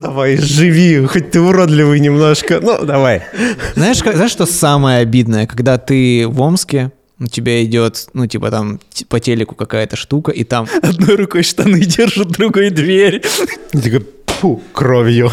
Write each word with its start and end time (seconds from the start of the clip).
Давай, 0.00 0.36
живи, 0.36 1.04
хоть 1.06 1.32
ты 1.32 1.40
уродливый 1.40 1.98
немножко. 1.98 2.60
Ну, 2.62 2.84
давай. 2.84 3.22
Знаешь, 3.74 4.00
как, 4.00 4.14
знаешь, 4.14 4.30
что 4.30 4.46
самое 4.46 4.98
обидное? 5.00 5.48
Когда 5.48 5.76
ты 5.76 6.28
в 6.28 6.40
Омске, 6.40 6.92
у 7.18 7.26
тебя 7.26 7.64
идет, 7.64 8.06
ну, 8.14 8.28
типа 8.28 8.52
там 8.52 8.78
по 9.08 9.18
телеку 9.18 9.56
какая-то 9.56 9.96
штука, 9.96 10.30
и 10.30 10.44
там 10.44 10.68
одной 10.82 11.16
рукой 11.16 11.42
штаны 11.42 11.80
держит, 11.80 12.28
другой 12.28 12.70
дверь, 12.70 13.24
И 13.72 13.78
такой, 13.78 14.06
фу, 14.26 14.62
кровью. 14.72 15.32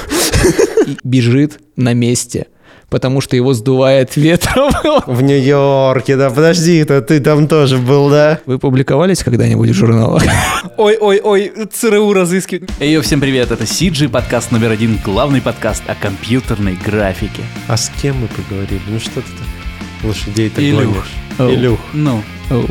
и 0.87 0.97
бежит 1.03 1.59
на 1.75 1.93
месте, 1.93 2.47
потому 2.89 3.21
что 3.21 3.35
его 3.35 3.53
сдувает 3.53 4.15
ветром. 4.15 4.71
В 5.05 5.21
Нью-Йорке, 5.21 6.15
да, 6.15 6.29
подожди, 6.29 6.83
то 6.83 7.01
ты 7.01 7.19
там 7.19 7.47
тоже 7.47 7.77
был, 7.77 8.09
да? 8.09 8.39
Вы 8.45 8.59
публиковались 8.59 9.23
когда-нибудь 9.23 9.69
в 9.69 9.73
журналах? 9.73 10.23
Ой-ой-ой, 10.77 11.51
ЦРУ 11.71 12.13
разыскивает. 12.13 12.69
Эй, 12.79 12.99
всем 13.01 13.19
привет, 13.19 13.51
это 13.51 13.63
CG, 13.63 14.09
подкаст 14.09 14.51
номер 14.51 14.71
один, 14.71 14.99
главный 15.03 15.41
подкаст 15.41 15.83
о 15.87 15.95
компьютерной 15.95 16.77
графике. 16.83 17.43
А 17.67 17.77
с 17.77 17.91
кем 18.01 18.17
мы 18.17 18.27
поговорили? 18.27 18.81
Ну 18.87 18.99
что 18.99 19.21
ты 19.21 19.27
там 19.27 20.09
лошадей-то 20.09 20.61
Илюх. 20.61 21.05
Илюх. 21.39 21.79
Ну, 21.93 22.23
Оу. 22.49 22.69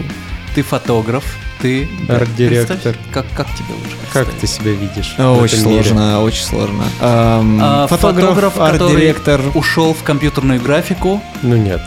ты 0.54 0.62
фотограф, 0.62 1.24
ты... 1.60 1.88
Арт-директор. 2.08 2.96
Как, 3.12 3.26
как 3.36 3.46
тебе 3.54 3.74
лучше 3.74 3.96
Как 4.12 4.28
ты 4.40 4.46
себя 4.46 4.72
видишь? 4.72 5.14
В 5.16 5.42
Очень 5.42 5.58
сложно, 5.58 6.20
очень 6.22 6.44
сложно. 6.44 6.84
Ам, 7.00 7.58
А, 7.62 7.86
Фотограф, 7.86 8.58
арт-директор. 8.58 9.40
который 9.40 9.58
ушел 9.58 9.94
в 9.94 10.02
компьютерную 10.02 10.60
графику, 10.60 11.20
Ну 11.42 11.56
нет. 11.56 11.80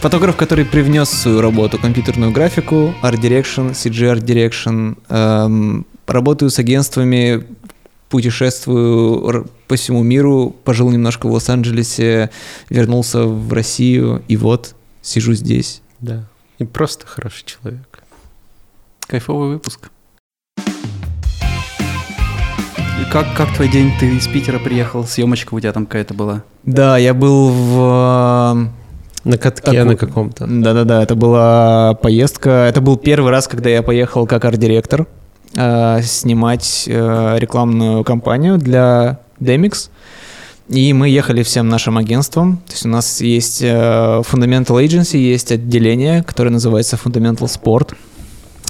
Фотограф, 0.00 0.34
который 0.34 0.64
привнес 0.64 1.08
свою 1.10 1.40
работу 1.40 1.78
компьютерную 1.78 2.32
графику, 2.32 2.92
Art 3.02 3.20
Direction, 3.20 3.70
CG 3.70 4.12
Art 4.12 4.24
Direction. 4.24 4.98
Эм, 5.08 5.86
работаю 6.08 6.50
с 6.50 6.58
агентствами, 6.58 7.44
путешествую 8.08 9.48
по 9.68 9.76
всему 9.76 10.02
миру, 10.02 10.54
пожил 10.64 10.90
немножко 10.90 11.26
в 11.28 11.32
Лос-Анджелесе, 11.32 12.30
вернулся 12.68 13.22
в 13.22 13.52
Россию, 13.52 14.22
и 14.28 14.36
вот 14.36 14.74
сижу 15.02 15.34
здесь. 15.34 15.82
Да. 16.00 16.24
И 16.58 16.64
просто 16.64 17.06
хороший 17.06 17.44
человек. 17.46 17.91
Кайфовый 19.12 19.50
выпуск. 19.50 19.90
Как, 23.12 23.26
как 23.36 23.54
твой 23.54 23.68
день? 23.68 23.92
Ты 24.00 24.16
из 24.16 24.26
Питера 24.26 24.58
приехал, 24.58 25.04
съемочка 25.04 25.52
у 25.52 25.60
тебя 25.60 25.74
там 25.74 25.84
какая-то 25.84 26.14
была. 26.14 26.44
Да, 26.62 26.96
я 26.96 27.12
был 27.12 27.50
в... 27.50 28.70
На 29.24 29.36
катке 29.36 29.70
Так, 29.70 29.86
на 29.86 29.96
каком-то. 29.96 30.46
Да-да-да, 30.46 31.02
это 31.02 31.14
была 31.14 31.92
поездка. 32.00 32.48
Это 32.70 32.80
был 32.80 32.96
первый 32.96 33.30
раз, 33.30 33.48
когда 33.48 33.68
я 33.68 33.82
поехал 33.82 34.26
как 34.26 34.46
арт-директор 34.46 35.06
э, 35.56 36.00
снимать 36.02 36.84
э, 36.86 37.36
рекламную 37.38 38.04
кампанию 38.04 38.56
для 38.56 39.20
Demix. 39.38 39.90
И 40.68 40.94
мы 40.94 41.10
ехали 41.10 41.42
всем 41.42 41.68
нашим 41.68 41.98
агентством. 41.98 42.62
То 42.66 42.72
есть 42.72 42.86
у 42.86 42.88
нас 42.88 43.20
есть 43.20 43.60
э, 43.60 44.22
Fundamental 44.22 44.82
Agency, 44.82 45.18
есть 45.18 45.52
отделение, 45.52 46.22
которое 46.22 46.48
называется 46.48 46.96
Fundamental 46.96 47.46
Sport. 47.46 47.94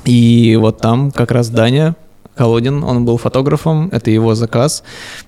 И 0.04 0.56
вот 0.60 0.78
там 0.78 1.10
как 1.10 1.30
раз 1.30 1.48
Даня 1.48 1.96
Колодин, 2.34 2.82
он 2.82 3.04
был 3.04 3.18
фотографом, 3.18 3.88
это 3.92 4.10
его 4.10 4.34
заказ. 4.34 4.82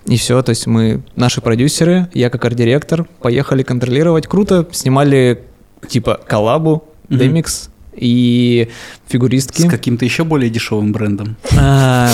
И 0.07 0.17
все, 0.17 0.43
то 0.43 0.51
есть 0.51 0.67
мы, 0.67 1.03
наши 1.17 1.41
продюсеры, 1.41 2.09
я 2.15 2.31
как 2.31 2.45
арт-директор, 2.45 3.07
поехали 3.21 3.63
контролировать. 3.63 4.27
Круто, 4.27 4.67
снимали 4.73 5.45
типа 5.89 6.21
коллабу, 6.27 6.85
Мгм. 7.09 7.21
Demix 7.21 7.69
и 7.95 8.71
фигуристки. 9.07 9.63
С 9.63 9.71
каким-то 9.71 10.05
еще 10.05 10.25
более 10.25 10.51
дешевым 10.51 10.93
брендом. 10.93 11.37
А, 11.57 12.11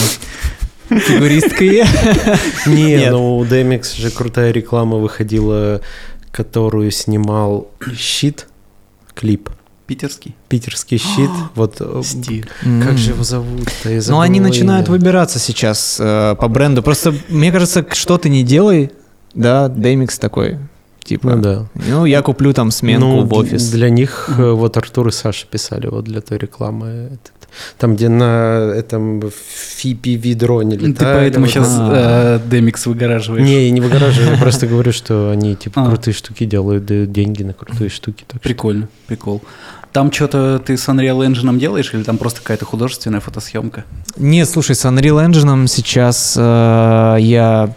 Фигуристкой. 0.89 1.85
Не, 2.67 3.11
ну 3.11 3.39
у 3.39 3.45
Demix 3.45 3.97
же 3.97 4.11
крутая 4.11 4.51
реклама 4.51 4.97
выходила, 4.97 5.81
которую 6.33 6.91
снимал 6.91 7.71
щит, 7.97 8.49
клип. 9.15 9.51
Питерский. 9.91 10.37
Питерский 10.49 10.99
щит. 10.99 11.31
Вот 11.57 11.79
э, 11.81 12.03
Стиль. 12.05 12.49
как 12.63 12.97
же 12.97 13.11
его 13.11 13.25
зовут-то? 13.25 13.91
Я 13.91 14.01
Ну, 14.09 14.21
они 14.21 14.39
имя. 14.39 14.47
начинают 14.47 14.89
выбираться 14.89 15.41
сейчас 15.41 15.97
э, 15.99 16.37
по 16.39 16.47
бренду. 16.47 16.81
Просто, 16.85 17.13
мне 17.29 17.51
кажется, 17.51 17.85
что 17.93 18.17
ты 18.17 18.29
не 18.29 18.45
делай, 18.45 18.93
да, 19.35 19.67
Demix 19.69 20.21
такой. 20.21 20.59
Типа, 21.03 21.35
Ну 21.35 21.43
да. 21.43 21.67
ну, 21.75 22.05
я 22.05 22.23
куплю 22.23 22.53
там 22.53 22.71
сменку 22.71 23.05
Ну, 23.07 23.25
в 23.25 23.35
офис. 23.35 23.69
Для 23.71 23.91
них 23.91 24.31
э, 24.39 24.53
вот 24.53 24.77
Артур 24.77 25.09
и 25.09 25.11
Саша 25.11 25.45
писали 25.51 25.89
вот 25.89 26.05
для 26.05 26.21
той 26.21 26.39
рекламы. 26.39 26.87
этот. 27.15 27.33
Там, 27.79 27.97
где 27.97 28.09
на 28.09 28.73
этом 28.77 29.19
FPV 29.19 30.35
дроне 30.37 30.77
Ты 30.79 30.87
летали. 30.87 31.19
поэтому 31.19 31.47
вот. 31.47 31.53
сейчас 31.53 31.69
А. 31.81 32.41
Демикс 32.49 32.87
выгораживаешь. 32.87 33.45
Не, 33.45 33.65
я 33.65 33.71
не 33.73 33.81
выгораживаю, 33.81 34.33
я 34.37 34.39
просто 34.41 34.69
говорю, 34.69 34.93
что 34.93 35.31
они 35.33 35.57
типа 35.57 35.83
А. 35.83 35.89
крутые 35.89 36.15
штуки 36.15 36.45
делают, 36.45 36.87
дают 36.87 37.11
деньги 37.11 37.43
на 37.43 37.55
крутые 37.55 37.91
штуки. 37.91 38.25
Прикольно, 38.41 38.89
прикол. 39.09 39.43
Там 39.93 40.13
что-то 40.13 40.61
ты 40.65 40.77
с 40.77 40.89
Unreal 40.89 41.27
Engine 41.27 41.59
делаешь 41.59 41.93
или 41.95 42.03
там 42.03 42.17
просто 42.17 42.41
какая-то 42.41 42.65
художественная 42.65 43.21
фотосъемка? 43.21 43.85
Не, 44.17 44.47
слушай, 44.47 44.75
с 44.77 44.85
Unreal 44.85 45.27
Engine 45.29 45.67
сейчас 45.67 46.37
э, 46.39 47.17
я 47.21 47.75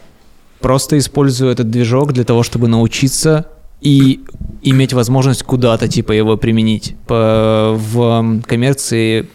просто 0.59 0.97
использую 0.97 1.51
этот 1.51 1.69
движок 1.69 2.13
для 2.13 2.23
того, 2.23 2.43
чтобы 2.43 2.67
научиться 2.67 3.47
и 3.81 4.23
иметь 4.61 4.93
возможность 4.93 5.43
куда-то 5.43 5.87
типа 5.87 6.11
его 6.11 6.37
применить. 6.37 6.95
По- 7.07 7.75
в 7.75 8.41
коммерции 8.47 9.27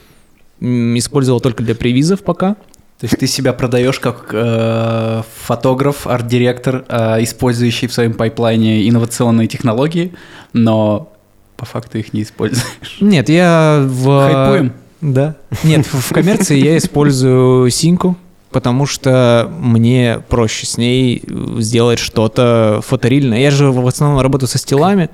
использовал 0.61 1.41
только 1.41 1.63
для 1.63 1.75
превизов 1.75 2.23
пока. 2.23 2.55
То 3.01 3.05
есть 3.05 3.19
ты 3.19 3.27
себя 3.29 3.53
продаешь 3.53 4.01
как 4.01 4.31
э, 4.33 5.23
фотограф, 5.45 6.07
арт-директор, 6.07 6.85
э, 6.89 7.23
использующий 7.23 7.87
в 7.87 7.93
своем 7.93 8.15
пайплайне 8.15 8.89
инновационные 8.89 9.47
технологии, 9.47 10.15
но 10.53 11.13
по 11.59 11.67
факту 11.67 11.99
их 11.99 12.15
не 12.15 12.23
используешь. 12.23 12.97
Нет, 13.01 13.29
я 13.29 13.85
в... 13.85 14.33
Хайпуем? 14.33 14.73
Да. 15.01 15.35
Нет, 15.65 15.87
в 15.87 16.13
коммерции 16.15 16.57
я 16.57 16.79
использую 16.79 17.69
синьку, 17.71 18.17
потому 18.51 18.87
что 18.87 19.51
мне 19.59 20.21
проще 20.29 20.67
с 20.67 20.79
ней 20.79 21.23
сделать 21.59 21.99
что-то 21.99 22.81
фоторильное. 22.87 23.41
Я 23.41 23.51
же 23.51 23.71
в 23.73 23.87
основном 23.87 24.21
работаю 24.21 24.49
со 24.49 24.59
стилами, 24.59 25.11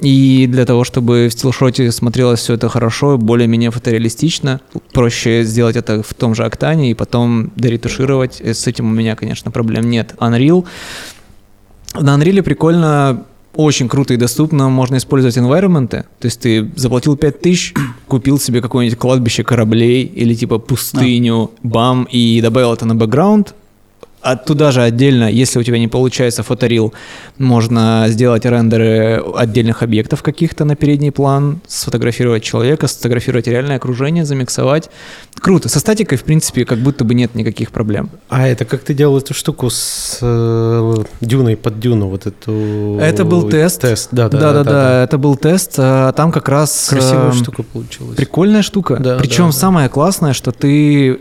и 0.00 0.46
для 0.50 0.64
того, 0.64 0.84
чтобы 0.84 1.28
в 1.28 1.32
стилшоте 1.32 1.92
смотрелось 1.92 2.40
все 2.40 2.54
это 2.54 2.68
хорошо, 2.70 3.18
более-менее 3.18 3.70
фотореалистично, 3.70 4.60
проще 4.92 5.44
сделать 5.44 5.76
это 5.76 6.02
в 6.02 6.14
том 6.14 6.34
же 6.34 6.44
Октане 6.44 6.90
и 6.90 6.94
потом 6.94 7.52
доретушировать. 7.56 8.40
Э, 8.40 8.54
С 8.54 8.66
этим 8.66 8.86
у 8.86 8.92
меня, 8.92 9.16
конечно, 9.16 9.50
проблем 9.50 9.88
нет. 9.90 10.14
Unreal. 10.18 10.66
На 11.94 12.16
Unreal 12.16 12.42
прикольно 12.42 13.24
очень 13.54 13.88
круто 13.88 14.14
и 14.14 14.16
доступно 14.16 14.68
можно 14.68 14.96
использовать 14.96 15.36
environment. 15.36 15.88
То 15.88 16.04
есть 16.22 16.40
ты 16.40 16.70
заплатил 16.76 17.16
5000, 17.16 17.74
купил 18.08 18.38
себе 18.38 18.60
какое-нибудь 18.60 18.98
кладбище 18.98 19.44
кораблей 19.44 20.04
или 20.04 20.34
типа 20.34 20.58
пустыню, 20.58 21.50
бам, 21.62 22.06
и 22.10 22.40
добавил 22.40 22.72
это 22.72 22.86
на 22.86 22.94
бэкграунд. 22.94 23.54
А 24.24 24.36
туда 24.36 24.72
же 24.72 24.80
отдельно, 24.80 25.30
если 25.30 25.58
у 25.58 25.62
тебя 25.62 25.78
не 25.78 25.86
получается 25.86 26.42
фоторил, 26.42 26.94
можно 27.36 28.06
сделать 28.08 28.46
рендеры 28.46 29.22
отдельных 29.36 29.82
объектов 29.82 30.22
каких-то 30.22 30.64
на 30.64 30.76
передний 30.76 31.12
план, 31.12 31.60
сфотографировать 31.66 32.42
человека, 32.42 32.88
сфотографировать 32.88 33.46
реальное 33.48 33.76
окружение, 33.76 34.24
замиксовать. 34.24 34.88
Круто. 35.34 35.68
Со 35.68 35.78
статикой, 35.78 36.16
в 36.16 36.24
принципе, 36.24 36.64
как 36.64 36.78
будто 36.78 37.04
бы 37.04 37.12
нет 37.12 37.34
никаких 37.34 37.70
проблем. 37.70 38.08
А 38.30 38.48
это 38.48 38.64
как 38.64 38.80
ты 38.80 38.94
делал 38.94 39.18
эту 39.18 39.34
штуку 39.34 39.68
с 39.68 40.20
э, 40.22 40.94
дюной 41.20 41.58
под 41.58 41.78
дюну, 41.78 42.08
вот 42.08 42.26
эту... 42.26 42.98
Это 43.02 43.26
был 43.26 43.50
тест. 43.50 43.82
Тест, 43.82 44.08
да, 44.10 44.30
да, 44.30 44.38
да, 44.38 44.52
да, 44.52 44.64
да, 44.64 45.04
это 45.04 45.18
был 45.18 45.36
тест. 45.36 45.74
а 45.76 46.12
Там 46.12 46.32
как 46.32 46.48
раз 46.48 46.86
Красивая 46.88 47.26
эм, 47.26 47.32
штука 47.34 47.62
получилась. 47.62 48.16
Прикольная 48.16 48.62
штука. 48.62 48.96
Да, 48.96 49.18
Причем 49.18 49.48
да, 49.48 49.52
да. 49.52 49.58
самое 49.58 49.88
классное, 49.90 50.32
что 50.32 50.50
ты 50.50 51.20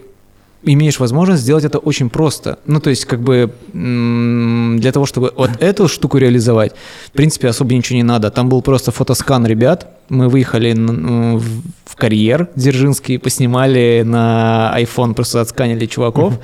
имеешь 0.63 0.99
возможность 0.99 1.43
сделать 1.43 1.65
это 1.65 1.77
очень 1.77 2.09
просто. 2.09 2.59
Ну, 2.65 2.79
то 2.79 2.89
есть, 2.89 3.05
как 3.05 3.21
бы 3.21 3.53
для 3.73 4.91
того, 4.91 5.05
чтобы 5.05 5.33
вот 5.35 5.51
эту 5.59 5.87
штуку 5.87 6.17
реализовать, 6.17 6.73
в 7.07 7.11
принципе, 7.11 7.47
особо 7.49 7.73
ничего 7.73 7.97
не 7.97 8.03
надо. 8.03 8.31
Там 8.31 8.49
был 8.49 8.61
просто 8.61 8.91
фотоскан 8.91 9.45
ребят. 9.45 9.87
Мы 10.09 10.29
выехали 10.29 10.73
в 10.73 11.95
карьер 11.95 12.49
Дзержинский, 12.55 13.19
поснимали 13.19 14.03
на 14.05 14.73
iPhone, 14.77 15.13
просто 15.13 15.41
отсканили 15.41 15.85
чуваков. 15.85 16.39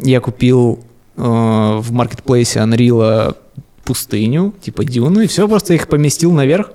Я 0.00 0.20
купил 0.20 0.80
э, 1.16 1.20
в 1.22 1.92
маркетплейсе 1.92 2.60
Unreal 2.60 3.36
пустыню, 3.84 4.52
типа 4.60 4.84
дюну, 4.84 5.20
и 5.20 5.26
все, 5.26 5.48
просто 5.48 5.74
их 5.74 5.88
поместил 5.88 6.32
наверх. 6.32 6.72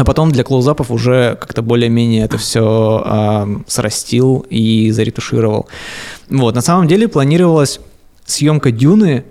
А 0.00 0.04
потом 0.04 0.32
для 0.32 0.44
клоузапов 0.44 0.90
уже 0.90 1.36
как-то 1.38 1.60
более-менее 1.60 2.24
это 2.24 2.38
все 2.38 3.62
срастил 3.66 4.46
и 4.48 4.90
заретушировал. 4.92 5.68
Вот, 6.30 6.54
на 6.54 6.62
самом 6.62 6.88
деле 6.88 7.06
планировалась 7.06 7.80
съемка 8.24 8.70
Дюны 8.70 9.24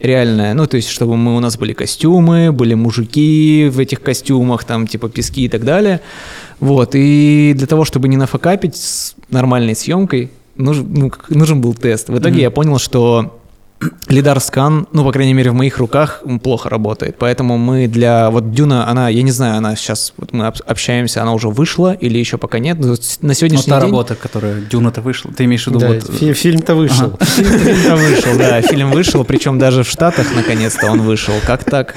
реальная, 0.00 0.52
ну, 0.54 0.66
то 0.66 0.78
есть, 0.78 0.88
чтобы 0.88 1.16
мы, 1.16 1.36
у 1.36 1.40
нас 1.40 1.56
были 1.56 1.74
костюмы, 1.74 2.50
были 2.50 2.74
мужики 2.74 3.68
в 3.70 3.78
этих 3.78 4.02
костюмах, 4.02 4.64
там, 4.64 4.88
типа, 4.88 5.08
пески 5.08 5.44
и 5.44 5.48
так 5.48 5.64
далее. 5.64 6.00
Вот, 6.58 6.96
и 6.96 7.54
для 7.56 7.68
того, 7.68 7.84
чтобы 7.84 8.08
не 8.08 8.16
нафакапить 8.16 8.74
с 8.74 9.14
нормальной 9.30 9.76
съемкой, 9.76 10.32
нужен, 10.56 10.92
ну, 10.92 11.12
нужен 11.28 11.60
был 11.60 11.72
тест. 11.72 12.08
В 12.08 12.18
итоге 12.18 12.34
Мгм. 12.34 12.40
я 12.40 12.50
понял, 12.50 12.78
что 12.80 13.38
Лидар 14.08 14.40
скан, 14.40 14.86
ну, 14.92 15.04
по 15.04 15.12
крайней 15.12 15.34
мере, 15.34 15.50
в 15.50 15.54
моих 15.54 15.76
руках 15.78 16.22
плохо 16.42 16.70
работает. 16.70 17.16
Поэтому 17.18 17.58
мы 17.58 17.86
для... 17.88 18.30
Вот 18.30 18.50
Дюна, 18.52 18.88
она, 18.88 19.10
я 19.10 19.22
не 19.22 19.30
знаю, 19.32 19.58
она 19.58 19.76
сейчас, 19.76 20.14
вот 20.16 20.32
мы 20.32 20.46
об- 20.46 20.56
общаемся, 20.66 21.20
она 21.22 21.34
уже 21.34 21.48
вышла 21.48 21.92
или 21.92 22.16
еще 22.18 22.38
пока 22.38 22.58
нет. 22.58 22.78
На 22.80 22.86
Ну, 22.86 22.94
сегодняшний 23.34 23.70
та 23.70 23.80
день... 23.80 23.90
работа, 23.90 24.14
которая 24.14 24.60
Дюна-то 24.62 25.02
вышла. 25.02 25.30
Ты 25.32 25.44
имеешь 25.44 25.64
в 25.64 25.66
виду 25.68 25.80
Да, 25.80 25.88
вот... 25.88 26.04
фи- 26.10 26.32
фильм-то 26.32 26.74
вышел. 26.74 27.18
Фильм 27.20 27.96
вышел, 27.96 28.38
да, 28.38 28.62
фильм 28.62 28.90
вышел, 28.92 29.24
причем 29.24 29.58
даже 29.58 29.82
в 29.82 29.88
Штатах 29.88 30.26
наконец-то 30.34 30.90
он 30.90 31.02
вышел. 31.02 31.34
Как 31.46 31.64
так? 31.64 31.96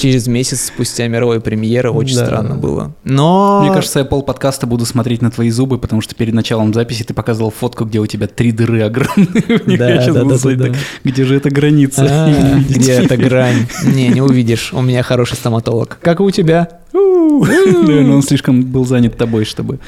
Через 0.00 0.28
месяц 0.28 0.66
спустя 0.66 1.08
мировой 1.08 1.40
премьеры, 1.40 1.90
очень 1.90 2.16
Да. 2.16 2.26
странно 2.26 2.54
было. 2.54 2.94
Но... 3.02 3.62
Мне 3.64 3.72
кажется, 3.74 3.98
я 3.98 4.04
пол 4.04 4.22
подкаста 4.22 4.66
буду 4.68 4.86
смотреть 4.86 5.22
на 5.22 5.30
твои 5.32 5.50
зубы, 5.50 5.78
потому 5.78 6.02
что 6.02 6.14
перед 6.14 6.34
началом 6.34 6.72
записи 6.72 7.02
ты 7.02 7.14
показывал 7.14 7.50
фотку, 7.50 7.84
где 7.84 7.98
у 7.98 8.06
тебя 8.06 8.28
три 8.28 8.52
дыры 8.52 8.82
огромные. 8.82 9.26
Да, 9.76 10.12
да, 10.12 10.54
да. 10.56 10.74
Где 11.16 11.24
же 11.24 11.36
эта 11.36 11.48
граница? 11.48 12.06
А. 12.06 12.60
Где 12.68 12.92
эта 12.92 13.16
грань? 13.16 13.66
Не, 13.82 14.08
не 14.08 14.20
увидишь. 14.20 14.74
У 14.74 14.82
меня 14.82 15.02
хороший 15.02 15.36
стоматолог. 15.36 15.96
Как 16.02 16.20
и 16.20 16.22
у 16.22 16.30
тебя. 16.30 16.68
Наверное, 16.92 18.16
он 18.16 18.22
слишком 18.22 18.62
был 18.62 18.84
занят 18.84 19.16
тобой, 19.16 19.46
чтобы 19.46 19.78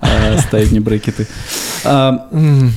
а, 0.00 0.38
ставить 0.38 0.70
мне 0.70 0.80
брекеты. 0.80 1.26
А, 1.84 2.26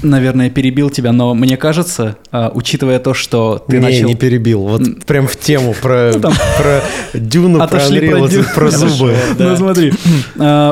Наверное, 0.03 0.49
перебил 0.49 0.89
тебя, 0.89 1.13
но 1.13 1.33
мне 1.33 1.55
кажется, 1.55 2.17
учитывая 2.53 2.99
то, 2.99 3.13
что 3.13 3.63
ты 3.65 3.77
не, 3.77 3.81
начал... 3.81 4.07
не 4.07 4.15
перебил. 4.15 4.63
Вот 4.63 5.05
прям 5.05 5.25
в 5.25 5.37
тему 5.37 5.73
про, 5.81 6.11
Ну, 6.13 6.31
Дюну, 7.13 7.65
про 7.65 7.79
Unreal, 7.79 8.53
про 8.53 8.71
зубы. 8.71 9.15
Ну 9.39 9.55
смотри, 9.55 9.93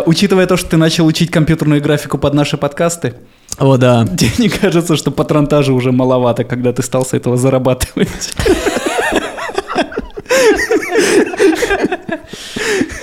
учитывая 0.06 0.46
то, 0.46 0.58
что 0.58 0.72
ты 0.72 0.76
начал 0.76 1.06
учить 1.06 1.32
компьютерную 1.32 1.82
графику 1.82 2.18
под 2.18 2.34
наши 2.34 2.58
подкасты, 2.58 3.14
О, 3.60 3.78
да. 3.78 4.06
тебе 4.18 4.32
не 4.38 4.50
кажется, 4.50 4.96
что 4.96 5.12
патронтажа 5.12 5.74
уже 5.74 5.92
маловато, 5.92 6.44
когда 6.44 6.74
ты 6.74 6.82
стал 6.82 7.06
с 7.06 7.14
этого 7.14 7.38
зарабатывать? 7.38 8.34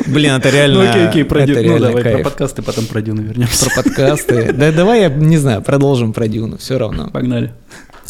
Блин, 0.07 0.35
это 0.35 0.51
реально... 0.51 0.83
Ну 0.83 0.91
окей, 0.91 1.09
окей, 1.09 1.25
про 1.25 1.43
это 1.43 1.55
Дюну. 1.63 1.75
Ну 1.75 1.79
давай 1.79 2.03
про 2.03 2.13
кайф. 2.13 2.25
подкасты, 2.25 2.63
потом 2.63 2.87
про 2.87 3.03
Дюну 3.03 3.23
вернемся. 3.23 3.67
Про 3.67 3.83
подкасты. 3.83 4.53
Да 4.53 4.73
давай, 4.73 5.01
я 5.03 5.09
не 5.09 5.37
знаю, 5.37 5.63
продолжим 5.63 6.13
про 6.13 6.29
Дюну, 6.29 6.57
все 6.59 6.79
равно. 6.79 7.11
Погнали. 7.11 7.53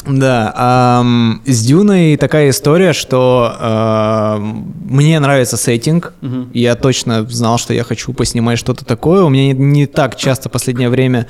Да, 0.07 0.53
ам, 0.55 1.43
с 1.47 1.65
Дюной 1.65 2.17
такая 2.17 2.51
история, 2.51 2.93
что 2.93 3.57
ам, 3.59 4.73
мне 4.89 5.19
нравится 5.19 5.57
сеттинг. 5.57 6.13
Я 6.53 6.77
точно 6.77 7.29
знал, 7.29 7.59
что 7.59 7.75
я 7.75 7.83
хочу 7.83 8.13
поснимать 8.13 8.59
что-то 8.59 8.85
такое. 8.85 9.25
У 9.25 9.29
меня 9.29 9.53
не, 9.53 9.55
не 9.55 9.87
так 9.87 10.17
часто 10.17 10.49
в 10.49 10.53
последнее 10.53 10.91
время 10.91 11.27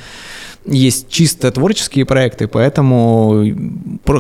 есть 0.67 1.09
чисто 1.09 1.51
творческие 1.51 2.05
проекты, 2.05 2.49
поэтому 2.49 3.45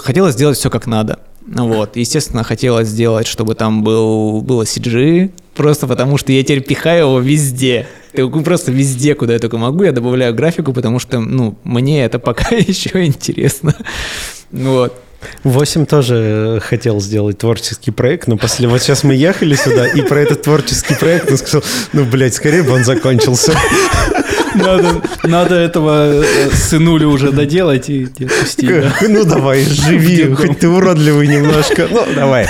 хотелось 0.02 0.34
сделать 0.34 0.58
все 0.58 0.70
как 0.70 0.86
надо. 0.86 1.18
Вот, 1.46 1.96
естественно, 1.96 2.42
хотелось 2.42 2.88
сделать, 2.88 3.26
чтобы 3.26 3.54
там 3.54 3.84
был, 3.84 4.42
было 4.42 4.62
CG, 4.62 5.30
просто 5.54 5.86
потому 5.86 6.18
что 6.18 6.32
я 6.32 6.42
теперь 6.42 6.62
пихаю 6.62 7.06
его 7.06 7.20
везде. 7.20 7.86
Просто 8.44 8.72
везде, 8.72 9.14
куда 9.14 9.34
я 9.34 9.38
только 9.38 9.56
могу, 9.56 9.84
я 9.84 9.92
добавляю 9.92 10.34
графику, 10.34 10.72
потому 10.72 10.98
что, 10.98 11.20
ну, 11.20 11.56
мне 11.62 12.04
это 12.04 12.18
пока 12.18 12.54
еще 12.56 13.04
интересно. 13.04 13.74
Вот. 14.50 14.94
8 15.44 15.86
тоже 15.86 16.60
хотел 16.62 17.00
сделать 17.00 17.38
творческий 17.38 17.90
проект, 17.90 18.26
но 18.26 18.36
после 18.36 18.68
вот 18.68 18.82
сейчас 18.82 19.04
мы 19.04 19.14
ехали 19.14 19.54
сюда, 19.54 19.86
и 19.86 20.02
про 20.02 20.20
этот 20.20 20.42
творческий 20.42 20.94
проект 20.94 21.30
он 21.30 21.36
сказал, 21.36 21.62
ну, 21.92 22.04
блядь, 22.04 22.34
скорее 22.34 22.62
бы 22.62 22.72
он 22.72 22.84
закончился. 22.84 23.56
Надо, 24.66 25.02
надо 25.24 25.54
этого 25.54 26.22
э, 26.22 26.50
сынулю 26.54 27.08
уже 27.10 27.30
доделать 27.30 27.88
и 27.90 28.08
и 28.18 28.24
отпустить. 28.24 28.68
да. 28.68 28.92
Ну, 29.08 29.24
давай, 29.24 29.64
живи, 29.64 30.34
хоть 30.34 30.58
ты 30.58 30.68
уродливый 30.68 31.28
немножко. 31.28 31.88
Ну, 31.90 32.04
давай. 32.14 32.46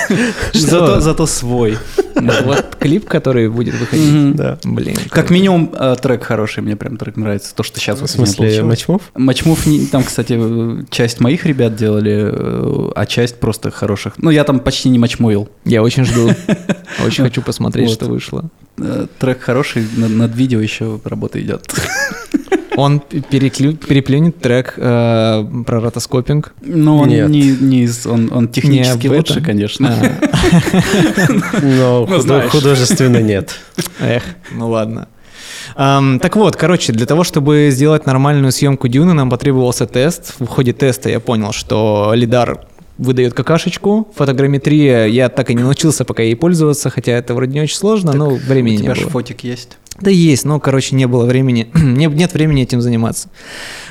Зато, 0.53 1.01
зато 1.01 1.27
свой. 1.27 1.79
Вот 2.17 2.77
клип, 2.79 3.07
который 3.07 3.49
будет 3.49 3.75
выходить. 3.75 4.37
Да. 4.37 4.59
Блин. 4.65 4.97
Как 5.11 5.31
минимум 5.31 5.73
э, 5.79 5.97
трек 6.01 6.25
хороший, 6.25 6.63
мне 6.63 6.77
прям 6.77 6.97
трек 6.97 7.17
нравится. 7.17 7.55
То, 7.55 7.63
что 7.63 7.79
сейчас 7.79 8.01
В 8.01 8.07
смысле, 8.07 8.63
Мачмов? 8.63 9.03
Матчмув, 9.15 9.65
там, 9.91 10.03
кстати, 10.03 10.37
э, 10.39 10.85
часть 10.91 11.21
моих 11.21 11.47
ребят 11.47 11.77
делали, 11.77 12.31
э, 12.33 12.91
а 12.95 13.07
часть 13.07 13.39
просто 13.39 13.71
хороших. 13.71 14.15
Ну, 14.19 14.31
я 14.31 14.45
там 14.45 14.61
почти 14.61 14.89
не 14.89 14.99
матчмовил. 14.99 15.49
Я 15.65 15.83
очень 15.83 16.05
жду. 16.05 16.31
Очень 17.05 17.25
хочу 17.25 17.43
посмотреть, 17.43 17.91
что 17.91 18.07
вышло. 18.07 18.49
Трек 19.19 19.41
хороший, 19.41 19.87
над 19.97 20.35
видео 20.35 20.61
еще 20.61 21.01
работа 21.05 21.41
идет. 21.43 21.69
Он 22.77 23.01
переклю- 23.31 23.75
переплюнет 23.77 24.39
трек 24.39 24.75
э, 24.77 25.45
про 25.67 25.81
ротоскопинг. 25.81 26.53
Ну, 26.61 26.99
он 26.99 27.09
Нет. 27.09 27.29
не, 27.31 27.51
не 27.53 27.83
из- 27.85 28.07
он, 28.07 28.31
он 28.33 28.49
технически 28.49 29.07
Не 29.09 29.17
лучше, 29.17 29.41
конечно. 29.41 29.93
А, 29.93 31.61
Но 31.63 32.07
Ну, 32.09 32.19
знаешь. 32.21 32.51
художественно 32.51 33.23
нет. 33.23 33.59
Эх, 34.01 34.23
ну 34.53 34.69
ладно. 34.69 35.09
Ам, 35.75 36.19
так 36.21 36.37
вот, 36.37 36.57
короче, 36.57 36.93
для 36.93 37.07
того, 37.07 37.25
чтобы 37.25 37.69
сделать 37.71 38.07
нормальную 38.07 38.53
съемку 38.53 38.89
Дюны, 38.89 39.15
нам 39.15 39.31
потребовался 39.31 39.87
тест. 39.87 40.35
В 40.39 40.47
ходе 40.47 40.73
теста 40.73 41.09
я 41.09 41.19
понял, 41.21 41.53
что 41.53 42.13
лидар 42.15 42.61
выдает 42.99 43.35
какашечку. 43.35 44.09
Фотограмметрия, 44.17 45.07
я 45.07 45.29
так 45.29 45.51
и 45.51 45.55
не 45.55 45.63
научился 45.63 46.05
пока 46.05 46.23
ей 46.23 46.37
пользоваться, 46.37 46.89
хотя 46.91 47.13
это 47.13 47.35
вроде 47.35 47.53
не 47.55 47.61
очень 47.63 47.77
сложно, 47.77 48.13
но 48.13 48.31
времени 48.31 48.75
У 48.77 48.79
не 48.79 48.83
тебя 48.85 48.95
же 48.95 49.03
было. 49.03 49.11
фотик 49.11 49.45
есть. 49.45 49.77
Да 50.01 50.11
есть, 50.11 50.45
но, 50.45 50.61
короче, 50.61 50.95
не 50.95 51.07
было 51.07 51.25
времени, 51.25 51.69
не- 51.75 52.07
нет 52.07 52.33
времени 52.35 52.63
этим 52.63 52.81
заниматься. 52.81 53.29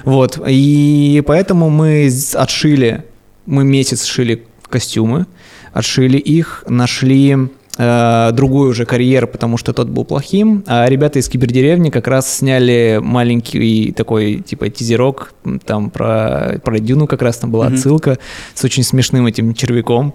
Вот, 0.04 0.40
и 0.48 1.24
поэтому 1.26 1.70
мы 1.70 2.10
отшили, 2.34 3.04
мы 3.46 3.64
месяц 3.64 4.06
шили 4.06 4.44
костюмы, 4.70 5.26
отшили 5.74 6.18
их, 6.18 6.64
нашли 6.68 7.36
э, 7.78 8.30
другой 8.34 8.70
уже 8.70 8.86
карьер, 8.86 9.28
потому 9.28 9.58
что 9.58 9.74
тот 9.74 9.90
был 9.90 10.06
плохим, 10.06 10.64
а 10.68 10.88
ребята 10.88 11.20
из 11.20 11.28
кибердеревни 11.28 11.90
как 11.90 12.08
раз 12.08 12.38
сняли 12.38 13.00
маленький 13.02 13.92
такой, 13.92 14.38
типа, 14.38 14.70
тизерок, 14.70 15.34
там 15.66 15.90
про, 15.90 16.60
про 16.64 16.80
Дюну 16.80 17.08
как 17.08 17.22
раз 17.22 17.38
там 17.38 17.52
была 17.52 17.68
отсылка 17.68 18.18
с 18.54 18.64
очень 18.64 18.84
смешным 18.84 19.26
этим 19.28 19.54
червяком 19.54 20.14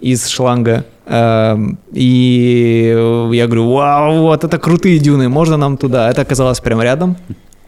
из 0.00 0.26
шланга. 0.28 0.84
Эм, 1.12 1.78
И 1.92 2.94
я 3.32 3.46
говорю, 3.46 3.72
вау, 3.72 4.20
вот 4.22 4.44
это 4.44 4.58
крутые 4.58 4.98
дюны, 5.00 5.28
можно 5.28 5.56
нам 5.56 5.76
туда? 5.76 6.08
Это 6.08 6.22
оказалось 6.22 6.60
прямо 6.60 6.84
рядом. 6.84 7.16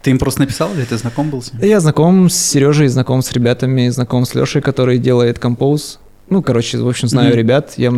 Ты 0.03 0.11
им 0.11 0.19
просто 0.19 0.41
написал 0.41 0.69
или 0.75 0.85
ты 0.85 0.97
знаком 0.97 1.29
был 1.31 1.43
с 1.43 1.53
ним? 1.53 1.63
Я 1.63 1.81
знаком 1.81 2.29
с 2.31 2.37
Сережей, 2.37 2.89
знаком 2.89 3.21
с 3.23 3.33
ребятами, 3.33 3.89
знаком 3.89 4.25
с 4.25 4.35
Лешей, 4.35 4.63
который 4.63 4.99
делает 4.99 5.39
композ. 5.39 5.99
Ну, 6.31 6.43
короче, 6.43 6.79
в 6.79 6.89
общем, 6.89 7.09
знаю 7.09 7.29
Мгм. 7.31 7.39
ребят. 7.39 7.75
Я 7.77 7.93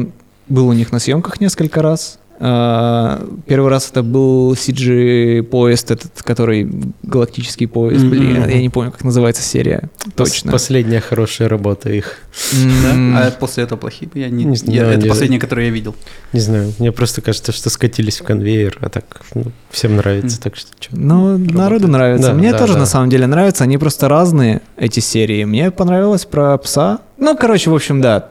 был 0.49 0.69
у 0.69 0.73
них 0.73 0.93
на 0.93 0.99
съемках 0.99 1.41
несколько 1.41 1.83
раз. 1.83 2.19
А, 2.41 3.25
Первый 3.47 3.71
раз 3.71 3.91
это 3.91 4.03
был 4.03 4.53
CG 4.55 5.43
поезд, 5.45 5.91
этот, 5.91 6.23
который 6.23 6.69
галактический 7.03 7.67
поезд, 7.69 8.03
Мгм. 8.05 8.11
блин, 8.11 8.49
я 8.49 8.61
не 8.61 8.69
помню, 8.71 8.91
как 8.91 9.05
называется 9.05 9.43
серия. 9.43 9.89
Точно. 10.17 10.51
Последняя 10.53 11.01
хорошая 11.01 11.49
работа 11.49 11.91
их. 11.91 12.19
М, 12.55 13.15
Да? 13.15 13.27
А 13.29 13.31
после 13.31 13.65
этого 13.65 13.79
плохие? 13.79 14.11
Я 14.15 14.29
не, 14.29 14.45
Не 14.45 14.51
я- 14.53 14.57
знаю, 14.57 14.89
это 14.91 15.03
не- 15.03 15.09
последнее, 15.09 15.41
которое 15.41 15.67
я 15.67 15.73
видел. 15.73 15.95
Не 16.33 16.41
знаю, 16.41 16.73
мне 16.79 16.91
просто 16.93 17.21
кажется, 17.21 17.53
что 17.53 17.71
скатились 17.71 18.21
в 18.21 18.25
конвейер, 18.25 18.79
а 18.81 18.89
так 18.89 19.05
ну, 19.35 19.45
всем 19.71 19.97
нравится, 19.97 20.37
Мгм. 20.37 20.43
так 20.43 20.57
что 20.57 20.71
чё. 20.79 20.91
Ну, 20.93 21.39
народу 21.39 21.89
нравится. 21.89 22.29
Да, 22.29 22.35
Мне 22.35 22.53
да, 22.53 22.59
тоже 22.59 22.75
да. 22.75 22.81
на 22.81 22.87
самом 22.87 23.11
деле 23.11 23.27
нравится. 23.27 23.65
Они 23.65 23.79
просто 23.79 24.09
разные, 24.09 24.61
эти 24.77 25.01
серии. 25.01 25.45
Мне 25.45 25.71
понравилось 25.71 26.25
про 26.25 26.57
пса. 26.59 26.99
Ну, 27.19 27.37
короче, 27.37 27.71
в 27.71 27.75
общем, 27.75 28.01
да. 28.01 28.31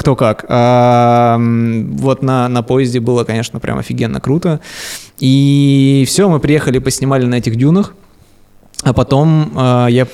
Кто 0.00 0.16
как. 0.16 0.46
А, 0.48 1.36
вот 1.38 2.22
на, 2.22 2.48
на 2.48 2.62
поезде 2.62 3.00
было, 3.00 3.24
конечно, 3.24 3.60
прям 3.60 3.76
офигенно 3.76 4.18
круто. 4.18 4.60
И 5.18 6.04
все, 6.08 6.26
мы 6.26 6.40
приехали, 6.40 6.78
поснимали 6.78 7.26
на 7.26 7.34
этих 7.34 7.56
дюнах. 7.56 7.92
А 8.82 8.94
потом 8.94 9.52
а, 9.54 9.88
я 9.88 10.06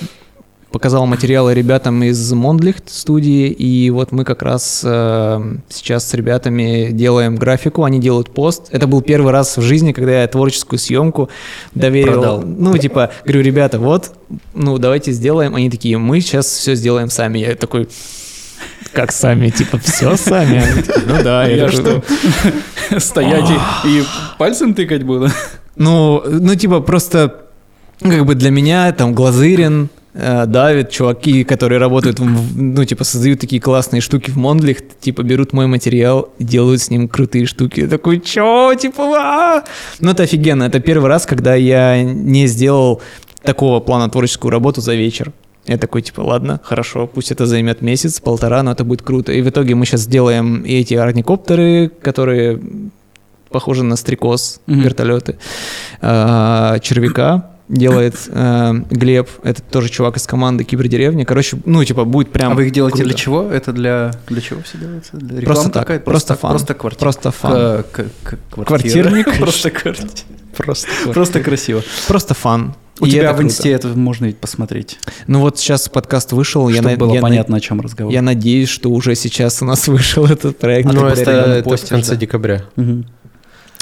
показал 0.73 1.07
материалы 1.07 1.55
ребятам 1.55 2.03
из 2.03 2.33
Мондлихт 2.33 2.91
студии, 2.91 3.47
и 3.47 3.89
вот 3.91 4.11
мы 4.11 4.25
как 4.25 4.43
раз 4.43 4.83
э, 4.85 5.57
сейчас 5.69 6.09
с 6.09 6.15
ребятами 6.15 6.89
делаем 6.91 7.37
графику, 7.37 7.85
они 7.85 8.01
делают 8.01 8.35
пост. 8.35 8.67
Это 8.73 8.89
был 8.89 9.03
первый 9.03 9.33
раз 9.33 9.57
в 9.57 9.63
жизни, 9.63 9.93
когда 9.93 10.23
я 10.23 10.27
творческую 10.27 10.81
съемку 10.81 11.31
доверил. 11.75 12.15
Продал. 12.15 12.43
Ну, 12.43 12.77
типа, 12.77 13.11
говорю, 13.25 13.43
ребята, 13.43 13.79
вот, 13.79 14.11
ну, 14.53 14.77
давайте 14.79 15.13
сделаем. 15.13 15.55
Они 15.55 15.71
такие, 15.71 15.97
мы 15.97 16.21
сейчас 16.21 16.47
все 16.47 16.75
сделаем 16.75 17.09
сами. 17.09 17.39
Я 17.39 17.55
такой, 17.55 17.89
как 18.97 19.13
сами? 19.13 19.51
Типа, 19.51 19.79
все 19.79 20.17
сами? 20.17 20.63
Ну 21.07 21.23
да. 21.23 21.47
Я 21.47 21.69
что, 21.71 22.03
стоять 22.99 23.49
и 23.85 24.03
пальцем 24.39 24.75
тыкать 24.75 25.03
буду? 25.03 25.29
Ну, 25.77 26.23
ну, 26.27 26.55
типа, 26.55 26.81
просто, 26.81 27.43
ну, 28.01 28.11
как 28.11 28.25
бы 28.25 28.35
для 28.35 28.51
меня, 28.51 28.91
там, 28.93 29.15
Глазырин, 29.15 29.91
э, 30.15 30.47
Давид, 30.47 30.89
чуваки, 30.91 31.45
которые 31.45 31.79
работают, 31.79 32.19
в- 32.19 32.59
ну, 32.59 32.85
типа, 32.87 33.05
создают 33.05 33.41
такие 33.41 33.61
классные 33.61 34.01
штуки 34.01 34.31
в 34.31 34.37
Мондлих, 34.37 34.79
типа, 35.01 35.23
берут 35.23 35.53
мой 35.53 35.67
материал 35.67 36.31
и 36.39 36.45
делают 36.45 36.81
с 36.81 36.89
ним 36.91 37.09
крутые 37.09 37.45
штуки. 37.47 37.81
Я 37.81 37.89
такой, 37.89 38.21
чё, 38.21 38.75
типа, 38.75 39.03
а?» 39.19 39.65
Ну, 40.01 40.11
это 40.13 40.23
офигенно. 40.23 40.65
Это 40.65 40.81
первый 40.81 41.09
раз, 41.09 41.27
когда 41.27 41.55
я 41.55 42.03
не 42.03 42.47
сделал 42.47 43.03
такого 43.43 43.81
плана 43.81 44.09
творческую 44.09 44.51
работу 44.53 44.81
за 44.81 44.95
вечер. 44.95 45.33
Я 45.67 45.79
такой, 45.79 46.03
типа, 46.03 46.21
ладно, 46.21 46.61
хорошо, 46.63 47.07
пусть 47.07 47.33
это 47.33 47.47
займет 47.47 47.83
месяц, 47.83 48.21
полтора, 48.21 48.63
но 48.63 48.73
это 48.73 48.85
будет 48.85 49.03
круто. 49.03 49.33
И 49.33 49.43
в 49.43 49.49
итоге 49.49 49.75
мы 49.75 49.85
сейчас 49.87 50.07
делаем 50.07 50.63
и 50.63 50.75
эти 50.75 50.95
орникоптеры, 50.95 51.89
которые 52.03 52.61
похожи 53.51 53.83
на 53.83 53.97
стрекоз, 53.97 54.61
Мгм. 54.67 54.83
вертолеты, 54.83 55.39
а, 56.01 56.79
червяка 56.81 57.51
делает 57.69 58.15
э, 58.29 58.73
Глеб, 58.91 59.29
это 59.43 59.61
тоже 59.61 59.89
чувак 59.89 60.17
из 60.19 60.27
команды 60.29 60.63
Кибердеревни. 60.63 61.25
Короче, 61.25 61.59
ну, 61.65 61.83
типа, 61.85 62.05
будет 62.05 62.31
прям 62.31 62.53
А 62.53 62.55
вы 62.55 62.67
их 62.67 62.73
делаете 62.73 62.99
круто. 62.99 63.09
для 63.09 63.17
чего? 63.19 63.43
Это 63.51 63.73
для 63.73 64.13
для 64.29 64.41
чего 64.41 64.61
все 64.63 64.79
делается? 64.79 65.17
Для 65.17 65.43
Просто 65.45 65.71
так, 65.71 65.83
какая-то? 65.83 66.05
просто 66.05 66.35
фан. 66.37 66.51
Просто 66.53 66.75
квартира. 66.75 67.01
Просто 67.01 67.31
фан. 67.33 67.53
К- 67.53 68.05
к- 68.23 68.39
к- 68.55 68.65
Квартирник. 68.67 69.37
Просто 69.41 69.71
квартира. 69.71 70.11
Просто. 70.57 70.89
Просто 71.13 71.41
красиво. 71.41 71.83
Просто 72.07 72.35
фан. 72.35 72.75
У 72.99 73.05
И 73.07 73.11
тебя 73.11 73.33
в 73.33 73.37
круто. 73.37 73.43
инсте 73.49 73.71
это 73.73 73.89
можно 73.89 74.25
ведь 74.27 74.39
посмотреть. 74.39 74.99
Ну 75.27 75.41
вот 75.41 75.59
сейчас 75.59 75.89
подкаст 75.89 76.33
вышел, 76.33 76.67
я, 76.69 76.77
Чтобы 76.77 76.91
на- 76.93 76.97
было 76.97 77.09
я 77.15 77.21
на- 77.21 77.27
понятно, 77.29 77.57
о 77.59 77.61
чем 77.61 77.81
разговор. 77.83 78.13
я 78.13 78.23
надеюсь, 78.23 78.71
что 78.71 78.91
уже 78.91 79.15
сейчас 79.15 79.61
у 79.61 79.67
нас 79.67 79.87
вышел 79.89 80.25
этот 80.27 80.59
проект. 80.59 80.89
А 80.89 80.93
Ну, 80.93 81.01
это, 81.07 81.17
постоянно 81.17 81.53
это 81.53 81.77
в 81.77 81.89
конце 81.89 82.11
да? 82.13 82.17
декабря. 82.17 82.65
Мгм. 82.77 83.07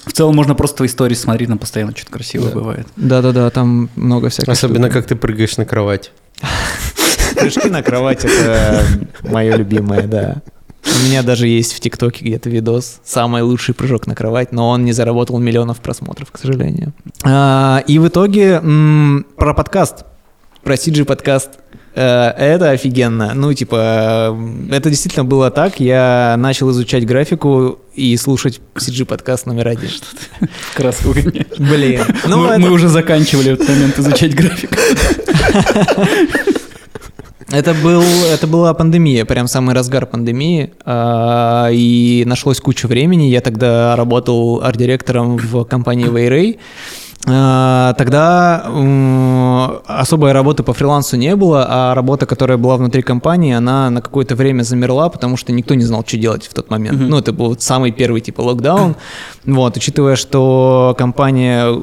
В 0.05 0.13
целом 0.13 0.35
можно 0.37 0.55
просто 0.55 0.79
твои 0.79 0.89
истории 0.89 1.15
смотреть, 1.15 1.49
там 1.49 1.59
постоянно 1.59 1.93
что-то 1.97 2.13
красивое 2.13 2.49
Да. 2.49 2.55
бывает. 2.55 2.87
Да-да-да, 2.97 3.49
там 3.51 3.89
много 3.97 4.29
всяких. 4.31 4.53
Особенно, 4.53 4.87
штук. 4.89 4.93
как 4.95 5.07
ты 5.07 5.17
прыгаешь 5.17 5.57
на 5.57 5.65
кровать. 5.65 6.11
Прыжки 7.37 7.69
на 7.69 7.83
кровать— 7.83 8.25
это 8.25 8.85
мое 9.23 9.57
любимое, 9.57 10.03
да. 10.03 10.43
У 10.87 11.05
меня 11.07 11.23
даже 11.23 11.47
есть 11.49 11.73
в 11.75 11.81
ТикТоке 11.81 12.25
где-то 12.25 12.51
видос 12.51 13.01
«Самый 13.05 13.43
лучший 13.43 13.75
прыжок 13.75 14.07
на 14.07 14.15
кровать», 14.15 14.53
но 14.53 14.69
он 14.71 14.85
не 14.85 14.93
заработал 14.93 15.39
миллионов 15.39 15.79
просмотров, 15.81 16.31
к 16.31 16.39
сожалению. 16.39 16.93
А, 17.25 17.83
и 17.87 17.99
в 17.99 18.07
итоге 18.09 18.61
про 19.37 19.55
подкаст, 19.55 20.05
про 20.63 20.75
CG 20.75 21.05
подкаст. 21.05 21.51
Э, 21.97 22.31
Это 22.37 22.71
офигенно. 22.71 23.33
Ну, 23.35 23.53
типа, 23.55 24.37
это 24.71 24.91
действительно 24.91 25.25
было 25.25 25.51
так. 25.51 25.79
Я 25.79 26.35
начал 26.39 26.71
изучать 26.73 27.07
графику 27.07 27.79
и 27.95 28.17
слушать 28.17 28.61
CG 28.75 29.05
подкаст 29.05 29.47
номер 29.47 29.69
один. 29.69 29.91
В 30.41 30.77
краску 30.77 31.13
гоняешь. 31.13 31.47
Блин. 31.59 32.01
Ну, 32.27 32.39
мы, 32.39 32.47
это- 32.49 32.59
мы 32.61 32.71
уже 32.73 32.89
заканчивали 32.89 33.51
в 33.51 33.55
этот 33.55 33.69
момент 33.69 33.99
изучать 33.99 34.35
график. 34.35 34.71
Это, 37.55 37.73
был, 37.73 38.03
это 38.03 38.49
была 38.49 38.75
пандемия, 38.75 39.25
прям 39.25 39.47
самый 39.47 39.77
разгар 39.77 40.07
пандемии, 40.07 40.73
а, 40.85 41.69
и 41.71 42.25
нашлось 42.27 42.59
куча 42.59 42.89
времени. 42.89 43.27
Я 43.27 43.41
тогда 43.41 43.95
работал 43.95 44.61
арт-директором 44.61 45.37
в 45.37 45.63
компании 45.65 46.09
Wayray. 46.09 46.59
А, 47.27 47.95
Тогда 47.95 48.65
особой 49.87 50.33
работы 50.33 50.63
по 50.63 50.73
фрилансу 50.73 51.17
не 51.17 51.37
было, 51.37 51.67
а 51.69 51.95
работа, 51.95 52.27
которая 52.27 52.59
была 52.59 52.77
внутри 52.77 53.03
компании, 53.03 53.55
она 53.55 53.89
на 53.91 54.01
какое-то 54.01 54.35
время 54.35 54.63
замерла, 54.63 55.09
потому 55.09 55.37
что 55.37 55.53
никто 55.53 55.75
не 55.75 55.85
знал, 55.85 56.05
что 56.07 56.17
делать 56.19 56.47
в 56.47 56.55
тот 56.55 56.71
момент. 56.71 56.99
Мгм. 56.99 57.09
Ну, 57.11 57.19
это 57.19 57.33
был 57.33 57.57
самый 57.59 57.93
первый 57.93 58.21
типа 58.21 58.43
локдаун. 58.43 58.97
Вот, 59.47 59.77
учитывая, 59.77 60.17
что 60.17 60.95
компания 60.97 61.67
э, 61.67 61.75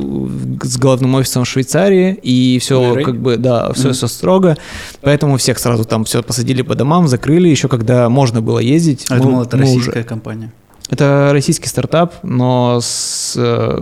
с 0.64 0.78
главным 0.80 1.14
офисом 1.14 1.44
в 1.44 1.48
Швейцарии, 1.48 2.18
и 2.24 2.58
все 2.60 2.96
как 3.04 3.18
бы, 3.22 3.38
да, 3.38 3.72
все, 3.74 3.90
Мгм. 3.90 3.94
все 3.94 4.08
строго, 4.08 4.58
поэтому 5.02 5.38
всех 5.38 5.60
сразу 5.60 5.86
там 5.86 6.04
все 6.06 6.24
посадили 6.24 6.64
по 6.64 6.74
домам, 6.74 7.08
закрыли, 7.08 7.50
еще 7.50 7.68
когда 7.68 8.10
можно 8.10 8.42
было 8.42 8.58
ездить. 8.58 9.06
А 9.10 9.16
я 9.16 9.20
мы- 9.20 9.26
думал, 9.26 9.44
это 9.44 9.58
мы 9.58 9.64
уже- 9.64 9.76
российская 9.76 10.04
компания. 10.04 10.52
Это 10.92 11.30
российский 11.34 11.68
стартап, 11.68 12.16
но 12.24 12.80
с, 12.82 13.34
э, 13.38 13.82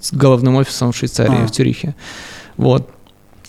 с 0.00 0.12
головным 0.12 0.56
офисом 0.56 0.92
в 0.92 0.96
Швейцарии, 0.96 1.42
А. 1.42 1.46
в 1.46 1.50
Цюрихе. 1.50 1.94
Вот. 2.56 2.88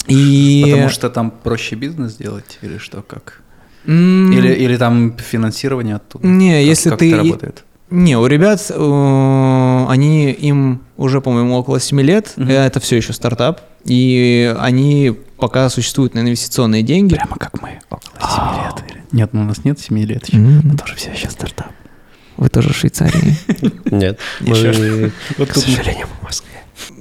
И... 0.07 0.62
Потому 0.65 0.89
что 0.89 1.09
там 1.09 1.31
проще 1.31 1.75
бизнес 1.75 2.15
делать 2.15 2.59
или 2.62 2.77
что, 2.77 3.01
как? 3.01 3.41
М, 3.88 4.31
Или, 4.31 4.51
или 4.53 4.77
там 4.77 5.15
финансирование 5.17 5.95
оттуда? 5.95 6.27
Не, 6.27 6.57
Как- 6.57 6.65
если 6.65 6.89
как 6.89 7.00
ты... 7.00 7.07
это 7.09 7.17
работает? 7.17 7.63
Не, 7.91 8.17
у 8.17 8.25
ребят, 8.25 8.65
э, 8.71 9.85
они 9.89 10.31
им 10.31 10.81
уже, 10.97 11.21
по-моему, 11.21 11.55
около 11.55 11.79
7 11.79 12.01
лет, 12.01 12.33
э, 12.35 12.51
это 12.51 12.79
все 12.79 12.97
еще 12.97 13.13
стартап, 13.13 13.62
и 13.85 14.53
они 14.59 15.15
пока 15.38 15.69
существуют 15.69 16.15
на 16.15 16.19
инвестиционные 16.21 16.81
деньги. 16.81 17.13
Прямо 17.13 17.38
как 17.38 17.62
мы, 17.62 17.79
около 17.91 18.12
7 18.19 18.63
лет. 18.65 18.91
или- 18.91 19.03
Нет, 19.12 19.29
ну 19.33 19.41
у 19.41 19.45
нас 19.45 19.63
нет 19.63 19.79
7 19.79 20.00
лет 20.03 20.27
еще. 20.27 20.38
М, 20.38 20.62
Мы 20.63 20.77
тоже 20.77 20.95
все 20.95 21.12
еще 21.12 21.29
стартап. 21.29 21.67
Вы 22.37 22.49
тоже 22.49 22.73
в 22.73 22.75
Швейцарии. 22.75 23.35
Нет. 23.91 24.19
Мы, 24.41 24.55
к 25.45 25.53
сожалению, 25.55 26.07
в 26.19 26.23
Москве. 26.23 26.51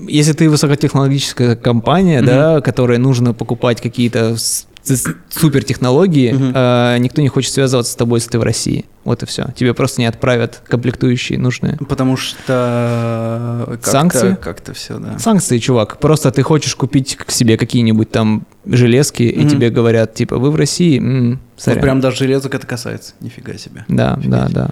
Если 0.06 0.32
ты 0.32 0.48
высокотехнологическая 0.48 1.56
компания, 1.56 2.22
да, 2.22 2.60
которой 2.60 2.98
нужно 2.98 3.34
покупать 3.34 3.80
какие-то 3.80 4.36
супертехнологии, 5.30 6.34
э, 6.54 6.98
никто 6.98 7.22
не 7.22 7.28
хочет 7.28 7.52
связываться 7.52 7.92
с 7.92 7.96
тобой, 7.96 8.18
если 8.18 8.32
ты 8.32 8.38
в 8.38 8.42
России. 8.42 8.84
Вот 9.04 9.22
и 9.22 9.26
все. 9.26 9.46
Тебе 9.56 9.74
просто 9.74 10.00
не 10.02 10.06
отправят 10.06 10.62
комплектующие 10.66 11.38
нужные. 11.38 11.78
Потому 11.88 12.16
что 12.16 13.64
как-то, 13.66 13.90
Санкции? 13.90 14.36
как-то 14.40 14.74
все, 14.74 14.98
да. 14.98 15.18
Санкции, 15.18 15.58
чувак. 15.58 15.98
Просто 16.00 16.30
ты 16.30 16.42
хочешь 16.42 16.74
купить 16.74 17.16
к 17.16 17.30
себе 17.30 17.56
какие-нибудь 17.56 18.10
там 18.10 18.46
железки, 18.66 19.22
и 19.22 19.48
тебе 19.48 19.70
говорят, 19.70 20.14
типа, 20.14 20.36
вы 20.38 20.50
в 20.50 20.56
России, 20.56 21.38
Вот 21.64 21.80
прям 21.80 22.00
даже 22.00 22.18
железок 22.18 22.54
это 22.54 22.66
касается. 22.66 23.14
Нифига 23.20 23.54
себе. 23.54 23.84
Да, 23.88 24.18
да, 24.22 24.48
да. 24.50 24.70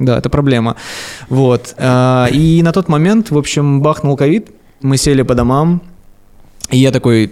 Да, 0.00 0.18
это 0.18 0.28
проблема. 0.30 0.74
Вот. 1.28 1.74
а, 1.78 2.26
И 2.32 2.62
на 2.62 2.72
тот 2.72 2.88
момент, 2.88 3.30
в 3.30 3.38
общем, 3.38 3.80
бахнул 3.82 4.16
ковид, 4.16 4.48
мы 4.82 4.96
сели 4.96 5.22
по 5.22 5.34
домам, 5.34 5.80
и 6.70 6.78
я 6.78 6.90
такой, 6.90 7.30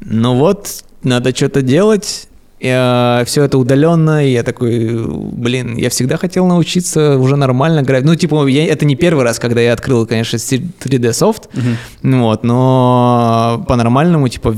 ну 0.00 0.34
вот, 0.36 0.82
надо 1.04 1.34
что-то 1.36 1.62
делать. 1.62 2.28
все 2.58 3.42
это 3.44 3.58
удаленно, 3.58 4.24
и 4.24 4.30
я 4.32 4.42
такой, 4.42 5.04
блин, 5.32 5.76
я 5.76 5.88
всегда 5.90 6.16
хотел 6.16 6.46
научиться 6.46 7.18
уже 7.18 7.36
нормально 7.36 7.82
графить. 7.82 8.06
Ну, 8.06 8.14
типа, 8.14 8.46
я, 8.46 8.64
это 8.66 8.84
не 8.86 8.94
первый 8.96 9.24
раз, 9.24 9.38
когда 9.40 9.60
я 9.60 9.72
открыл, 9.72 10.06
конечно, 10.06 10.36
3D 10.36 11.12
софт, 11.12 11.48
Мгм. 11.54 11.76
ну 12.02 12.22
вот, 12.22 12.44
но 12.44 13.64
по-нормальному, 13.68 14.28
типа, 14.28 14.54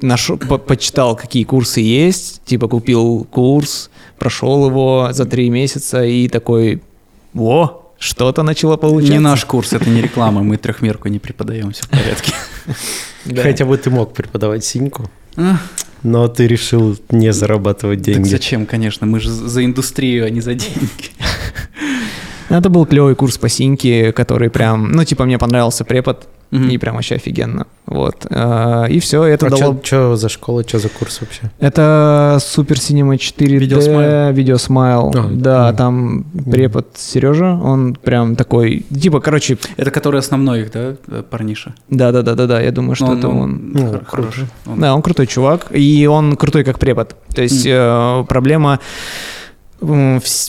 нашел, 0.00 0.38
по- 0.38 0.58
почитал, 0.58 1.14
какие 1.14 1.44
курсы 1.44 1.80
есть, 1.82 2.40
типа, 2.46 2.66
купил 2.66 3.26
курс, 3.30 3.90
прошел 4.22 4.66
его 4.68 5.08
за 5.10 5.24
три 5.24 5.50
месяца 5.50 6.04
и 6.04 6.28
такой, 6.28 6.80
во, 7.34 7.92
что-то 7.98 8.44
начало 8.44 8.76
получаться. 8.76 9.12
Не 9.12 9.18
наш 9.18 9.44
курс, 9.44 9.72
это 9.72 9.90
не 9.90 10.00
реклама, 10.00 10.44
мы 10.44 10.56
трехмерку 10.58 11.08
не 11.08 11.18
преподаем, 11.18 11.72
все 11.72 11.82
в 11.82 11.88
порядке. 11.88 12.32
Хотя 13.42 13.64
бы 13.64 13.76
ты 13.76 13.90
мог 13.90 14.14
преподавать 14.14 14.64
синьку, 14.64 15.10
А, 15.36 15.56
но 16.04 16.28
ты 16.28 16.46
решил 16.46 16.96
не 17.10 17.32
зарабатывать 17.32 18.04
Так 18.04 18.14
деньги. 18.14 18.28
зачем, 18.28 18.64
конечно, 18.64 19.08
мы 19.08 19.18
же 19.18 19.28
за 19.28 19.64
индустрию, 19.64 20.24
а 20.24 20.30
не 20.30 20.40
за 20.40 20.54
деньги. 20.54 21.10
Это 22.48 22.68
был 22.68 22.86
клевый 22.86 23.16
курс 23.16 23.38
по 23.38 23.48
синьке, 23.48 24.12
который 24.12 24.50
прям, 24.50 24.92
ну, 24.92 25.04
типа, 25.04 25.24
мне 25.24 25.36
понравился 25.38 25.84
препод, 25.84 26.28
Мгм. 26.52 26.68
и 26.68 26.76
прям 26.78 26.94
вообще 26.96 27.14
офигенно. 27.14 27.66
Вот. 27.86 28.26
А, 28.30 28.84
И 28.84 29.00
все, 29.00 29.24
это 29.24 29.46
а 29.46 29.50
дало... 29.50 29.80
что 29.82 30.16
за 30.16 30.28
школа, 30.28 30.62
что 30.68 30.78
за 30.78 30.90
курс 30.90 31.20
вообще? 31.22 31.50
Это 31.58 32.38
Супер 32.40 32.76
Cinema 32.76 33.14
4D, 33.16 33.56
Видеосмайл. 33.56 34.32
Видеосмайл. 34.34 35.12
А, 35.16 35.28
да, 35.32 35.68
мгм. 35.68 35.76
там 35.76 36.24
препод 36.50 36.88
Сережа, 36.94 37.54
он 37.54 37.94
прям 37.94 38.36
такой, 38.36 38.84
типа, 39.00 39.20
короче, 39.20 39.56
Это 39.78 39.90
который 39.90 40.20
основной 40.20 40.60
их, 40.60 40.72
да, 40.72 40.94
э, 41.08 41.22
парниша? 41.28 41.74
да-да-да-да-да, 41.88 42.60
я 42.60 42.70
думаю, 42.70 42.96
что 42.96 43.06
Ну, 43.06 43.18
это 43.18 43.28
ну, 43.28 43.40
он. 43.40 43.70
Ну, 43.72 43.88
хор- 43.90 44.04
хороший. 44.06 44.46
Он- 44.66 44.78
Да, 44.80 44.94
он 44.94 45.00
крутой 45.00 45.26
чувак, 45.26 45.66
и 45.70 46.06
он 46.06 46.36
крутой 46.36 46.64
как 46.64 46.78
препод. 46.78 47.16
То 47.34 47.40
есть 47.42 47.64
э, 47.66 48.24
проблема 48.28 48.78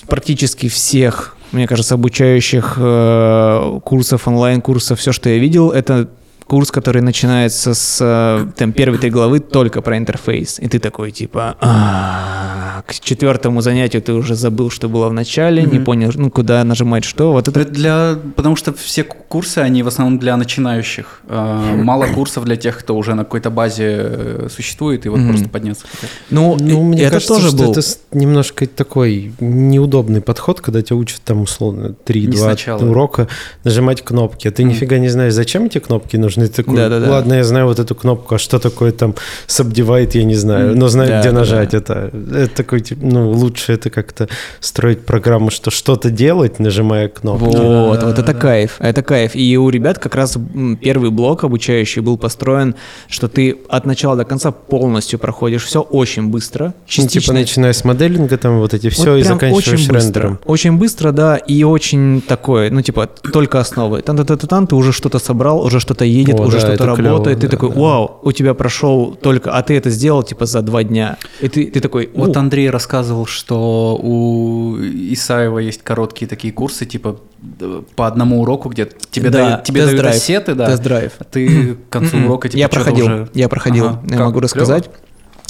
практически 0.08 0.68
всех, 0.68 1.36
мне 1.54 1.68
кажется, 1.68 1.94
обучающих 1.94 2.76
э, 2.78 3.80
курсов, 3.84 4.28
онлайн-курсов, 4.28 5.00
все, 5.00 5.12
что 5.12 5.30
я 5.30 5.38
видел, 5.38 5.72
это 5.72 6.10
курс, 6.46 6.72
который 6.72 7.02
начинается 7.02 7.74
с 7.74 7.98
э, 8.02 8.46
там 8.58 8.72
первой 8.74 8.98
три 8.98 9.10
главы 9.10 9.40
только 9.40 9.82
про 9.82 9.98
интерфейс. 9.98 10.60
И 10.60 10.68
ты 10.68 10.80
такой 10.80 11.12
типа, 11.12 11.56
«А, 11.62 12.84
к 12.88 12.94
четвертому 13.00 13.62
занятию 13.62 14.02
ты 14.02 14.14
уже 14.14 14.36
забыл, 14.36 14.70
что 14.70 14.90
было 14.90 15.10
в 15.10 15.14
начале, 15.14 15.64
не 15.64 15.80
понял, 15.80 16.12
ну 16.16 16.30
куда 16.30 16.64
нажимать 16.64 17.04
что. 17.04 17.32
Вот 17.32 17.48
это 17.48 17.66
для, 17.66 18.18
потому 18.36 18.56
что 18.56 18.74
все 18.74 19.04
ку- 19.04 19.18
курсы, 19.28 19.60
они 19.60 19.84
в 19.84 19.88
основном 19.88 20.20
для 20.20 20.36
начинающих. 20.38 21.22
Э, 21.28 21.76
Мало 21.84 22.08
курсов 22.08 22.46
для 22.46 22.56
тех, 22.56 22.78
кто 22.80 22.96
уже 22.96 23.14
на 23.16 23.24
какой-то 23.24 23.50
базе 23.50 23.86
э, 24.00 24.48
существует 24.54 25.06
и 25.06 25.10
вот 25.10 25.20
просто 25.28 25.50
подняться 25.50 25.86
хотят. 25.88 26.10
Ну, 26.30 26.58
Ну, 26.60 26.84
мне 26.84 27.04
это 27.04 27.12
кажется, 27.14 27.34
тоже 27.36 27.48
что 27.50 27.58
был. 27.58 27.72
это 27.72 27.82
немножко 28.12 28.66
такой 28.68 29.34
неудобный 29.40 30.22
подход, 30.22 30.62
когда 30.62 30.82
тебя 30.82 30.96
учат 30.98 31.22
там 31.24 31.42
условно 31.42 31.96
3-2 32.06 32.36
сначала. 32.38 32.84
урока 32.84 33.28
нажимать 33.64 34.02
кнопки, 34.04 34.48
а 34.48 34.52
ты 34.52 34.64
нифига 34.64 34.98
не 34.98 35.10
знаешь, 35.10 35.34
зачем 35.34 35.66
эти 35.66 35.78
кнопки 35.80 36.18
нужны, 36.18 36.33
нужно. 36.38 36.44
И 36.44 36.48
ты 36.48 36.64
такой, 36.64 36.76
Да-да-да. 36.78 37.10
ладно, 37.10 37.34
я 37.34 37.44
знаю 37.44 37.68
вот 37.68 37.80
эту 37.80 37.96
кнопку, 37.96 38.36
а 38.36 38.38
что 38.40 38.60
такое 38.60 38.92
там 38.92 39.16
subdivide, 39.48 40.12
я 40.14 40.24
не 40.24 40.36
знаю, 40.36 40.76
но 40.78 40.88
знаю, 40.88 41.10
Да, 41.10 41.20
где 41.22 41.32
да, 41.32 41.40
нажать 41.40 41.72
да. 41.72 41.78
это. 41.78 42.12
Это 42.34 42.56
такой, 42.56 42.82
типа, 42.82 43.06
ну, 43.06 43.32
лучше 43.32 43.74
это 43.74 43.90
как-то 43.90 44.28
строить 44.60 45.06
программу, 45.06 45.52
что 45.52 45.72
что-то 45.72 46.10
делать, 46.10 46.60
нажимая 46.60 47.08
кнопку. 47.10 47.46
Вот, 47.46 48.00
Да, 48.00 48.06
вот 48.08 48.20
это 48.20 48.34
да. 48.34 48.40
кайф, 48.40 48.76
это 48.80 49.02
кайф. 49.04 49.36
И 49.36 49.58
у 49.58 49.70
ребят 49.70 50.00
как 50.00 50.16
раз 50.16 50.38
первый 50.82 51.12
блок 51.12 51.44
обучающий 51.44 52.02
был 52.02 52.18
построен, 52.18 52.76
что 53.08 53.28
ты 53.28 53.58
от 53.70 53.86
начала 53.86 54.16
до 54.16 54.26
конца 54.26 54.52
полностью 54.52 55.20
проходишь 55.20 55.64
все 55.66 55.82
очень 55.82 56.28
быстро, 56.28 56.66
Ну, 56.66 56.72
типа, 56.72 56.88
частично 56.88 57.34
начиная 57.34 57.74
с 57.74 57.84
моделинга, 57.84 58.38
там 58.38 58.60
вот 58.60 58.74
эти 58.74 58.90
все, 58.90 59.12
Вот 59.12 59.18
и 59.18 59.24
заканчиваешь 59.24 59.68
очень 59.68 59.78
быстро. 59.94 60.00
рендером. 60.00 60.40
Очень 60.46 60.78
быстро, 60.78 61.12
да, 61.12 61.38
и 61.38 61.64
очень 61.64 62.22
такое, 62.22 62.70
ну, 62.72 62.82
типа, 62.82 63.08
только 63.32 63.60
основы. 63.60 64.02
тан 64.02 64.18
тан 64.18 64.26
тан 64.26 64.38
тан 64.38 64.68
ты 64.68 64.76
уже 64.76 64.92
что-то 64.92 65.20
собрал, 65.20 65.62
уже 65.62 65.80
что-то 65.80 66.06
едет, 66.28 66.40
О, 66.40 66.44
уже 66.44 66.58
да, 66.58 66.68
что-то 66.68 66.84
это 66.84 66.96
клево, 66.96 67.10
работает. 67.12 67.40
ты 67.40 67.48
да, 67.48 67.52
такой, 67.52 67.70
да. 67.72 67.80
вау, 67.80 68.20
у 68.24 68.32
тебя 68.32 68.54
прошел 68.54 69.16
только, 69.22 69.52
а 69.52 69.62
ты 69.62 69.76
это 69.78 69.90
сделал, 69.90 70.24
типа, 70.24 70.46
за 70.46 70.62
два 70.62 70.84
дня. 70.84 71.18
И 71.42 71.48
ты, 71.48 71.66
ты 71.66 71.80
такой, 71.80 72.10
Вот 72.14 72.28
вот 72.28 72.38
Андрей 72.38 72.70
рассказывал, 72.70 73.26
что 73.26 74.00
у 74.02 74.78
Исаева 74.80 75.60
есть 75.60 75.82
короткие 75.84 76.28
такие 76.28 76.54
курсы, 76.54 76.86
типа 76.86 77.18
д- 77.42 77.82
по 77.96 78.08
одному 78.08 78.42
уроку, 78.42 78.70
где 78.70 78.88
тебе 79.12 79.30
Да, 79.30 79.40
дают, 79.50 79.64
тебе 79.64 79.86
дают 79.86 80.06
ассеты, 80.06 80.56
да, 80.56 80.68
тест-драйв. 80.68 81.12
а 81.20 81.24
ты 81.24 81.76
к 81.76 81.90
концу 81.90 82.18
урока 82.18 82.50
типа 82.50 82.60
я 82.60 82.70
проходил, 82.70 83.06
уже- 83.06 83.30
я 83.34 83.50
проходил, 83.50 83.86
Ага, 83.88 84.02
я 84.10 84.18
как? 84.18 84.26
могу 84.28 84.40
рассказать. 84.40 84.86
Клёво? 84.86 84.98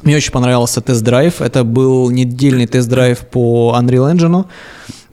Мне 0.03 0.17
очень 0.17 0.33
понравился 0.33 0.81
тест-драйв. 0.81 1.39
Это 1.41 1.63
был 1.63 2.09
недельный 2.09 2.67
тест-драйв 2.67 3.19
по 3.19 3.73
Unreal 3.79 4.13
Engine. 4.13 4.45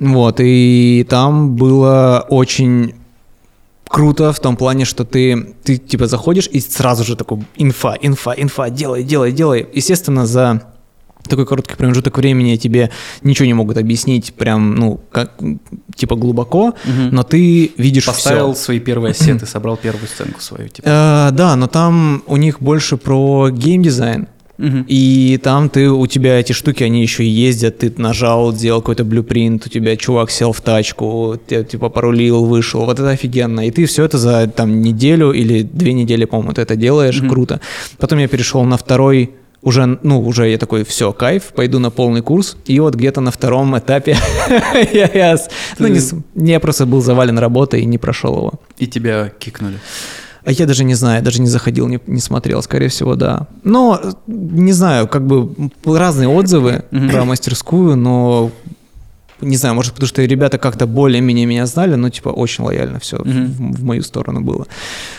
Вот, 0.01 0.37
и 0.41 1.07
там 1.09 1.55
было 1.55 2.27
очень 2.29 2.95
круто 3.91 4.33
в 4.33 4.39
том 4.39 4.57
плане, 4.57 4.85
что 4.85 5.05
ты, 5.05 5.55
ты 5.65 5.77
типа 5.77 6.07
заходишь 6.07 6.49
и 6.53 6.61
сразу 6.61 7.03
же 7.05 7.17
такой 7.17 7.39
инфа, 7.57 7.97
инфа, 8.01 8.33
инфа, 8.37 8.71
делай, 8.71 9.03
делай, 9.03 9.33
делай. 9.33 9.67
Естественно, 9.75 10.27
за 10.27 10.63
такой 11.29 11.45
короткий 11.45 11.75
промежуток 11.77 12.17
времени 12.17 12.57
тебе 12.57 12.91
ничего 13.23 13.47
не 13.47 13.55
могут 13.55 13.77
объяснить 13.79 14.33
прям, 14.35 14.75
ну, 14.77 15.01
как, 15.13 15.33
типа 15.95 16.15
глубоко, 16.17 16.75
Мгм. 16.85 17.11
но 17.15 17.23
ты 17.25 17.73
видишь 17.77 18.07
Поставил 18.07 18.55
всё. 18.55 18.63
свои 18.65 18.79
первые 18.81 19.11
ассеты, 19.11 19.45
собрал 19.55 19.77
первую 19.77 20.07
сценку 20.09 20.41
свою. 20.41 20.69
Типа. 20.69 20.87
Э, 20.89 21.31
да, 21.33 21.57
но 21.57 21.67
там 21.67 22.23
у 22.27 22.37
них 22.37 22.61
больше 22.63 22.97
про 22.97 23.51
геймдизайн. 23.51 24.29
Мгм. 24.61 24.85
И 24.89 25.41
там 25.43 25.71
ты, 25.71 25.89
у 25.91 26.07
тебя 26.07 26.39
эти 26.39 26.53
штуки, 26.53 26.85
они 26.85 27.01
еще 27.01 27.27
ездят, 27.27 27.79
ты 27.79 27.93
нажал, 27.97 28.53
сделал 28.53 28.81
какой-то 28.83 29.05
блюпринт, 29.05 29.67
у 29.67 29.69
тебя 29.71 29.97
чувак 29.97 30.31
сел 30.31 30.53
в 30.53 30.61
тачку, 30.61 31.41
ты, 31.47 31.65
типа 31.65 31.89
порулил, 31.89 32.45
вышел, 32.45 32.85
вот 32.85 32.99
это 32.99 33.09
офигенно. 33.11 33.67
И 33.67 33.71
ты 33.71 33.87
все 33.87 34.05
это 34.05 34.19
за 34.19 34.47
там 34.49 34.83
неделю 34.83 35.33
или 35.33 35.63
две 35.63 35.95
недели, 35.95 36.27
по-моему, 36.27 36.53
ты 36.53 36.61
это 36.63 36.77
делаешь, 36.77 37.21
Мгм. 37.21 37.31
круто. 37.31 37.61
Потом 37.99 38.19
я 38.19 38.29
перешел 38.29 38.63
на 38.65 38.77
второй 38.77 39.31
уже, 39.63 39.99
ну, 40.03 40.21
уже 40.27 40.49
я 40.49 40.59
такой, 40.59 40.85
все, 40.85 41.13
кайф, 41.13 41.53
пойду 41.55 41.79
на 41.79 41.91
полный 41.91 42.23
курс. 42.23 42.57
И 42.67 42.81
вот 42.81 42.95
где-то 42.95 43.21
на 43.21 43.31
втором 43.31 43.79
этапе 43.79 44.17
я, 44.93 45.37
ну, 45.79 45.89
не, 45.89 46.53
я 46.53 46.61
просто 46.61 46.87
был 46.87 47.01
завален 47.03 47.39
работой 47.39 47.81
и 47.83 47.87
не 47.87 47.99
прошел 47.99 48.37
его. 48.37 48.53
И 48.79 48.87
тебя 48.87 49.31
кикнули. 49.39 49.79
А 50.45 50.53
я 50.53 50.67
даже 50.67 50.85
не 50.85 50.95
знаю, 50.95 51.23
даже 51.23 51.41
не 51.41 51.49
заходил, 51.49 51.87
не, 51.89 52.01
не 52.07 52.21
смотрел, 52.21 52.63
скорее 52.63 52.89
всего, 52.89 53.15
да. 53.15 53.47
Но, 53.65 54.01
э, 54.03 54.13
не 54.27 54.73
знаю, 54.73 55.07
как 55.09 55.27
бы 55.27 55.51
разные 55.85 56.29
отзывы 56.29 56.85
про 56.91 57.25
мастерскую, 57.25 57.97
но 57.97 58.51
не 59.41 59.57
знаю, 59.57 59.75
может, 59.75 59.93
потому 59.95 60.07
что 60.09 60.23
ребята 60.25 60.59
как-то 60.59 60.87
более-менее 60.87 61.47
меня 61.47 61.67
знали, 61.67 61.95
но, 61.95 62.11
типа, 62.11 62.29
очень 62.29 62.65
лояльно 62.65 62.99
все 62.99 63.17
Мгм. 63.19 63.47
в, 63.47 63.77
в 63.81 63.85
мою 63.85 64.03
сторону 64.03 64.41
было. 64.43 64.67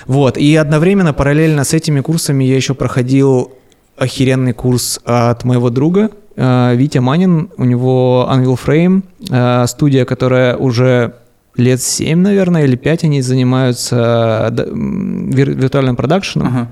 Вот, 0.06 0.38
и 0.38 0.56
одновременно, 0.56 1.14
параллельно 1.14 1.64
с 1.64 1.74
этими 1.74 2.02
курсами 2.02 2.44
я 2.44 2.56
еще 2.56 2.74
проходил 2.74 3.52
охеренный 3.98 4.54
курс 4.54 5.00
от 5.06 5.44
моего 5.44 5.70
друга, 5.70 6.10
э, 6.36 6.76
Витя 6.76 7.00
Манин, 7.00 7.50
у 7.58 7.64
него 7.66 8.28
Unreal 8.32 8.60
Frame, 8.64 9.04
э, 9.30 9.66
студия, 9.68 10.06
которая 10.06 10.56
уже 10.56 11.14
лет 11.56 11.82
7, 11.82 12.20
наверное, 12.20 12.64
или 12.66 12.76
5 12.76 13.04
они 13.06 13.22
занимаются 13.22 14.54
вир- 14.56 15.52
виртуальным 15.54 15.96
продакшеном. 15.96 16.48
Ага. 16.48 16.68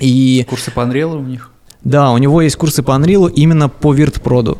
И 0.00 0.44
Курсы 0.48 0.70
по 0.70 0.80
Unreal 0.80 1.16
у 1.18 1.22
них? 1.22 1.50
да, 1.84 2.10
у 2.12 2.18
него 2.18 2.42
есть 2.42 2.56
курсы 2.56 2.82
по 2.82 2.92
Unreal 2.92 3.30
именно 3.32 3.68
по 3.68 3.92
виртпроду. 3.94 4.58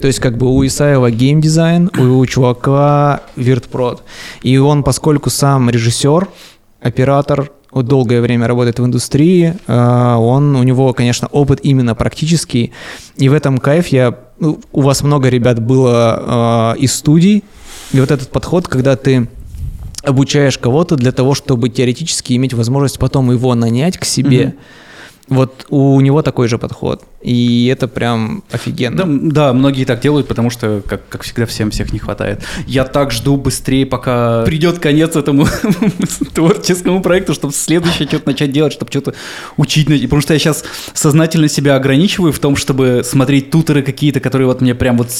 То 0.00 0.06
есть 0.06 0.18
как 0.20 0.36
бы 0.38 0.46
у 0.46 0.64
Исаева 0.64 1.10
геймдизайн, 1.10 1.90
у 1.98 2.24
чувака 2.26 3.20
виртпрод. 3.36 4.02
И 4.42 4.56
он, 4.58 4.82
поскольку 4.82 5.30
сам 5.30 5.68
режиссер, 5.70 6.28
оператор, 6.80 7.50
вот 7.72 7.86
долгое 7.86 8.20
время 8.20 8.46
работает 8.46 8.78
в 8.78 8.84
индустрии, 8.84 9.54
э, 9.66 10.14
он, 10.16 10.56
у 10.56 10.62
него, 10.62 10.92
конечно, 10.92 11.28
опыт 11.28 11.60
именно 11.62 11.94
практический. 11.94 12.72
И 13.16 13.28
в 13.28 13.32
этом 13.34 13.58
кайф 13.58 13.88
я... 13.88 14.14
ну, 14.38 14.60
У 14.72 14.80
вас 14.82 15.02
много 15.02 15.28
ребят 15.28 15.60
было 15.60 16.74
э, 16.76 16.80
из 16.80 16.92
студий, 16.94 17.44
и 17.92 18.00
вот 18.00 18.10
этот 18.10 18.28
подход, 18.28 18.68
когда 18.68 18.96
ты 18.96 19.28
обучаешь 20.02 20.58
кого-то 20.58 20.96
для 20.96 21.12
того, 21.12 21.34
чтобы 21.34 21.68
теоретически 21.68 22.34
иметь 22.34 22.54
возможность 22.54 22.98
потом 22.98 23.30
его 23.30 23.54
нанять 23.54 23.98
к 23.98 24.04
себе. 24.04 24.46
Мгм. 24.46 24.54
Вот 25.30 25.66
у 25.70 26.00
него 26.00 26.22
такой 26.22 26.48
же 26.48 26.58
подход. 26.58 27.04
И 27.22 27.66
это 27.66 27.86
прям 27.86 28.42
офигенно. 28.50 28.96
Да, 28.96 29.04
да, 29.06 29.52
многие 29.52 29.84
так 29.84 30.00
делают, 30.00 30.26
потому 30.26 30.50
что, 30.50 30.82
как, 30.86 31.08
как 31.08 31.22
всегда, 31.22 31.46
всем 31.46 31.70
всех 31.70 31.92
не 31.92 31.98
хватает. 31.98 32.42
Я 32.66 32.84
так 32.84 33.12
жду 33.12 33.36
быстрее, 33.36 33.86
пока 33.86 34.42
придет 34.42 34.80
конец 34.80 35.14
этому 35.14 35.46
творческому 36.34 37.00
проекту, 37.00 37.34
чтобы 37.34 37.52
следующее 37.52 38.08
что-то 38.08 38.28
начать 38.28 38.50
делать, 38.50 38.72
чтобы 38.72 38.90
что-то 38.90 39.14
учить. 39.56 39.86
Потому 40.02 40.20
что 40.20 40.32
я 40.32 40.38
сейчас 40.40 40.64
сознательно 40.94 41.48
себя 41.48 41.76
ограничиваю 41.76 42.32
в 42.32 42.38
том, 42.40 42.56
чтобы 42.56 43.02
смотреть 43.04 43.50
туторы 43.50 43.82
какие-то, 43.82 44.18
которые 44.18 44.48
вот 44.48 44.60
мне 44.60 44.74
прям 44.74 44.98
вот 44.98 45.10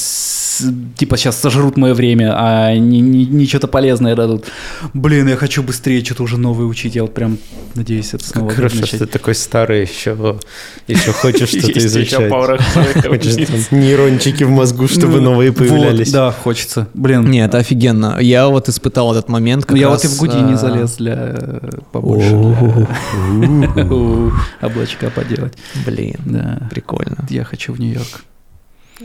типа 0.97 1.17
сейчас 1.17 1.39
сожрут 1.39 1.77
мое 1.77 1.93
время, 1.93 2.33
а 2.35 2.75
не, 2.75 2.99
не, 2.99 3.25
не 3.25 3.47
что-то 3.47 3.67
полезное 3.67 4.15
дадут. 4.15 4.45
Блин, 4.93 5.27
я 5.27 5.35
хочу 5.35 5.63
быстрее 5.63 6.03
что-то 6.03 6.23
уже 6.23 6.37
новое 6.37 6.65
учить. 6.65 6.95
Я 6.95 7.03
вот 7.03 7.13
прям 7.13 7.37
надеюсь 7.75 8.13
это 8.13 8.23
снова 8.23 8.47
Как 8.47 8.57
хорошо, 8.57 8.75
начать. 8.77 8.95
что 8.95 9.05
ты 9.05 9.05
такой 9.07 9.35
старый 9.35 9.85
еще, 10.01 10.39
еще 10.87 11.11
хочешь 11.11 11.49
что-то 11.49 11.79
изучать. 11.79 12.31
Хочешь 12.31 13.71
нейрончики 13.71 14.43
в 14.43 14.49
мозгу, 14.49 14.87
чтобы 14.87 15.17
Ну, 15.19 15.31
новые 15.31 15.51
появлялись. 15.53 16.11
да, 16.11 16.31
хочется. 16.31 16.87
Блин, 16.93 17.29
Нет, 17.29 17.53
офигенно. 17.55 18.17
Я 18.19 18.47
вот 18.47 18.69
испытал 18.69 19.11
этот 19.11 19.29
момент. 19.29 19.69
Я 19.71 19.89
вот 19.89 20.03
и 20.03 20.07
в 20.07 20.17
Гуди 20.17 20.37
не 20.37 20.53
а, 20.53 20.57
залез 20.57 20.95
для 20.95 21.13
э, 21.17 21.59
побольше 21.91 22.31
облачка 24.61 25.09
поделать. 25.09 25.53
Блин, 25.85 26.15
Да. 26.25 26.67
прикольно. 26.69 27.17
Я 27.29 27.43
хочу 27.43 27.73
в 27.73 27.79
Нью-Йорк. 27.79 28.23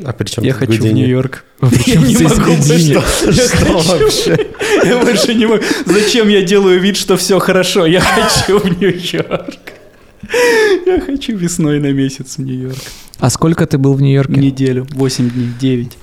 А 0.04 0.12
при 0.12 0.28
чем 0.28 0.44
Я 0.44 0.52
хочу 0.52 0.72
в 0.72 0.76
Гудини? 0.76 1.00
Нью-Йорк. 1.00 1.44
Причем 1.60 2.04
Я 2.04 2.18
не 2.18 2.24
могу 2.24 2.52
Гудини? 2.52 2.94
больше. 2.94 3.26
Я 3.26 3.32
Что 3.48 3.78
хочу. 3.78 3.98
вообще? 3.98 4.46
Я 4.84 4.98
больше 4.98 5.34
не 5.34 5.46
могу. 5.46 5.62
Зачем 5.86 6.28
я 6.28 6.42
делаю 6.42 6.80
вид, 6.80 6.96
что 6.98 7.16
все 7.16 7.38
хорошо? 7.38 7.86
Я 7.86 8.00
хочу 8.00 8.58
в 8.58 8.80
Нью-Йорк. 8.80 9.65
Я 10.86 11.00
хочу 11.00 11.36
весной 11.36 11.80
на 11.80 11.92
месяц 11.92 12.36
в 12.38 12.42
Нью-Йорк. 12.42 12.76
А 13.18 13.30
сколько 13.30 13.66
ты 13.66 13.78
был 13.78 13.94
в 13.94 14.02
Нью-Йорке? 14.02 14.40
Неделю, 14.40 14.86
8 14.92 15.30
дней, 15.30 15.48
9. 15.60 15.98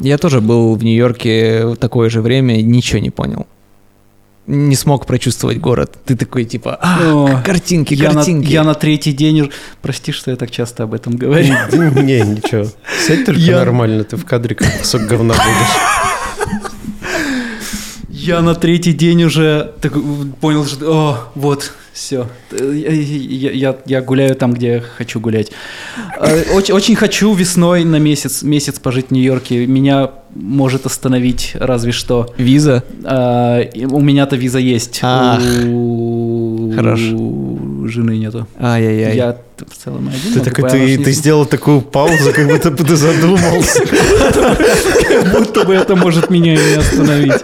Я 0.00 0.18
тоже 0.18 0.40
был 0.40 0.74
в 0.76 0.84
Нью-Йорке 0.84 1.66
в 1.66 1.76
такое 1.76 2.10
же 2.10 2.20
время 2.20 2.58
и 2.58 2.62
ничего 2.62 2.98
не 3.00 3.10
понял. 3.10 3.46
Не 4.46 4.76
смог 4.76 5.04
прочувствовать 5.06 5.58
город. 5.58 5.98
Ты 6.06 6.16
такой 6.16 6.44
типа, 6.46 6.78
а, 6.80 7.00
О, 7.12 7.42
картинки, 7.44 7.92
Я 7.92 8.08
на, 8.08 8.14
картинки. 8.14 8.50
я 8.50 8.64
на 8.64 8.72
третий 8.74 9.12
день. 9.12 9.50
Прости, 9.82 10.10
что 10.10 10.30
я 10.30 10.36
так 10.38 10.50
часто 10.50 10.84
об 10.84 10.94
этом 10.94 11.16
говорю. 11.16 11.54
Не, 11.72 12.22
ничего. 12.22 12.66
Сядь 13.06 13.26
только 13.26 13.40
Я- 13.40 13.56
нормально, 13.58 14.04
ты 14.04 14.16
в 14.16 14.24
кадре 14.24 14.54
как 14.54 14.78
кусок 14.78 15.02
говна 15.02 15.34
будешь. 15.34 16.07
Я 18.28 18.42
на 18.42 18.54
третий 18.54 18.92
день 18.92 19.24
уже 19.24 19.72
так, 19.80 19.96
э, 19.96 20.00
понял, 20.42 20.66
что 20.66 20.92
о, 20.92 21.18
вот, 21.34 21.72
все. 21.94 22.26
Я, 22.52 22.90
я- 22.92 23.52
я- 23.52 23.76
я 23.86 24.00
гуляю 24.02 24.34
там, 24.34 24.52
где 24.52 24.66
я 24.66 24.80
хочу 24.98 25.18
гулять. 25.18 25.50
Э, 26.20 26.42
Очень, 26.52 26.74
очень 26.74 26.94
хочу 26.96 27.32
весной 27.32 27.84
на 27.84 27.96
месяц, 27.98 28.42
месяц 28.42 28.78
пожить 28.80 29.06
в 29.08 29.10
Нью-Йорке. 29.12 29.66
Меня 29.66 30.10
может 30.34 30.84
остановить 30.84 31.52
разве 31.54 31.92
что. 31.92 32.34
Виза? 32.36 32.82
А, 33.02 33.62
у 33.90 34.00
меня-то 34.00 34.36
виза 34.36 34.58
есть. 34.58 35.00
Ах, 35.02 35.40
у 35.66 36.70
хорошо. 36.76 37.14
у 37.16 37.88
жены 37.88 38.18
нету. 38.18 38.46
Ай-яй-яй. 38.60 39.16
Я 39.16 39.36
в 39.56 39.84
целом 39.84 40.08
один. 40.08 40.34
Ты 40.34 40.40
такой, 40.50 40.68
ты, 40.68 40.96
не 40.98 41.04
ты 41.04 41.12
сделал 41.12 41.46
такую 41.46 41.80
паузу, 41.80 42.30
как 42.34 42.46
будто 42.46 42.70
бы 42.72 42.84
ты 42.84 42.94
задумался. 42.94 43.80
Как 45.08 45.32
будто 45.32 45.64
бы 45.64 45.74
это 45.74 45.96
может 45.96 46.28
меня 46.30 46.52
и 46.54 46.58
не 46.58 46.74
остановить. 46.74 47.42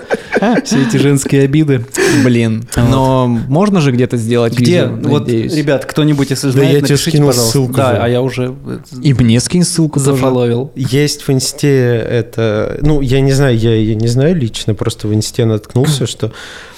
Все 0.64 0.82
эти 0.82 0.96
женские 0.96 1.42
обиды. 1.42 1.84
Блин. 2.24 2.64
Но 2.76 3.26
можно 3.26 3.80
же 3.80 3.92
где-то 3.92 4.16
сделать 4.16 4.54
Где? 4.54 4.86
Вот, 4.86 5.28
ребят, 5.28 5.84
кто-нибудь, 5.84 6.30
если 6.30 6.48
Да 6.48 6.52
знает, 6.52 6.72
я 6.72 6.80
тебе 6.80 6.82
напишите, 6.82 7.10
скинул 7.10 7.28
пожалуйста. 7.30 7.52
ссылку 7.52 7.74
Да, 7.74 8.04
а 8.04 8.08
я 8.08 8.22
уже 8.22 8.54
э, 8.66 8.78
И 9.02 9.14
мне 9.14 9.40
скинь 9.40 9.64
ссылку 9.64 9.98
зафоловил. 9.98 10.72
Есть 10.74 11.26
в 11.26 11.32
инсте 11.32 11.96
это, 11.96 12.78
ну, 12.82 13.00
я 13.00 13.20
не 13.20 13.32
знаю, 13.32 13.56
я 13.56 13.74
ее 13.74 13.94
не 13.94 14.08
знаю 14.08 14.36
лично, 14.36 14.74
просто 14.74 15.08
в 15.08 15.14
инсте 15.14 15.44
наткнулся, 15.44 16.06
что 16.06 16.32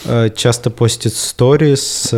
э, 0.05 0.31
часто 0.35 0.71
постит 0.71 1.15
сторис. 1.15 2.11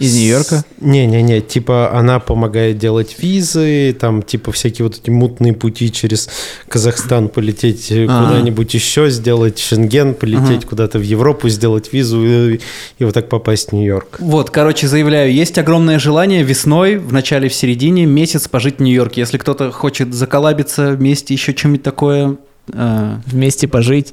Э, 0.00 0.04
Из 0.04 0.14
Нью-Йорка? 0.16 0.64
Не-не-не, 0.80 1.40
типа 1.40 1.92
она 1.92 2.18
помогает 2.18 2.78
делать 2.78 3.16
визы, 3.18 3.96
там 3.98 4.22
типа 4.22 4.50
всякие 4.52 4.86
вот 4.86 4.98
эти 4.98 5.10
мутные 5.10 5.52
пути 5.52 5.92
через 5.92 6.28
Казахстан 6.68 7.28
полететь 7.28 7.90
э, 7.90 8.06
А. 8.08 8.24
куда-нибудь 8.26 8.72
еще, 8.74 9.10
сделать 9.10 9.58
Шенген, 9.58 10.14
полететь 10.14 10.64
куда-то 10.64 10.98
в 10.98 11.02
Европу, 11.02 11.48
сделать 11.48 11.92
визу 11.92 12.24
и, 12.24 12.60
и 12.98 13.04
вот 13.04 13.14
так 13.14 13.28
попасть 13.28 13.70
в 13.70 13.72
Нью-Йорк. 13.72 14.16
Вот, 14.20 14.50
короче, 14.50 14.88
заявляю, 14.88 15.32
есть 15.32 15.58
огромное 15.58 15.98
желание 15.98 16.42
весной, 16.42 16.96
в 16.96 17.12
начале, 17.12 17.48
в 17.48 17.54
середине, 17.54 18.06
месяц 18.06 18.48
пожить 18.48 18.78
в 18.78 18.82
Нью-Йорке. 18.82 19.20
Если 19.20 19.38
кто-то 19.38 19.70
хочет 19.70 20.14
заколабиться 20.14 20.92
вместе, 20.92 21.34
еще 21.34 21.54
что-нибудь 21.56 21.82
такое, 21.82 22.36
э, 22.72 23.16
Вместе 23.26 23.68
пожить. 23.68 24.12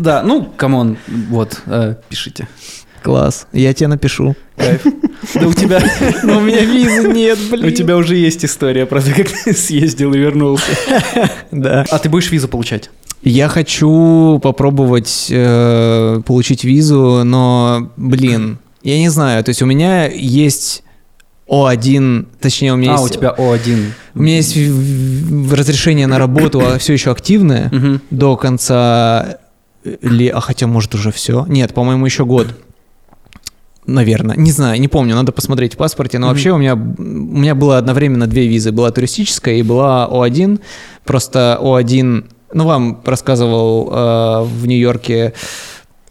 да, 0.00 0.22
ну, 0.22 0.44
come 0.56 0.79
on, 0.79 0.96
вот, 1.28 1.60
э, 1.66 1.96
пишите. 2.08 2.48
Класс. 3.02 3.46
Я 3.52 3.72
тебе 3.74 3.88
напишу. 3.88 4.34
Кайф. 4.56 4.82
Да 5.34 5.46
у 5.48 5.52
тебя, 5.52 5.80
Но 6.22 6.38
у 6.38 6.40
меня 6.40 6.60
визы 6.64 7.08
нет, 7.12 7.38
блин. 7.50 7.66
у 7.66 7.70
тебя 7.70 7.96
уже 7.96 8.16
есть 8.16 8.44
история 8.44 8.86
про 8.86 9.00
то, 9.02 9.12
как 9.12 9.28
ты 9.28 9.52
съездил 9.52 10.12
и 10.14 10.18
вернулся. 10.18 10.72
Да. 11.50 11.84
А 11.90 11.98
ты 11.98 12.08
будешь 12.08 12.30
визу 12.30 12.48
получать? 12.48 12.90
Я 13.22 13.48
хочу 13.48 14.40
попробовать 14.42 15.28
э, 15.30 16.20
получить 16.26 16.64
визу, 16.64 17.22
но, 17.24 17.90
блин, 17.96 18.58
я 18.82 18.98
не 18.98 19.08
знаю. 19.10 19.44
То 19.44 19.50
есть 19.50 19.62
у 19.62 19.66
меня 19.66 20.06
есть 20.08 20.82
О1, 21.48 22.26
точнее 22.40 22.72
у 22.72 22.76
меня 22.76 22.94
А, 22.94 23.00
у 23.00 23.04
есть... 23.04 23.14
тебя 23.18 23.34
О1. 23.36 23.84
У 24.14 24.22
меня 24.22 24.36
есть 24.36 24.56
в- 24.56 25.48
в- 25.48 25.54
разрешение 25.54 26.06
на 26.06 26.18
работу, 26.18 26.60
а 26.60 26.78
все 26.78 26.92
еще 26.94 27.10
активное 27.12 27.70
до 28.10 28.36
конца 28.36 29.38
ли, 29.84 30.28
а 30.28 30.40
хотя 30.40 30.66
может 30.66 30.94
уже 30.94 31.10
все. 31.12 31.44
Нет, 31.48 31.74
по-моему 31.74 32.06
еще 32.06 32.24
год. 32.24 32.48
Наверное, 33.84 34.36
не 34.36 34.52
знаю, 34.52 34.80
не 34.80 34.86
помню, 34.88 35.16
надо 35.16 35.32
посмотреть 35.32 35.74
в 35.74 35.76
паспорте. 35.76 36.18
Но 36.18 36.26
Мгм. 36.26 36.34
вообще 36.34 36.52
у 36.52 36.58
меня 36.58 36.74
у 36.74 36.78
меня 36.78 37.54
было 37.56 37.78
одновременно 37.78 38.26
две 38.28 38.46
визы, 38.46 38.70
была 38.70 38.90
туристическая 38.92 39.56
и 39.56 39.62
была 39.62 40.06
О1. 40.08 40.60
Просто 41.04 41.58
О1, 41.60 42.24
ну 42.54 42.64
вам 42.64 43.00
рассказывал 43.04 43.90
э, 43.92 44.42
в 44.44 44.66
Нью-Йорке 44.66 45.32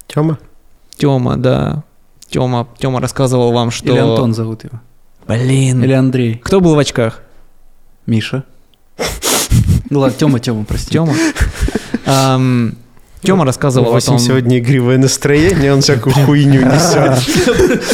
Тема? 0.07 0.38
Тёма, 0.97 1.38
да. 1.38 1.84
Тёма, 2.29 2.67
Тёма 2.77 2.99
рассказывал 2.99 3.53
вам, 3.53 3.71
что. 3.71 3.93
Или 3.93 3.99
Антон 3.99 4.34
зовут 4.34 4.65
его. 4.65 4.81
Блин. 5.27 5.81
Или 5.84 5.93
Андрей. 5.93 6.41
Кто 6.43 6.60
был 6.60 6.75
в 6.75 6.79
очках? 6.79 7.21
Миша. 8.05 8.43
Ну 9.89 9.99
ладно, 9.99 10.17
Тёма, 10.17 10.39
Тёма, 10.39 10.63
прости. 10.65 10.91
Тёма. 10.91 11.13
Ам, 13.21 13.27
Тёма 13.27 13.45
рассказывал 13.45 13.91
У 13.91 13.95
о 13.95 14.01
том... 14.01 14.17
сегодня 14.19 14.57
игривое 14.60 14.97
настроение, 14.97 15.73
он 15.73 15.81
всякую 15.81 16.13
хуйню 16.13 16.62
несет. 16.62 17.21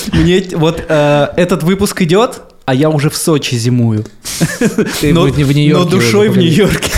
Мне 0.14 0.44
вот 0.56 0.84
э, 0.88 1.28
этот 1.36 1.64
выпуск 1.64 2.02
идет, 2.02 2.42
а 2.66 2.74
я 2.74 2.90
уже 2.90 3.10
в 3.10 3.16
Сочи 3.18 3.56
зимую. 3.56 4.06
Ты 5.02 5.14
но, 5.14 5.24
в- 5.28 5.32
в 5.32 5.38
Нью-Йорке 5.38 5.84
но 5.84 5.90
душой 5.90 6.30
в 6.30 6.38
Нью-Йорке. 6.38 6.92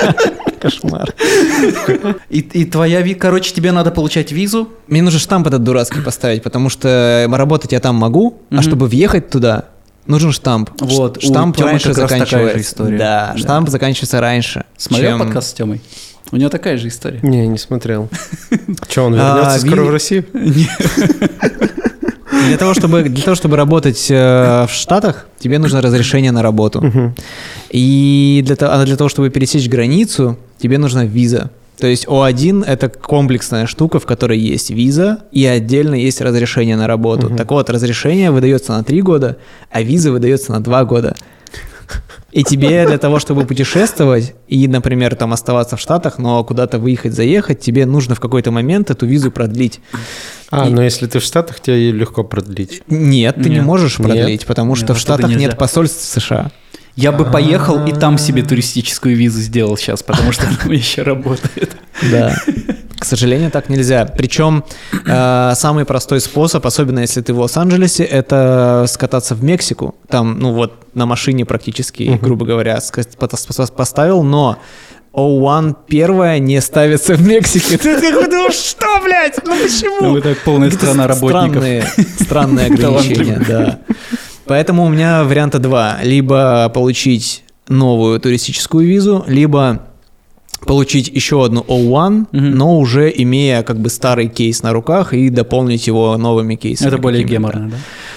Кошмар. 0.60 1.14
И, 2.28 2.40
и 2.40 2.64
твоя, 2.66 3.00
ви- 3.00 3.14
короче, 3.14 3.54
тебе 3.54 3.72
надо 3.72 3.90
получать 3.90 4.30
визу. 4.32 4.68
Мне 4.88 5.00
нужно 5.02 5.18
штамп 5.18 5.46
этот 5.46 5.62
дурацкий 5.64 6.02
поставить, 6.02 6.42
потому 6.42 6.68
что 6.68 7.26
работать 7.30 7.72
я 7.72 7.80
там 7.80 7.96
могу, 7.96 8.42
Мгм. 8.50 8.60
а 8.60 8.62
чтобы 8.62 8.86
въехать 8.86 9.30
туда, 9.30 9.64
нужен 10.06 10.32
штамп. 10.32 10.68
Вот, 10.80 11.16
у 11.16 11.20
штамп 11.22 11.56
Тёмы 11.56 11.70
раньше 11.70 11.88
как 11.94 11.98
раз 11.98 12.10
такая 12.10 12.26
же 12.26 12.30
заканчивается. 12.30 12.60
история. 12.70 12.98
Да, 12.98 13.30
Да. 13.32 13.38
штамп 13.38 13.68
заканчивается 13.70 14.20
раньше. 14.20 14.64
Смотрел 14.76 15.12
чем- 15.12 15.20
подкаст 15.26 15.48
с 15.48 15.52
Тёмой? 15.54 15.80
У 16.32 16.36
него 16.36 16.48
такая 16.50 16.76
же 16.78 16.88
история. 16.88 17.18
Не, 17.22 17.46
не 17.48 17.58
смотрел. 17.58 18.08
Че, 18.88 19.02
он 19.02 19.14
А, 19.18 19.36
вернется 19.36 19.66
скоро 19.66 19.82
ви- 19.82 19.88
в 19.88 19.90
Россию? 19.90 20.24
Для 22.48 22.56
того, 22.56 22.74
чтобы, 22.74 23.02
для 23.02 23.22
того, 23.22 23.34
чтобы 23.34 23.56
работать 23.56 24.06
э, 24.10 24.66
в 24.66 24.70
Штатах, 24.72 25.26
тебе 25.38 25.58
нужно 25.58 25.82
разрешение 25.82 26.32
на 26.32 26.42
работу. 26.42 27.12
И 27.70 28.42
для, 28.44 28.56
того- 28.56 28.72
а 28.74 28.84
для 28.84 28.96
того, 28.96 29.08
чтобы 29.10 29.30
пересечь 29.30 29.68
границу, 29.68 30.38
тебе 30.58 30.78
нужна 30.78 31.04
виза. 31.04 31.50
То 31.78 31.86
есть 31.86 32.06
О1— 32.06 32.64
это 32.66 32.88
комплексная 32.88 33.66
штука, 33.66 33.98
в 34.00 34.06
которой 34.06 34.38
есть 34.38 34.70
виза 34.70 35.20
и 35.32 35.44
отдельно 35.46 35.94
есть 35.94 36.20
разрешение 36.20 36.76
на 36.76 36.86
работу. 36.86 37.26
Мгм. 37.28 37.36
Так 37.36 37.50
вот, 37.50 37.70
разрешение 37.70 38.30
выдается 38.30 38.72
на 38.72 38.84
3 38.84 39.00
года, 39.02 39.36
а 39.70 39.82
виза 39.82 40.12
выдается 40.12 40.52
на 40.52 40.62
2 40.62 40.84
года. 40.84 41.16
И 42.32 42.44
тебе 42.44 42.86
для 42.86 42.98
того, 42.98 43.18
чтобы 43.18 43.44
путешествовать 43.44 44.34
и, 44.48 44.68
например, 44.68 45.14
там 45.16 45.32
оставаться 45.32 45.76
в 45.76 45.80
Штатах, 45.80 46.18
но 46.18 46.42
куда-то 46.44 46.78
выехать, 46.78 47.12
заехать, 47.14 47.60
тебе 47.60 47.86
нужно 47.86 48.14
в 48.14 48.20
какой-то 48.20 48.50
момент 48.50 48.90
эту 48.90 49.06
визу 49.06 49.30
продлить. 49.30 49.80
А, 50.50 50.66
И- 50.68 50.70
но 50.70 50.82
если 50.82 51.06
ты 51.06 51.18
в 51.18 51.24
Штатах, 51.24 51.60
тебе 51.60 51.76
ее 51.78 51.92
легко 51.92 52.22
продлить. 52.24 52.82
Нет, 52.88 53.36
ты 53.36 53.48
не 53.48 53.56
Нет. 53.56 53.64
можешь 53.64 53.98
Нет. 53.98 54.08
продлить, 54.08 54.46
потому 54.46 54.70
Нет, 54.74 54.78
что 54.78 54.94
в 54.94 54.96
оттуда 54.98 55.00
Штатах 55.18 55.36
нет 55.36 55.58
посольств 55.58 56.04
США. 56.04 56.50
Я 56.96 57.12
бы 57.12 57.24
поехал 57.24 57.84
и 57.86 57.92
там 57.92 58.18
себе 58.18 58.42
туристическую 58.42 59.16
визу 59.16 59.40
сделал 59.40 59.76
сейчас, 59.76 60.02
потому 60.02 60.32
что 60.32 60.46
она 60.48 60.58
еще 60.74 61.02
работает. 61.02 61.76
Да. 62.10 62.36
К 63.00 63.04
сожалению, 63.06 63.50
так 63.50 63.70
нельзя. 63.70 64.04
Причем 64.04 64.62
э, 65.06 65.52
самый 65.56 65.86
простой 65.86 66.20
способ, 66.20 66.64
особенно 66.66 67.00
если 67.00 67.22
ты 67.22 67.32
в 67.32 67.40
Лос-Анджелесе, 67.40 68.04
это 68.04 68.84
скататься 68.88 69.34
в 69.34 69.42
Мексику. 69.42 69.94
Там, 70.08 70.38
ну 70.38 70.52
вот, 70.52 70.74
на 70.94 71.06
машине 71.06 71.46
практически, 71.46 72.02
Мгм. 72.04 72.18
грубо 72.18 72.44
говоря, 72.44 72.78
поставил, 73.74 74.22
но 74.22 74.58
O1 75.14 75.76
первая 75.88 76.38
не 76.38 76.60
ставится 76.60 77.14
в 77.14 77.26
Мексике. 77.26 77.78
Ты 77.78 78.00
такой 78.00 78.26
думаешь, 78.28 78.54
что, 78.54 79.00
блядь? 79.02 79.40
Ну 79.44 79.56
почему? 79.56 80.02
Ну, 80.02 80.16
это 80.18 80.36
полная 80.44 80.70
Какие-то 80.70 80.86
страна 80.86 81.06
работников. 81.08 81.64
Странные, 81.64 81.84
странные 82.20 82.66
ограничения, 82.66 83.42
да. 83.48 83.78
Поэтому 84.44 84.84
у 84.84 84.88
меня 84.88 85.24
варианта 85.24 85.58
два. 85.58 85.98
Либо 86.02 86.70
получить 86.74 87.44
новую 87.68 88.20
туристическую 88.20 88.86
визу, 88.86 89.24
либо 89.26 89.86
получить 90.66 91.08
еще 91.08 91.44
одну 91.44 91.62
O1, 91.66 92.26
Мгм. 92.32 92.50
но 92.52 92.78
уже 92.78 93.12
имея 93.14 93.62
как 93.62 93.78
бы 93.78 93.88
старый 93.90 94.28
кейс 94.28 94.62
на 94.62 94.72
руках 94.72 95.12
и 95.14 95.30
дополнить 95.30 95.86
его 95.86 96.16
новыми 96.16 96.54
кейсами. 96.56 96.88
Это 96.88 96.98
более 96.98 97.24
геморно, 97.24 97.70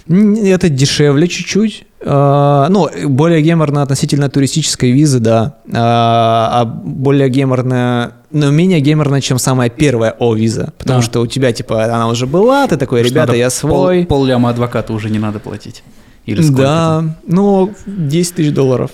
да? 0.07 0.49
Это 0.49 0.69
дешевле 0.69 1.27
чуть-чуть. 1.27 1.85
А, 2.05 2.67
Ну, 2.69 2.89
более 3.07 3.41
геморно 3.41 3.81
относительно 3.81 4.29
туристической 4.29 4.91
визы, 4.91 5.19
да. 5.19 5.55
А 5.73 6.49
а 6.61 6.65
более 6.65 7.29
геморно, 7.29 8.11
но 8.31 8.51
менее 8.51 8.81
геморно, 8.81 9.21
чем 9.21 9.39
самая 9.39 9.69
первая 9.69 10.13
О-виза. 10.19 10.73
Потому 10.77 10.99
Да. 10.99 11.05
что 11.05 11.21
у 11.21 11.27
тебя, 11.27 11.53
типа, 11.53 11.85
она 11.85 12.07
уже 12.09 12.27
была, 12.27 12.67
ты 12.67 12.75
такой, 12.75 13.03
ребята, 13.03 13.33
я 13.35 13.45
пол- 13.45 13.51
свой. 13.51 14.05
Пол 14.05 14.25
ляма 14.25 14.49
адвоката 14.49 14.91
уже 14.91 15.09
не 15.09 15.19
надо 15.19 15.39
платить. 15.39 15.81
Или 16.25 16.41
сколько 16.41 16.61
Да, 16.61 17.03
ну, 17.25 17.73
10 17.85 18.35
тысяч 18.35 18.51
долларов. 18.53 18.91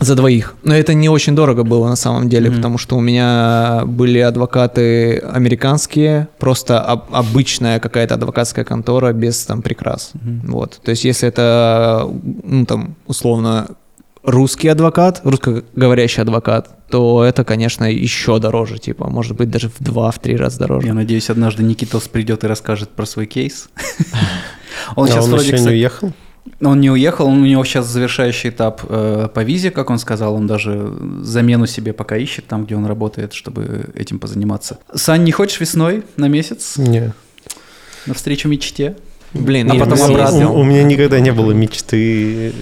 За 0.00 0.14
двоих. 0.14 0.54
Но 0.64 0.74
это 0.74 0.94
не 0.94 1.08
очень 1.10 1.34
дорого 1.36 1.62
было 1.62 1.86
на 1.88 1.96
самом 1.96 2.28
деле, 2.28 2.48
Мгм. 2.48 2.56
потому 2.56 2.78
что 2.78 2.96
у 2.96 3.00
меня 3.00 3.82
были 3.86 4.18
адвокаты 4.18 5.18
американские, 5.18 6.26
просто 6.38 6.80
об- 6.80 7.14
обычная 7.14 7.78
какая-то 7.80 8.14
адвокатская 8.14 8.64
контора 8.64 9.12
без 9.12 9.44
там 9.44 9.60
прикрас. 9.62 10.12
Мгм. 10.14 10.50
Вот. 10.52 10.80
То 10.82 10.90
есть, 10.90 11.04
если 11.04 11.28
это, 11.28 12.08
ну, 12.44 12.64
там, 12.66 12.94
условно, 13.06 13.66
русский 14.22 14.68
адвокат, 14.68 15.20
русскоговорящий 15.24 16.22
адвокат, 16.22 16.70
то 16.90 17.22
это, 17.24 17.44
конечно, 17.44 17.84
еще 17.84 18.38
дороже, 18.38 18.78
типа, 18.78 19.08
может 19.10 19.36
быть, 19.36 19.50
даже 19.50 19.68
в 19.68 19.76
два, 19.80 20.10
в 20.10 20.18
три 20.18 20.36
раза 20.36 20.58
дороже. 20.58 20.86
Я 20.88 20.94
надеюсь, 20.94 21.30
однажды 21.30 21.62
Никитос 21.62 22.08
придет 22.08 22.42
и 22.44 22.46
расскажет 22.46 22.88
про 22.88 23.06
свой 23.06 23.26
кейс. 23.26 23.68
Он 24.96 25.04
А 25.04 25.08
сейчас 25.08 25.24
он 25.24 25.30
вроде, 25.32 25.48
еще 25.52 25.60
не 25.60 25.68
уехал? 25.70 26.12
Он 26.60 26.80
не 26.80 26.90
уехал, 26.90 27.26
у 27.26 27.34
него 27.34 27.64
сейчас 27.64 27.86
завершающий 27.86 28.50
этап 28.50 28.82
э, 28.88 29.28
по 29.32 29.40
визе, 29.42 29.70
как 29.70 29.90
он 29.90 29.98
сказал, 29.98 30.34
он 30.34 30.46
даже 30.46 30.92
замену 31.22 31.66
себе 31.66 31.92
пока 31.92 32.16
ищет 32.16 32.46
там, 32.46 32.64
где 32.66 32.76
он 32.76 32.86
работает, 32.86 33.32
чтобы 33.32 33.90
этим 33.94 34.18
позаниматься. 34.18 34.78
Сань, 34.94 35.24
не 35.24 35.32
хочешь 35.32 35.60
весной 35.60 36.04
на 36.16 36.28
месяц 36.28 36.76
Не. 36.76 37.12
навстречу 38.06 38.48
мечте? 38.48 38.96
Блин, 39.32 39.70
А 39.70 39.74
не 39.74 39.78
потом 39.78 39.96
было. 39.98 40.08
обратно. 40.08 40.50
У, 40.50 40.60
у 40.60 40.64
меня 40.64 40.82
никогда 40.82 41.20
не 41.20 41.30
было 41.32 41.52
мечты 41.52 42.52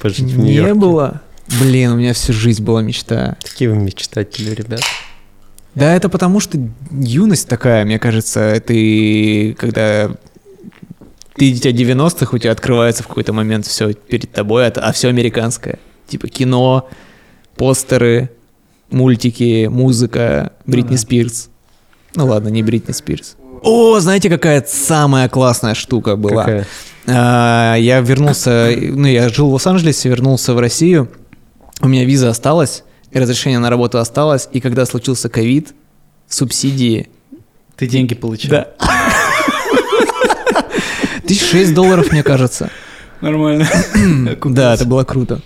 пожить 0.00 0.32
в 0.32 0.38
Не 0.38 0.44
Нью-Йорке. 0.54 0.74
было? 0.74 1.20
Блин, 1.60 1.92
у 1.92 1.96
меня 1.96 2.14
всю 2.14 2.32
жизнь 2.32 2.62
была 2.64 2.82
мечта. 2.82 3.36
Такие 3.42 3.70
вы 3.70 3.76
мечтатели, 3.76 4.50
ребят. 4.54 4.82
Да, 5.74 5.94
это 5.94 6.08
потому 6.08 6.40
что 6.40 6.58
юность 6.90 7.48
такая, 7.48 7.84
мне 7.84 7.98
кажется, 8.00 8.60
ты, 8.66 9.54
когда 9.58 10.10
ты 11.40 11.52
дитя 11.52 11.70
90-х, 11.70 12.36
у 12.36 12.38
тебя 12.38 12.52
открывается 12.52 13.02
в 13.02 13.08
какой-то 13.08 13.32
момент 13.32 13.64
все 13.64 13.94
перед 13.94 14.30
тобой, 14.30 14.66
а, 14.66 14.72
а 14.76 14.92
все 14.92 15.08
американское. 15.08 15.78
Типа 16.06 16.28
кино, 16.28 16.86
постеры, 17.56 18.30
мультики, 18.90 19.66
музыка, 19.70 20.52
Бритни 20.66 20.96
да. 20.96 20.98
Спирс. 20.98 21.48
Ну 22.14 22.26
ладно, 22.26 22.48
не 22.48 22.62
Бритни 22.62 22.92
Спирс. 22.92 23.36
О, 23.62 23.98
знаете, 24.00 24.28
какая 24.28 24.62
самая 24.68 25.30
классная 25.30 25.72
штука 25.72 26.16
была? 26.16 26.44
Какая? 26.44 26.66
А, 27.06 27.74
Я 27.76 28.00
вернулся, 28.00 28.70
ну, 28.78 29.06
я 29.06 29.30
жил 29.30 29.48
в 29.48 29.54
Лос-Анджелесе, 29.54 30.10
вернулся 30.10 30.52
в 30.52 30.58
Россию. 30.58 31.08
У 31.80 31.88
меня 31.88 32.04
виза 32.04 32.28
осталась, 32.28 32.84
и 33.12 33.18
разрешение 33.18 33.60
на 33.60 33.70
работу 33.70 33.96
осталось. 33.98 34.46
И 34.52 34.60
когда 34.60 34.84
случился 34.84 35.30
ковид, 35.30 35.72
субсидии... 36.28 37.08
Ты 37.78 37.86
деньги 37.86 38.14
получил. 38.14 38.50
Да. 38.50 38.74
Тысяч 41.30 41.48
шесть 41.48 41.74
долларов, 41.74 42.10
мне 42.10 42.24
кажется. 42.24 42.70
Нормально. 43.20 43.68
Да, 44.44 44.74
это 44.74 44.84
было 44.84 45.04
круто. 45.04 45.40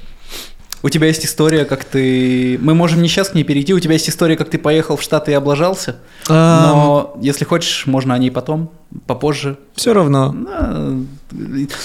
У 0.83 0.89
тебя 0.89 1.09
есть 1.09 1.27
история, 1.27 1.67
как 1.67 1.85
ты... 1.85 2.59
Мы 2.63 2.75
можем 2.75 3.03
не 3.03 3.09
сейчас 3.09 3.29
к 3.29 3.35
ней 3.35 3.45
перейти. 3.45 3.75
У 3.75 3.81
тебя 3.81 3.93
есть 3.93 4.09
история, 4.09 4.37
как 4.37 4.49
ты 4.49 4.57
поехал 4.57 4.97
в 4.97 5.03
Штаты 5.03 5.33
и 5.33 5.35
облажался. 5.35 5.97
Но 6.27 7.19
если 7.21 7.45
хочешь, 7.45 7.85
можно 7.85 8.15
о 8.15 8.19
ней 8.19 8.31
потом, 8.31 8.73
попозже. 9.07 9.57
Все 9.75 9.93
равно. 9.93 10.35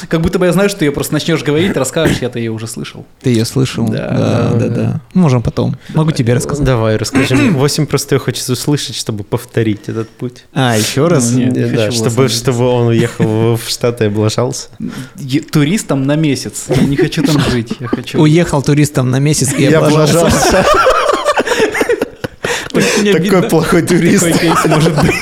Как 0.10 0.22
будто 0.22 0.38
бы 0.38 0.46
я 0.46 0.54
знаю, 0.54 0.70
что 0.70 0.80
ты 0.80 0.86
ее 0.86 0.92
просто 0.92 1.14
начнешь 1.14 1.44
говорить, 1.44 1.76
расскажешь, 1.76 2.20
я-то 2.22 2.38
ее 2.38 2.52
уже 2.52 2.68
слышал. 2.68 3.06
Ты 3.22 3.32
ее 3.32 3.46
слышал? 3.46 3.88
Да. 3.88 4.10
да, 4.10 4.60
да. 4.60 4.68
да. 4.68 5.02
Можем 5.14 5.42
потом. 5.42 5.76
Могу 5.94 6.12
тебе 6.12 6.34
рассказать. 6.34 6.66
Давай, 6.66 6.98
расскажи. 6.98 7.36
Восемь 7.52 7.86
просто 7.86 8.20
хочется 8.20 8.54
услышать, 8.54 8.96
чтобы 8.96 9.24
повторить 9.24 9.88
этот 9.90 10.10
путь. 10.10 10.46
А, 10.54 10.78
еще 10.78 11.08
раз? 11.08 11.32
Ну, 11.32 11.40
нет. 11.40 11.54
не 11.54 11.64
Да, 11.64 11.86
хочу 11.86 11.98
чтобы, 11.98 12.28
чтобы 12.28 12.66
он 12.68 12.88
уехал 12.88 13.56
в 13.56 13.62
Штаты 13.68 14.06
и 14.06 14.08
облажался. 14.08 14.70
Туристом 15.52 16.04
на 16.04 16.16
месяц. 16.16 16.66
Я 16.70 16.84
не 16.84 16.96
хочу 16.96 17.24
там 17.24 17.40
жить. 17.50 17.74
Я 17.80 17.88
хочу... 17.88 18.22
Уехал 18.22 18.62
туристом 18.62 19.10
на 19.10 19.20
месяц 19.20 19.54
и 19.58 19.64
Я 19.64 19.80
облажался. 19.80 20.66
Такой 22.70 23.44
плохой 23.50 23.82
турист. 23.82 24.26
Такой 24.26 24.40
кейс 24.40 24.66
может 24.66 24.96
быть. 25.02 25.16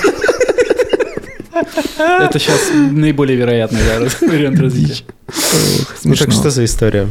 Это 2.23 2.39
сейчас 2.39 2.59
наиболее 2.73 3.37
вероятный 3.37 3.79
вариант 4.21 4.59
развития. 4.59 5.03
Ну 6.03 6.15
так 6.15 6.31
что 6.31 6.49
за 6.49 6.65
история? 6.65 7.07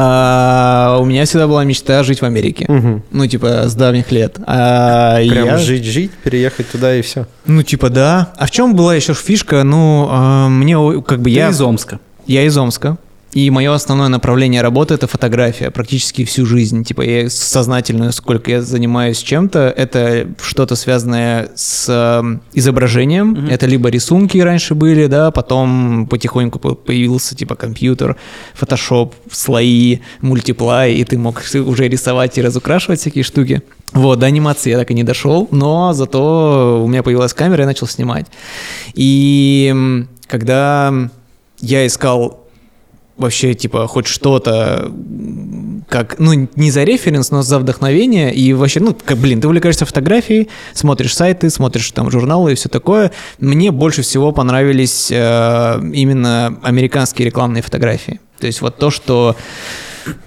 А, 0.00 0.98
у 1.00 1.04
меня 1.04 1.24
всегда 1.24 1.48
была 1.48 1.64
мечта 1.64 2.04
жить 2.04 2.20
в 2.20 2.24
Америке. 2.24 2.66
Мгм. 2.68 3.02
Ну, 3.10 3.26
типа, 3.26 3.64
с 3.68 3.74
давних 3.74 4.12
лет. 4.12 4.36
А, 4.46 5.16
Прям 5.16 5.46
я- 5.46 5.58
жить-жить, 5.58 6.12
переехать 6.22 6.70
туда 6.70 6.94
и 6.94 7.02
все. 7.02 7.26
Ну, 7.46 7.64
типа, 7.64 7.90
да. 7.90 8.32
А 8.36 8.46
в 8.46 8.50
чем 8.52 8.76
была 8.76 8.94
еще 8.94 9.12
фишка? 9.14 9.64
Ну, 9.64 10.06
а, 10.08 10.48
мне 10.48 10.76
как 11.02 11.20
бы 11.20 11.30
Я 11.30 11.46
я... 11.46 11.50
из 11.50 11.60
Омска. 11.60 11.98
Я 12.26 12.44
из 12.44 12.56
Омска. 12.56 12.96
И 13.38 13.50
мое 13.50 13.72
основное 13.72 14.08
направление 14.08 14.62
работы 14.62 14.94
это 14.94 15.06
фотография 15.06 15.70
практически 15.70 16.24
всю 16.24 16.44
жизнь. 16.44 16.82
Типа 16.82 17.02
я 17.02 17.30
сознательно, 17.30 18.10
сколько 18.10 18.50
я 18.50 18.62
занимаюсь 18.62 19.18
чем-то, 19.18 19.72
это 19.76 20.26
что-то 20.42 20.74
связанное 20.74 21.50
с 21.54 21.86
э, 21.88 22.38
изображением. 22.54 23.28
Мгм. 23.28 23.46
Это 23.46 23.66
либо 23.66 23.90
рисунки 23.90 24.38
раньше 24.38 24.74
были, 24.74 25.06
да, 25.06 25.30
потом 25.30 26.08
потихоньку 26.10 26.58
по- 26.58 26.74
появился 26.74 27.36
типа 27.36 27.54
компьютер, 27.54 28.16
фотошоп, 28.54 29.14
слои, 29.30 30.00
мультиплай, 30.20 30.94
и 30.94 31.04
ты 31.04 31.16
мог 31.16 31.40
уже 31.54 31.86
рисовать 31.86 32.38
и 32.38 32.42
разукрашивать 32.42 32.98
всякие 32.98 33.22
штуки. 33.22 33.62
Вот, 33.92 34.18
до 34.18 34.26
анимации 34.26 34.70
я 34.70 34.78
так 34.78 34.90
и 34.90 34.94
не 34.94 35.04
дошел, 35.04 35.46
но 35.52 35.92
зато 35.92 36.82
у 36.84 36.88
меня 36.88 37.04
появилась 37.04 37.34
камера, 37.34 37.60
я 37.60 37.66
начал 37.66 37.86
снимать. 37.86 38.26
И 38.94 39.72
когда 40.26 40.92
я 41.60 41.86
искал 41.86 42.47
вообще, 43.18 43.54
типа, 43.54 43.86
хоть 43.86 44.06
что-то, 44.06 44.90
как, 45.88 46.18
ну, 46.18 46.48
не 46.54 46.70
за 46.70 46.84
референс, 46.84 47.30
но 47.30 47.42
за 47.42 47.58
вдохновение, 47.58 48.32
и 48.32 48.52
вообще, 48.52 48.80
ну, 48.80 48.96
как, 49.04 49.18
блин, 49.18 49.40
ты 49.40 49.48
увлекаешься 49.48 49.84
фотографией, 49.84 50.48
смотришь 50.72 51.14
сайты, 51.14 51.50
смотришь 51.50 51.90
там 51.90 52.10
журналы 52.10 52.52
и 52.52 52.54
все 52.54 52.68
такое. 52.68 53.12
Мне 53.38 53.70
больше 53.70 54.02
всего 54.02 54.32
понравились 54.32 55.10
э, 55.10 55.80
именно 55.92 56.58
американские 56.62 57.26
рекламные 57.26 57.62
фотографии. 57.62 58.20
То 58.38 58.46
есть 58.46 58.60
вот 58.60 58.76
то, 58.76 58.90
что 58.90 59.36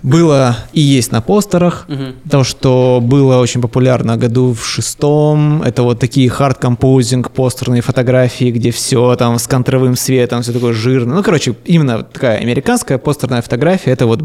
было 0.04 0.58
и 0.74 0.82
есть 0.82 1.12
на 1.12 1.22
постерах, 1.22 1.88
то, 2.30 2.44
что 2.44 3.00
было 3.02 3.38
очень 3.38 3.62
популярно 3.62 4.18
году 4.18 4.54
в 4.54 4.66
шестом, 4.66 5.62
это 5.64 5.84
вот 5.84 6.00
такие 6.00 6.30
хард-композинг 6.30 7.32
постерные 7.32 7.82
фотографии, 7.82 8.52
где 8.52 8.72
все 8.72 9.16
там 9.16 9.38
с 9.40 9.48
контровым 9.48 9.96
светом, 9.96 10.42
все 10.42 10.54
такое 10.54 10.74
жирное. 10.74 11.18
Ну, 11.18 11.24
короче, 11.24 11.56
именно 11.66 12.04
такая 12.04 12.40
американская 12.40 12.98
постерная 12.98 13.42
фотография, 13.42 13.92
это 13.92 14.06
вот 14.06 14.22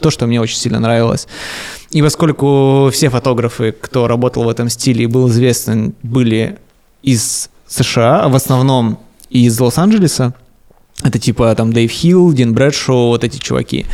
то, 0.00 0.10
что 0.10 0.26
мне 0.26 0.40
очень 0.40 0.58
сильно 0.58 0.80
нравилось. 0.80 1.26
И 1.90 2.02
поскольку 2.02 2.90
все 2.92 3.08
фотографы, 3.10 3.72
кто 3.72 4.06
работал 4.06 4.44
в 4.44 4.48
этом 4.48 4.68
стиле 4.68 5.04
и 5.04 5.06
был 5.06 5.28
известен, 5.28 5.94
были 6.02 6.58
из 7.02 7.48
США, 7.68 8.28
в 8.28 8.34
основном 8.34 8.98
из 9.30 9.58
Лос-Анджелеса, 9.58 10.34
это 11.02 11.18
типа 11.18 11.54
там 11.54 11.72
Дэйв 11.72 11.90
Хилл, 11.90 12.32
Дин 12.32 12.54
Брэдшоу, 12.54 13.08
вот 13.08 13.22
эти 13.24 13.38
чуваки. 13.38 13.86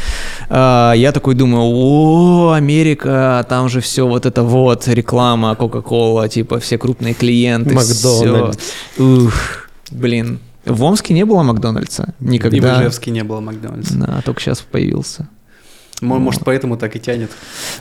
А, 0.49 0.93
я 0.93 1.13
такой 1.13 1.35
думаю, 1.35 1.65
о, 1.65 2.53
Америка, 2.53 3.45
там 3.49 3.69
же 3.69 3.81
все 3.81 4.07
вот 4.07 4.25
это 4.27 4.43
вот, 4.43 4.87
реклама, 4.89 5.55
Кока-Кола, 5.57 6.29
типа 6.29 6.61
все 6.61 6.79
крупные 6.79 7.15
клиенты. 7.15 7.75
Макдональдс. 7.75 8.59
Ух, 8.99 9.33
блин. 9.91 10.39
В 10.65 10.85
Омске 10.85 11.13
не 11.13 11.25
было 11.25 11.43
Макдональдса 11.43 12.15
И 12.21 12.25
в 12.25 12.29
никогда. 12.29 12.81
Ижевске 12.81 13.11
не 13.11 13.25
было 13.25 13.41
Макдональдса. 13.41 13.95
Да, 13.95 14.23
только 14.25 14.41
сейчас 14.41 14.61
появился. 14.61 15.29
Мо- 16.01 16.19
Может, 16.21 16.45
поэтому 16.45 16.77
так 16.77 16.95
и 16.95 17.01
тянет. 17.01 17.31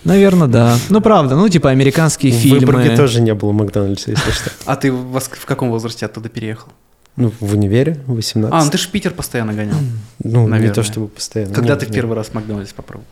Наверное, 0.03 0.47
да. 0.47 0.77
Ну, 0.89 0.99
правда, 1.01 1.35
ну, 1.35 1.47
типа 1.47 1.69
американские 1.69 2.31
В 2.31 2.35
фильмы. 2.35 2.59
Выборге 2.65 2.95
тоже 2.95 3.21
не 3.21 3.33
было 3.35 3.51
Макдональдса, 3.51 4.11
если 4.11 4.31
что. 4.31 4.49
А 4.65 4.75
ты 4.75 4.91
в 4.91 5.19
в 5.19 5.45
каком 5.45 5.69
возрасте 5.69 6.07
оттуда 6.07 6.29
переехал? 6.29 6.69
Ну, 7.17 7.31
в 7.39 7.53
универе, 7.53 7.99
18. 8.07 8.53
А, 8.53 8.63
ну 8.63 8.71
ты 8.71 8.77
же 8.77 8.87
в 8.87 8.91
Питер 8.91 9.11
постоянно 9.11 9.53
гонял. 9.53 9.75
ну, 10.23 10.43
не 10.43 10.47
наверное. 10.47 10.73
то 10.73 10.83
чтобы 10.83 11.07
постоянно. 11.07 11.53
Когда 11.53 11.73
Нет, 11.73 11.79
ты 11.79 11.85
в 11.85 11.89
нет. 11.89 11.95
первый 11.95 12.15
раз 12.15 12.33
Макдональдс 12.33 12.73
попробовал? 12.73 13.07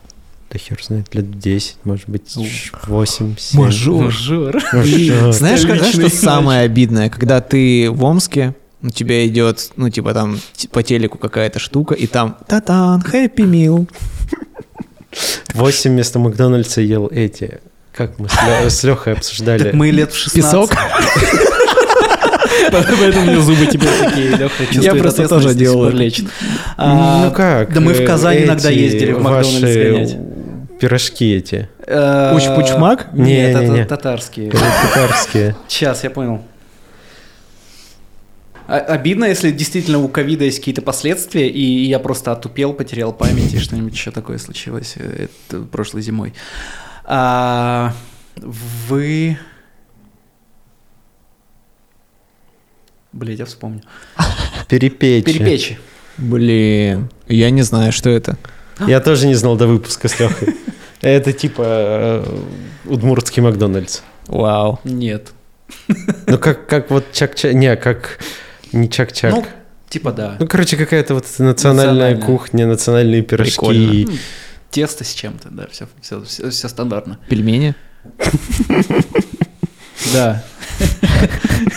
Да 0.52 0.58
хер 0.58 0.82
знает, 0.84 1.14
лет 1.14 1.38
10, 1.38 1.78
может 1.84 2.10
быть, 2.10 2.36
Ух. 2.36 2.88
8, 2.88 3.36
7. 3.38 3.60
Мажор. 3.60 4.04
Мажор. 4.06 4.56
Мажор. 4.74 5.34
Знаешь, 5.34 5.62
знаешь, 5.62 5.94
что 5.94 6.10
самое 6.10 6.62
обидное? 6.62 7.10
Когда 7.10 7.40
ты 7.40 7.92
в 7.92 8.04
Омске, 8.04 8.56
у 8.82 8.90
тебя 8.90 9.28
идет, 9.28 9.72
ну, 9.76 9.90
типа 9.90 10.14
там 10.14 10.40
по 10.72 10.82
телеку 10.82 11.18
какая-то 11.18 11.60
штука, 11.60 11.94
и 11.94 12.08
там 12.08 12.38
«Та-тан, 12.48 13.02
Happy 13.02 13.36
Meal». 13.46 13.88
8 15.54 15.92
вместо 15.92 16.20
Макдональдса 16.20 16.82
ел 16.82 17.08
эти. 17.08 17.60
Как 17.94 18.18
мы 18.18 18.28
с 18.30 18.84
Лехой 18.84 19.14
обсуждали. 19.14 19.64
Так 19.64 19.74
мы 19.74 19.92
лет 19.92 20.12
в 20.14 20.18
16. 20.18 20.36
Песок? 20.42 20.72
Поэтому 22.72 23.22
у 23.24 23.26
меня 23.32 23.40
зубы 23.42 23.66
теперь 23.66 23.90
такие, 24.04 24.30
Леха 24.36 24.66
чувствует 24.66 25.02
просто 25.02 25.28
тоже 25.28 25.50
это. 25.50 25.90
лечит. 25.96 26.26
А, 26.78 27.26
ну 27.26 27.32
как? 27.32 27.74
Да 27.74 27.80
мы 27.80 27.94
в 27.94 28.00
э, 28.02 28.06
Казань 28.06 28.44
иногда 28.44 28.70
эти 28.72 28.80
ездили 28.80 29.12
в 29.14 29.22
Макдональдс 29.22 29.60
гонять. 29.60 30.18
Пирожки 30.80 31.34
эти. 31.36 31.70
э, 31.88 32.34
Уч-пуч-мак? 32.36 33.08
Не, 33.14 33.24
Нет, 33.24 33.56
не, 33.56 33.64
это 33.64 33.64
не. 33.74 33.86
татарские. 33.86 34.52
Татарские. 34.52 35.56
Сейчас, 35.68 36.04
я 36.04 36.10
понял. 36.10 36.42
А- 38.68 38.78
Обидно, 38.78 39.26
если 39.26 39.52
действительно 39.52 40.00
у 40.00 40.08
ковида 40.08 40.46
есть 40.46 40.60
какие-то 40.60 40.82
последствия, 40.82 41.50
и 41.50 41.86
я 41.86 42.00
просто 42.00 42.32
отупел, 42.32 42.74
потерял 42.74 43.12
память, 43.12 43.54
и 43.54 43.60
что-нибудь 43.60 43.94
еще 43.94 44.12
такое 44.12 44.38
случилось 44.38 44.94
э, 44.98 45.28
это 45.50 45.64
прошлой 45.64 46.02
зимой. 46.02 46.34
А, 47.04 47.94
вы... 48.38 49.38
Блять, 53.12 53.40
я 53.40 53.46
вспомню. 53.46 53.82
Перепечи. 54.68 55.26
Перепечи. 55.26 55.80
Блин, 56.18 57.10
я 57.28 57.50
не 57.50 57.62
знаю, 57.64 57.92
что 57.92 58.10
это. 58.10 58.38
Я 58.88 59.00
тоже 59.00 59.28
не 59.28 59.36
знал 59.36 59.56
до 59.58 59.68
выпуска 59.68 60.08
с 60.08 60.20
Лехой. 60.20 60.56
Это 61.02 61.32
типа 61.34 61.64
э, 61.66 62.40
удмуртский 62.86 63.42
Макдональдс. 63.42 64.02
Вау. 64.28 64.80
Нет. 64.84 65.32
Ну 66.28 66.38
как, 66.38 66.68
как 66.68 66.90
вот 66.92 67.06
чак-чак, 67.14 67.54
не, 67.54 67.76
как 67.78 68.20
не 68.74 68.90
чак-чак. 68.90 69.32
Ну, 69.34 69.42
Ну, 69.42 69.46
типа 69.90 70.12
да. 70.12 70.38
короче, 70.48 70.78
какая-то 70.78 71.14
вот 71.16 71.26
национальная, 71.40 71.94
Национальная. 72.16 72.22
кухня, 72.26 72.68
национальные 72.68 73.22
пирожки. 73.22 73.56
Прикольно. 73.56 74.12
М, 74.12 74.20
Тесто 74.72 75.04
с 75.04 75.14
чем-то, 75.14 75.50
да, 75.50 75.68
все, 75.72 75.88
все, 76.02 76.22
все, 76.50 76.68
стандартно. 76.68 77.18
Пельмени? 77.28 77.74
Да. 80.14 80.44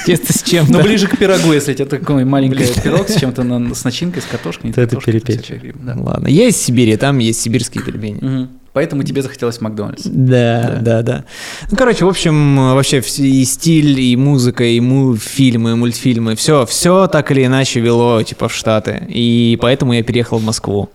Тесто 0.06 0.32
с 0.32 0.42
чем-то. 0.42 0.72
Но 0.72 0.82
ближе 0.82 1.06
к 1.08 1.16
пирогу, 1.18 1.52
если 1.52 1.74
это 1.74 1.86
такой 1.86 2.24
маленький 2.24 2.66
пирог 2.82 3.08
с 3.08 3.18
чем-то 3.18 3.42
с 3.74 3.84
начинкой, 3.84 4.22
с 4.22 4.26
картошкой. 4.26 4.70
это 4.70 4.96
перепечь. 4.96 5.50
Ладно, 5.96 6.28
я 6.28 6.48
из 6.48 6.56
Сибири, 6.56 6.96
там 6.96 7.18
есть 7.18 7.40
сибирские 7.40 7.82
пельмени. 7.84 8.48
Поэтому 8.72 9.02
тебе 9.02 9.20
захотелось 9.20 9.60
Макдональдс. 9.60 10.02
Да, 10.06 10.78
да, 10.80 11.02
да. 11.02 11.24
Ну, 11.70 11.76
короче, 11.76 12.06
в 12.06 12.08
общем, 12.08 12.56
вообще 12.74 13.00
и 13.18 13.44
стиль, 13.44 14.00
и 14.00 14.16
музыка, 14.16 14.64
и 14.64 14.80
му- 14.80 15.14
фильмы, 15.16 15.72
и 15.72 15.74
мультфильмы, 15.74 16.36
все, 16.36 16.64
все 16.64 17.06
так 17.06 17.30
или 17.32 17.44
иначе 17.44 17.80
вело, 17.80 18.22
типа, 18.22 18.48
в 18.48 18.54
Штаты. 18.54 19.06
И 19.10 19.58
поэтому 19.60 19.92
я 19.92 20.02
переехал 20.02 20.38
в 20.38 20.44
Москву. 20.44 20.88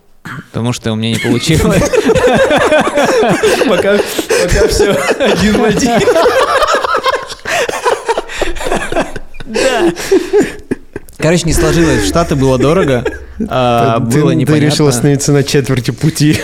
Потому 0.51 0.73
что 0.73 0.91
у 0.91 0.95
меня 0.95 1.11
не 1.13 1.19
получилось. 1.19 1.83
Пока, 3.67 3.97
пока 3.97 4.67
все 4.67 4.91
один 5.19 5.57
в 5.57 5.63
один. 5.63 5.91
Короче, 11.17 11.43
не 11.45 11.53
сложилось. 11.53 12.03
В 12.03 12.07
Штаты 12.07 12.35
было 12.35 12.57
дорого. 12.57 13.03
а, 13.49 13.99
ты, 13.99 14.19
было 14.19 14.31
ты 14.31 14.35
непонятно. 14.35 14.65
решил 14.65 14.87
остановиться 14.87 15.31
на 15.33 15.43
четверти 15.43 15.91
пути. 15.91 16.37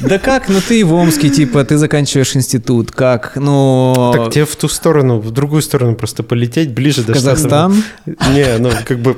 Да 0.00 0.18
как? 0.18 0.48
Ну 0.48 0.60
ты 0.66 0.84
в 0.84 0.92
Омске, 0.92 1.30
типа, 1.30 1.64
ты 1.64 1.78
заканчиваешь 1.78 2.36
институт. 2.36 2.90
Как? 2.90 3.36
Ну... 3.36 4.12
Так 4.14 4.32
тебе 4.32 4.44
в 4.44 4.54
ту 4.54 4.68
сторону, 4.68 5.18
в 5.18 5.30
другую 5.30 5.62
сторону 5.62 5.94
просто 5.94 6.22
полететь, 6.22 6.72
ближе 6.72 7.02
до 7.02 7.14
Штатов. 7.14 7.42
Казахстан? 7.42 7.82
Не, 8.06 8.58
ну 8.58 8.70
как 8.86 8.98
бы 8.98 9.16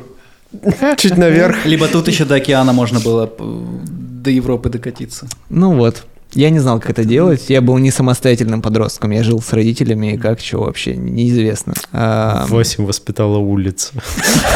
чуть 0.96 1.16
наверх. 1.16 1.66
Либо 1.66 1.88
тут 1.88 2.08
еще 2.08 2.24
до 2.24 2.36
океана 2.36 2.72
можно 2.72 3.00
было 3.00 3.30
до 3.38 4.30
Европы 4.30 4.68
докатиться. 4.68 5.26
Ну 5.50 5.74
вот. 5.74 6.04
Я 6.36 6.50
не 6.50 6.58
знал, 6.58 6.80
как 6.80 6.90
это 6.90 7.04
делать. 7.06 7.46
Я 7.48 7.62
был 7.62 7.78
не 7.78 7.90
самостоятельным 7.90 8.60
подростком. 8.60 9.10
Я 9.10 9.22
жил 9.22 9.40
с 9.40 9.54
родителями, 9.54 10.12
и 10.12 10.16
как, 10.18 10.38
что 10.38 10.58
вообще, 10.58 10.94
неизвестно. 10.94 11.72
А, 11.92 12.44
Восемь 12.48 12.84
воспитала 12.84 13.38
улицу. 13.38 13.94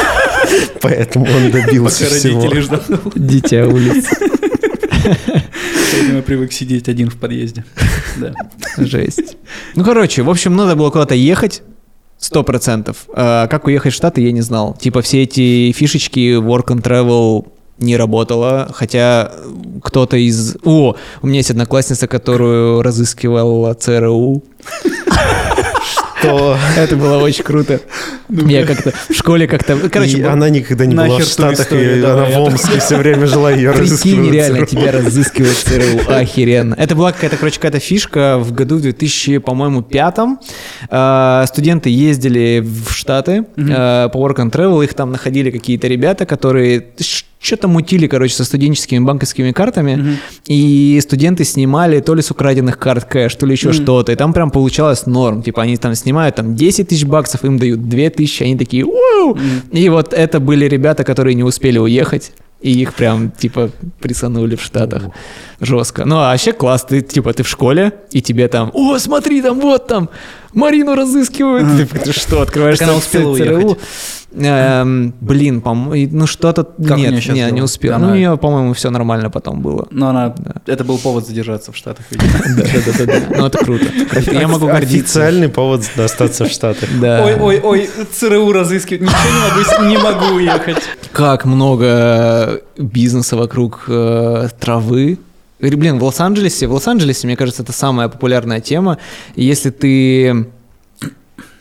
Поэтому 0.83 1.25
он 1.25 1.51
добился 1.51 2.05
всего. 2.05 3.11
Дитя 3.17 3.67
улиц. 3.67 4.11
Видимо, 5.97 6.21
привык 6.21 6.53
сидеть 6.53 6.87
один 6.91 7.09
в 7.09 7.17
подъезде. 7.17 7.65
Да. 8.19 8.35
Жесть. 8.77 9.39
Ну, 9.75 9.83
короче, 9.83 10.21
в 10.21 10.29
общем, 10.29 10.55
надо 10.57 10.77
было 10.77 10.91
куда-то 10.91 11.15
ехать. 11.15 11.63
Сто 12.19 12.45
процентов. 12.45 13.07
А 13.15 13.47
как 13.47 13.67
уехать 13.67 13.95
в 13.95 13.97
Штаты, 13.97 14.21
я 14.21 14.33
не 14.33 14.43
знал. 14.43 14.77
Типа 14.79 15.01
все 15.01 15.23
эти 15.23 15.73
фишечки 15.73 16.39
work 16.39 16.67
and 16.67 16.83
travel 16.83 17.47
не 17.81 17.97
работало, 17.97 18.71
хотя 18.73 19.33
кто-то 19.83 20.17
из... 20.17 20.57
О, 20.65 20.97
у 21.23 21.27
меня 21.27 21.39
есть 21.39 21.51
одноклассница, 21.51 22.07
которую 22.07 22.83
разыскивала 22.83 23.75
ЦРУ. 23.75 24.43
То 26.23 26.59
Это 26.77 26.97
было 26.97 27.19
очень 27.19 27.43
круто. 27.45 27.81
Я 28.29 28.67
как-то 28.67 28.93
в 29.09 29.15
школе 29.15 29.47
как-то... 29.47 29.89
Короче, 29.89 30.25
она 30.27 30.51
никогда 30.51 30.87
не 30.87 30.95
была 30.95 31.19
в 31.19 31.23
Штатах, 31.23 31.73
и 31.73 32.03
она 32.03 32.25
в 32.25 32.31
я 32.31 32.41
Омске 32.41 32.79
все 32.79 32.97
время 32.97 33.27
жила 33.27 33.51
ее 33.51 33.73
Прикинь, 33.73 34.31
реально, 34.31 34.67
тебя 34.67 34.93
разыскивает 34.93 35.57
ЦРУ. 35.57 36.13
Охеренно. 36.13 36.75
Это 36.75 36.95
была 36.95 37.13
какая-то, 37.13 37.37
короче, 37.37 37.57
какая-то 37.57 37.81
фишка 37.81 38.39
в 38.39 38.53
году 38.53 38.77
в 38.77 38.83
2000, 38.83 39.39
по-моему, 39.39 39.83
пятом. 39.83 40.41
Э, 40.91 41.45
Студенты 41.49 41.89
ездили 41.91 42.61
в 42.61 42.93
Штаты 42.93 43.47
э, 43.57 44.09
по 44.13 44.19
work 44.19 44.37
and 44.37 44.51
travel, 44.51 44.85
их 44.85 44.95
там 44.95 45.13
находили 45.13 45.51
какие-то 45.51 45.89
ребята, 45.89 46.27
которые 46.27 46.87
что-то 47.41 47.69
мутили, 47.69 48.07
короче, 48.07 48.35
со 48.35 48.45
студенческими 48.45 49.03
банковскими 49.03 49.53
картами, 49.53 50.19
и 50.47 51.01
студенты 51.03 51.45
снимали 51.45 52.01
то 52.01 52.15
ли 52.15 52.23
с 52.23 52.31
украденных 52.31 52.79
карт 52.79 53.05
кэш, 53.05 53.35
то 53.35 53.47
ли 53.47 53.53
еще 53.53 53.73
что-то, 53.73 54.13
и 54.13 54.17
там 54.17 54.33
прям 54.33 54.51
получалось 54.51 55.07
норм, 55.07 55.43
типа 55.43 55.63
они 55.63 55.77
там 55.77 55.95
снимают 55.95 56.37
там 56.37 56.55
10 56.55 56.89
тысяч 56.89 57.05
баксов, 57.05 57.45
им 57.45 57.59
дают 57.59 57.89
2 57.89 58.11
тысячи, 58.11 58.43
они 58.43 58.57
такие, 58.57 58.85
«Уау!» 58.85 59.39
И 59.73 59.89
вот 59.89 60.13
это 60.13 60.39
были 60.39 60.67
ребята, 60.67 61.03
которые 61.05 61.35
не 61.35 61.45
успели 61.45 61.79
уехать, 61.79 62.33
и 62.61 62.73
их 62.73 62.95
прям, 62.95 63.31
типа, 63.31 63.71
присанули 64.01 64.55
в 64.55 64.63
Штатах. 64.63 65.05
Жестко. 65.61 66.05
Ну, 66.05 66.17
а 66.17 66.33
вообще 66.33 66.53
класс. 66.53 66.85
Ты, 66.85 67.01
типа, 67.01 67.33
ты 67.33 67.43
в 67.43 67.49
школе, 67.49 67.93
и 68.11 68.21
тебе 68.21 68.49
там, 68.49 68.71
о, 68.75 68.99
смотри, 68.99 69.41
там, 69.41 69.61
вот 69.61 69.87
там, 69.87 70.11
Марину 70.53 70.95
разыскивают. 70.95 71.67
Ты, 71.91 71.99
ты 71.99 72.13
что, 72.13 72.43
открываешь 72.43 72.79
Так 72.79 72.89
она 72.89 72.99
успела 72.99 73.35
ЦРУ? 73.37 73.79
Эм, 74.33 75.13
блин, 75.21 75.61
по-моему, 75.61 76.19
ну 76.19 76.27
что-то... 76.27 76.63
Как 76.65 76.99
Нет, 76.99 77.13
неё 77.13 77.21
щас 77.21 77.53
не, 77.53 77.63
успела. 77.63 77.97
Она- 77.97 78.07
Ну, 78.09 78.13
у 78.13 78.17
нее, 78.17 78.37
по-моему, 78.37 78.75
все 78.75 78.91
нормально 78.91 79.29
потом 79.31 79.61
было. 79.61 79.89
Но 79.91 80.09
она... 80.09 80.35
Это 80.67 80.85
был 80.85 80.99
повод 80.99 81.27
задержаться 81.27 81.73
в 81.73 81.77
Штатах, 81.77 82.07
видимо. 82.11 82.33
Да-да-да. 82.57 83.37
Ну, 83.39 83.47
это 83.47 83.59
круто. 83.59 83.85
Я 84.33 84.47
могу 84.49 84.67
гордиться. 84.67 85.21
Официальный 85.21 85.49
повод 85.49 85.83
остаться 85.99 86.45
в 86.45 86.49
Штатах. 86.49 86.89
Да. 87.01 87.25
Ой, 87.25 87.35
ой, 87.35 87.61
ой, 87.61 87.91
ЦРУ 88.13 88.53
разыскивает. 88.53 89.03
Ничего 89.03 89.85
не 89.89 89.97
могу, 89.99 90.15
не 90.15 90.25
могу 90.25 90.35
уехать. 90.37 90.83
как 91.13 91.45
много 91.45 92.61
бизнеса 92.79 93.37
вокруг 93.37 93.85
э, 93.89 94.49
травы. 94.61 95.19
Блин, 95.59 95.99
в 95.99 96.05
Лос-Анджелесе, 96.05 96.69
в 96.69 96.73
Лос-Анджелесе, 96.73 97.27
мне 97.27 97.37
кажется, 97.37 97.63
это 97.63 97.73
самая 97.73 98.09
популярная 98.09 98.61
тема. 98.61 98.99
Если 99.35 99.71
ты 99.71 100.47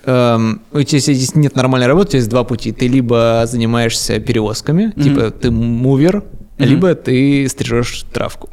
эм, 0.06 0.62
у 0.72 0.82
тебя 0.84 1.00
здесь 1.00 1.36
нет 1.36 1.56
нормальной 1.56 1.88
работы, 1.88 2.08
у 2.08 2.10
тебя 2.12 2.18
есть 2.20 2.30
два 2.30 2.44
пути. 2.44 2.72
Ты 2.72 2.88
либо 2.88 3.44
занимаешься 3.48 4.20
перевозками, 4.20 4.92
типа 5.02 5.32
ты 5.32 5.52
мувер, 5.52 6.24
либо 6.58 6.94
ты 6.96 7.48
стрижешь 7.50 8.06
травку. 8.12 8.50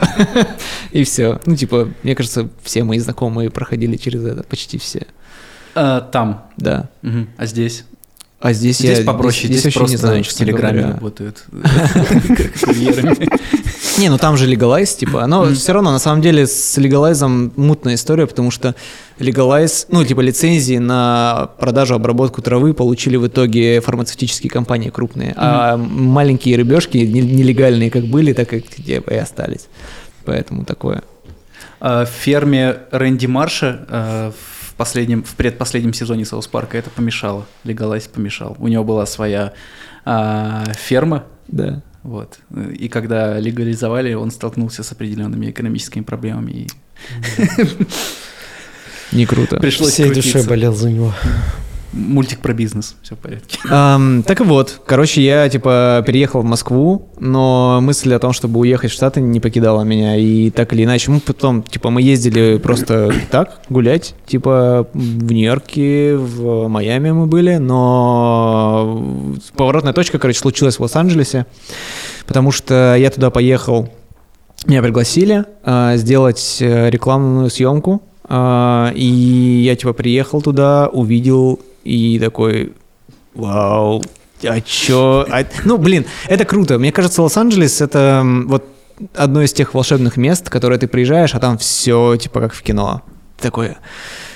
И 0.92 1.02
все. 1.04 1.40
Ну, 1.44 1.56
типа, 1.56 1.88
мне 2.02 2.14
кажется, 2.14 2.48
все 2.62 2.84
мои 2.84 2.98
знакомые 2.98 3.50
проходили 3.50 3.96
через 3.96 4.24
это, 4.24 4.42
почти 4.44 4.78
все. 4.78 5.06
А, 5.74 6.00
Там. 6.00 6.46
Да. 6.56 6.88
А 7.36 7.46
здесь? 7.46 7.84
А 8.38 8.52
здесь, 8.52 8.78
Здесь 8.78 8.98
я 8.98 9.04
попроще, 9.04 9.46
здесь, 9.48 9.60
здесь 9.60 9.74
просто 9.74 9.92
не 9.92 9.96
знаю, 9.96 10.22
в 10.22 10.28
Телеграме 10.28 10.78
говоря. 10.80 10.92
работают 10.94 11.44
как 11.52 12.52
курьерами. 12.60 13.28
Не, 13.98 14.10
ну 14.10 14.18
там 14.18 14.36
же 14.36 14.46
легалайз, 14.46 14.94
типа, 14.94 15.26
но 15.26 15.46
все 15.54 15.72
равно, 15.72 15.90
на 15.90 15.98
самом 15.98 16.20
деле, 16.20 16.46
с 16.46 16.76
легалайзом 16.76 17.52
мутная 17.56 17.94
история, 17.94 18.26
потому 18.26 18.50
что 18.50 18.74
легалайз, 19.18 19.86
ну, 19.90 20.04
типа, 20.04 20.20
лицензии 20.20 20.76
на 20.76 21.48
продажу, 21.58 21.94
обработку 21.94 22.42
травы 22.42 22.74
получили 22.74 23.16
в 23.16 23.26
итоге 23.26 23.80
фармацевтические 23.80 24.50
компании 24.50 24.90
крупные, 24.90 25.32
а 25.36 25.76
маленькие 25.78 26.56
рыбешки, 26.58 26.98
не- 26.98 27.22
нелегальные 27.22 27.90
как 27.90 28.04
были, 28.04 28.34
так 28.34 28.52
и 28.52 28.60
типа, 28.60 29.10
и 29.10 29.16
остались. 29.16 29.66
Поэтому 30.26 30.64
такое. 30.64 31.02
А, 31.80 32.04
В 32.04 32.08
ферме 32.10 32.76
Рэнди 32.90 33.26
Марша 33.26 33.86
а, 33.88 34.32
в 34.32 34.74
последнем, 34.74 35.22
в 35.22 35.34
предпоследнем 35.36 35.94
сезоне 35.94 36.26
Саус 36.26 36.48
Парка 36.48 36.76
это 36.76 36.90
помешало. 36.90 37.46
Легалайз 37.64 38.08
помешал. 38.08 38.56
У 38.58 38.68
него 38.68 38.84
была 38.84 39.06
своя 39.06 39.52
а, 40.04 40.64
ферма, 40.78 41.24
Да. 41.48 41.80
Вот. 42.06 42.38
И 42.78 42.88
когда 42.88 43.38
легализовали, 43.40 44.14
он 44.14 44.30
столкнулся 44.30 44.82
с 44.82 44.92
определенными 44.92 45.50
экономическими 45.50 46.02
проблемами 46.04 46.52
и 46.52 46.68
Не 49.12 49.26
круто. 49.26 49.56
пришлось 49.60 49.92
Всей 49.92 50.06
крутиться. 50.06 50.32
душой 50.34 50.48
болел 50.48 50.74
за 50.74 50.90
него. 50.90 51.12
Мультик 51.96 52.40
про 52.40 52.52
бизнес, 52.52 52.94
все 53.02 53.14
в 53.14 53.18
порядке. 53.18 53.58
Ам, 53.70 54.22
так 54.22 54.40
вот, 54.40 54.80
короче, 54.84 55.22
я 55.22 55.48
типа 55.48 56.04
переехал 56.06 56.42
в 56.42 56.44
Москву, 56.44 57.08
но 57.18 57.80
мысль 57.80 58.12
о 58.12 58.18
том, 58.18 58.32
чтобы 58.32 58.60
уехать 58.60 58.90
в 58.90 58.94
Штаты, 58.94 59.20
не 59.22 59.40
покидала 59.40 59.82
меня. 59.82 60.16
И 60.16 60.50
так 60.50 60.72
или 60.74 60.84
иначе, 60.84 61.10
мы 61.10 61.20
потом, 61.20 61.62
типа, 61.62 61.88
мы 61.88 62.02
ездили 62.02 62.58
просто 62.58 63.12
так 63.30 63.60
гулять, 63.70 64.14
типа 64.26 64.88
в 64.92 65.32
Нью-Йорке, 65.32 66.16
в 66.16 66.68
Майами 66.68 67.12
мы 67.12 67.26
были, 67.26 67.56
но 67.56 69.34
поворотная 69.56 69.94
точка, 69.94 70.18
короче, 70.18 70.38
случилась 70.40 70.78
в 70.78 70.82
Лос-Анджелесе, 70.82 71.46
потому 72.26 72.52
что 72.52 72.94
я 72.96 73.10
туда 73.10 73.30
поехал, 73.30 73.88
меня 74.66 74.82
пригласили 74.82 75.44
а, 75.62 75.96
сделать 75.96 76.58
э, 76.60 76.90
рекламную 76.90 77.50
съемку, 77.50 78.02
а, 78.24 78.92
и 78.94 79.04
я 79.64 79.76
типа 79.76 79.92
приехал 79.92 80.42
туда, 80.42 80.88
увидел 80.88 81.60
и 81.86 82.18
такой, 82.18 82.72
вау, 83.34 84.02
а 84.42 84.60
чё? 84.60 85.24
А- 85.30 85.44
ну, 85.64 85.78
блин, 85.78 86.04
это 86.28 86.44
круто. 86.44 86.78
Мне 86.78 86.92
кажется, 86.92 87.22
Лос-Анджелес 87.22 87.80
это 87.80 88.22
вот 88.46 88.64
одно 89.14 89.42
из 89.42 89.52
тех 89.52 89.74
волшебных 89.74 90.16
мест, 90.16 90.48
которые 90.50 90.78
ты 90.78 90.86
приезжаешь, 90.88 91.34
а 91.34 91.38
там 91.40 91.58
все 91.58 92.16
типа 92.16 92.40
как 92.40 92.52
в 92.54 92.62
кино. 92.62 93.02
Такое, 93.38 93.76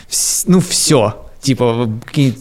вс- 0.08 0.44
ну 0.46 0.60
все. 0.60 1.26
Типа, 1.40 1.88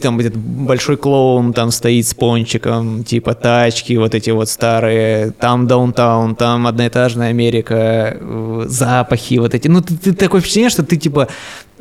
там 0.01 0.19
этот 0.19 0.35
большой 0.35 0.97
клоун 0.97 1.53
там 1.53 1.71
стоит 1.71 2.05
с 2.05 2.13
пончиком, 2.13 3.05
типа 3.05 3.33
тачки 3.33 3.93
вот 3.93 4.13
эти 4.13 4.29
вот 4.31 4.49
старые, 4.49 5.31
там 5.31 5.67
даунтаун, 5.67 6.35
там 6.35 6.67
одноэтажная 6.67 7.29
Америка, 7.29 8.17
э, 8.19 8.65
запахи 8.67 9.39
вот 9.39 9.55
эти. 9.55 9.69
Ну, 9.69 9.81
ты, 9.81 9.95
ты 9.95 10.13
такое 10.13 10.41
впечатление, 10.41 10.69
что 10.69 10.83
ты 10.83 10.97
типа, 10.97 11.29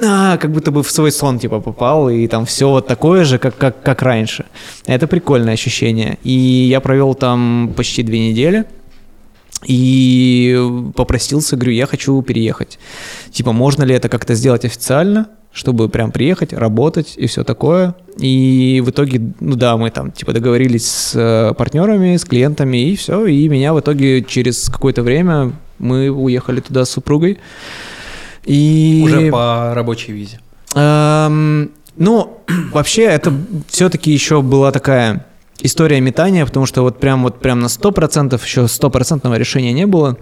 а, 0.00 0.36
как 0.36 0.52
будто 0.52 0.70
бы 0.70 0.84
в 0.84 0.90
свой 0.92 1.10
сон 1.10 1.40
типа 1.40 1.58
попал, 1.58 2.08
и 2.08 2.28
там 2.28 2.46
все 2.46 2.68
вот 2.68 2.86
такое 2.86 3.24
же, 3.24 3.38
как, 3.38 3.56
как, 3.56 3.82
как 3.82 4.02
раньше. 4.02 4.44
Это 4.86 5.08
прикольное 5.08 5.54
ощущение. 5.54 6.18
И 6.22 6.30
я 6.30 6.80
провел 6.80 7.14
там 7.14 7.72
почти 7.76 8.04
две 8.04 8.30
недели. 8.30 8.64
И 9.66 10.56
попросился, 10.94 11.56
говорю, 11.56 11.72
я 11.72 11.86
хочу 11.86 12.22
переехать. 12.22 12.78
Типа, 13.32 13.50
можно 13.52 13.82
ли 13.82 13.92
это 13.92 14.08
как-то 14.08 14.36
сделать 14.36 14.64
официально, 14.64 15.30
чтобы 15.58 15.88
прям 15.88 16.12
приехать, 16.12 16.52
работать 16.52 17.14
и 17.16 17.26
все 17.26 17.42
такое. 17.42 17.96
И 18.16 18.80
в 18.84 18.90
итоге, 18.90 19.32
ну 19.40 19.56
да, 19.56 19.76
мы 19.76 19.90
там 19.90 20.12
типа 20.12 20.32
договорились 20.32 20.86
с 20.86 21.12
э, 21.16 21.54
партнерами, 21.54 22.16
с 22.16 22.24
клиентами, 22.24 22.90
и 22.90 22.96
все. 22.96 23.26
И 23.26 23.48
меня 23.48 23.74
в 23.74 23.80
итоге 23.80 24.22
через 24.22 24.68
какое-то 24.68 25.02
время 25.02 25.52
мы 25.80 26.10
уехали 26.10 26.60
туда 26.60 26.84
с 26.84 26.90
супругой. 26.90 27.38
И... 28.44 29.02
Уже 29.04 29.30
по 29.32 29.72
рабочей 29.74 30.12
визе. 30.12 30.38
Эм, 30.76 31.72
ну, 31.96 32.38
вообще, 32.72 33.02
это 33.02 33.32
все-таки 33.66 34.12
еще 34.12 34.42
была 34.42 34.70
такая 34.70 35.26
история 35.60 36.00
метания, 36.00 36.46
потому 36.46 36.66
что 36.66 36.82
вот 36.82 37.00
прям 37.00 37.24
вот 37.24 37.40
прям 37.40 37.58
на 37.58 37.66
100% 37.66 38.40
еще 38.44 38.68
стопроцентного 38.68 39.34
решения 39.34 39.72
не 39.72 39.86
было. 39.86 40.16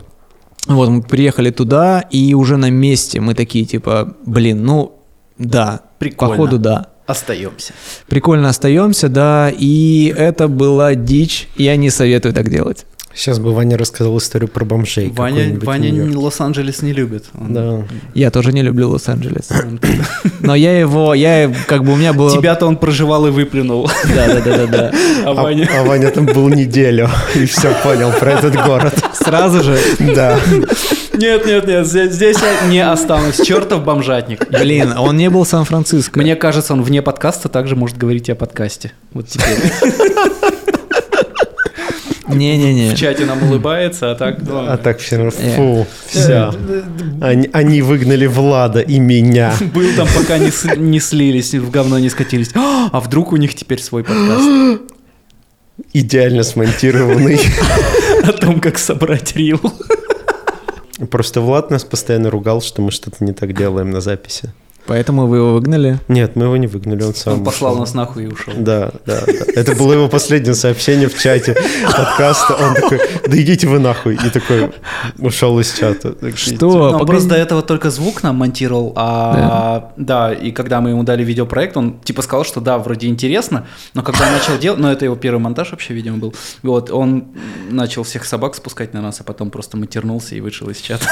Вот, 0.67 0.89
мы 0.89 1.03
приехали 1.03 1.51
туда, 1.51 2.01
и 2.01 2.35
уже 2.35 2.57
на 2.57 2.71
месте 2.71 3.21
мы 3.21 3.35
такие, 3.35 3.67
типа, 3.67 4.17
блин, 4.25 4.65
ну, 4.65 4.97
да, 5.39 5.81
Прикольно. 5.99 6.35
походу, 6.35 6.59
да. 6.59 6.87
Остаемся. 7.07 7.73
Прикольно 8.09 8.49
остаемся, 8.49 9.09
да, 9.09 9.51
и 9.57 10.13
это 10.17 10.49
была 10.49 10.95
дичь, 10.95 11.49
я 11.57 11.77
не 11.77 11.91
советую 11.91 12.35
так 12.35 12.51
делать. 12.51 12.85
Сейчас 13.15 13.39
бы 13.39 13.55
Ваня 13.55 13.79
рассказал 13.79 14.19
историю 14.19 14.49
про 14.51 14.67
бомжей. 14.67 15.09
Ваня, 15.09 15.59
Ваня. 15.63 16.19
Лос-Анджелес 16.19 16.83
не 16.83 16.93
любит. 16.93 17.25
Он- 17.33 17.55
Да. 17.55 17.83
Я 18.13 18.31
тоже 18.31 18.53
не 18.53 18.61
люблю 18.61 18.91
Лос-Анджелес. 18.91 19.49
Но 20.41 20.55
я 20.55 20.79
его, 20.79 21.15
я 21.15 21.51
как 21.67 21.83
бы 21.83 21.95
у 21.95 21.97
меня 21.97 22.13
было... 22.13 22.31
Тебя-то 22.31 22.67
он 22.67 22.77
проживал 22.77 23.27
и 23.27 23.31
выплюнул. 23.31 23.91
Да, 24.15 24.27
да, 24.35 24.41
да, 24.43 24.57
да, 24.59 24.67
да. 24.67 24.93
А 25.25 25.31
А, 25.31 25.35
Ваня... 25.35 25.67
а 25.79 25.83
Ваня 25.85 26.11
там 26.11 26.27
был 26.27 26.49
неделю 26.51 27.09
и 27.35 27.47
все 27.47 27.73
понял 27.83 28.13
про 28.13 28.33
этот 28.33 28.55
город. 28.67 29.03
Сразу 29.15 29.63
же, 29.63 29.79
Да. 30.15 30.39
Нет, 31.17 31.47
нет, 31.47 31.67
нет, 31.67 31.87
здесь, 31.87 32.13
здесь 32.13 32.37
я 32.41 32.69
не 32.69 32.81
останусь. 32.81 33.37
Чертов 33.41 33.85
бомжатник. 33.85 34.47
блин, 34.51 34.93
он 34.97 35.17
не 35.17 35.31
был 35.31 35.45
в 35.45 35.49
Сан-Франциско. 35.49 36.19
Мне 36.19 36.37
кажется, 36.37 36.73
он 36.75 36.83
вне 36.83 37.03
подкаста 37.03 37.49
также 37.49 37.77
может 37.77 37.97
говорить 37.97 38.29
о 38.31 38.35
подкасте. 38.35 38.93
Вот 39.13 39.29
теперь. 39.29 39.57
Не-не-не. 42.29 42.91
В 42.91 42.99
чате 42.99 43.25
нам 43.25 43.43
улыбается, 43.45 44.11
а 44.11 44.15
так... 44.17 44.39
ну, 44.43 44.59
А 44.69 44.77
так 44.77 44.99
все 44.99 45.17
равно, 45.17 45.33
Э. 45.39 45.55
фу, 45.57 45.87
все. 46.09 46.53
Они, 47.21 47.49
они 47.53 47.83
выгнали 47.83 48.27
Влада 48.27 48.81
и 48.81 48.99
меня. 48.99 49.55
Был 49.73 49.89
там, 49.97 50.09
пока 50.15 50.37
не, 50.39 50.51
с- 50.51 50.77
не 50.77 50.99
слились, 50.99 51.55
в 51.55 51.71
говно 51.71 51.99
не 52.01 52.11
скатились. 52.11 52.51
А 52.55 52.89
а 52.93 53.01
вдруг 53.01 53.33
у 53.33 53.37
них 53.37 53.55
теперь 53.55 53.81
свой 53.81 54.03
подкаст 54.05 54.81
Идеально 55.93 56.43
смонтированный. 56.43 57.41
о 58.25 58.33
том, 58.33 58.61
как 58.61 58.79
собрать 58.79 59.37
рил? 59.37 59.61
Просто 61.11 61.41
Влад 61.41 61.71
нас 61.71 61.85
постоянно 61.85 62.31
ругал, 62.31 62.63
что 62.63 62.81
мы 62.81 62.91
что-то 62.91 63.25
не 63.25 63.33
так 63.33 63.55
делаем 63.55 63.91
на 63.91 64.01
записи. 64.01 64.53
Поэтому 64.87 65.27
вы 65.27 65.39
его 65.39 65.55
выгнали. 65.55 65.99
Нет, 66.09 66.37
мы 66.37 66.45
его 66.45 66.57
не 66.57 66.67
выгнали, 66.67 67.03
он 67.03 67.15
сам 67.15 67.35
Он 67.35 67.45
послал 67.45 67.73
ушел. 67.73 67.81
нас 67.81 67.95
нахуй 67.95 68.25
и 68.25 68.27
ушел. 68.27 68.55
Да, 68.57 68.93
да, 69.05 69.23
да. 69.27 69.33
Это 69.55 69.75
было 69.75 69.93
его 69.93 70.09
последнее 70.09 70.55
сообщение 70.55 71.09
в 71.09 71.19
чате 71.19 71.57
подкаста. 71.85 72.55
Он 72.55 72.75
такой, 72.75 73.01
да 73.27 73.37
идите 73.37 73.67
вы 73.67 73.79
нахуй. 73.79 74.15
И 74.15 74.31
такой 74.31 74.71
ушел 75.19 75.59
из 75.61 75.73
чата. 75.73 76.15
Что? 76.37 76.69
Он 76.69 76.93
Погоди. 76.93 77.11
просто 77.11 77.29
до 77.31 77.37
этого 77.37 77.63
только 77.63 77.91
звук 77.91 78.23
нам 78.23 78.37
монтировал, 78.37 78.93
а 78.97 79.93
да. 79.97 80.33
и 80.33 80.53
когда 80.53 80.81
мы 80.81 80.91
ему 80.91 81.03
дали 81.03 81.25
видеопроект, 81.25 81.77
он 81.77 81.99
типа 82.01 82.23
сказал, 82.23 82.45
что 82.45 82.61
да, 82.61 82.79
вроде 82.79 83.09
интересно, 83.09 83.67
но 83.95 84.03
когда 84.03 84.27
он 84.27 84.33
начал 84.33 84.59
делать, 84.59 84.81
ну 84.81 84.89
это 84.89 85.05
его 85.05 85.17
первый 85.17 85.39
монтаж 85.39 85.71
вообще, 85.71 85.95
видимо, 85.95 86.19
был, 86.19 86.35
вот, 86.63 86.91
он 86.91 87.29
начал 87.71 88.03
всех 88.03 88.25
собак 88.25 88.55
спускать 88.55 88.95
на 88.95 89.03
нас, 89.03 89.21
а 89.21 89.25
потом 89.25 89.51
просто 89.51 89.77
матернулся 89.77 90.35
и 90.35 90.41
вышел 90.41 90.69
из 90.69 90.79
чата. 90.79 91.07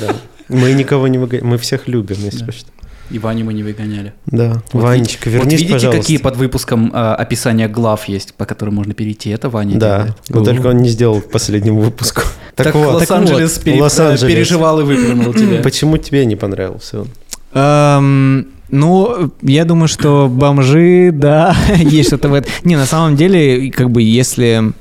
Да. 0.00 0.14
Мы 0.48 0.72
никого 0.72 1.08
не 1.08 1.18
выгоняем, 1.18 1.48
мы 1.48 1.58
всех 1.58 1.88
любим, 1.88 2.16
если 2.20 2.50
что. 2.50 2.68
И 3.10 3.18
Ваню 3.18 3.44
мы 3.44 3.52
не 3.52 3.62
выгоняли. 3.62 4.14
Да. 4.26 4.62
Вот 4.72 4.82
Ванечка, 4.82 5.28
вернись, 5.28 5.44
вот 5.44 5.52
видите, 5.52 5.72
пожалуйста. 5.74 6.00
какие 6.00 6.16
под 6.16 6.36
выпуском 6.36 6.90
а, 6.94 7.14
описания 7.14 7.68
глав 7.68 8.06
есть, 8.08 8.32
по 8.34 8.46
которым 8.46 8.76
можно 8.76 8.94
перейти? 8.94 9.28
Это 9.30 9.50
Ваня 9.50 9.78
Да, 9.78 9.96
делает. 9.98 10.16
но 10.30 10.44
только 10.44 10.66
он 10.68 10.78
не 10.78 10.88
сделал 10.88 11.20
к 11.20 11.30
последнему 11.30 11.80
выпуску. 11.80 12.22
Так, 12.54 12.72
вот, 12.74 12.94
Лос-Анджелес 12.94 13.58
пере- 13.58 13.82
Лос-Анджелес. 13.82 14.32
переживал 14.32 14.78
и 14.80 14.84
выплюнул 14.84 15.34
тебя. 15.34 15.60
Почему 15.60 15.96
тебе 15.98 16.24
не 16.24 16.36
понравился 16.36 17.00
он? 17.00 17.08
Эм, 17.52 18.46
ну, 18.70 19.32
я 19.42 19.64
думаю, 19.64 19.88
что 19.88 20.28
бомжи, 20.28 21.10
да, 21.12 21.56
есть 21.76 22.08
что-то 22.10 22.28
в 22.28 22.34
этом. 22.34 22.52
Не, 22.62 22.76
на 22.76 22.86
самом 22.86 23.16
деле, 23.16 23.70
как 23.70 23.90
бы, 23.90 24.02
если... 24.02 24.72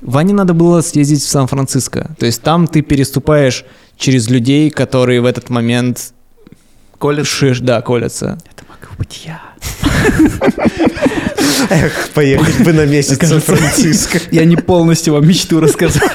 Ване 0.00 0.32
надо 0.32 0.54
было 0.54 0.80
съездить 0.80 1.20
в 1.22 1.28
Сан-Франциско. 1.28 2.10
То 2.18 2.24
есть 2.24 2.40
там 2.40 2.66
ты 2.66 2.80
переступаешь 2.80 3.66
через 4.00 4.28
людей, 4.28 4.70
которые 4.70 5.20
в 5.20 5.26
этот 5.26 5.50
момент... 5.50 6.12
Колятся? 6.98 7.54
Да, 7.60 7.80
колятся. 7.82 8.38
Это 8.50 8.64
могу 8.68 8.94
быть 8.98 9.24
я. 9.26 9.40
Эх, 11.70 12.08
поехать 12.14 12.64
бы 12.64 12.72
на 12.72 12.86
месяц 12.86 13.18
в 13.18 13.26
Сан-Франциско. 13.26 14.18
Я 14.30 14.44
не 14.44 14.56
полностью 14.56 15.14
вам 15.14 15.26
мечту 15.28 15.60
рассказал. 15.60 16.08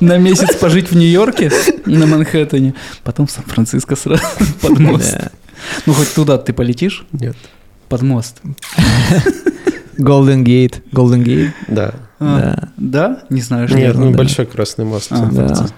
На 0.00 0.16
месяц 0.18 0.56
пожить 0.56 0.90
в 0.90 0.96
Нью-Йорке, 0.96 1.52
на 1.86 2.06
Манхэттене, 2.06 2.74
потом 3.04 3.26
в 3.26 3.30
Сан-Франциско 3.30 3.94
сразу 3.94 4.22
под 4.60 4.78
мост. 4.78 5.12
Да. 5.12 5.30
Ну, 5.86 5.92
хоть 5.92 6.12
туда 6.14 6.38
ты 6.38 6.52
полетишь, 6.52 7.04
Нет. 7.12 7.36
под 7.88 8.02
мост. 8.02 8.40
Golden 9.98 10.42
Gate. 10.44 10.82
Golden 10.92 11.22
Gate. 11.24 11.50
Да. 11.68 11.94
А, 12.18 12.40
Да. 12.40 12.68
Да? 12.76 13.22
Не 13.30 13.42
знаю, 13.42 13.68
что 13.68 13.76
Нет, 13.76 13.94
ну 13.96 14.10
да. 14.10 14.18
большой 14.18 14.46
красный 14.46 14.84
мост. 14.84 15.08
А, 15.10 15.16
Сан-Франциско. 15.16 15.74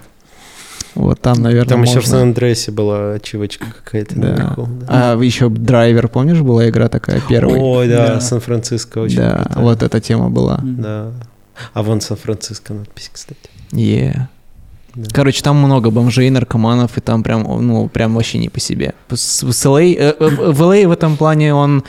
Вот 0.95 1.21
там, 1.21 1.41
наверное, 1.41 1.69
Там 1.69 1.81
еще 1.83 1.93
в 1.93 1.95
можно. 1.97 2.11
Сан-Андреасе 2.11 2.71
была 2.71 3.13
ачивочка 3.13 3.65
какая-то 3.83 4.15
Да. 4.19 4.27
наверху. 4.29 4.67
да. 4.81 5.13
А 5.13 5.21
еще 5.21 5.49
Драйвер, 5.49 6.07
помнишь, 6.09 6.39
была 6.41 6.67
игра 6.69 6.89
такая 6.89 7.21
первая? 7.29 7.59
Ой, 7.59 7.87
да, 7.87 8.07
Да. 8.15 8.19
Сан-Франциско 8.19 8.99
очень 8.99 9.17
да, 9.17 9.43
крутая. 9.45 9.63
вот 9.63 9.83
эта 9.83 9.99
тема 10.01 10.29
была. 10.29 10.59
Да. 10.61 11.11
А 11.73 11.83
вон 11.83 12.01
Сан-Франциско 12.01 12.73
надпись, 12.73 13.09
кстати. 13.13 13.39
Е. 13.71 14.27
Да. 14.95 15.09
Короче, 15.13 15.41
там 15.41 15.55
много 15.57 15.89
бомжей, 15.91 16.29
наркоманов, 16.29 16.97
и 16.97 17.01
там 17.01 17.23
прям, 17.23 17.43
ну, 17.65 17.87
прям 17.87 18.13
вообще 18.15 18.39
не 18.39 18.49
по 18.49 18.59
себе. 18.59 18.93
С, 19.09 19.43
с 19.49 19.65
LA, 19.65 19.95
э, 19.97 20.15
э, 20.19 20.51
в 20.51 20.61
LA 20.61 20.87
в 20.87 20.91
этом 20.91 21.15
плане 21.15 21.53
он, 21.53 21.83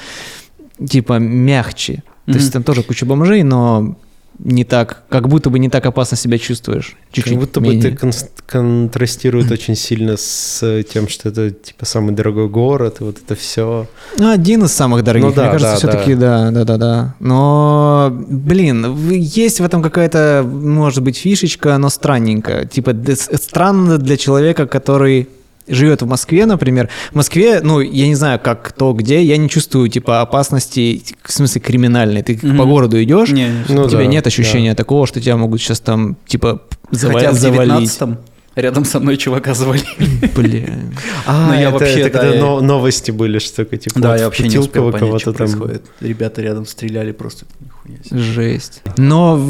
типа, 0.89 1.19
мягче. 1.19 2.05
То 2.27 2.35
есть 2.35 2.47
Мгм. 2.47 2.53
там 2.53 2.63
тоже 2.63 2.85
куча 2.85 3.05
бомжей, 3.05 3.43
но 3.43 3.97
не 4.39 4.64
так, 4.64 5.03
как 5.09 5.28
будто 5.28 5.51
бы 5.51 5.59
не 5.59 5.68
так 5.68 5.85
опасно 5.87 6.16
себя 6.16 6.39
чувствуешь. 6.39 6.97
Чуть-чуть 7.12 7.35
Как 7.35 7.41
будто 7.43 7.61
бы 7.61 7.68
менее. 7.68 7.91
ты 7.91 7.97
конс- 7.97 8.28
контрастирует 8.47 9.51
очень 9.53 9.76
сильно 9.76 10.16
с 10.16 10.83
тем, 10.93 11.09
что 11.09 11.28
это 11.28 11.51
типа 11.51 11.85
самый 11.85 12.14
дорогой 12.14 12.49
город, 12.49 12.97
и 13.01 13.05
вот 13.05 13.18
это 13.24 13.35
все. 13.35 13.87
Ну, 14.18 14.30
один 14.30 14.64
из 14.64 14.72
самых 14.72 15.05
дорогих, 15.05 15.28
Ну 15.28 15.35
да, 15.35 15.43
мне 15.43 15.53
кажется, 15.53 15.87
да, 15.87 15.93
все-таки 15.93 16.14
да, 16.14 16.51
да, 16.51 16.64
да, 16.64 16.76
да. 16.76 17.14
Но, 17.20 18.11
блин, 18.28 19.11
есть 19.11 19.61
в 19.61 19.64
этом 19.64 19.83
какая-то, 19.83 20.45
может 20.45 21.03
быть, 21.03 21.16
фишечка, 21.18 21.76
но 21.78 21.89
странненькая. 21.89 22.64
Типа 22.64 22.95
странно 23.14 23.99
для 23.99 24.16
человека, 24.16 24.66
который 24.66 25.28
живет 25.73 26.03
в 26.03 26.07
Москве, 26.07 26.47
например, 26.47 26.89
в 27.11 27.16
Москве, 27.16 27.61
ну, 27.62 27.81
я 27.81 28.07
не 28.07 28.14
знаю, 28.14 28.39
как 28.39 28.73
то 28.73 28.93
где, 28.93 29.23
я 29.23 29.37
не 29.37 29.49
чувствую, 29.49 29.89
типа, 29.89 30.20
опасности, 30.20 31.03
в 31.23 31.33
смысле, 31.33 31.61
криминальной. 31.61 32.23
Ты 32.23 32.35
mm-hmm. 32.35 32.57
по 32.57 32.64
городу 32.64 33.03
идешь, 33.03 33.31
не, 33.31 33.47
не, 33.47 33.75
ну, 33.75 33.85
у 33.85 33.89
тебя 33.89 34.01
да, 34.01 34.07
нет 34.07 34.27
ощущения 34.27 34.70
да. 34.70 34.77
такого, 34.77 35.07
что 35.07 35.20
тебя 35.20 35.37
могут 35.37 35.61
сейчас 35.61 35.81
там, 35.81 36.16
типа, 36.27 36.62
зав... 36.91 37.12
Хотя 37.12 37.33
завалить. 37.33 37.91
в 37.91 37.99
19 37.99 38.18
рядом 38.55 38.85
со 38.85 39.01
мной 39.01 39.17
чувака 39.17 39.55
завалили. 39.55 39.87
Блин. 40.35 40.95
А, 41.27 41.47
Ну, 41.49 41.55
я 41.55 41.61
это, 41.69 41.71
вообще, 41.79 42.01
это 42.01 42.13
да, 42.13 42.19
когда 42.19 42.35
я- 42.35 42.41
но- 42.41 42.61
новости 42.61 43.11
были, 43.13 43.39
что 43.39 43.65
типа 43.65 44.01
Да, 44.01 44.11
вот 44.11 44.19
я 44.19 44.25
вообще 44.25 44.49
не 44.49 44.59
успел 44.59 44.91
понять, 44.91 45.21
что 45.21 45.33
кого-то 45.33 45.33
там. 45.33 45.35
происходит. 45.47 45.83
Ребята 46.01 46.43
рядом 46.43 46.67
стреляли 46.67 47.13
просто. 47.13 47.47
Нихуя 47.61 48.03
себе. 48.03 48.19
Жесть. 48.19 48.83
Но 48.97 49.37
в, 49.37 49.41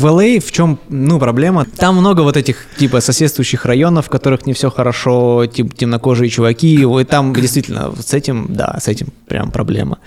в 0.00 0.06
LA 0.06 0.40
в 0.40 0.50
чем, 0.52 0.78
ну, 0.88 1.18
проблема? 1.18 1.66
Там 1.76 1.96
много 1.96 2.22
вот 2.22 2.36
этих, 2.38 2.66
типа, 2.78 3.00
соседствующих 3.02 3.66
районов, 3.66 4.06
в 4.06 4.08
которых 4.08 4.46
не 4.46 4.54
все 4.54 4.70
хорошо, 4.70 5.44
тип, 5.46 5.74
темнокожие 5.74 6.30
чуваки, 6.30 6.74
и 6.82 7.04
там 7.04 7.34
действительно 7.34 7.92
с 8.00 8.14
этим, 8.14 8.46
да, 8.48 8.78
с 8.80 8.88
этим 8.88 9.08
прям 9.28 9.50
проблема. 9.50 9.98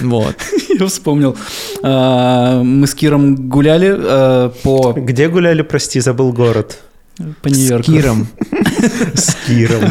Вот. 0.00 0.36
Я 0.78 0.86
вспомнил. 0.86 1.36
А, 1.82 2.62
Мы 2.62 2.86
с 2.86 2.94
Киром 2.94 3.48
гуляли 3.48 3.92
а, 3.96 4.50
по, 4.62 4.92
Где 4.92 5.28
гуляли, 5.28 5.62
прости, 5.62 5.98
забыл 6.00 6.32
город. 6.32 6.78
По 7.42 7.48
С 7.48 7.56
Нью-Йорку. 7.56 7.92
Киром. 7.92 8.26
С 9.14 9.36
Киром. 9.46 9.84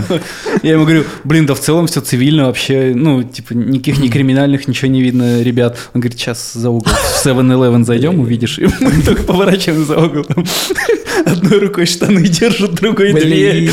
Я 0.61 0.73
ему 0.73 0.83
говорю, 0.83 1.05
блин, 1.23 1.45
да 1.45 1.55
в 1.55 1.59
целом 1.59 1.87
все 1.87 2.01
цивильно 2.01 2.47
вообще, 2.47 2.91
ну, 2.93 3.23
типа, 3.23 3.53
никаких 3.53 3.99
не 3.99 4.09
криминальных, 4.09 4.67
ничего 4.67 4.91
не 4.91 5.01
видно, 5.01 5.41
ребят. 5.41 5.77
Он 5.93 6.01
говорит, 6.01 6.19
сейчас 6.19 6.53
за 6.53 6.69
угол 6.69 6.91
в 6.91 7.25
7-Eleven 7.25 7.85
зайдем, 7.85 8.19
увидишь. 8.19 8.59
И 8.59 8.67
мы 8.79 9.01
только 9.05 9.23
поворачиваем 9.23 9.85
за 9.85 9.97
угол. 9.97 10.25
Одной 11.25 11.59
рукой 11.59 11.85
штаны 11.85 12.27
держит, 12.27 12.73
другой 12.73 13.13
дверь. 13.13 13.71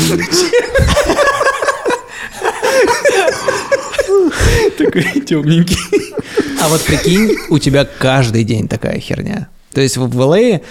Такой 4.77 5.03
темненький. 5.25 5.77
А 6.61 6.69
вот 6.69 6.81
прикинь, 6.83 7.35
у 7.49 7.59
тебя 7.59 7.85
каждый 7.85 8.43
день 8.45 8.67
такая 8.67 8.99
херня. 8.99 9.49
То 9.73 9.81
есть 9.81 9.97
в 9.97 10.19
LA 10.19 10.61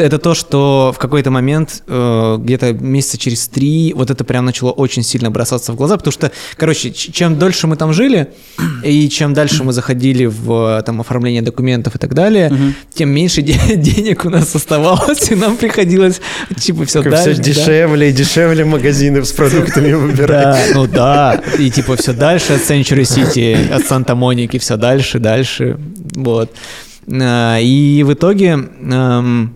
это 0.00 0.18
то, 0.18 0.34
что 0.34 0.92
в 0.94 0.98
какой-то 0.98 1.30
момент, 1.30 1.82
э, 1.86 2.36
где-то 2.40 2.72
месяца 2.72 3.18
через 3.18 3.48
три, 3.48 3.92
вот 3.94 4.10
это 4.10 4.24
прям 4.24 4.44
начало 4.44 4.70
очень 4.70 5.02
сильно 5.02 5.30
бросаться 5.30 5.72
в 5.72 5.76
глаза, 5.76 5.96
потому 5.96 6.12
что, 6.12 6.30
короче, 6.56 6.90
чем 6.92 7.38
дольше 7.38 7.66
мы 7.66 7.76
там 7.76 7.92
жили, 7.92 8.28
и 8.84 9.08
чем 9.08 9.34
дальше 9.34 9.64
мы 9.64 9.72
заходили 9.72 10.26
в 10.26 10.82
там, 10.86 11.00
оформление 11.00 11.42
документов 11.42 11.96
и 11.96 11.98
так 11.98 12.14
далее, 12.14 12.50
Мгм. 12.50 12.74
тем 12.94 13.10
меньше 13.10 13.42
де- 13.42 13.58
денег 13.76 14.24
у 14.24 14.30
нас 14.30 14.54
оставалось, 14.54 15.30
и 15.30 15.34
нам 15.34 15.56
приходилось, 15.56 16.20
типа, 16.58 16.84
все 16.84 17.00
Все 17.00 17.10
дальше. 17.10 17.36
да. 17.36 17.42
дешевле 17.42 18.10
и 18.10 18.12
дешевле 18.12 18.64
магазины 18.64 19.24
с 19.24 19.32
продуктами 19.32 19.92
выбирать. 19.94 20.72
Да, 20.72 20.74
ну 20.74 20.86
да, 20.86 21.42
и 21.58 21.70
типа 21.70 21.96
все 21.96 22.12
дальше 22.12 22.54
от 22.54 22.60
Century 22.62 23.02
City, 23.02 23.72
от 23.72 23.86
Санта-Моники, 23.86 24.58
все 24.58 24.76
дальше, 24.76 25.18
дальше, 25.18 25.78
вот. 26.14 26.50
А, 27.10 27.58
И 27.58 28.02
в 28.02 28.12
итоге 28.12 28.58
эм, 28.90 29.54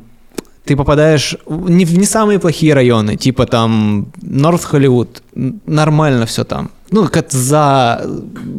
ты 0.65 0.77
попадаешь 0.77 1.37
не, 1.49 1.85
в 1.85 1.99
не 1.99 2.07
самые 2.07 2.39
плохие 2.39 2.75
районы, 2.75 3.17
типа 3.17 3.47
там 3.47 4.07
Норth 4.23 4.65
Холливуд, 4.65 5.23
нормально 5.35 6.27
все 6.27 6.45
там. 6.45 6.71
Ну, 6.91 7.09
как 7.09 7.33
за 7.33 8.07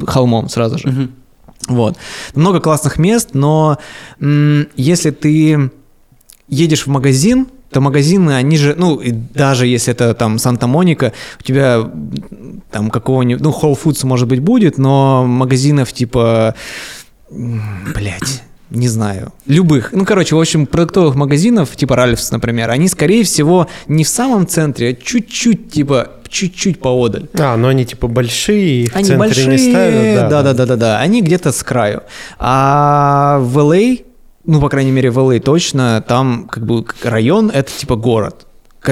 холмом 0.08 0.50
сразу 0.50 0.78
же. 0.78 0.88
Мгм. 0.88 1.12
Вот. 1.68 1.98
Много 2.36 2.60
классных 2.60 2.98
мест, 2.98 3.30
но 3.34 3.78
м, 4.20 4.68
если 4.76 5.12
ты 5.12 5.72
едешь 6.50 6.86
в 6.86 6.90
магазин, 6.90 7.48
то 7.72 7.82
магазины, 7.82 8.32
они 8.32 8.58
же, 8.58 8.76
ну, 8.78 9.02
даже 9.34 9.66
если 9.66 9.94
это 9.94 10.14
там 10.14 10.38
Санта-Моника, 10.38 11.12
у 11.40 11.44
тебя 11.44 11.90
там 12.70 12.90
какого-нибудь, 12.92 13.42
ну, 13.42 13.50
Whole 13.50 13.78
Foods, 13.82 14.06
может 14.06 14.28
быть, 14.28 14.42
будет, 14.42 14.78
но 14.78 15.26
магазинов 15.26 15.92
типа, 15.92 16.54
блять, 17.30 18.44
не 18.74 18.88
знаю, 18.88 19.32
любых, 19.46 19.92
ну, 19.94 20.04
короче, 20.06 20.36
в 20.36 20.40
общем, 20.40 20.66
продуктовых 20.66 21.16
магазинов, 21.16 21.76
типа 21.76 21.96
Ральфс, 21.96 22.32
например, 22.32 22.70
они, 22.72 22.88
скорее 22.88 23.24
всего, 23.24 23.68
не 23.88 24.04
в 24.04 24.10
самом 24.10 24.48
центре, 24.48 24.90
а 24.90 24.94
чуть-чуть, 24.94 25.72
типа, 25.72 26.10
чуть-чуть 26.28 26.80
поодаль. 26.80 27.28
А, 27.38 27.56
но 27.56 27.68
они 27.68 27.86
типа 27.86 28.08
большие, 28.08 28.86
их 28.86 28.94
в 28.94 28.96
Они 28.96 29.06
центре 29.06 29.28
большие, 29.28 29.48
не 29.48 29.58
ставят. 29.58 30.30
да, 30.30 30.42
да, 30.42 30.54
да, 30.54 30.66
да, 30.66 30.76
да. 30.76 31.00
Они 31.00 31.22
где-то 31.22 31.52
с 31.52 31.64
краю. 31.64 32.02
А 32.40 33.38
в 33.40 33.58
LA, 33.60 34.04
ну, 34.46 34.60
по 34.60 34.70
крайней 34.70 34.92
мере, 34.92 35.12
в 35.12 35.20
LA 35.20 35.40
точно, 35.40 36.04
там 36.06 36.48
как 36.52 36.66
бы 36.66 36.86
район— 37.04 37.52
это 37.54 37.72
типа 37.72 37.96
город. 37.96 38.48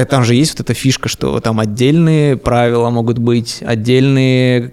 Там 0.09 0.23
же 0.23 0.35
есть 0.35 0.51
вот 0.53 0.61
эта 0.61 0.73
фишка, 0.73 1.09
что 1.09 1.39
там 1.41 1.59
отдельные 1.59 2.37
правила 2.37 2.89
могут 2.89 3.17
быть, 3.17 3.61
отдельные... 3.61 4.71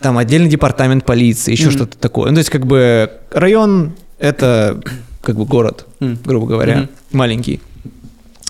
Там 0.00 0.16
отдельный 0.18 0.48
департамент 0.48 1.04
полиции, 1.04 1.52
еще 1.52 1.70
что-то 1.70 1.98
такое. 1.98 2.28
Ну, 2.30 2.34
то 2.36 2.38
есть 2.38 2.50
как 2.50 2.66
бы 2.66 3.10
район— 3.32 3.92
это 4.18 4.80
как 5.22 5.36
бы 5.36 5.44
город, 5.44 5.86
Мгм. 6.00 6.18
грубо 6.24 6.46
говоря, 6.46 6.76
Мгм. 6.76 6.88
маленький. 7.12 7.60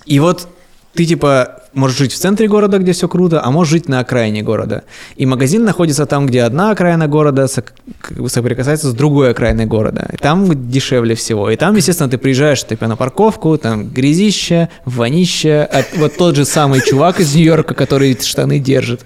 И 0.05 0.21
вот 0.21 0.47
ты 0.95 1.05
типа 1.07 1.63
можешь 1.75 1.99
жить 1.99 2.13
в 2.13 2.19
центре 2.19 2.49
города, 2.49 2.79
где 2.79 2.93
все 2.93 3.09
круто, 3.09 3.41
а 3.45 3.51
можешь 3.51 3.73
жить 3.73 3.89
на 3.89 4.01
окраине 4.01 4.43
города. 4.43 4.83
И 5.17 5.27
магазин 5.27 5.65
находится 5.65 6.07
там, 6.07 6.27
где 6.27 6.43
одна 6.43 6.71
окраина 6.73 7.07
города 7.09 7.47
соприкасается 7.47 8.89
с 8.91 8.95
другой 8.95 9.31
окраиной 9.31 9.67
города. 9.67 10.09
И 10.13 10.17
там 10.17 10.71
дешевле 10.71 11.15
всего. 11.15 11.51
И 11.51 11.57
там, 11.57 11.77
естественно, 11.77 12.09
ты 12.11 12.19
приезжаешь 12.19 12.65
типа 12.67 12.87
на 12.89 12.97
парковку, 12.97 13.57
там 13.59 13.89
грязище, 13.89 14.69
вонища, 14.85 15.69
а 15.71 15.85
вот 15.97 16.17
тот 16.17 16.37
же 16.37 16.45
самый 16.45 16.81
чувак 16.81 17.21
из 17.21 17.35
Нью-Йорка, 17.35 17.75
который 17.75 18.19
штаны 18.21 18.59
держит. 18.59 19.03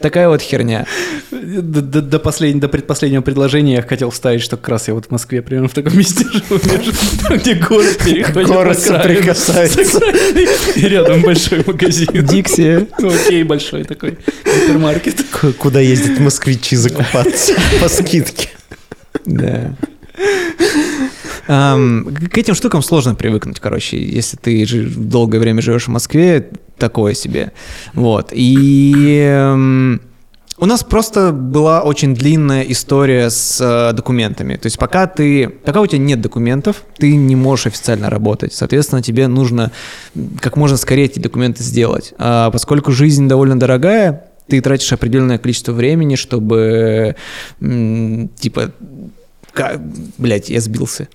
Такая 0.00 0.28
вот 0.28 0.42
херня. 0.42 0.86
До, 1.30 1.80
до- 1.80 2.02
до 2.02 2.18
последнего, 2.18 2.62
до 2.62 2.68
предпоследнего 2.68 3.22
предложения 3.22 3.74
я 3.76 3.82
хотел 3.82 4.10
вставить, 4.10 4.42
что 4.42 4.56
как 4.56 4.68
раз 4.70 4.88
я 4.88 4.94
вот 4.94 5.06
в 5.06 5.10
Москве 5.10 5.40
примерно 5.40 5.68
в 5.68 5.72
таком 5.72 5.96
месте 5.96 6.24
живу, 6.32 6.58
где 7.36 7.54
город 7.54 7.98
переходит 8.04 8.48
Город 8.48 8.78
соприкасается. 8.78 10.00
И 10.76 10.80
рядом 10.80 11.22
большой 11.22 11.62
магазин. 11.66 12.08
Дикси. 12.26 12.88
Ну, 12.98 13.08
окей, 13.14 13.42
большой 13.44 13.84
такой 13.84 14.18
супермаркет. 14.44 15.24
Куда 15.58 15.80
ездят 15.80 16.18
москвичи 16.18 16.76
закупаться 16.76 17.54
по 17.80 17.88
скидке. 17.88 18.48
Да. 19.24 19.74
Ам, 21.46 22.14
К 22.32 22.38
этим 22.38 22.54
штукам 22.54 22.82
сложно 22.82 23.14
привыкнуть, 23.14 23.60
короче, 23.60 23.98
если 24.02 24.36
ты 24.36 24.66
долгое 24.96 25.38
время 25.38 25.60
живешь 25.60 25.84
в 25.84 25.88
Москве, 25.88 26.48
такое 26.78 27.14
себе. 27.14 27.52
Вот. 27.92 28.30
И 28.32 29.18
эм, 29.26 30.00
у 30.58 30.66
нас 30.66 30.84
просто 30.84 31.32
была 31.32 31.82
очень 31.82 32.14
длинная 32.14 32.62
история 32.62 33.28
с 33.30 33.60
э, 33.60 33.92
документами. 33.94 34.56
То 34.56 34.66
есть 34.66 34.78
пока 34.78 35.06
ты, 35.06 35.48
пока 35.48 35.80
у 35.80 35.86
тебя 35.86 35.98
нет 35.98 36.20
документов, 36.20 36.84
ты 36.96 37.16
не 37.16 37.36
можешь 37.36 37.66
официально 37.66 38.08
работать. 38.10 38.52
Соответственно, 38.52 39.02
тебе 39.02 39.26
нужно 39.26 39.72
как 40.40 40.56
можно 40.56 40.76
скорее 40.76 41.06
эти 41.06 41.18
документы 41.18 41.62
сделать. 41.62 42.14
А 42.18 42.50
поскольку 42.50 42.92
жизнь 42.92 43.28
довольно 43.28 43.58
дорогая, 43.58 44.24
ты 44.46 44.60
тратишь 44.60 44.92
определенное 44.92 45.38
количество 45.38 45.72
времени, 45.72 46.16
чтобы 46.16 47.16
типа 47.60 48.72
Ка- 49.52 49.80
Блять, 50.18 50.50
я 50.50 50.60
сбился. 50.60 51.08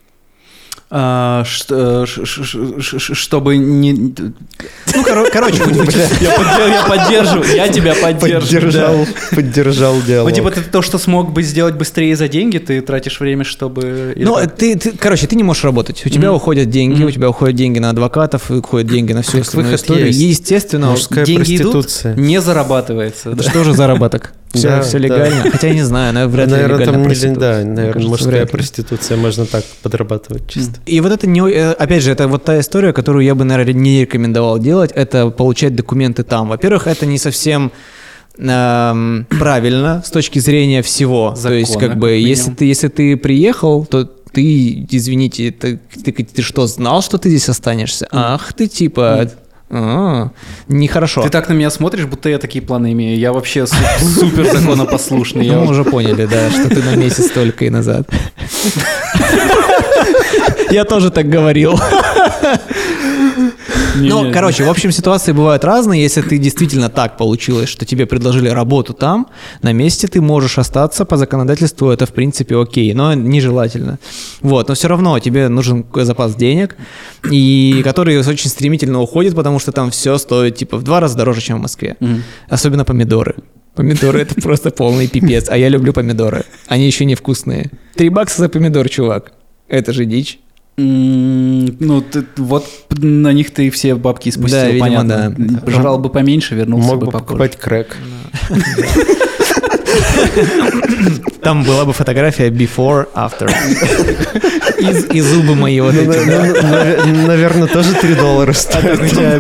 Чтобы 2.16 3.58
не... 3.58 3.94
Ну, 3.94 5.04
коро- 5.04 5.30
короче, 5.32 5.58
Я 6.22 6.36
поддер- 6.36 6.70
я 6.70 6.84
поддерживаю, 6.88 7.56
я 7.56 7.68
тебя 7.70 7.94
поддерживаю. 7.96 8.42
Поддержал, 8.42 9.06
поддержал 9.36 9.96
Ну, 9.96 10.02
диалог. 10.02 10.34
типа, 10.34 10.52
ты 10.52 10.62
то, 10.62 10.82
что 10.82 10.98
смог 10.98 11.32
бы 11.32 11.44
сделать 11.44 11.76
быстрее 11.76 12.16
за 12.16 12.28
деньги, 12.28 12.58
ты 12.58 12.82
тратишь 12.82 13.20
время, 13.20 13.44
чтобы... 13.44 14.14
ну, 14.18 14.38
ты, 14.58 14.76
ты- 14.78 14.92
короче, 14.98 15.28
ты 15.28 15.36
не 15.36 15.44
можешь 15.44 15.64
работать. 15.64 16.04
У 16.06 16.10
тебя 16.10 16.34
уходят 16.34 16.70
деньги, 16.70 17.04
у 17.04 17.12
тебя 17.12 17.30
уходят 17.30 17.56
деньги 17.56 17.80
на 17.80 17.92
адвокатов, 17.92 18.50
уходят 18.52 18.90
деньги 18.90 19.14
на 19.14 19.22
всю 19.22 19.42
остальную 19.42 19.76
историю. 19.76 20.08
есть. 20.08 20.20
Естественно, 20.20 20.88
Мужская 20.92 21.26
деньги 21.26 21.58
идут, 21.58 21.88
не 22.16 22.42
зарабатывается. 22.42 23.30
это 23.30 23.44
да. 23.44 23.50
что 23.50 23.64
же 23.64 23.74
заработок? 23.74 24.34
Все, 24.54 24.68
Да, 24.68 24.82
все 24.82 24.94
да. 24.94 24.98
легально. 25.00 25.52
Хотя 25.52 25.68
я 25.68 25.74
не 25.74 25.84
знаю, 25.84 26.14
наверное, 26.14 26.34
вряд 26.34 26.48
ли 26.48 26.54
Наверное, 26.54 26.80
легально 26.80 27.04
там 27.04 27.32
не 27.32 27.36
да, 27.36 27.64
наверное, 27.64 28.08
мужская 28.08 28.46
проституция, 28.46 29.18
можно 29.18 29.46
так 29.46 29.64
подрабатывать 29.84 30.48
чисто. 30.48 30.80
И 30.86 31.00
вот 31.02 31.12
это 31.12 31.28
не, 31.28 31.40
э, 31.52 31.72
опять 31.74 32.02
же, 32.04 32.12
это 32.12 32.28
вот 32.28 32.46
та 32.46 32.60
история, 32.60 32.92
которую 32.92 33.24
я 33.24 33.36
бы, 33.36 33.44
наверное, 33.44 33.74
не 33.74 34.02
рекомендовал 34.02 34.58
делать, 34.60 34.92
это 34.94 35.30
получать 35.30 35.76
документы 35.76 36.24
там. 36.24 36.50
Во-первых, 36.50 36.88
это 36.88 37.06
не 37.06 37.20
совсем 37.20 37.72
эм, 38.40 39.28
правильно 39.30 40.02
с 40.06 40.10
точки 40.10 40.40
зрения 40.40 40.82
всего. 40.82 41.36
То 41.42 41.54
есть, 41.54 41.74
Закона, 41.74 41.90
как 41.90 42.00
бы, 42.00 42.08
как 42.10 42.18
если 42.18 42.42
минимум. 42.44 42.56
ты, 42.56 42.66
если 42.66 42.88
ты 42.88 43.18
приехал, 43.18 43.86
то 43.86 44.06
ты, 44.32 44.88
извините, 44.90 45.52
ты, 45.52 45.80
ты, 46.04 46.12
ты 46.12 46.42
что, 46.42 46.68
знал, 46.68 47.02
что 47.02 47.18
ты 47.18 47.30
здесь 47.30 47.50
останешься? 47.50 48.08
Ах, 48.12 48.54
ты 48.54 48.68
типа... 48.68 49.30
а, 49.72 50.30
нехорошо. 50.68 51.22
Ты 51.22 51.30
так 51.30 51.48
на 51.50 51.54
меня 51.54 51.70
смотришь, 51.70 52.06
будто 52.06 52.30
я 52.30 52.38
такие 52.40 52.62
планы 52.64 52.92
имею. 52.94 53.18
Я 53.20 53.32
вообще 53.34 53.68
су- 53.68 53.76
супер 54.00 54.46
законопослушный. 54.58 55.48
Ну, 55.48 55.62
мы 55.66 55.72
уже 55.72 55.84
поняли, 55.84 56.26
да, 56.26 56.50
что 56.50 56.70
ты 56.70 56.82
на 56.82 56.96
месяц 56.96 57.30
только 57.32 57.66
и 57.66 57.70
назад. 57.70 58.08
Я 60.72 60.86
тоже 60.86 61.10
так 61.10 61.28
говорил. 61.30 61.80
Не, 63.96 64.10
Ну, 64.10 64.26
не, 64.26 64.32
короче, 64.32 64.64
в 64.64 64.70
общем, 64.70 64.92
ситуации 64.92 65.32
бывают 65.32 65.64
разные. 65.64 66.02
Если 66.02 66.22
ты 66.22 66.38
действительно 66.38 66.90
так 66.90 67.18
получилось, 67.18 67.70
что 67.70 67.86
тебе 67.86 68.06
предложили 68.06 68.50
работу 68.50 68.94
там, 68.94 69.28
на 69.62 69.74
месте 69.74 70.08
ты 70.08 70.22
можешь 70.22 70.58
остаться 70.58 71.06
по 71.06 71.18
законодательству, 71.18 71.90
это 71.90 72.06
в 72.06 72.14
принципе 72.14 72.56
окей, 72.58 72.94
но 72.94 73.14
нежелательно. 73.14 74.00
Вот, 74.42 74.68
но 74.70 74.76
все 74.76 74.88
равно 74.88 75.18
тебе 75.20 75.50
нужен 75.50 75.86
запас 75.94 76.36
денег, 76.36 76.76
и 77.32 77.82
который 77.84 78.18
очень 78.20 78.50
стремительно 78.50 79.02
уходит, 79.02 79.36
потому 79.36 79.60
что 79.60 79.72
там 79.72 79.90
все 79.92 80.18
стоит 80.18 80.56
типа 80.56 80.78
в 80.78 80.84
два 80.84 81.00
раза 81.00 81.18
дороже, 81.18 81.42
чем 81.42 81.58
в 81.58 81.62
Москве. 81.62 81.96
Особенно 82.48 82.86
помидоры. 82.86 83.36
Помидоры 83.76 84.22
это 84.22 84.36
просто 84.42 84.72
полный 84.72 85.08
пипец, 85.08 85.48
а 85.50 85.58
я 85.58 85.70
люблю 85.70 85.94
помидоры. 85.94 86.44
Они 86.68 86.86
еще 86.86 87.06
невкусные. 87.06 87.72
Три 87.96 88.10
бакса 88.10 88.42
за 88.42 88.50
помидор, 88.50 88.90
чувак. 88.90 89.32
Это 89.68 89.94
же 89.94 90.06
дичь. 90.06 90.40
Ну, 90.82 92.02
ты- 92.02 92.26
вот 92.38 92.66
на 92.98 93.34
них 93.34 93.52
ты 93.52 93.70
все 93.70 93.96
бабки 93.96 94.30
спустил, 94.32 94.60
Да, 94.62 94.68
видимо, 94.70 94.86
понятно. 94.86 95.36
да. 95.38 95.72
Жрал 95.72 96.00
бы 96.00 96.10
поменьше, 96.10 96.56
вернулся 96.56 96.88
Мог 96.88 97.00
бы 97.00 97.06
бы 97.08 97.12
покупать 97.12 97.56
крэк. 97.58 97.98
Там 101.42 101.64
была 101.64 101.86
бы 101.86 101.94
фотография 101.94 102.50
before, 102.50 103.08
after. 103.16 103.50
И, 104.80 105.18
и 105.18 105.22
зубы 105.22 105.56
мои 105.56 105.80
вот 105.80 105.96
эти. 105.96 106.26
да. 106.62 107.06
Наверное, 107.28 107.68
тоже 107.68 107.94
3 107.94 108.16
доллара 108.16 108.52
А 108.52 108.54
стоит. 108.54 109.10
тебя 109.10 109.38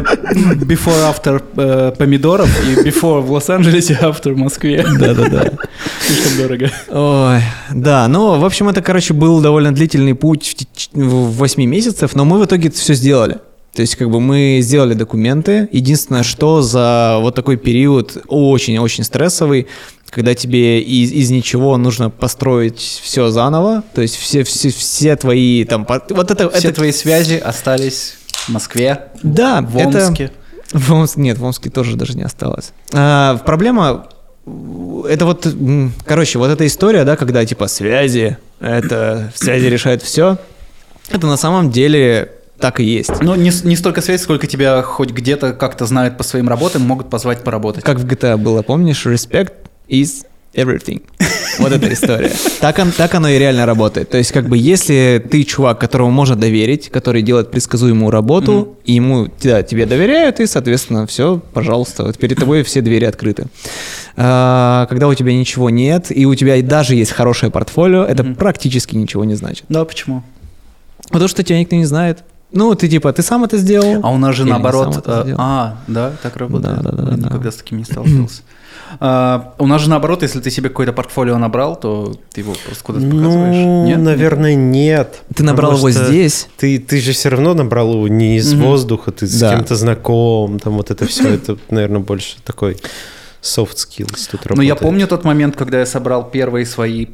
before, 0.66 1.14
after 1.14 1.44
э, 1.58 1.92
помидоров 1.98 2.50
и 2.68 2.76
before 2.88 3.22
в 3.22 3.32
Лос-Анджелесе, 3.32 3.98
after 4.02 4.34
в 4.34 4.38
Москве. 4.38 4.86
Да-да-да. 5.00 5.52
Слишком 6.06 6.38
дорого. 6.38 6.72
Ой, 6.90 7.42
да, 7.74 8.08
ну, 8.08 8.40
в 8.40 8.46
общем, 8.46 8.70
это, 8.70 8.82
короче, 8.82 9.14
был 9.14 9.40
довольно 9.42 9.74
длительный 9.74 10.16
путь 10.16 10.48
в, 10.48 10.56
теч- 10.62 10.90
в 10.94 11.32
8 11.38 11.64
месяцев, 11.66 12.16
но 12.16 12.26
мы 12.26 12.40
в 12.40 12.46
итоге 12.46 12.70
все 12.72 12.94
сделали. 12.94 13.38
То 13.76 13.82
есть, 13.84 13.96
как 13.96 14.10
бы 14.10 14.20
мы 14.20 14.60
сделали 14.62 14.94
документы. 14.96 15.70
Единственное, 15.72 16.24
что 16.24 16.62
за 16.62 17.18
вот 17.22 17.36
такой 17.36 17.56
период 17.56 18.18
очень-очень 18.28 19.04
стрессовый, 19.04 19.68
когда 20.10 20.36
тебе 20.36 20.82
из, 20.82 21.12
из 21.12 21.30
ничего 21.30 21.78
нужно 21.78 22.10
построить 22.10 22.80
все 22.80 23.30
заново, 23.30 23.84
то 23.94 24.02
есть 24.02 24.16
все, 24.16 24.44
все, 24.44 24.70
все 24.70 25.16
твои 25.16 25.64
там... 25.66 25.86
Вот 25.88 26.32
это, 26.32 26.50
Все 26.50 26.70
это 26.70 26.78
твои 26.78 26.92
связи 26.92 27.36
остались 27.36 28.16
в 28.46 28.50
Москве, 28.50 29.06
Да, 29.24 29.62
в 29.62 29.78
это... 29.78 30.08
Омске. 30.08 30.32
В 30.72 30.94
Омске, 30.94 31.22
нет, 31.22 31.40
в 31.40 31.44
Омске 31.44 31.72
тоже 31.72 31.96
даже 31.96 32.14
не 32.14 32.22
осталось. 32.22 32.74
А, 32.94 33.38
проблема, 33.38 34.06
это 35.08 35.26
вот, 35.26 35.48
короче, 36.06 36.38
вот 36.38 36.52
эта 36.52 36.68
история, 36.68 37.06
да, 37.06 37.16
когда 37.16 37.44
типа 37.44 37.68
связи, 37.68 38.38
это 38.60 39.32
связи 39.34 39.66
решают 39.66 40.04
все, 40.04 40.38
это 41.10 41.26
на 41.26 41.38
самом 41.38 41.72
деле 41.72 42.34
так 42.60 42.80
и 42.80 42.84
есть. 42.84 43.22
Ну, 43.22 43.36
не, 43.36 43.52
не 43.64 43.76
столько 43.76 44.02
связи, 44.02 44.22
сколько 44.22 44.46
тебя 44.46 44.82
хоть 44.84 45.12
где-то 45.12 45.54
как-то 45.54 45.86
знают 45.86 46.18
по 46.18 46.24
своим 46.24 46.50
работам, 46.50 46.84
могут 46.84 47.10
позвать 47.10 47.44
поработать. 47.44 47.84
Как 47.84 47.98
в 47.98 48.06
GTA 48.06 48.38
было, 48.38 48.62
помнишь, 48.62 49.06
respect 49.06 49.54
is 49.90 50.26
everything. 50.54 51.02
Вот 51.60 51.74
эта 51.74 51.92
история. 51.92 52.32
Так, 52.62 52.80
он, 52.80 52.92
так 52.92 53.14
оно 53.16 53.28
и 53.28 53.38
реально 53.38 53.66
работает. 53.66 54.10
То 54.10 54.18
есть, 54.18 54.32
как 54.32 54.48
бы, 54.48 54.58
если 54.58 55.22
ты 55.30 55.44
чувак, 55.44 55.78
которому 55.78 56.10
можно 56.10 56.38
доверить, 56.38 56.90
который 56.90 57.22
делает 57.22 57.52
предсказуемую 57.52 58.12
работу, 58.12 58.52
mm-hmm. 58.52 58.84
и 58.86 58.94
ему 58.94 59.28
да, 59.44 59.62
тебе 59.62 59.86
доверяют, 59.86 60.40
и, 60.40 60.48
соответственно, 60.48 61.06
все, 61.06 61.42
пожалуйста, 61.54 62.06
вот 62.06 62.18
перед 62.18 62.38
тобой 62.38 62.64
все 62.64 62.80
двери 62.80 63.04
открыты. 63.04 63.48
А, 64.16 64.86
когда 64.90 65.10
у 65.10 65.14
тебя 65.14 65.34
ничего 65.34 65.70
нет, 65.70 66.16
и 66.16 66.26
у 66.26 66.34
тебя 66.34 66.62
даже 66.62 66.96
есть 66.96 67.12
хорошее 67.12 67.52
портфолио, 67.52 68.06
это 68.06 68.24
mm-hmm. 68.24 68.36
практически 68.36 68.96
ничего 68.96 69.26
не 69.26 69.36
значит. 69.36 69.66
Да, 69.68 69.84
почему? 69.84 70.24
Потому 71.10 71.28
что 71.28 71.44
тебя 71.44 71.60
никто 71.60 71.76
не 71.76 71.86
знает. 71.86 72.24
Ну, 72.52 72.74
ты 72.74 72.88
типа, 72.88 73.12
ты 73.12 73.22
сам 73.22 73.44
это 73.44 73.58
сделал. 73.58 74.00
А 74.02 74.12
у 74.12 74.18
нас 74.18 74.36
же 74.36 74.46
наоборот. 74.46 75.04
А, 75.06 75.78
да, 75.88 76.14
так 76.24 76.38
работает. 76.38 76.82
Да, 76.82 76.92
да, 76.92 77.04
да. 77.04 77.12
Я 77.12 77.18
никогда 77.18 77.40
да. 77.40 77.52
с 77.52 77.56
таким 77.56 77.80
не 77.80 77.84
сталкивался. 77.84 78.44
А, 79.00 79.54
у 79.58 79.68
нас 79.68 79.82
же 79.82 79.90
наоборот, 79.90 80.24
если 80.24 80.40
ты 80.40 80.50
себе 80.52 80.70
какое-то 80.70 80.94
портфолио 80.94 81.38
набрал, 81.38 81.76
то 81.76 82.16
ты 82.32 82.42
его 82.42 82.54
просто 82.66 82.84
куда-то 82.84 83.06
ну, 83.06 83.18
показываешь. 83.18 83.56
Ну, 83.56 83.86
нет? 83.86 84.00
наверное, 84.00 84.56
нет. 84.56 85.22
Ты 85.36 85.44
набрал 85.44 85.78
его 85.78 85.92
здесь. 85.92 86.48
Ты, 86.58 86.80
ты 86.80 87.00
же 87.00 87.12
все 87.14 87.30
равно 87.30 87.54
набрал 87.54 87.94
его 87.94 88.08
не 88.08 88.38
из 88.38 88.54
mm-hmm. 88.54 88.62
воздуха, 88.62 89.12
ты 89.12 89.28
с 89.28 89.40
да. 89.40 89.56
кем-то 89.56 89.76
знаком, 89.76 90.60
там 90.60 90.74
вот 90.74 90.92
это 90.92 91.06
все, 91.06 91.30
это, 91.30 91.58
наверное, 91.70 92.00
больше 92.00 92.38
такой 92.44 92.78
soft 93.42 93.76
skills 93.76 94.30
тут 94.32 94.46
работает. 94.46 94.58
Ну, 94.58 94.62
я 94.62 94.76
помню 94.76 95.08
тот 95.08 95.24
момент, 95.24 95.56
когда 95.56 95.80
я 95.80 95.86
собрал 95.86 96.30
первые 96.30 96.66
свои 96.66 97.08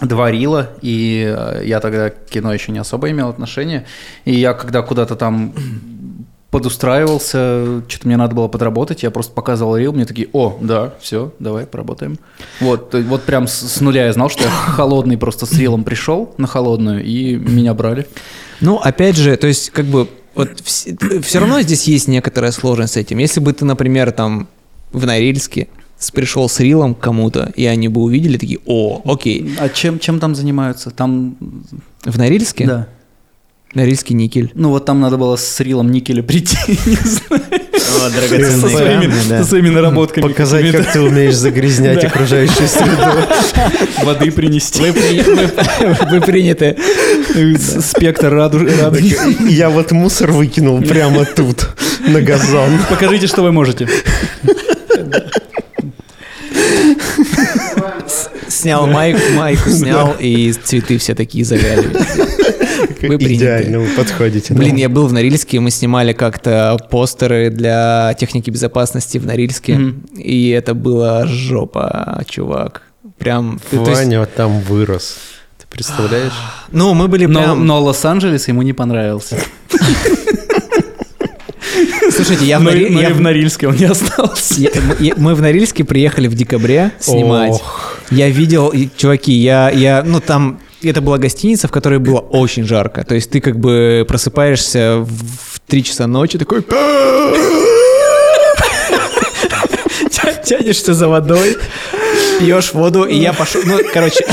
два 0.00 0.30
рила, 0.30 0.70
и 0.80 1.24
э, 1.36 1.62
я 1.64 1.80
тогда 1.80 2.10
к 2.10 2.26
кино 2.26 2.52
еще 2.52 2.72
не 2.72 2.78
особо 2.78 3.10
имел 3.10 3.28
отношения. 3.28 3.86
И 4.24 4.34
я 4.34 4.54
когда 4.54 4.82
куда-то 4.82 5.16
там 5.16 5.54
подустраивался, 6.52 7.82
что-то 7.88 8.06
мне 8.06 8.18
надо 8.18 8.34
было 8.34 8.46
подработать, 8.46 9.02
я 9.02 9.10
просто 9.10 9.32
показывал 9.32 9.74
рил, 9.74 9.94
мне 9.94 10.04
такие, 10.04 10.28
о, 10.34 10.58
да, 10.60 10.92
все, 11.00 11.32
давай 11.38 11.64
поработаем. 11.64 12.18
Вот, 12.60 12.94
вот 12.94 13.22
прям 13.22 13.48
с, 13.48 13.54
с 13.54 13.80
нуля 13.80 14.04
я 14.04 14.12
знал, 14.12 14.28
что 14.28 14.44
я 14.44 14.50
холодный 14.50 15.16
просто 15.16 15.46
с 15.46 15.52
рилом 15.54 15.82
пришел 15.82 16.34
на 16.36 16.46
холодную, 16.46 17.02
и 17.02 17.36
меня 17.36 17.72
брали. 17.72 18.06
Ну, 18.60 18.76
опять 18.76 19.16
же, 19.16 19.34
то 19.38 19.46
есть 19.46 19.70
как 19.70 19.86
бы 19.86 20.08
вот 20.34 20.60
все, 20.62 20.94
все 21.22 21.38
равно 21.38 21.62
здесь 21.62 21.84
есть 21.84 22.06
некоторая 22.06 22.52
сложность 22.52 22.92
с 22.92 22.96
этим. 22.98 23.16
Если 23.16 23.40
бы 23.40 23.54
ты, 23.54 23.64
например, 23.64 24.12
там 24.12 24.46
в 24.92 25.06
Норильске 25.06 25.68
пришел 26.12 26.50
с 26.50 26.60
рилом 26.60 26.94
к 26.94 27.00
кому-то, 27.00 27.50
и 27.56 27.64
они 27.64 27.88
бы 27.88 28.02
увидели 28.02 28.36
такие, 28.36 28.60
о, 28.66 29.00
окей. 29.06 29.54
А 29.58 29.70
чем, 29.70 29.98
чем 29.98 30.20
там 30.20 30.34
занимаются? 30.34 30.90
Там... 30.90 31.36
В 32.04 32.18
Норильске? 32.18 32.66
Да. 32.66 32.88
Норильский 33.74 34.14
никель. 34.14 34.50
Ну 34.54 34.68
вот 34.68 34.84
там 34.84 35.00
надо 35.00 35.16
было 35.16 35.36
с 35.36 35.60
рилом 35.60 35.90
никеля 35.90 36.22
прийти, 36.22 36.56
не 36.86 36.96
знаю. 36.96 37.42
О, 37.72 38.10
со, 38.10 38.68
своими, 38.68 39.10
да. 39.28 39.42
со 39.42 39.48
своими 39.48 39.68
наработками. 39.70 40.22
Показать, 40.22 40.70
как 40.72 40.92
ты 40.92 41.00
умеешь 41.00 41.34
загрязнять 41.34 42.04
окружающую 42.04 42.68
среду. 42.68 43.02
Воды 44.04 44.30
принести. 44.30 44.80
Вы, 44.80 44.92
вы, 44.92 45.96
вы 46.10 46.20
приняты. 46.20 46.76
Спектр 47.80 48.32
радуги. 48.32 49.16
Я 49.50 49.70
вот 49.70 49.90
мусор 49.92 50.32
выкинул 50.32 50.80
прямо 50.82 51.24
тут, 51.24 51.68
на 52.06 52.20
газон. 52.20 52.78
Покажите, 52.90 53.26
что 53.26 53.42
вы 53.42 53.52
можете. 53.52 53.88
Снял 58.48 58.86
майку, 58.86 59.20
майку 59.34 59.70
снял, 59.70 60.14
и 60.18 60.52
цветы 60.52 60.98
все 60.98 61.14
такие 61.14 61.44
завяли. 61.44 61.88
Вы 63.00 63.16
Идеально 63.16 63.80
вы 63.80 63.88
подходите. 63.96 64.54
Блин, 64.54 64.76
я 64.76 64.88
был 64.88 65.06
в 65.06 65.12
Норильске, 65.12 65.58
мы 65.60 65.70
снимали 65.70 66.12
как-то 66.12 66.78
постеры 66.90 67.50
для 67.50 68.14
техники 68.18 68.50
безопасности 68.50 69.18
в 69.18 69.26
Норильске, 69.26 69.94
и 70.16 70.50
это 70.50 70.74
была 70.74 71.26
жопа, 71.26 72.22
чувак. 72.28 72.82
Прям... 73.18 73.60
Ваня 73.70 74.20
вот 74.20 74.34
там 74.34 74.60
вырос. 74.60 75.16
Ты 75.58 75.66
представляешь? 75.68 76.32
Ну, 76.70 76.94
мы 76.94 77.08
были 77.08 77.26
прям... 77.26 77.66
Но 77.66 77.82
Лос-Анджелес 77.82 78.48
ему 78.48 78.62
не 78.62 78.72
понравился. 78.72 79.38
Слушайте, 82.12 82.44
я 82.44 82.58
в, 82.58 82.62
Нори... 82.62 82.92
я... 82.92 83.10
в 83.10 83.20
Норильске 83.20 83.68
он 83.68 83.76
не 83.76 83.86
остался. 83.86 84.60
Я... 85.00 85.14
Мы 85.16 85.34
в 85.34 85.42
Норильске 85.42 85.84
приехали 85.84 86.28
в 86.28 86.34
декабре 86.34 86.92
снимать. 87.00 87.52
Ох. 87.52 87.98
Я 88.10 88.28
видел, 88.28 88.72
чуваки, 88.96 89.32
я, 89.32 89.70
я, 89.70 90.02
ну 90.04 90.20
там 90.20 90.60
это 90.82 91.00
была 91.00 91.18
гостиница, 91.18 91.68
в 91.68 91.70
которой 91.70 91.98
было 91.98 92.18
очень 92.18 92.64
жарко. 92.64 93.04
То 93.04 93.14
есть 93.14 93.30
ты 93.30 93.40
как 93.40 93.58
бы 93.58 94.04
просыпаешься 94.06 94.98
в 94.98 95.60
3 95.66 95.84
часа 95.84 96.06
ночи, 96.06 96.38
такой... 96.38 96.64
Тянешься 100.44 100.92
за 100.92 101.08
водой, 101.08 101.56
пьешь 102.40 102.72
воду, 102.74 103.04
и 103.04 103.16
я 103.16 103.32
пошел... 103.32 103.62
Ну, 103.64 103.78
короче... 103.92 104.26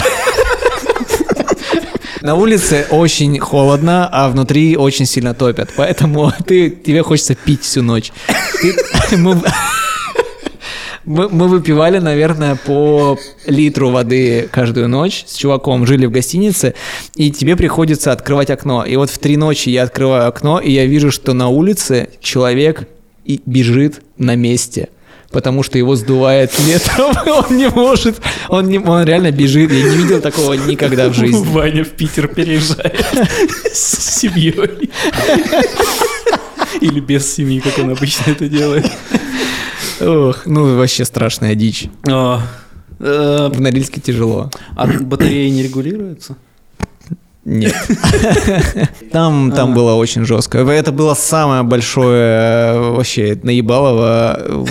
На 2.22 2.36
улице 2.36 2.86
очень 2.90 3.40
холодно, 3.40 4.10
а 4.12 4.30
внутри 4.30 4.76
очень 4.76 5.06
сильно 5.06 5.34
топят, 5.34 5.70
поэтому 5.78 6.32
ты, 6.46 6.70
тебе 6.70 7.02
хочется 7.02 7.36
пить 7.36 7.64
всю 7.64 7.82
ночь. 7.82 8.12
Ты, 8.62 8.76
мы, 9.18 9.42
мы, 11.06 11.30
мы 11.30 11.48
выпивали, 11.48 12.00
наверное, 12.00 12.56
по 12.56 13.18
литру 13.46 13.90
воды 13.90 14.50
каждую 14.52 14.90
ночь 14.90 15.24
с 15.28 15.36
чуваком, 15.36 15.88
жили 15.88 16.06
в 16.06 16.12
гостинице, 16.12 16.76
и 17.16 17.32
тебе 17.32 17.56
приходится 17.56 18.12
открывать 18.12 18.50
окно. 18.50 18.84
И 18.84 18.98
вот 18.98 19.10
в 19.10 19.18
три 19.18 19.38
ночи 19.38 19.70
я 19.70 19.84
открываю 19.84 20.28
окно, 20.28 20.60
и 20.60 20.72
я 20.72 20.86
вижу, 20.86 21.12
что 21.12 21.34
на 21.34 21.48
улице 21.48 22.10
человек 22.20 22.88
и 23.24 23.42
бежит 23.46 24.02
на 24.18 24.36
месте 24.36 24.90
потому 25.32 25.64
что 25.64 25.78
его 25.78 25.96
сдувает 25.96 26.52
ветром, 26.60 27.16
он 27.28 27.58
не 27.58 27.70
может, 27.70 28.22
он, 28.48 28.68
не, 28.68 28.80
он 28.80 29.04
реально 29.04 29.32
бежит, 29.32 29.72
я 29.72 29.84
не 29.84 29.98
видел 29.98 30.22
такого 30.22 30.54
никогда 30.54 31.10
в 31.10 31.14
жизни. 31.14 31.44
Ваня 31.52 31.84
в 31.84 31.90
Питер 31.90 32.28
переезжает 32.28 33.06
с 33.74 34.20
семьей. 34.20 34.90
Или 36.82 37.00
без 37.00 37.34
семьи, 37.34 37.60
как 37.60 37.78
он 37.80 37.92
обычно 37.92 38.32
это 38.32 38.48
делает. 38.48 38.90
Ох, 40.00 40.46
ну 40.46 40.78
вообще 40.78 41.04
страшная 41.04 41.56
дичь. 41.56 41.88
О, 42.08 42.42
э, 43.00 43.50
в 43.52 43.60
Норильске 43.60 44.00
тяжело. 44.00 44.50
А 44.76 44.88
батареи 44.88 45.50
не 45.50 45.64
регулируются? 45.64 46.38
Нет. 47.50 47.74
Там, 49.12 49.52
там 49.52 49.74
было 49.74 49.94
очень 49.96 50.24
жестко. 50.24 50.60
Это 50.60 50.92
было 50.92 51.16
самое 51.16 51.64
большое 51.64 52.76
э, 52.76 52.80
вообще 52.92 53.40
наебалово, 53.42 54.68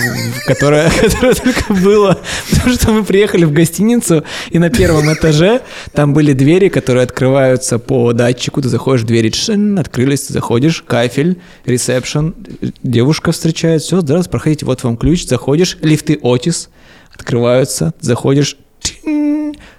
которое, 0.47 0.89
которое 1.01 1.35
только 1.35 1.75
было. 1.75 2.19
Потому 2.51 2.75
что 2.75 2.93
мы 2.93 3.03
приехали 3.03 3.45
в 3.45 3.53
гостиницу, 3.53 4.23
и 4.51 4.61
на 4.61 4.71
первом 4.71 5.13
этаже 5.13 5.63
там 5.93 6.13
были 6.13 6.35
двери, 6.35 6.69
которые 6.69 7.03
открываются 7.03 7.81
по 7.81 8.13
датчику. 8.13 8.63
Ты 8.63 8.69
заходишь, 8.69 9.03
двери 9.03 9.33
шин, 9.33 9.77
открылись, 9.77 10.23
ты 10.23 10.33
заходишь, 10.33 10.85
кафель, 10.87 11.41
ресепшн, 11.67 12.37
девушка 12.85 13.33
встречает, 13.33 13.83
все, 13.83 14.01
здравствуйте, 14.01 14.31
проходите, 14.31 14.67
вот 14.67 14.85
вам 14.85 14.97
ключ, 14.97 15.27
заходишь, 15.27 15.79
лифты 15.81 16.17
Отис 16.23 16.69
открываются, 17.13 17.93
заходишь, 18.01 18.57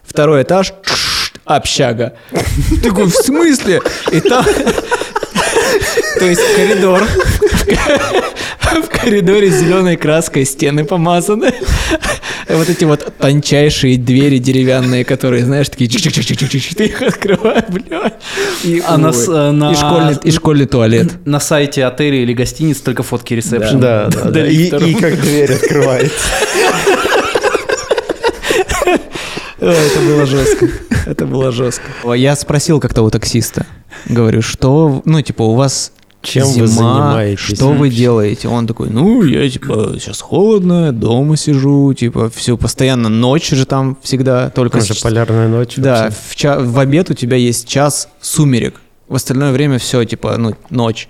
второй 0.03 0.43
этаж, 0.43 0.73
общага. 1.49 2.13
Такой, 2.83 3.05
в 3.05 3.13
смысле? 3.13 3.81
И 4.11 4.19
там... 4.21 4.45
То 6.19 6.25
есть 6.25 6.41
коридор. 6.55 7.03
В 8.83 8.87
коридоре 8.87 9.49
зеленой 9.49 9.97
краской 9.97 10.45
стены 10.45 10.85
помазаны. 10.85 11.53
Вот 12.47 12.69
эти 12.69 12.83
вот 12.83 13.13
тончайшие 13.19 13.97
двери 13.97 14.37
деревянные, 14.37 15.05
которые, 15.05 15.45
знаешь, 15.45 15.69
такие 15.69 15.89
чик 15.89 16.01
чик 16.01 16.13
чик 16.13 16.37
чик 16.37 16.49
чик 16.49 16.75
ты 16.75 16.85
их 16.85 17.01
открываешь, 17.01 17.65
блядь. 17.69 18.13
И, 18.63 18.81
а 18.85 18.97
на, 18.97 19.11
на... 19.51 19.71
и, 19.71 19.75
школьный, 19.75 20.17
и 20.23 20.31
школьный 20.31 20.65
туалет. 20.65 21.25
На 21.25 21.39
сайте 21.39 21.85
отеля 21.85 22.17
или 22.17 22.33
гостиницы 22.33 22.83
только 22.83 23.03
фотки 23.03 23.35
ресепшн. 23.35 23.79
Да, 23.79 24.07
да, 24.11 24.23
да. 24.23 24.29
да. 24.31 24.47
И, 24.47 24.65
и 24.65 24.93
как 24.95 25.21
дверь 25.21 25.53
открывается. 25.53 26.25
Это 29.59 29.99
было 29.99 30.25
жестко. 30.25 30.67
Это 31.05 31.25
было 31.25 31.51
жестко. 31.51 32.13
Я 32.13 32.35
спросил 32.35 32.79
как-то 32.79 33.03
у 33.03 33.09
таксиста. 33.09 33.65
Говорю, 34.07 34.41
что, 34.41 35.01
ну, 35.05 35.21
типа, 35.21 35.43
у 35.43 35.55
вас 35.55 35.91
чем 36.21 36.45
Зима, 36.45 36.61
вы 36.61 36.67
занимаетесь? 36.67 37.39
Что 37.39 37.71
вы 37.71 37.89
делаете? 37.89 38.49
Он 38.49 38.67
такой, 38.67 38.89
ну, 38.89 39.23
я, 39.23 39.49
типа, 39.49 39.93
сейчас 39.95 40.19
холодно, 40.19 40.91
дома 40.91 41.37
сижу, 41.37 41.93
типа, 41.93 42.29
все, 42.29 42.57
постоянно 42.57 43.09
ночь 43.09 43.49
же 43.49 43.65
там 43.65 43.97
всегда, 44.01 44.49
только... 44.49 44.79
Это 44.79 44.93
с... 44.93 44.99
полярная 44.99 45.47
ночь. 45.47 45.75
Да, 45.77 46.09
в, 46.09 46.35
ча... 46.35 46.59
в 46.59 46.77
обед 46.77 47.09
у 47.09 47.13
тебя 47.13 47.37
есть 47.37 47.67
час 47.67 48.09
сумерек, 48.19 48.81
в 49.07 49.15
остальное 49.15 49.53
время 49.53 49.77
все, 49.77 50.03
типа, 50.03 50.35
ну, 50.37 50.55
ночь. 50.69 51.07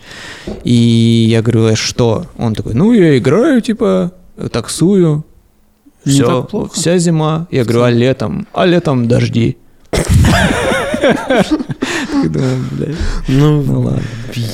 И 0.64 1.28
я 1.30 1.42
говорю, 1.42 1.66
а 1.66 1.76
что? 1.76 2.28
Он 2.38 2.54
такой, 2.54 2.76
ну, 2.76 2.94
я 2.94 3.18
играю, 3.18 3.62
типа, 3.62 4.12
таксую, 4.52 5.26
все, 6.06 6.48
вся 6.72 6.98
зима. 6.98 7.48
Я 7.52 7.64
говорю, 7.64 7.84
а 7.84 7.90
летом? 7.90 8.48
А 8.54 8.66
летом 8.66 9.08
дожди. 9.08 9.58
Ну, 13.28 13.62
Ну 13.62 13.82
ладно. 13.82 14.02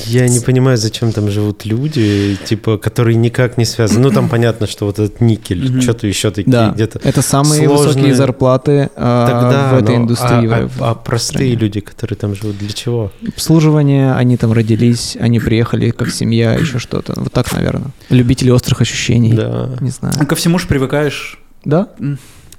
я 0.05 0.27
не 0.27 0.39
понимаю, 0.39 0.77
зачем 0.77 1.11
там 1.11 1.29
живут 1.29 1.65
люди, 1.65 2.37
типа, 2.45 2.77
которые 2.77 3.15
никак 3.15 3.57
не 3.57 3.65
связаны. 3.65 4.01
Ну, 4.01 4.11
там 4.11 4.29
понятно, 4.29 4.67
что 4.67 4.85
вот 4.85 4.99
этот 4.99 5.21
никель, 5.21 5.81
что-то 5.81 6.07
еще 6.07 6.29
такие 6.31 6.51
Да, 6.51 6.71
где-то. 6.71 6.99
это 7.03 7.21
самые 7.21 7.67
высокие 7.67 8.13
зарплаты 8.13 8.89
а, 8.95 9.73
в 9.75 9.77
этой 9.83 9.95
но- 9.97 10.03
индустрии. 10.03 10.47
А, 10.49 10.69
а- 10.79 10.91
а 10.91 10.95
простые 10.95 11.55
люди, 11.55 11.79
которые 11.79 12.17
там 12.17 12.35
живут, 12.35 12.57
для 12.57 12.69
чего? 12.69 13.11
Обслуживание, 13.27 14.13
они 14.13 14.37
там 14.37 14.51
родились, 14.53 15.17
они 15.19 15.39
приехали 15.39 15.89
как 15.91 16.09
семья, 16.11 16.53
еще 16.53 16.79
что-то. 16.79 17.13
Вот 17.17 17.31
так, 17.33 17.51
наверное. 17.53 17.91
Любители 18.09 18.49
острых 18.51 18.81
ощущений. 18.81 19.33
Да, 19.33 19.69
Не 19.81 19.89
знаю. 19.89 20.15
Ко 20.27 20.35
всему 20.35 20.59
же 20.59 20.67
привыкаешь. 20.67 21.39
Да? 21.63 21.87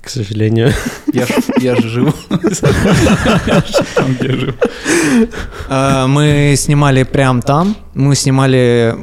К 0.07 0.11
сожалению. 0.11 0.73
Я 1.13 1.27
ж, 1.27 1.31
я 1.61 1.75
же 1.75 1.89
живу. 1.89 2.13
Там, 3.95 4.15
где 4.21 4.31
живу. 4.33 4.53
А, 5.69 6.07
Мы 6.07 6.55
снимали 6.57 7.03
прям 7.03 7.43
там. 7.43 7.77
Мы 7.95 8.15
снимали, 8.15 8.95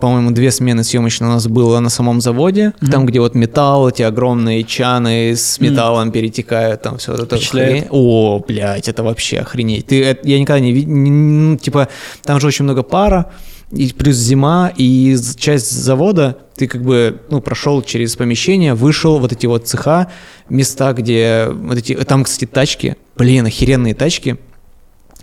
по-моему, 0.00 0.30
две 0.30 0.50
смены 0.52 0.84
съемочные 0.84 1.30
у 1.30 1.32
нас 1.32 1.48
было 1.48 1.80
на 1.80 1.88
самом 1.90 2.20
заводе. 2.20 2.72
Там, 2.90 3.06
где 3.06 3.18
вот 3.20 3.34
металл, 3.34 3.88
эти 3.88 4.02
огромные 4.02 4.62
чаны 4.62 5.34
с 5.34 5.58
металлом 5.60 6.12
перетекают, 6.12 6.82
там 6.82 6.98
все 6.98 7.12
вот 7.12 7.20
это. 7.22 7.36
Хрень. 7.38 7.86
О, 7.90 8.38
блядь, 8.46 8.88
это 8.88 9.02
вообще 9.02 9.38
охренеть. 9.40 9.86
Ты, 9.86 10.04
это- 10.04 10.28
я 10.28 10.38
никогда 10.38 10.60
не 10.60 10.72
видел, 10.72 11.58
типа, 11.58 11.88
там 12.22 12.40
же 12.40 12.46
очень 12.46 12.64
много 12.64 12.82
пара, 12.82 13.32
и 13.72 13.92
плюс 13.92 14.16
зима, 14.16 14.70
и 14.76 15.16
часть 15.36 15.72
завода, 15.72 16.38
ты 16.56 16.66
как 16.66 16.82
бы, 16.82 17.22
ну, 17.30 17.40
прошел 17.40 17.82
через 17.82 18.16
помещение, 18.16 18.74
вышел, 18.74 19.18
вот 19.18 19.32
эти 19.32 19.46
вот 19.46 19.66
цеха, 19.66 20.08
места, 20.48 20.92
где, 20.92 21.48
вот 21.50 21.78
эти, 21.78 21.94
там, 21.94 22.24
кстати, 22.24 22.44
тачки, 22.44 22.96
блин, 23.16 23.46
охеренные 23.46 23.94
тачки, 23.94 24.38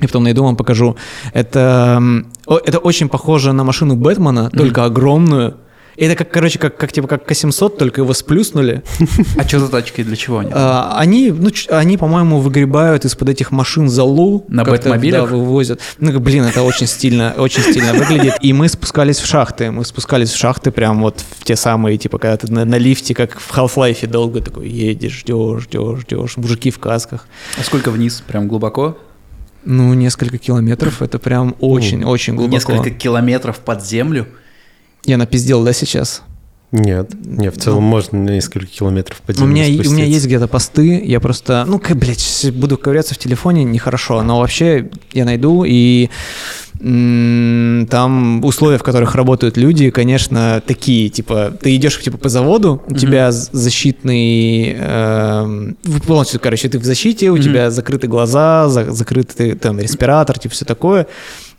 я 0.02 0.08
потом 0.08 0.24
найду 0.24 0.44
вам 0.44 0.56
покажу. 0.56 0.96
Это, 1.34 2.02
это 2.48 2.80
очень 2.80 3.10
похоже 3.10 3.54
на 3.54 3.64
машину 3.64 3.96
Бэтмена, 3.96 4.50
только 4.50 4.86
огромную. 4.86 5.58
И 6.00 6.06
Это 6.06 6.16
как, 6.16 6.32
короче, 6.32 6.58
как, 6.60 6.78
как 6.78 6.94
типа 6.94 7.10
как 7.10 7.26
К-700, 7.26 7.78
только 7.78 8.00
его 8.00 8.14
сплюснули. 8.14 8.84
А 9.38 9.46
что 9.46 9.60
за 9.60 9.68
тачки, 9.68 10.02
для 10.02 10.16
чего 10.16 10.40
они? 10.40 10.50
А, 10.54 10.96
они, 10.98 11.30
ну, 11.30 11.50
они, 11.68 11.98
по-моему, 11.98 12.40
выгребают 12.40 13.04
из-под 13.04 13.28
этих 13.28 13.52
машин 13.52 13.90
залу. 13.90 14.46
На 14.48 14.64
Бэтмобилях? 14.64 15.30
Да, 15.30 15.36
вывозят. 15.36 15.82
Ну, 15.98 16.18
блин, 16.22 16.46
это 16.46 16.64
очень 16.64 16.88
стильно, 16.88 17.34
очень 17.38 17.64
стильно 17.64 17.92
выглядит. 17.92 18.36
И 18.40 18.54
мы 18.54 18.70
спускались 18.70 19.18
в 19.18 19.26
шахты. 19.26 19.72
Мы 19.72 19.84
спускались 19.84 20.32
в 20.32 20.38
шахты 20.38 20.72
прям 20.72 21.02
вот 21.02 21.22
в 21.38 21.44
те 21.44 21.58
самые, 21.58 21.98
типа, 21.98 22.18
когда 22.18 22.38
ты 22.38 22.50
на, 22.50 22.64
на 22.64 22.76
лифте, 22.76 23.14
как 23.14 23.38
в 23.38 23.52
Half-Life 23.52 24.08
долго 24.08 24.40
такой 24.40 24.70
едешь, 24.70 25.20
ждешь, 25.20 25.64
ждешь, 25.64 26.00
ждешь. 26.00 26.38
Мужики 26.38 26.72
в 26.72 26.80
касках. 26.80 27.28
А 27.60 27.64
сколько 27.64 27.92
вниз? 27.92 28.24
Прям 28.26 28.48
глубоко? 28.48 28.98
Ну, 29.66 29.94
несколько 29.94 30.38
километров, 30.38 31.02
это 31.02 31.20
прям 31.20 31.58
очень-очень 31.60 32.36
глубоко. 32.36 32.56
Несколько 32.56 32.90
километров 32.92 33.60
под 33.60 33.86
землю? 33.86 34.28
Я 35.06 35.18
напиздел, 35.18 35.64
да, 35.64 35.74
сейчас? 35.74 36.22
Нет, 36.72 37.10
не, 37.26 37.50
в 37.50 37.58
целом 37.58 37.82
можно 37.84 38.20
на 38.20 38.30
несколько 38.30 38.68
километров 38.68 39.22
по 39.26 39.32
У 39.32 39.36
земле 39.36 39.48
меня, 39.52 39.64
у 39.66 39.70
меня 39.70 39.84
спуститься. 39.84 40.04
есть 40.06 40.26
где-то 40.28 40.48
посты, 40.48 41.04
я 41.04 41.20
просто, 41.20 41.66
ну, 41.68 41.80
как, 41.80 41.98
блядь, 41.98 42.46
буду 42.54 42.78
ковыряться 42.78 43.16
в 43.16 43.18
телефоне, 43.18 43.64
нехорошо, 43.64 44.22
но 44.22 44.40
вообще 44.40 44.92
я 45.14 45.26
найду, 45.26 45.64
и 45.66 46.10
м, 46.80 47.88
там 47.90 48.46
условия, 48.46 48.78
в 48.78 48.84
которых 48.84 49.16
работают 49.16 49.58
люди, 49.58 49.90
конечно, 49.90 50.62
такие, 50.66 51.10
типа, 51.10 51.58
ты 51.60 51.76
идешь, 51.76 52.00
типа, 52.02 52.18
по 52.20 52.30
заводу, 52.30 52.82
у 52.88 52.94
тебя 52.96 53.32
з- 53.32 53.50
защитный, 53.52 54.76
в- 54.76 56.02
полностью, 56.06 56.40
короче, 56.40 56.70
ты 56.70 56.78
в 56.80 56.86
защите, 56.86 57.32
у 57.32 57.38
тебя 57.38 57.72
закрыты 57.72 58.08
глаза, 58.08 58.70
за- 58.70 58.92
закрытый, 58.92 59.56
там, 59.56 59.80
респиратор, 59.80 60.38
типа, 60.40 60.54
все 60.54 60.66
такое, 60.66 61.08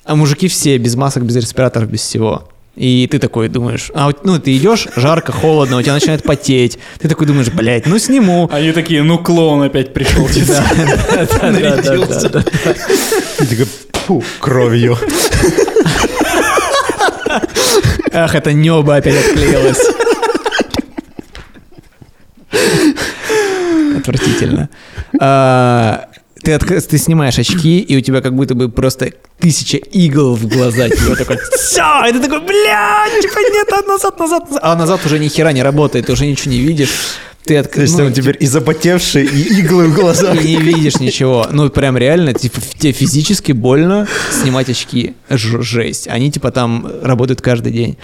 а 0.04 0.14
мужики 0.14 0.48
все 0.48 0.78
без 0.78 0.94
масок, 0.94 1.24
без 1.24 1.36
респираторов, 1.36 1.90
без 1.90 2.00
всего. 2.00 2.48
И 2.80 3.06
ты 3.08 3.18
такой 3.18 3.48
думаешь, 3.48 3.90
а 3.92 4.06
вот, 4.06 4.24
ну 4.24 4.38
ты 4.38 4.56
идешь, 4.56 4.88
жарко, 4.96 5.32
холодно, 5.32 5.76
у 5.76 5.82
тебя 5.82 5.92
начинает 5.92 6.22
потеть. 6.22 6.78
Ты 6.98 7.10
такой 7.10 7.26
думаешь, 7.26 7.50
блядь, 7.50 7.84
ну 7.84 7.98
сниму. 7.98 8.48
Они 8.50 8.72
такие, 8.72 9.02
ну 9.02 9.18
клоун 9.18 9.60
опять 9.60 9.92
пришел. 9.92 10.26
Нарядился. 11.42 12.42
И 13.38 13.44
такой, 13.44 13.66
«Фу, 14.06 14.24
кровью. 14.38 14.96
Ах, 18.14 18.34
это 18.34 18.54
небо 18.54 18.96
опять 18.96 19.26
отклеилось. 19.26 19.86
Отвратительно. 23.98 24.70
А, 25.20 26.08
Ты, 26.42 26.52
отк- 26.52 26.80
ты 26.80 26.98
снимаешь 26.98 27.38
очки, 27.38 27.80
и 27.80 27.96
у 27.96 28.00
тебя 28.00 28.20
как 28.20 28.34
будто 28.34 28.54
бы 28.54 28.68
просто 28.68 29.12
тысяча 29.38 29.76
игл 29.76 30.34
в 30.34 30.46
глаза. 30.46 30.88
Тебе 30.88 31.14
такой, 31.16 31.38
все, 31.58 32.04
и 32.08 32.12
ты 32.12 32.20
такой, 32.20 32.40
блядь, 32.40 33.20
типа 33.20 33.38
нет, 33.52 33.68
назад, 33.88 34.18
назад, 34.18 34.48
назад. 34.48 34.60
А 34.62 34.76
назад 34.76 35.00
уже 35.06 35.18
ни 35.18 35.28
хера 35.28 35.52
не 35.52 35.62
работает, 35.62 36.06
ты 36.06 36.12
уже 36.12 36.26
ничего 36.26 36.52
не 36.52 36.58
видишь. 36.60 36.90
Ты 37.44 37.54
отк- 37.56 37.74
То 37.74 37.80
есть 37.82 37.94
ну, 37.98 38.04
там 38.04 38.12
теперь 38.12 38.36
и 38.38 38.46
запотевшие, 38.46 39.24
и 39.24 39.60
иглы 39.60 39.86
в 39.88 39.94
глазах. 39.94 40.44
и 40.44 40.56
не 40.56 40.62
видишь 40.62 40.96
ничего. 41.00 41.46
Ну, 41.50 41.70
прям 41.70 41.96
реально, 41.96 42.34
типа, 42.34 42.60
тебе 42.78 42.92
физически 42.92 43.52
больно 43.52 44.06
снимать 44.42 44.68
очки. 44.68 45.14
Ж- 45.30 45.62
жесть. 45.62 46.06
Они, 46.08 46.30
типа, 46.30 46.50
там 46.50 46.86
работают 47.02 47.40
каждый 47.40 47.72
день. 47.72 47.96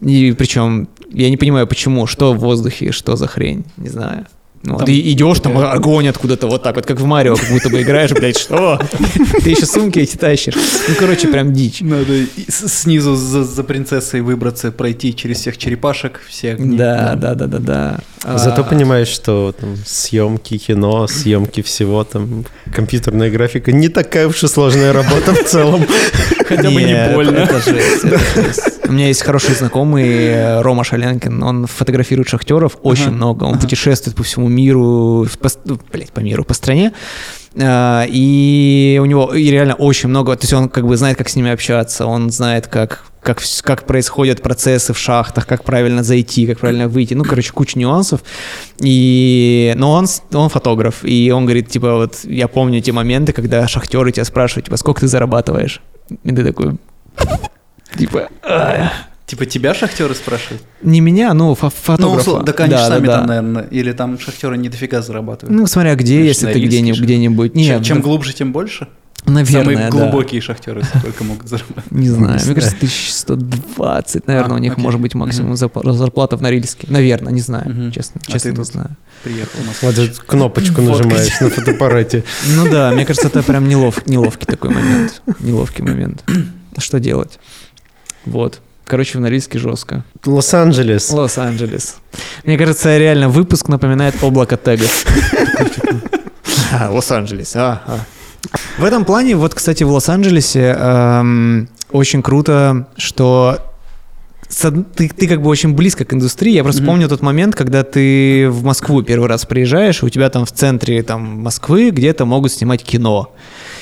И 0.00 0.32
причем, 0.36 0.88
я 1.12 1.30
не 1.30 1.36
понимаю, 1.36 1.68
почему, 1.68 2.06
что 2.08 2.34
в 2.34 2.38
воздухе, 2.38 2.90
что 2.90 3.14
за 3.16 3.28
хрень, 3.28 3.64
не 3.76 3.88
знаю. 3.90 4.26
Ну, 4.62 4.76
Там 4.76 4.86
ты 4.86 5.00
идешь, 5.12 5.40
там 5.40 5.56
огонь 5.56 6.08
откуда-то 6.08 6.46
вот 6.46 6.62
так 6.62 6.76
вот, 6.76 6.84
как 6.84 7.00
в 7.00 7.04
Марио, 7.06 7.34
как 7.34 7.48
будто 7.48 7.70
бы 7.70 7.80
играешь, 7.80 8.10
блядь, 8.12 8.38
что? 8.38 8.78
Ты 9.42 9.50
еще 9.50 9.64
сумки 9.64 10.00
эти 10.00 10.16
тащишь. 10.16 10.54
Ну, 10.86 10.94
короче, 10.98 11.28
прям 11.28 11.54
дичь. 11.54 11.80
Надо 11.80 12.26
снизу 12.48 13.16
за, 13.16 13.44
за 13.44 13.64
принцессой 13.64 14.20
выбраться, 14.20 14.70
пройти 14.70 15.16
через 15.16 15.38
всех 15.38 15.56
черепашек, 15.56 16.20
все 16.28 16.52
огни. 16.52 16.76
Да, 16.76 17.14
да, 17.16 17.34
да, 17.34 17.46
да, 17.46 17.58
да. 17.58 18.00
Зато 18.38 18.60
А, 18.60 18.64
понимаешь, 18.64 19.08
что 19.08 19.54
там 19.58 19.76
съемки 19.86 20.58
кино, 20.58 21.06
съемки 21.06 21.62
всего, 21.62 22.04
там 22.04 22.44
компьютерная 22.70 23.30
графика 23.30 23.72
не 23.72 23.88
такая 23.88 24.28
уж 24.28 24.42
и 24.44 24.46
сложная 24.46 24.92
работа 24.92 25.32
в 25.32 25.44
целом. 25.44 25.86
Хотя 26.46 26.70
бы 26.70 26.82
не 26.82 27.14
больно. 27.14 27.38
это 27.38 27.60
жесть. 27.60 28.74
У 28.90 28.92
меня 28.92 29.06
есть 29.06 29.22
хороший 29.22 29.54
знакомый 29.54 30.04
э, 30.04 30.62
Рома 30.62 30.82
Шалянкин, 30.82 31.40
он 31.44 31.66
фотографирует 31.66 32.28
шахтеров 32.28 32.76
очень 32.82 33.04
Ага, 33.04 33.12
много, 33.12 33.44
он 33.44 33.60
путешествует 33.60 34.16
по 34.16 34.24
всему 34.24 34.48
миру, 34.48 35.28
по, 35.40 35.48
ну, 35.64 35.78
блядь, 35.92 36.10
по 36.10 36.18
миру, 36.18 36.42
по 36.42 36.54
стране, 36.54 36.92
А, 37.56 38.04
и 38.08 38.98
у 39.00 39.04
него 39.04 39.32
и 39.32 39.48
реально 39.48 39.74
очень 39.74 40.08
много, 40.08 40.34
то 40.34 40.42
есть 40.42 40.52
он 40.52 40.68
как 40.68 40.88
бы 40.88 40.96
знает, 40.96 41.16
как 41.16 41.28
с 41.28 41.36
ними 41.36 41.52
общаться, 41.52 42.04
он 42.04 42.32
знает, 42.32 42.66
как, 42.66 43.04
как, 43.22 43.40
как 43.62 43.86
происходят 43.86 44.42
процессы 44.42 44.92
в 44.92 44.98
шахтах, 44.98 45.46
как 45.46 45.62
правильно 45.62 46.02
зайти, 46.02 46.44
как 46.48 46.58
правильно 46.58 46.88
выйти, 46.88 47.14
ну, 47.14 47.22
короче, 47.22 47.52
куча 47.52 47.78
нюансов, 47.78 48.22
и, 48.80 49.72
но 49.76 49.92
он, 49.92 50.06
он 50.32 50.48
фотограф, 50.48 51.04
и 51.04 51.30
он 51.30 51.44
говорит, 51.44 51.68
типа, 51.68 51.94
вот, 51.94 52.24
я 52.24 52.48
помню 52.48 52.80
те 52.80 52.90
моменты, 52.90 53.32
когда 53.32 53.68
шахтеры 53.68 54.10
тебя 54.10 54.24
спрашивают, 54.24 54.64
типа, 54.64 54.76
сколько 54.78 55.02
ты 55.02 55.06
зарабатываешь? 55.06 55.80
И 56.24 56.32
ты 56.32 56.42
такой, 56.42 56.76
типа. 57.96 58.28
Типа 59.26 59.46
тебя 59.46 59.74
шахтеры 59.74 60.16
спрашивают? 60.16 60.60
не 60.82 61.00
меня, 61.00 61.32
ну, 61.34 61.52
фо- 61.52 61.72
Ну, 61.98 62.18
фотографа. 62.18 62.38
они 62.38 62.46
Да, 62.46 62.64
же 62.64 62.70
да, 62.70 62.88
сами 62.88 63.06
да. 63.06 63.18
там, 63.18 63.26
наверное, 63.28 63.62
или 63.70 63.92
там 63.92 64.18
шахтеры 64.18 64.56
не 64.58 64.68
дофига 64.68 65.02
зарабатывают. 65.02 65.56
Ну, 65.56 65.66
смотря 65.68 65.94
где, 65.94 66.18
Конечно, 66.18 66.46
если 66.48 66.52
ты 66.60 66.66
где-нибудь, 66.66 67.00
где-нибудь. 67.00 67.52
чем, 67.52 67.60
Нет, 67.62 67.84
чем 67.84 67.98
да, 67.98 68.02
глубже, 68.02 68.32
тем 68.32 68.52
больше. 68.52 68.88
наверное, 69.26 69.62
Самые 69.62 69.78
да. 69.78 69.88
глубокие 69.90 70.40
шахтеры 70.40 70.82
сколько 70.82 71.22
могут 71.22 71.46
зарабатывать. 71.48 71.92
Не 71.92 72.08
знаю, 72.08 72.38
Не 72.40 72.44
мне 72.46 72.54
кажется, 72.56 72.74
1120, 72.76 74.26
наверное, 74.26 74.54
А, 74.54 74.56
у 74.56 74.58
них 74.58 74.72
окей. 74.72 74.82
может 74.82 75.00
быть 75.00 75.14
максимум 75.14 75.52
зарп- 75.52 75.92
зарплата 75.92 76.36
в 76.36 76.42
Норильске. 76.42 76.88
Наверное, 76.90 77.32
не 77.32 77.40
знаю, 77.40 77.92
честно, 77.92 78.20
А 78.26 78.32
честно 78.32 78.48
не 78.50 78.64
знаю. 78.64 78.96
Приехал 79.22 79.60
у 79.62 79.66
нас. 79.66 79.76
Вот 79.82 79.96
эту 79.98 80.20
кнопочку 80.26 80.80
нажимаешь 80.82 81.40
на 81.40 81.50
фотоаппарате. 81.50 82.24
Ну 82.56 82.68
да, 82.68 82.90
мне 82.90 83.04
кажется, 83.06 83.28
это 83.28 83.44
прям 83.44 83.68
нелов, 83.68 84.06
неловкий 84.08 84.46
такой 84.46 84.70
момент. 84.70 85.22
Неловкий 85.38 85.84
момент. 85.84 86.24
Что 86.78 86.98
делать? 86.98 87.38
Вот. 88.26 88.60
Короче, 88.86 89.18
в 89.18 89.20
Норильске 89.20 89.58
жестко. 89.58 90.04
Лос-Анджелес. 90.26 91.10
Лос-Анджелес. 91.10 91.96
Мне 92.44 92.58
кажется, 92.58 92.98
реально 92.98 93.28
выпуск 93.28 93.68
напоминает 93.68 94.16
облако 94.22 94.56
тегов. 94.56 95.04
А, 96.72 96.88
Лос-Анджелес. 96.90 97.56
а, 97.56 97.82
а. 97.86 97.98
В 98.78 98.84
этом 98.84 99.04
плане, 99.04 99.34
вот, 99.36 99.54
кстати, 99.54 99.82
в 99.82 99.90
Лос-Анджелесе 99.90 100.74
эм, 100.78 101.68
очень 101.90 102.22
круто, 102.22 102.86
что 102.96 103.58
ты, 104.96 105.08
ты 105.08 105.26
как 105.28 105.42
бы 105.42 105.48
очень 105.50 105.74
близко 105.74 106.04
к 106.04 106.12
индустрии. 106.14 106.52
Я 106.52 106.62
просто 106.62 106.82
Мгм. 106.82 106.90
помню 106.90 107.08
тот 107.08 107.22
момент, 107.22 107.54
когда 107.56 107.82
ты 107.82 108.48
в 108.50 108.62
Москву 108.64 109.02
первый 109.02 109.28
раз 109.28 109.46
приезжаешь, 109.46 110.02
и 110.02 110.06
у 110.06 110.08
тебя 110.08 110.30
там 110.30 110.44
в 110.44 110.52
центре 110.52 111.02
там, 111.02 111.40
Москвы 111.42 111.90
где-то 111.90 112.24
могут 112.24 112.52
снимать 112.52 112.82
кино. 112.84 113.32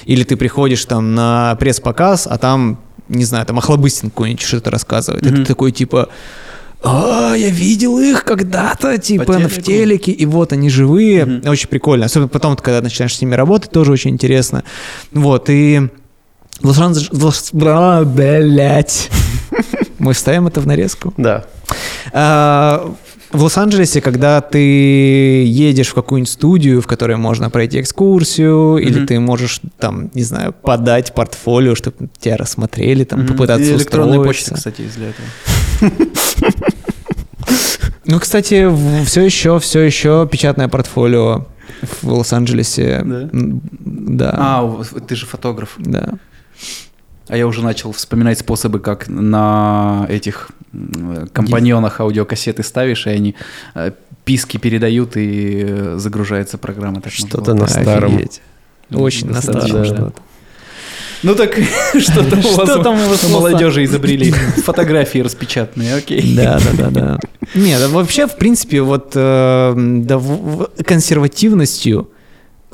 Или 0.05 0.25
ты 0.25 0.37
приходишь 0.37 0.85
там 0.87 1.15
на 1.15 1.57
пресс-показ, 1.57 2.27
а 2.27 2.39
там, 2.39 2.81
не 3.09 3.25
знаю, 3.25 3.47
там 3.47 3.59
Охлобыстин 3.59 4.11
какой-нибудь 4.11 4.43
что-то 4.43 4.71
рассказывает. 4.71 5.25
Мгм. 5.25 5.37
ты 5.37 5.45
такой 5.45 5.73
типа... 5.73 6.09
А, 6.83 7.35
я 7.35 7.49
видел 7.51 7.99
их 7.99 8.23
когда-то, 8.23 8.99
типа, 8.99 9.25
По 9.25 9.33
в 9.33 9.37
телеку. 9.49 9.63
телеке, 9.63 10.13
и 10.13 10.27
вот 10.27 10.53
они 10.53 10.71
живые. 10.71 11.25
Мгм. 11.25 11.49
Очень 11.49 11.69
прикольно. 11.69 12.07
Особенно 12.07 12.29
потом, 12.29 12.55
когда 12.57 12.81
начинаешь 12.81 13.17
с 13.17 13.21
ними 13.21 13.35
работать, 13.35 13.73
тоже 13.73 13.91
очень 13.91 14.11
интересно. 14.11 14.63
Вот, 15.13 15.51
и 15.51 15.89
Блять. 18.05 19.11
Мы 19.99 20.13
вставим 20.13 20.47
это 20.47 20.61
в 20.61 20.67
нарезку. 20.67 21.13
Да. 21.17 21.47
А, 22.13 22.95
В 23.31 23.43
Лос-Анджелесе, 23.43 24.01
когда 24.01 24.41
ты 24.41 24.59
едешь 25.45 25.89
в 25.89 25.95
какую-нибудь 25.95 26.31
студию, 26.31 26.81
в 26.81 26.87
которой 26.87 27.17
можно 27.19 27.51
пройти 27.51 27.81
экскурсию, 27.81 28.79
или 28.79 28.99
Мгм. 29.01 29.07
ты 29.07 29.21
можешь 29.21 29.61
там, 29.79 30.11
не 30.15 30.23
знаю, 30.23 30.55
подать 30.55 31.13
портфолио, 31.15 31.75
чтобы 31.75 32.09
тебя 32.19 32.39
рассмотрели, 32.39 33.05
там 33.05 33.21
Мгм. 33.21 33.29
попытаться 33.29 33.71
И 33.71 33.75
электронная 33.77 34.21
почта, 34.25 34.55
кстати, 34.55 34.81
есть 34.83 34.97
для 34.97 35.09
этого. 35.11 35.93
Ну, 38.07 38.19
кстати, 38.19 39.05
все 39.05 39.23
еще, 39.23 39.59
все 39.61 39.81
еще 39.81 40.27
печатное 40.31 40.69
портфолио 40.69 41.47
в 42.01 42.09
Лос-Анджелесе. 42.11 43.03
Да? 43.05 43.29
Да. 43.33 44.35
А, 44.39 44.83
ты 45.07 45.15
же 45.15 45.27
фотограф. 45.27 45.75
Да. 45.77 46.15
А 47.29 47.37
я 47.37 47.47
уже 47.47 47.63
начал 47.63 47.93
вспоминать 47.93 48.39
способы, 48.39 48.81
как 48.81 49.09
на 49.09 50.07
этих 50.09 50.51
компаньонах 51.33 52.01
аудиокассеты 52.01 52.63
ставишь, 52.63 53.07
и 53.07 53.11
они 53.11 53.35
э, 53.75 53.93
писки 54.25 54.57
передают, 54.57 55.17
и 55.17 55.65
э, 55.67 55.95
загружается 55.99 56.59
программа. 56.59 57.03
Что-то 57.07 57.53
было. 57.53 57.55
на 57.55 57.67
старом. 57.67 58.17
Офигеть. 58.17 58.41
Очень 58.91 59.31
на 59.31 59.41
старом. 59.43 59.71
да. 59.71 59.85
что-то. 59.85 60.13
Ну 61.23 61.35
так 61.35 61.55
что 61.99 62.23
там 62.25 62.39
у 62.39 62.55
вас 62.55 62.83
там 62.83 62.95
у 62.95 63.09
вас, 63.09 63.25
у 63.25 63.29
молодежи 63.29 63.85
изобрели? 63.85 64.31
Фотографии 64.65 65.19
распечатанные, 65.19 65.95
окей. 65.97 66.37
Да, 66.37 66.61
да, 66.61 66.73
да, 66.73 66.91
да. 66.91 67.19
Нет, 67.55 67.81
да 67.81 67.89
вообще, 67.89 68.27
в 68.27 68.37
принципе, 68.37 68.83
вот 68.83 69.13
э, 69.15 70.05
консервативностью 70.85 72.11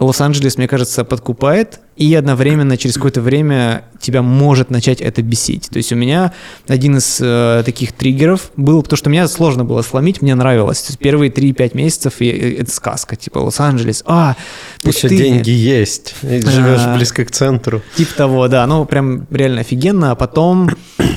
Лос-Анджелес, 0.00 0.56
мне 0.58 0.66
кажется, 0.66 1.04
подкупает, 1.04 1.80
и 1.96 2.12
одновременно 2.14 2.76
через 2.76 2.96
какое-то 2.96 3.20
время 3.20 3.84
тебя 4.00 4.22
может 4.22 4.68
начать 4.68 5.00
это 5.00 5.22
бесить. 5.22 5.68
То 5.70 5.76
есть 5.76 5.92
у 5.92 5.96
меня 5.96 6.32
один 6.66 6.96
из 6.96 7.18
э, 7.20 7.62
таких 7.64 7.92
триггеров 7.92 8.50
был, 8.56 8.82
потому 8.82 8.96
что 8.96 9.08
меня 9.08 9.28
сложно 9.28 9.64
было 9.64 9.82
сломить, 9.82 10.20
мне 10.20 10.34
нравилось. 10.34 10.82
То 10.82 10.88
есть 10.90 10.98
первые 10.98 11.30
3-5 11.30 11.76
месяцев 11.76 12.14
и, 12.18 12.24
и 12.28 12.54
это 12.62 12.72
сказка, 12.72 13.14
типа 13.14 13.38
Лос-Анджелес, 13.38 14.02
а, 14.06 14.34
Еще 14.82 15.02
пустыня. 15.02 15.16
деньги 15.16 15.50
есть. 15.50 16.16
И 16.22 16.40
Живешь 16.40 16.80
А. 16.84 16.96
близко 16.96 17.24
к 17.24 17.30
центру. 17.30 17.80
Типа 17.96 18.14
того, 18.16 18.48
да, 18.48 18.66
ну 18.66 18.84
прям 18.86 19.28
реально 19.30 19.60
офигенно, 19.60 20.10
а 20.10 20.14
потом, 20.16 20.70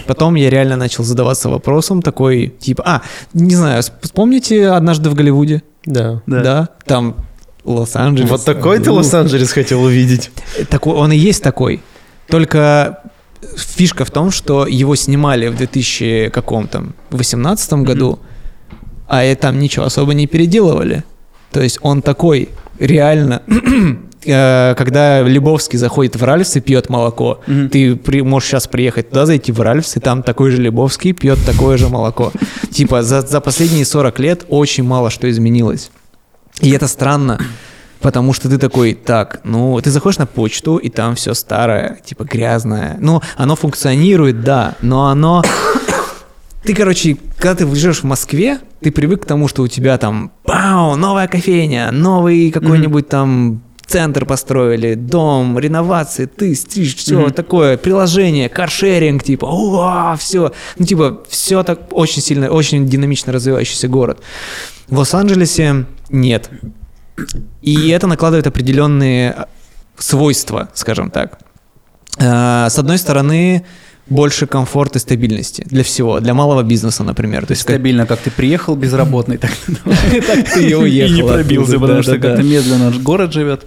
потом 0.05 0.35
я 0.35 0.51
реально 0.51 0.75
начал 0.75 1.03
задаваться 1.03 1.49
вопросом 1.49 2.03
такой, 2.03 2.47
типа, 2.59 2.83
а, 2.85 3.01
не 3.33 3.55
знаю, 3.55 3.81
сп- 3.81 3.93
вспомните 4.03 4.67
«Однажды 4.67 5.09
в 5.09 5.15
Голливуде»? 5.15 5.63
Да. 5.85 6.21
Да. 6.27 6.69
там 6.85 7.15
Лос-Анджелес. 7.73 8.29
Вот 8.29 8.45
такой 8.45 8.79
ты 8.79 8.89
Ну, 8.89 8.95
Лос-Анджелес 8.95 9.51
хотел 9.51 9.83
увидеть? 9.83 10.31
Такой, 10.69 10.93
он 10.95 11.11
и 11.11 11.17
есть 11.17 11.43
такой, 11.43 11.81
только 12.27 13.01
фишка 13.55 14.05
в 14.05 14.11
том, 14.11 14.31
что 14.31 14.65
его 14.65 14.95
снимали 14.95 15.47
в 15.47 15.55
2000 15.57 16.29
каком 16.33 16.67
там, 16.67 16.93
18 17.11 17.73
году, 17.73 18.19
а 19.07 19.23
и 19.23 19.35
там 19.35 19.59
ничего 19.59 19.85
особо 19.85 20.13
не 20.13 20.27
переделывали. 20.27 21.03
То 21.51 21.61
есть 21.61 21.79
он 21.81 22.01
такой 22.01 22.49
реально 22.79 23.41
э, 24.25 24.75
когда 24.77 25.21
Лебовский 25.21 25.77
заходит 25.79 26.15
в 26.15 26.23
Ральфс 26.23 26.55
и 26.55 26.59
пьет 26.61 26.89
молоко, 26.89 27.41
Мгм. 27.47 27.69
ты 27.69 27.95
при- 27.95 28.21
можешь 28.21 28.49
сейчас 28.49 28.67
приехать 28.67 29.09
туда, 29.09 29.25
зайти 29.25 29.51
в 29.51 29.61
Ральфс, 29.61 29.95
и 29.97 29.99
там 29.99 30.23
такой 30.23 30.51
же 30.51 30.61
Лебовский 30.61 31.13
пьет 31.13 31.39
такое 31.45 31.77
же 31.77 31.87
молоко. 31.89 32.31
Типа 32.71 33.03
за, 33.03 33.21
за 33.21 33.39
последние 33.39 33.85
40 33.85 34.19
лет 34.19 34.45
очень 34.49 34.83
мало 34.83 35.09
что 35.09 35.29
изменилось. 35.29 35.89
И 36.61 36.71
это 36.71 36.87
странно, 36.87 37.39
потому 37.99 38.33
что 38.33 38.49
ты 38.49 38.57
такой, 38.57 38.93
так, 38.93 39.41
ну, 39.43 39.79
ты 39.81 39.91
заходишь 39.91 40.17
на 40.17 40.25
почту, 40.25 40.77
и 40.77 40.89
там 40.89 41.15
все 41.15 41.33
старое, 41.33 41.99
типа 42.05 42.23
грязное. 42.23 42.97
Ну, 42.99 43.21
оно 43.35 43.55
функционирует, 43.55 44.41
да, 44.41 44.75
но 44.81 45.07
оно... 45.07 45.43
Ты, 46.63 46.75
короче, 46.75 47.17
когда 47.37 47.55
ты 47.55 47.75
живешь 47.75 48.01
в 48.01 48.03
Москве, 48.03 48.59
ты 48.81 48.91
привык 48.91 49.21
к 49.21 49.25
тому, 49.25 49.47
что 49.47 49.63
у 49.63 49.69
тебя 49.69 49.97
там, 49.97 50.33
пау, 50.43 50.97
новая 50.97 51.29
кофейня, 51.29 51.91
новый 51.93 52.51
какой-нибудь 52.51 53.07
там 53.07 53.61
центр 53.87 54.25
построили, 54.25 54.95
дом, 54.95 55.57
реновации, 55.57 56.25
ты, 56.25 56.53
стриж, 56.55 56.95
все 56.95 57.19
Мгм. 57.19 57.31
такое, 57.31 57.77
приложение, 57.77 58.49
каршеринг, 58.49 59.23
типа, 59.23 59.45
о, 59.45 60.15
все, 60.17 60.51
ну, 60.77 60.85
типа, 60.85 61.23
все 61.29 61.63
так 61.63 61.79
очень 61.91 62.21
сильно, 62.21 62.49
очень 62.49 62.85
динамично 62.87 63.31
развивающийся 63.33 63.87
город. 63.87 64.21
В 64.89 64.97
Лос-Анджелесе 64.99 65.85
нет. 66.09 66.49
И 67.61 67.89
это 67.89 68.07
накладывает 68.07 68.45
определенные 68.47 69.31
а, 69.31 69.47
свойства, 69.97 70.69
скажем 70.73 71.09
так. 71.09 71.39
А, 72.19 72.69
С 72.69 72.77
одной 72.77 72.97
стороны, 72.97 73.65
больше 74.07 74.47
комфорта 74.47 74.99
и 74.99 75.01
стабильности 75.01 75.63
для 75.65 75.83
всего, 75.83 76.19
для 76.19 76.33
малого 76.33 76.63
бизнеса, 76.63 77.03
например. 77.03 77.45
То 77.45 77.51
есть 77.51 77.63
Стабильно, 77.63 78.05
как 78.05 78.19
ты 78.19 78.31
приехал 78.31 78.75
безработный, 78.75 79.37
так 79.37 79.51
ты 80.53 80.63
и 80.65 80.69
и 80.69 80.73
уехал. 80.75 81.13
не 81.15 81.23
пробился, 81.23 81.79
потому 81.79 82.03
что 82.03 82.19
как-то 82.19 82.43
медленно 82.43 82.91
город 82.99 83.33
живет. 83.33 83.65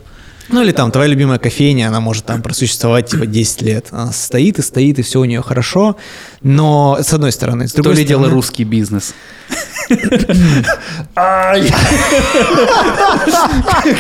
Ну 0.53 0.63
или 0.63 0.73
там 0.73 0.91
твоя 0.91 1.09
любимая 1.09 1.39
кофейня, 1.39 1.89
она 1.89 2.01
может 2.01 2.25
там 2.27 2.43
просуществовать 2.43 3.07
типа 3.11 3.27
10 3.27 3.63
лет. 3.63 3.87
Она 3.93 4.13
стоит 4.13 4.59
и 4.59 4.63
стоит, 4.63 4.99
и 4.99 5.03
все 5.03 5.21
у 5.21 5.25
нее 5.25 5.43
хорошо. 5.43 5.97
Но 6.43 6.99
с 7.01 7.13
одной 7.13 7.31
стороны, 7.33 7.69
с 7.69 7.73
То 7.73 7.83
другой 7.83 8.01
ли 8.01 8.05
дело 8.05 8.23
стороны- 8.23 8.35
русский 8.35 8.65
бизнес. 8.65 9.15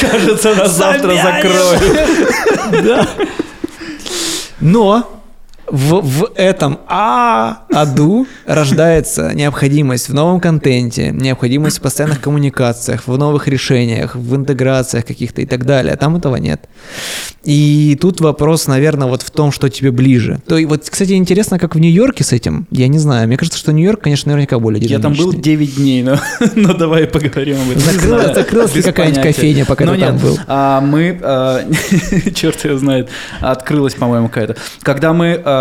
Кажется, 0.00 0.54
нас 0.54 0.72
завтра 0.72 1.14
закроют. 1.16 1.82
Но 4.60 5.19
в, 5.70 6.00
в 6.00 6.30
этом 6.34 6.78
а 6.88 7.62
аду 7.72 8.26
рождается 8.46 9.32
необходимость 9.34 10.08
в 10.08 10.14
новом 10.14 10.40
контенте, 10.40 11.10
необходимость 11.10 11.78
в 11.78 11.82
постоянных 11.82 12.20
коммуникациях, 12.20 13.06
в 13.06 13.16
новых 13.16 13.46
решениях, 13.46 14.16
в 14.16 14.34
интеграциях 14.34 15.04
каких-то 15.06 15.42
и 15.42 15.46
так 15.46 15.64
далее. 15.64 15.94
А 15.94 15.96
там 15.96 16.16
этого 16.16 16.36
нет. 16.36 16.68
И 17.44 17.96
тут 18.00 18.20
вопрос, 18.20 18.66
наверное, 18.66 19.08
вот 19.08 19.22
в 19.22 19.30
том, 19.30 19.52
что 19.52 19.68
тебе 19.68 19.92
ближе. 19.92 20.40
То 20.46 20.58
и 20.58 20.64
вот, 20.64 20.88
кстати, 20.90 21.12
интересно, 21.12 21.58
как 21.58 21.74
в 21.74 21.78
Нью-Йорке 21.78 22.24
с 22.24 22.32
этим. 22.32 22.66
Я 22.70 22.88
не 22.88 22.98
знаю. 22.98 23.28
Мне 23.28 23.36
кажется, 23.36 23.58
что 23.58 23.72
Нью-Йорк, 23.72 24.00
конечно, 24.02 24.30
наверняка 24.30 24.58
более 24.58 24.84
Я 24.84 24.98
там 24.98 25.12
был 25.12 25.32
динамичный. 25.32 25.42
9 25.42 25.76
дней, 25.76 26.02
но, 26.02 26.18
но 26.56 26.74
давай 26.74 27.06
поговорим 27.06 27.56
об 27.62 27.70
этом. 27.70 27.82
Закрылась- 27.82 28.34
закрылась 28.34 28.74
ли 28.74 28.82
какая-нибудь 28.82 29.22
кофейня, 29.22 29.64
пока 29.64 29.84
Но 29.84 29.94
ты 29.94 30.00
там 30.00 30.14
нет, 30.14 30.22
был? 30.22 30.38
а, 30.46 30.80
мы, 30.80 31.18
а, 31.22 31.62
черт 32.34 32.64
его 32.64 32.76
знает, 32.78 33.08
открылась, 33.40 33.94
по-моему, 33.94 34.28
какая-то. 34.28 34.56
Когда 34.82 35.12
мы 35.12 35.40
а, 35.44 35.59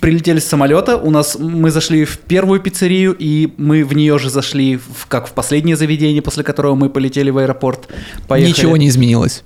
прилетели 0.00 0.38
с 0.38 0.46
самолета, 0.46 0.96
у 0.96 1.10
нас 1.10 1.36
мы 1.38 1.70
зашли 1.70 2.04
в 2.04 2.18
первую 2.18 2.60
пиццерию, 2.60 3.16
и 3.18 3.52
мы 3.56 3.84
в 3.84 3.94
нее 3.94 4.18
же 4.18 4.30
зашли, 4.30 4.76
в, 4.76 5.06
как 5.08 5.28
в 5.28 5.32
последнее 5.32 5.76
заведение, 5.76 6.22
после 6.22 6.44
которого 6.44 6.74
мы 6.74 6.88
полетели 6.88 7.30
в 7.30 7.38
аэропорт. 7.38 7.88
Поехали. 8.28 8.50
Ничего 8.50 8.76
не 8.76 8.88
изменилось. 8.88 9.42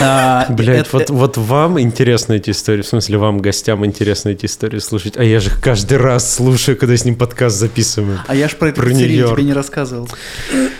А, 0.00 0.46
Блять, 0.50 0.92
вот, 0.92 1.10
вот 1.10 1.36
вам 1.36 1.80
интересны 1.80 2.34
эти 2.34 2.50
истории, 2.50 2.82
в 2.82 2.86
смысле, 2.86 3.18
вам, 3.18 3.38
гостям, 3.38 3.84
интересно 3.84 4.30
эти 4.30 4.46
истории 4.46 4.78
слушать, 4.78 5.16
а 5.16 5.24
я 5.24 5.40
же 5.40 5.48
их 5.48 5.60
каждый 5.60 5.98
раз 5.98 6.34
слушаю, 6.34 6.76
когда 6.76 6.96
с 6.96 7.04
ним 7.04 7.16
подкаст 7.16 7.56
записываем. 7.56 8.20
А 8.26 8.34
я 8.34 8.48
же 8.48 8.56
про 8.56 8.68
эту 8.68 8.80
Про 8.80 8.90
пиццерию 8.90 9.28
тебе 9.28 9.44
не 9.44 9.52
рассказывал. 9.52 10.08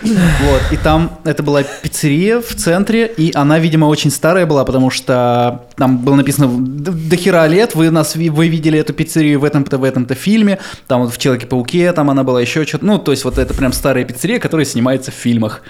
Вот, 0.03 0.61
и 0.71 0.77
там 0.77 1.19
это 1.23 1.43
была 1.43 1.63
пиццерия 1.63 2.41
в 2.41 2.55
центре, 2.55 3.05
и 3.05 3.31
она, 3.35 3.59
видимо, 3.59 3.85
очень 3.85 4.11
старая 4.11 4.45
была, 4.45 4.65
потому 4.65 4.89
что 4.89 5.65
там 5.77 5.99
было 5.99 6.15
написано 6.15 6.47
«Д- 6.47 6.91
до 6.91 7.15
хера 7.15 7.47
лет, 7.47 7.75
вы 7.75 7.89
нас 7.91 8.15
вы 8.15 8.47
видели 8.47 8.79
эту 8.79 8.93
пиццерию 8.93 9.39
в 9.39 9.43
этом-то, 9.43 9.77
в 9.77 9.83
этом-то 9.83 10.15
фильме, 10.15 10.59
там 10.87 11.03
вот 11.03 11.13
в 11.13 11.17
Человеке-пауке, 11.17 11.91
там 11.93 12.09
она 12.09 12.23
была 12.23 12.41
еще 12.41 12.65
что-то, 12.65 12.85
ну, 12.85 12.97
то 12.97 13.11
есть 13.11 13.23
вот 13.23 13.37
это 13.37 13.53
прям 13.53 13.73
старая 13.73 14.03
пиццерия, 14.03 14.39
которая 14.39 14.65
снимается 14.65 15.11
в 15.11 15.15
фильмах, 15.15 15.61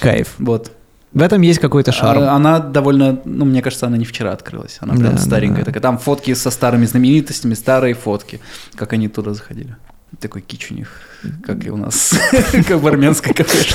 Кайф. 0.00 0.34
вот. 0.38 0.70
В 1.12 1.22
этом 1.22 1.40
есть 1.42 1.58
какой-то 1.58 1.90
шарм. 1.92 2.22
А- 2.22 2.32
Она 2.36 2.60
довольно, 2.60 3.20
ну, 3.24 3.44
мне 3.44 3.62
кажется, 3.62 3.86
она 3.86 3.96
не 3.96 4.04
вчера 4.04 4.32
открылась, 4.32 4.78
она 4.80 4.94
прям 4.94 5.16
Да, 5.16 5.18
старенькая 5.18 5.60
да. 5.60 5.64
такая, 5.66 5.82
там 5.82 5.98
фотки 5.98 6.34
со 6.34 6.50
старыми 6.50 6.86
знаменитостями, 6.86 7.54
старые 7.54 7.94
фотки, 7.94 8.40
как 8.76 8.92
они 8.92 9.08
туда 9.08 9.34
заходили. 9.34 9.76
Такой 10.20 10.40
кич 10.42 10.70
у 10.70 10.74
них, 10.74 10.88
как 11.44 11.64
и 11.64 11.70
у 11.70 11.76
нас, 11.76 12.12
как 12.68 12.80
в 12.80 12.86
армянской 12.86 13.32
кафешке. 13.34 13.74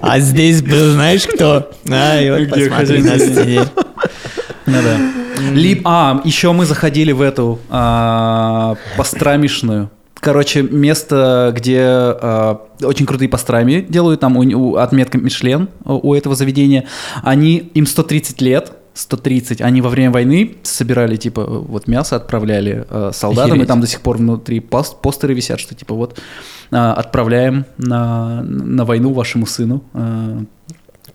А 0.00 0.18
здесь 0.20 0.62
был, 0.62 0.92
знаешь 0.92 1.26
кто? 1.26 1.70
А, 1.90 2.20
и 2.20 2.30
вот 2.30 2.50
посмотри 2.50 3.02
на 3.02 3.18
сидеть. 3.18 3.68
Ну 4.66 4.82
да. 4.82 4.98
Либо, 5.52 5.82
а, 5.84 6.20
еще 6.24 6.52
мы 6.52 6.66
заходили 6.66 7.12
в 7.12 7.20
эту 7.20 7.58
а, 7.68 8.76
пастрамишную. 8.96 9.90
Короче, 10.20 10.62
место, 10.62 11.52
где 11.54 11.80
а, 11.82 12.60
очень 12.82 13.06
крутые 13.06 13.28
пастрами 13.28 13.84
делают, 13.88 14.20
там 14.20 14.36
у, 14.36 14.40
у- 14.42 14.76
отметка 14.76 15.18
Мишлен 15.18 15.68
у, 15.84 16.10
у 16.10 16.14
этого 16.14 16.34
заведения. 16.34 16.84
Они, 17.22 17.56
им 17.74 17.86
130 17.86 18.40
лет, 18.40 18.72
130. 18.94 19.60
Они 19.60 19.82
во 19.82 19.90
время 19.90 20.10
войны 20.10 20.56
собирали, 20.62 21.16
типа, 21.16 21.44
вот 21.44 21.86
мясо 21.86 22.16
отправляли 22.16 22.86
э, 22.88 23.10
солдатам, 23.12 23.50
Охереть. 23.52 23.64
и 23.64 23.68
там 23.68 23.80
до 23.82 23.86
сих 23.86 24.00
пор 24.00 24.16
внутри 24.16 24.58
пос- 24.60 24.96
постеры 25.00 25.34
висят, 25.34 25.60
что 25.60 25.74
типа 25.74 25.94
вот 25.94 26.18
а, 26.70 26.94
отправляем 26.94 27.66
на, 27.76 28.42
на 28.42 28.84
войну 28.86 29.12
вашему 29.12 29.46
сыну. 29.46 29.82
а, 29.92 30.42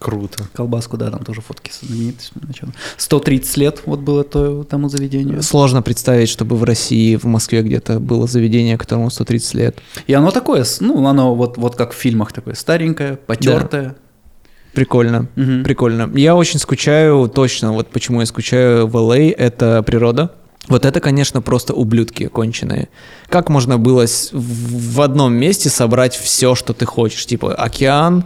Круто. 0.01 0.45
Колбаску, 0.53 0.97
да, 0.97 1.11
там 1.11 1.23
тоже 1.23 1.41
фотки 1.41 1.69
с 1.69 1.81
знаменитостями. 1.81 2.43
на 2.47 2.53
чём. 2.53 2.73
130 2.97 3.57
лет 3.57 3.81
вот 3.85 3.99
было 3.99 4.23
то, 4.23 4.63
тому 4.63 4.89
заведению. 4.89 5.43
Сложно 5.43 5.83
представить, 5.83 6.27
чтобы 6.27 6.55
в 6.55 6.63
России, 6.63 7.15
в 7.17 7.25
Москве 7.25 7.61
где-то 7.61 7.99
было 7.99 8.25
заведение, 8.25 8.79
которому 8.79 9.11
130 9.11 9.53
лет. 9.53 9.77
И 10.07 10.13
оно 10.13 10.31
такое, 10.31 10.65
ну, 10.79 11.05
оно 11.05 11.35
вот, 11.35 11.57
вот 11.57 11.75
как 11.75 11.91
в 11.91 11.95
фильмах 11.95 12.33
такое, 12.33 12.55
старенькое, 12.55 13.15
потертое. 13.15 13.95
Прикольно. 14.73 15.27
Мгм. 15.35 15.63
Прикольно. 15.63 16.09
Я 16.15 16.35
очень 16.35 16.59
скучаю, 16.59 17.29
точно, 17.29 17.71
вот 17.73 17.89
почему 17.91 18.21
я 18.21 18.25
скучаю 18.25 18.87
в 18.87 18.95
LA, 18.95 19.31
это 19.31 19.83
природа. 19.83 20.31
Вот 20.67 20.85
это, 20.85 20.99
конечно, 20.99 21.41
просто 21.41 21.73
ублюдки 21.73 22.27
конченые. 22.27 22.89
Как 23.29 23.49
можно 23.49 23.77
было 23.77 24.05
в 24.31 25.01
одном 25.01 25.33
месте 25.33 25.69
собрать 25.69 26.15
все, 26.15 26.55
что 26.55 26.73
ты 26.73 26.85
хочешь? 26.85 27.25
Типа 27.25 27.53
океан, 27.53 28.23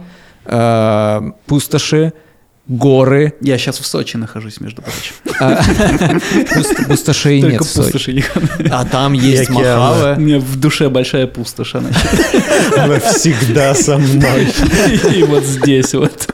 э, 0.48 1.20
пустоши, 1.46 2.12
горы. 2.68 3.34
Я 3.40 3.58
сейчас 3.58 3.78
в 3.78 3.86
Сочи 3.86 4.16
нахожусь, 4.16 4.60
между 4.60 4.82
прочим. 4.82 5.14
а, 5.38 5.60
пуст- 6.54 6.86
Пустошей 6.88 7.40
нет 7.40 7.60
в 7.62 7.68
Сочи. 7.68 8.24
А 8.70 8.84
там 8.84 9.12
есть 9.12 9.48
океаны. 9.50 10.16
У 10.16 10.20
меня 10.20 10.38
в 10.40 10.56
душе 10.58 10.88
большая 10.88 11.26
пустошь, 11.28 11.76
она 11.76 11.90
всегда 13.00 13.74
со 13.74 13.98
мной. 13.98 14.48
И 15.14 15.22
вот 15.22 15.44
здесь 15.44 15.94
вот. 15.94 16.28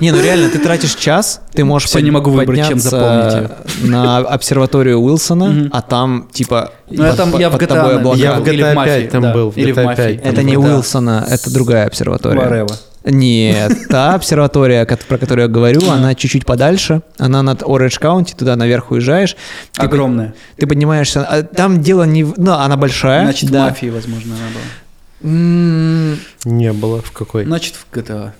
Не, 0.00 0.10
ну 0.12 0.20
реально, 0.22 0.48
ты 0.48 0.58
тратишь 0.58 0.94
час, 0.94 1.40
ты 1.54 1.64
можешь 1.64 1.88
Всё, 1.88 2.00
не 2.00 2.10
могу 2.10 2.30
выбрать, 2.30 2.58
чем 2.68 2.78
подняться 2.80 3.56
на 3.82 4.18
обсерваторию 4.18 5.00
Уилсона, 5.00 5.68
а 5.72 5.80
там 5.82 6.28
типа 6.32 6.70
Ну, 6.90 7.04
я 7.04 7.14
там- 7.14 7.30
под- 7.32 7.40
я 7.40 7.48
в 7.48 7.52
под 7.52 7.62
GTA, 7.62 7.66
тобой 7.66 7.96
облака. 7.96 8.18
Я 8.18 8.32
в 8.34 8.46
Или 8.48 8.62
в 8.62 8.66
GTA 8.66 8.74
«Мафии», 8.74 9.00
5 9.02 9.10
там 9.10 9.22
да. 9.22 9.32
был. 9.32 9.52
Или 9.56 9.72
в 9.72 9.78
GTA 9.78 9.84
«Мафии». 9.84 10.02
5 10.14 10.22
там 10.22 10.32
Это 10.32 10.42
не. 10.42 10.56
Уилсона, 10.56 11.26
это 11.28 11.52
другая 11.52 11.86
обсерватория. 11.86 12.40
Варева. 12.40 12.76
Нет, 13.04 13.72
та 13.88 14.14
обсерватория, 14.14 14.84
про 14.86 15.18
которую 15.18 15.46
я 15.46 15.48
говорю, 15.52 15.90
она 15.90 16.14
чуть-чуть 16.14 16.44
подальше, 16.46 17.02
она 17.18 17.42
над 17.42 17.62
Оранж 17.62 17.98
Каунти, 17.98 18.34
туда 18.34 18.54
наверх 18.56 18.90
уезжаешь. 18.92 19.36
Ты 19.72 19.80
под- 19.82 19.84
Огромная. 19.86 20.34
Ты 20.56 20.66
поднимаешься, 20.66 21.24
а 21.24 21.42
там 21.42 21.82
дело 21.82 22.04
не... 22.04 22.22
в- 22.24 22.34
Ну, 22.38 22.52
она 22.52 22.76
большая. 22.76 23.24
Значит, 23.24 23.50
в 23.50 23.52
да. 23.52 23.64
мафии, 23.66 23.88
возможно, 23.88 24.34
она 24.36 24.44
была. 24.54 26.16
Не 26.44 26.72
было. 26.72 27.00
В 27.02 27.10
какой? 27.12 27.44
Значит, 27.44 27.74
в 27.74 27.96
GTA. 27.96 28.30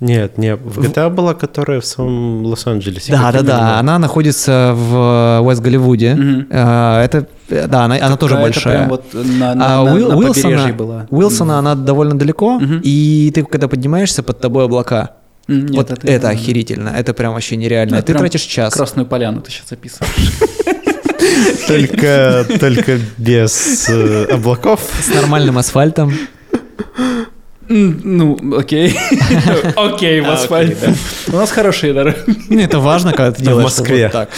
Нет, 0.00 0.38
не. 0.38 0.56
В 0.56 0.80
GTA 0.80 1.08
была, 1.08 1.34
которая 1.34 1.80
в 1.80 1.84
самом 1.86 2.44
Лос-Анджелесе. 2.44 3.12
Да, 3.12 3.32
да, 3.32 3.42
да, 3.42 3.78
она 3.78 3.98
находится 3.98 4.72
в 4.74 5.40
Уэст 5.46 5.62
Голливуде. 5.62 6.14
Мгм. 6.14 6.46
А, 6.50 7.02
Это, 7.04 7.26
да, 7.48 7.84
она, 7.84 7.94
она 7.96 8.16
тоже 8.16 8.34
Какая-то 8.34 8.54
большая. 8.54 8.76
прям 8.76 8.88
вот 8.88 9.14
на, 9.14 9.54
на, 9.54 9.66
А 9.80 9.84
на- 9.84 9.94
Уил- 9.94 10.08
на 10.08 10.16
Уилсона, 10.16 10.72
была. 10.72 11.06
Уилсона 11.10 11.58
она 11.58 11.74
довольно 11.74 12.18
далеко, 12.18 12.58
Мгм. 12.58 12.80
и 12.82 13.30
ты 13.34 13.44
когда 13.44 13.68
поднимаешься, 13.68 14.22
под 14.22 14.40
тобой 14.40 14.64
облака. 14.64 15.12
Нет, 15.46 15.70
вот 15.76 15.90
это, 15.90 16.20
знаю. 16.20 16.34
охерительно, 16.36 16.88
это 16.88 17.14
прям 17.14 17.32
вообще 17.34 17.56
нереально. 17.56 17.96
Ну, 17.96 18.02
ты 18.02 18.12
прям 18.12 18.20
тратишь 18.20 18.42
час. 18.42 18.74
Красную 18.74 19.06
поляну 19.06 19.42
ты 19.42 19.50
сейчас 19.50 19.70
описываешь. 19.72 20.32
Только, 21.66 22.46
только 22.60 22.98
без 23.18 23.88
э, 23.88 24.24
облаков. 24.30 24.80
С 25.02 25.14
нормальным 25.14 25.56
асфальтом. 25.58 26.12
Ну, 27.68 28.38
окей. 28.58 28.94
Окей, 29.76 30.20
в 30.20 30.26
А, 30.28 30.34
асфальт. 30.34 30.76
окей, 30.82 30.94
У 31.32 31.36
нас 31.36 31.50
хорошие 31.50 31.92
дороги. 31.92 32.16
Это 32.50 32.78
важно, 32.78 33.12
когда 33.12 33.32
ты 33.32 33.42
В 33.42 33.44
делаешь 33.44 33.64
Москве. 33.64 34.04
вот 34.04 34.12
так. 34.12 34.28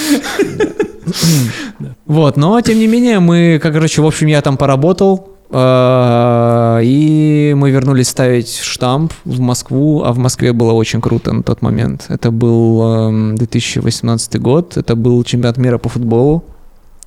Вот, 2.06 2.36
но 2.36 2.60
тем 2.60 2.78
не 2.78 2.86
менее, 2.86 3.20
мы, 3.20 3.58
как, 3.62 3.72
короче, 3.74 4.02
в 4.02 4.06
общем, 4.06 4.26
я 4.28 4.42
там 4.42 4.56
поработал, 4.56 5.28
э, 5.50 6.80
и 6.82 7.54
мы 7.56 7.70
вернулись 7.70 8.08
ставить 8.08 8.56
штамп 8.58 9.12
в 9.24 9.40
Москву, 9.40 10.02
а 10.04 10.12
в 10.12 10.18
Москве 10.18 10.52
было 10.52 10.72
очень 10.72 11.00
круто 11.00 11.32
на 11.32 11.42
тот 11.42 11.62
момент. 11.62 12.06
Это 12.08 12.30
был 12.30 12.82
эм, 13.08 13.36
2018 13.36 14.40
год, 14.40 14.76
это 14.76 14.96
был 14.96 15.22
чемпионат 15.24 15.58
мира 15.58 15.78
по 15.78 15.88
футболу. 15.88 16.44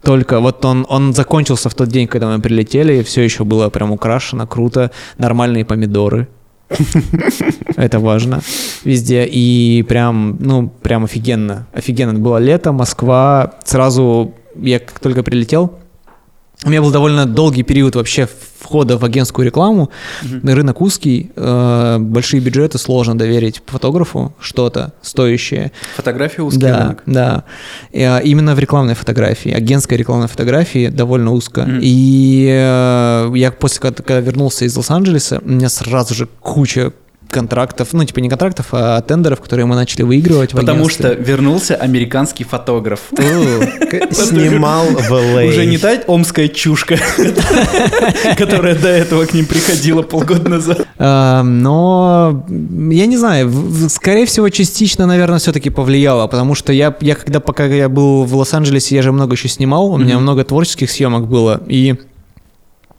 Только 0.02 0.40
вот 0.40 0.64
он, 0.66 0.86
он 0.90 1.14
закончился 1.14 1.70
в 1.70 1.74
тот 1.74 1.90
день, 1.90 2.08
когда 2.08 2.28
мы 2.28 2.40
прилетели, 2.42 3.00
и 3.00 3.04
все 3.04 3.22
еще 3.22 3.44
было 3.44 3.70
прям 3.70 3.92
украшено, 3.92 4.48
круто, 4.48 4.92
нормальные 5.18 5.66
помидоры. 5.66 6.28
Это 7.76 8.00
важно 8.00 8.42
везде. 8.84 9.26
И 9.26 9.84
прям, 9.88 10.38
ну, 10.40 10.70
прям 10.70 11.04
офигенно. 11.04 11.68
Офигенно. 11.74 12.14
Было 12.14 12.38
лето, 12.38 12.72
Москва. 12.72 13.56
Сразу, 13.66 14.34
я 14.56 14.80
как 14.80 15.00
только 15.00 15.24
прилетел, 15.24 15.74
у 16.66 16.70
меня 16.70 16.82
был 16.82 16.92
довольно 16.92 17.26
долгий 17.26 17.64
период 17.64 17.96
вообще 17.96 18.28
входа 18.60 18.98
в 18.98 19.06
агентскую 19.06 19.46
рекламу. 19.46 19.90
Рынок 20.44 20.82
узкий, 20.82 21.32
э, 21.36 21.98
большие 22.00 22.42
бюджеты, 22.42 22.78
сложно 22.78 23.18
доверить 23.18 23.62
фотографу 23.66 24.34
что-то 24.42 24.92
стоящее. 25.02 25.72
Фотография 25.96 26.42
узкий 26.42 26.60
Да, 26.60 26.80
рынок. 26.80 27.04
да. 27.06 27.44
А, 27.94 28.18
именно 28.20 28.56
в 28.56 28.60
рекламной 28.60 28.96
фотографии, 28.96 29.52
агентской 29.52 29.98
рекламной 29.98 30.28
фотографии 30.28 30.88
довольно 30.90 31.32
узко. 31.32 31.62
Мгм. 31.62 31.80
И 31.82 32.48
э, 32.52 33.32
я 33.36 33.52
после, 33.52 33.80
когда, 33.80 34.04
когда 34.04 34.20
вернулся 34.20 34.66
из 34.66 34.76
Лос-Анджелеса, 34.76 35.42
у 35.44 35.50
меня 35.50 35.70
сразу 35.70 36.14
же 36.14 36.28
куча 36.42 36.92
контрактов, 37.30 37.90
ну, 37.94 38.04
типа 38.04 38.20
не 38.20 38.30
контрактов, 38.30 38.68
а 38.72 39.02
тендеров, 39.02 39.42
которые 39.42 39.66
мы 39.66 39.76
начали 39.76 40.04
выигрывать 40.04 40.52
Потому 40.52 40.90
что 40.90 41.10
агентстве. 41.10 41.34
вернулся 41.34 41.76
американский 41.76 42.44
фотограф. 42.44 43.02
Снимал 44.12 44.88
в 44.88 45.12
LA. 45.12 45.50
Уже 45.50 45.66
не 45.66 45.78
та 45.78 46.00
омская 46.08 46.48
чушка, 46.48 46.98
которая 48.38 48.76
до 48.76 48.90
этого 48.90 49.26
к 49.26 49.34
ним 49.34 49.46
приходила 49.46 50.02
полгода 50.02 50.50
назад. 50.50 50.88
А, 50.98 51.44
но 51.44 52.46
я 52.92 53.06
не 53.06 53.18
знаю, 53.18 53.52
скорее 53.90 54.26
всего, 54.26 54.50
частично, 54.50 55.06
наверное, 55.06 55.40
все-таки 55.40 55.70
повлияло, 55.70 56.28
потому 56.28 56.56
что 56.56 56.74
я, 56.74 56.96
я 57.02 57.16
когда 57.16 57.40
пока 57.40 57.66
я 57.66 57.90
был 57.90 58.24
в 58.24 58.36
Лос-Анджелесе, 58.36 58.96
я 58.96 59.02
же 59.02 59.12
много 59.12 59.34
еще 59.34 59.48
снимал, 59.48 59.92
у 59.92 59.98
меня 59.98 60.20
много 60.20 60.44
творческих 60.44 60.90
съемок 60.90 61.28
было, 61.28 61.62
и 61.68 61.96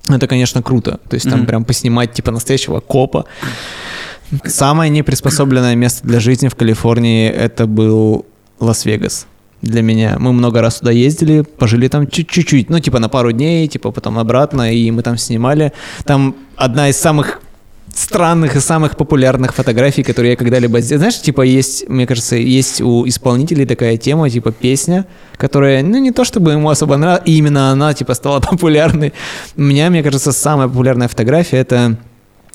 это, 0.09 0.27
конечно, 0.27 0.63
круто. 0.63 0.99
То 1.09 1.15
есть 1.15 1.29
там 1.29 1.47
прям 1.47 1.65
поснимать 1.65 2.13
типа 2.13 2.31
настоящего 2.31 2.81
копа. 2.81 3.27
Самое 4.45 4.91
неприспособленное 4.91 5.75
место 5.75 6.07
для 6.07 6.21
жизни 6.21 6.49
в 6.49 6.55
Калифорнии 6.55 7.29
это 7.29 7.67
был 7.67 8.27
Лас-Вегас. 8.61 9.27
Для 9.63 9.83
меня. 9.83 10.17
Мы 10.19 10.33
много 10.33 10.63
раз 10.63 10.79
туда 10.79 10.91
ездили, 10.91 11.43
пожили 11.43 11.89
там 11.89 12.07
чуть- 12.07 12.31
чуть-чуть, 12.31 12.71
ну, 12.71 12.79
типа 12.81 12.99
на 12.99 13.09
пару 13.11 13.31
дней, 13.33 13.69
типа 13.69 13.91
потом 13.91 14.19
обратно, 14.19 14.73
и 14.73 14.91
мы 14.91 15.03
там 15.03 15.19
снимали. 15.19 15.73
Там 16.05 16.35
одна 16.57 16.89
из 16.89 16.97
самых 16.97 17.43
странных 17.95 18.57
и 18.57 18.61
самых 18.61 18.97
популярных 18.97 19.53
фотографий, 19.55 20.03
которые 20.03 20.31
я 20.31 20.37
когда-либо 20.37 20.81
сделал. 20.81 21.01
Знаешь, 21.01 21.21
типа 21.21 21.43
есть, 21.43 21.87
мне 21.89 22.07
кажется, 22.07 22.37
есть 22.37 22.81
у 22.81 23.07
исполнителей 23.07 23.67
такая 23.67 23.97
тема, 23.99 24.31
типа 24.31 24.53
песня, 24.53 25.05
которая, 25.37 25.83
ну, 25.83 25.99
не 25.99 26.13
то 26.13 26.25
чтобы 26.25 26.53
ему 26.53 26.71
особо 26.71 26.97
нравилась, 26.97 27.29
и 27.29 27.37
именно 27.37 27.71
она, 27.73 27.93
типа, 27.93 28.15
стала 28.15 28.41
популярной. 28.51 29.13
У 29.57 29.61
меня, 29.63 29.91
мне 29.91 30.03
кажется, 30.03 30.33
самая 30.33 30.69
популярная 30.69 31.09
фотография— 31.09 31.57
это 31.59 31.97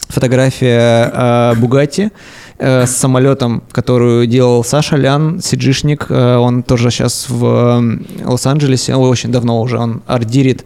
фотография 0.07 1.11
э, 1.13 1.55
Бугатти 1.55 2.11
э, 2.57 2.85
с 2.85 2.91
самолетом, 2.95 3.63
которую 3.71 4.27
делал 4.27 4.63
Саша 4.63 4.95
Лян, 4.97 5.41
сиджишник. 5.41 6.07
Э, 6.09 6.37
он 6.37 6.63
тоже 6.63 6.89
сейчас 6.91 7.27
в 7.29 7.45
э, 7.45 8.25
Лос-Анджелесе, 8.25 8.95
очень 8.95 9.31
давно 9.31 9.61
уже, 9.61 9.77
он 9.77 10.01
ардирит. 10.07 10.65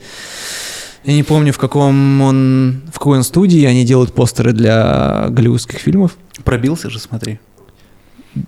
Я 1.06 1.14
не 1.14 1.24
помню, 1.24 1.54
в 1.54 1.58
каком 1.58 2.22
он, 2.22 2.82
в 2.94 3.00
какой 3.00 3.18
он 3.18 3.24
студии, 3.24 3.64
они 3.66 3.86
делают 3.86 4.14
постеры 4.14 4.52
для 4.52 5.28
голливудских 5.30 5.80
фильмов. 5.80 6.18
Пробился 6.44 6.90
же, 6.90 7.00
смотри. 7.00 7.40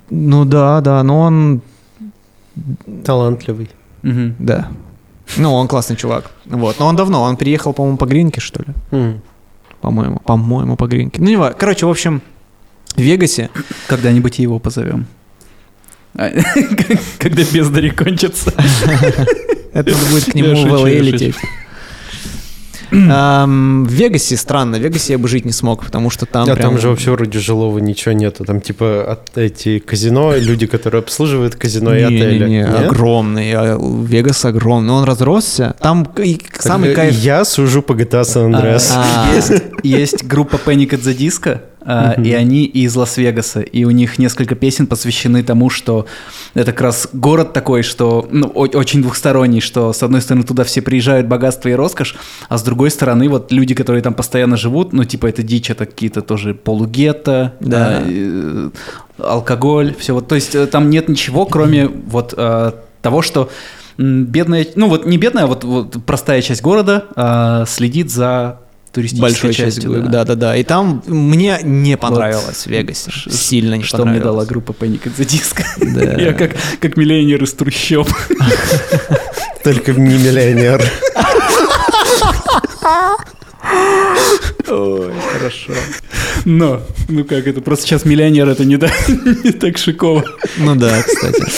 Ну 0.09 0.45
да, 0.45 0.81
да, 0.81 1.01
но 1.03 1.21
он, 1.21 1.61
Талантливый. 3.03 3.69
Мгм. 4.03 4.35
да. 4.39 4.67
Ну, 5.37 5.53
он 5.53 5.67
классный 5.67 5.95
чувак. 5.95 6.31
Вот. 6.45 6.79
Но 6.79 6.87
он 6.87 6.95
давно, 6.95 7.21
он 7.21 7.37
приехал, 7.37 7.73
по-моему, 7.73 7.97
по 7.97 8.05
гринке, 8.05 8.41
что 8.41 8.63
ли. 8.63 8.73
М. 8.91 9.21
По-моему, 9.81 10.19
по-моему, 10.23 10.75
по 10.75 10.87
гринке. 10.87 11.21
Ну, 11.21 11.27
не 11.27 11.35
важно. 11.37 11.57
Короче, 11.57 11.85
в 11.85 11.89
общем, 11.89 12.21
в 12.95 13.01
Вегасе 13.01 13.49
Когда-нибудь 13.87 14.39
его 14.39 14.59
позовем. 14.59 15.05
А, 16.15 16.29
Когда 17.19 17.43
бездари 17.43 17.89
кончатся. 17.89 18.53
Это 19.73 19.95
будет 20.09 20.25
к 20.25 20.35
нему 20.35 20.55
в 20.55 20.85
лететь. 20.85 21.35
Ам, 22.91 23.85
В 23.85 23.91
Вегасе 23.91 24.35
странно, 24.37 24.77
в 24.77 24.81
Вегасе 24.81 25.13
я 25.13 25.19
бы 25.19 25.27
жить 25.27 25.45
не 25.45 25.51
смог, 25.51 25.85
потому 25.85 26.09
что 26.09 26.25
там 26.25 26.43
А 26.49 26.55
прям... 26.55 26.71
там 26.71 26.79
же 26.79 26.89
вообще 26.89 27.11
вроде 27.11 27.39
жилого 27.39 27.79
ничего 27.79 28.13
нету. 28.13 28.43
Там 28.45 28.61
типа 28.61 29.03
от- 29.11 29.37
эти 29.37 29.79
казино, 29.79 30.35
люди, 30.37 30.65
которые 30.67 30.99
обслуживают 30.99 31.55
казино 31.55 31.95
и 31.95 32.01
отели. 32.01 32.37
Не-не-не, 32.39 32.57
Нет? 32.63 32.85
огромный, 32.91 33.53
а 33.53 33.77
Вегас 33.79 34.43
огромный, 34.45 34.93
он 34.93 35.03
разросся. 35.05 35.75
Там 35.79 36.05
к- 36.05 36.19
и 36.25 36.39
самый 36.59 36.89
Так, 36.89 36.95
кайф... 36.97 37.15
Я 37.17 37.45
сужу 37.45 37.81
по 37.81 37.93
GTA 37.93 38.21
San 38.23 38.51
Andreas. 38.51 38.91
А, 38.95 39.33
Есть, 39.35 39.63
есть 39.83 40.23
группа 40.25 40.55
Panic 40.57 40.89
at 40.89 41.01
the 41.03 41.17
Disco, 41.17 41.59
а, 41.83 42.13
и 42.13 42.31
они 42.33 42.65
из 42.65 42.95
Лас-Вегаса, 42.95 43.61
и 43.61 43.83
у 43.83 43.91
них 43.91 44.19
несколько 44.19 44.55
песен 44.55 44.87
посвящены 44.87 45.43
тому, 45.43 45.69
что 45.69 46.05
это 46.53 46.71
как 46.71 46.81
раз 46.81 47.09
город 47.13 47.53
такой, 47.53 47.83
что 47.83 48.27
ну, 48.31 48.47
очень 48.47 49.01
двухсторонний, 49.01 49.61
что 49.61 49.93
с 49.93 50.03
одной 50.03 50.21
стороны 50.21 50.43
туда 50.45 50.63
все 50.63 50.81
приезжают 50.81 51.27
богатство 51.27 51.69
и 51.69 51.73
роскошь, 51.73 52.15
а 52.49 52.57
с 52.57 52.63
другой 52.63 52.91
стороны 52.91 53.29
вот 53.29 53.51
люди, 53.51 53.73
которые 53.73 54.01
там 54.01 54.13
постоянно 54.13 54.57
живут, 54.57 54.93
ну 54.93 55.03
типа 55.03 55.27
это 55.27 55.43
дичь, 55.43 55.69
это 55.69 55.85
какие-то 55.85 56.21
тоже 56.21 56.53
полугетто, 56.53 57.55
Да. 57.59 57.99
а, 57.99 58.03
э, 58.07 58.69
алкоголь, 59.17 59.95
все 59.97 60.13
вот, 60.13 60.27
то 60.27 60.35
есть 60.35 60.55
э, 60.55 60.67
там 60.67 60.89
нет 60.89 61.09
ничего, 61.09 61.45
кроме 61.45 61.87
вот 61.87 62.33
э, 62.37 62.71
того, 63.01 63.21
что 63.21 63.49
бедная, 63.97 64.65
ну 64.75 64.87
вот 64.87 65.05
не 65.05 65.17
бедная, 65.17 65.43
а 65.43 65.47
вот, 65.47 65.63
вот 65.63 65.97
простая 66.05 66.41
часть 66.41 66.61
города 66.61 67.05
а, 67.15 67.65
следит 67.65 68.09
за 68.09 68.60
туристической 68.91 69.29
Большой 69.29 69.53
часть, 69.53 69.77
частью. 69.77 70.03
да, 70.09 70.23
да, 70.25 70.35
да. 70.35 70.55
И 70.55 70.63
там 70.63 71.03
мне 71.07 71.59
не 71.63 71.97
понравилось 71.97 72.63
в 72.63 72.67
Вегасе. 72.67 73.11
Сильно 73.29 73.75
не 73.75 73.83
что 73.83 74.05
мне 74.05 74.19
дала 74.19 74.45
понравилось. 74.45 74.47
группа 74.49 74.71
Panic 74.71 75.03
at 75.03 75.15
the 75.17 75.25
Disco. 75.25 75.63
Да. 75.79 76.13
Я 76.21 76.33
как, 76.33 76.51
как 76.79 76.97
миллионер 76.97 77.43
из 77.43 77.53
трущоб. 77.53 78.07
Только 79.63 79.93
не 79.93 80.17
миллионер. 80.17 80.83
Ой, 84.67 85.11
хорошо. 85.33 85.73
Но, 86.45 86.81
ну 87.07 87.23
как 87.25 87.47
это, 87.47 87.61
просто 87.61 87.85
сейчас 87.85 88.05
миллионер 88.05 88.47
это 88.49 88.65
не, 88.65 88.77
так- 88.77 88.91
не 89.43 89.51
так 89.51 89.77
шиково. 89.77 90.23
Ну 90.57 90.75
да, 90.75 91.01
кстати. 91.01 91.43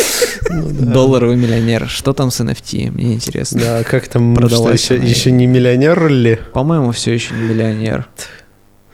Ну 0.50 0.70
Долларовый 0.70 1.36
миллионер. 1.36 1.88
Что 1.88 2.14
там 2.14 2.30
с 2.30 2.40
NFT? 2.40 2.92
Мне 2.92 3.14
интересно. 3.14 3.60
Да, 3.60 3.84
как 3.84 4.08
там, 4.08 4.36
Продалась 4.36 4.84
что, 4.84 4.94
еще, 4.94 5.08
еще 5.08 5.32
не 5.32 5.48
миллионер 5.48 6.10
ли? 6.10 6.38
По-моему, 6.54 6.92
все 6.92 7.14
еще 7.14 7.34
не 7.34 7.44
миллионер. 7.44 8.08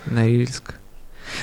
Норильск. 0.06 0.76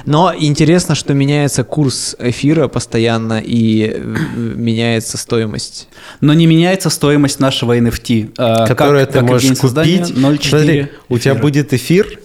Но 0.04 0.32
интересно, 0.38 0.94
что 0.94 1.14
меняется 1.14 1.64
курс 1.64 2.16
эфира 2.18 2.68
постоянно 2.68 3.40
и 3.44 3.90
э, 3.94 4.16
меняется 4.36 5.18
стоимость. 5.18 5.88
Но 6.20 6.34
не 6.34 6.46
меняется 6.46 6.90
стоимость 6.90 7.40
нашего 7.40 7.76
NFT. 7.78 8.32
а, 8.38 8.66
Которое 8.66 9.04
как- 9.06 9.14
ты 9.14 9.20
как 9.20 9.28
можешь 9.28 9.58
купить. 9.58 10.10
0,4 10.16 10.48
Смотри, 10.48 10.88
у 11.08 11.18
тебя 11.18 11.34
будет 11.34 11.72
эфир, 11.72 12.18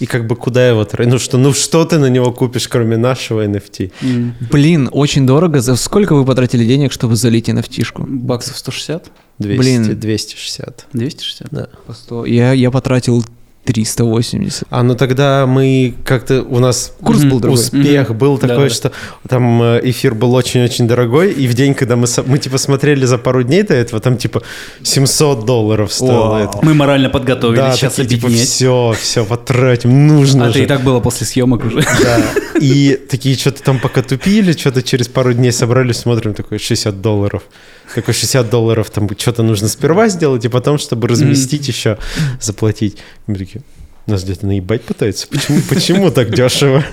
и 0.00 0.06
как 0.06 0.26
бы 0.26 0.34
куда 0.36 0.68
его 0.68 0.84
тратить? 0.84 1.12
Ну 1.12 1.18
что, 1.20 1.38
ну 1.38 1.52
что 1.52 1.84
ты 1.84 1.98
на 1.98 2.06
него 2.10 2.32
купишь, 2.32 2.66
кроме 2.68 2.96
нашего 2.96 3.44
NFT? 3.46 3.92
М, 4.02 4.34
Блин, 4.50 4.88
очень 4.90 5.24
дорого. 5.26 5.60
За 5.60 5.76
сколько 5.76 6.14
вы 6.16 6.24
потратили 6.24 6.64
денег, 6.64 6.92
чтобы 6.92 7.14
залить 7.16 7.48
NFT-шку? 7.48 8.04
Баксов 8.06 8.56
160? 8.58 9.10
200, 9.38 9.58
Блин. 9.60 10.00
260. 10.00 10.86
260? 10.92 11.48
Да. 11.52 11.68
По 11.86 11.92
100. 11.92 12.26
Я, 12.26 12.52
я 12.52 12.70
потратил 12.72 13.24
380. 13.64 14.64
А 14.70 14.82
ну 14.82 14.94
тогда 14.94 15.46
мы 15.46 15.94
как-то 16.04 16.42
у 16.42 16.58
нас 16.58 16.94
Курс 17.02 17.24
был 17.24 17.40
другой. 17.40 17.58
успех 17.60 18.14
был 18.14 18.38
такой, 18.38 18.56
Да-да. 18.56 18.70
что 18.74 18.92
там 19.28 19.62
э, 19.62 19.80
эфир 19.84 20.14
был 20.14 20.34
очень-очень 20.34 20.86
дорогой, 20.86 21.32
и 21.32 21.46
в 21.46 21.54
день, 21.54 21.74
когда 21.74 21.96
мы, 21.96 22.06
мы 22.26 22.38
типа 22.38 22.58
смотрели 22.58 23.04
за 23.06 23.18
пару 23.18 23.42
дней 23.42 23.62
до 23.62 23.74
этого, 23.74 24.00
там 24.00 24.16
типа 24.16 24.42
700 24.82 25.44
долларов 25.44 25.92
стоило 25.92 26.36
это. 26.44 26.58
Мы 26.62 26.74
морально 26.74 27.08
подготовились, 27.10 27.60
Да, 27.62 27.72
сейчас 27.76 27.94
такие, 27.94 28.20
типа, 28.20 28.28
все, 28.28 28.94
все, 29.00 29.24
потратим, 29.24 30.06
нужно 30.06 30.46
А 30.46 30.48
же. 30.48 30.54
ты 30.54 30.62
и 30.64 30.66
так 30.66 30.82
было 30.82 31.00
после 31.00 31.26
съемок 31.26 31.64
уже. 31.64 31.80
Да. 31.82 32.20
И 32.60 32.98
такие 33.10 33.36
что-то 33.36 33.62
там 33.62 33.80
пока 33.80 34.00
тупили, 34.02 34.52
что-то 34.52 34.82
через 34.82 35.08
пару 35.08 35.32
дней 35.34 35.50
собрались, 35.52 35.96
смотрим, 35.98 36.34
такой 36.34 36.58
60 36.58 37.00
долларов. 37.00 37.42
Такой 37.94 38.12
60 38.14 38.50
долларов, 38.50 38.90
там 38.90 39.08
что-то 39.16 39.42
нужно 39.42 39.68
сперва 39.68 40.08
сделать, 40.08 40.44
и 40.44 40.48
потом, 40.48 40.78
чтобы 40.78 41.06
разместить 41.08 41.68
еще, 41.68 41.96
заплатить. 42.40 42.98
Мы 43.26 43.36
такие, 43.36 43.62
нас 44.06 44.24
где-то 44.24 44.46
наебать 44.46 44.82
пытаются? 44.82 45.28
Почему, 45.28 45.60
почему 45.68 46.10
так 46.10 46.34
дешево? 46.34 46.84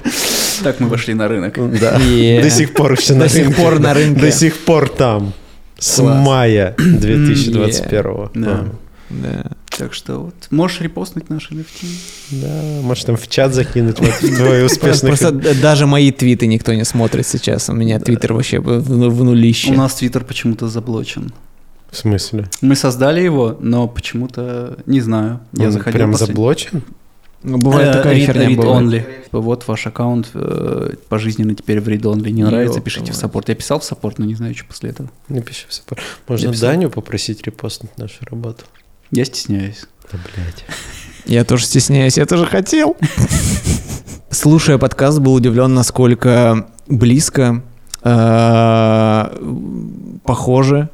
Так 0.63 0.79
мы 0.79 0.87
вошли 0.89 1.13
на 1.13 1.27
рынок. 1.27 1.55
Да. 1.79 1.97
Yeah. 1.97 2.41
До 2.43 2.49
сих 2.49 2.73
пор 2.73 2.93
еще 2.93 3.13
на 3.13 3.21
До 3.21 3.29
сих 3.29 3.45
рынке. 3.45 3.61
пор 3.61 3.79
на 3.79 3.93
рынке. 3.93 4.21
До 4.21 4.31
сих 4.31 4.57
пор 4.59 4.89
там. 4.89 5.33
С 5.79 5.95
Класс. 5.95 6.25
мая 6.25 6.75
2021. 6.77 8.29
Да. 8.35 8.65
Да. 9.09 9.51
Так 9.77 9.93
что 9.93 10.19
вот, 10.19 10.35
можешь 10.51 10.81
репостнуть 10.81 11.29
наши 11.29 11.53
NFT. 11.53 11.85
Да, 12.31 12.81
может 12.81 13.05
там 13.05 13.15
в 13.17 13.27
чат 13.27 13.53
закинуть 13.53 13.99
вот 13.99 14.09
в 14.09 14.35
твой 14.37 14.65
успешный... 14.65 15.07
Просто 15.07 15.31
даже 15.31 15.85
мои 15.87 16.11
твиты 16.11 16.45
никто 16.47 16.73
не 16.73 16.83
смотрит 16.85 17.25
сейчас. 17.25 17.69
У 17.69 17.73
меня 17.73 17.99
твиттер 17.99 18.33
вообще 18.33 18.59
в, 18.59 19.23
нулище. 19.23 19.71
У 19.71 19.75
нас 19.75 19.95
Твиттер 19.95 20.23
почему-то 20.25 20.67
заблочен. 20.67 21.33
В 21.89 21.97
смысле? 21.97 22.49
Мы 22.61 22.75
создали 22.75 23.21
его, 23.21 23.57
но 23.59 23.87
почему-то, 23.87 24.77
не 24.85 25.01
знаю, 25.01 25.39
я 25.53 25.65
Он 25.67 25.71
заходил... 25.71 25.97
прям 25.97 26.11
послед- 26.11 26.27
заблочен? 26.27 26.83
Ну, 27.43 27.57
Бывает 27.57 27.89
Э, 27.89 27.93
такая 27.97 28.15
read- 28.17 28.25
херня. 28.27 28.49
read 28.49 28.57
only. 28.57 29.03
Вот 29.31 29.67
ваш 29.67 29.87
аккаунт 29.87 30.29
э, 30.35 30.93
пожизненно 31.09 31.55
теперь 31.55 31.81
в 31.81 31.87
read 31.89 32.01
only. 32.01 32.29
Не 32.29 32.43
нравится, 32.43 32.81
пишите 32.81 33.11
в 33.13 33.15
саппорт. 33.15 33.49
Я 33.49 33.55
писал 33.55 33.79
в 33.79 33.83
саппорт, 33.83 34.19
но 34.19 34.25
не 34.25 34.35
знаю, 34.35 34.53
что 34.55 34.65
после 34.65 34.91
этого. 34.91 35.09
Напиши 35.27 35.65
в 35.67 35.73
саппорт. 35.73 36.01
Можно. 36.27 36.53
Даню 36.53 36.89
попросить 36.91 37.41
репостнуть 37.43 37.97
нашу 37.97 38.23
работу. 38.29 38.65
Я 39.11 39.25
стесняюсь. 39.25 39.83
Да, 40.11 40.17
блядь. 40.17 40.65
Я 41.25 41.43
тоже 41.43 41.65
стесняюсь, 41.65 42.17
я 42.17 42.25
тоже 42.25 42.47
хотел. 42.47 42.97
Слушая 44.31 44.79
подкаст, 44.79 45.19
был 45.19 45.35
удивлен, 45.35 45.73
насколько 45.73 46.67
близко, 46.87 47.61
э, 48.03 50.17
похожи 50.25 50.89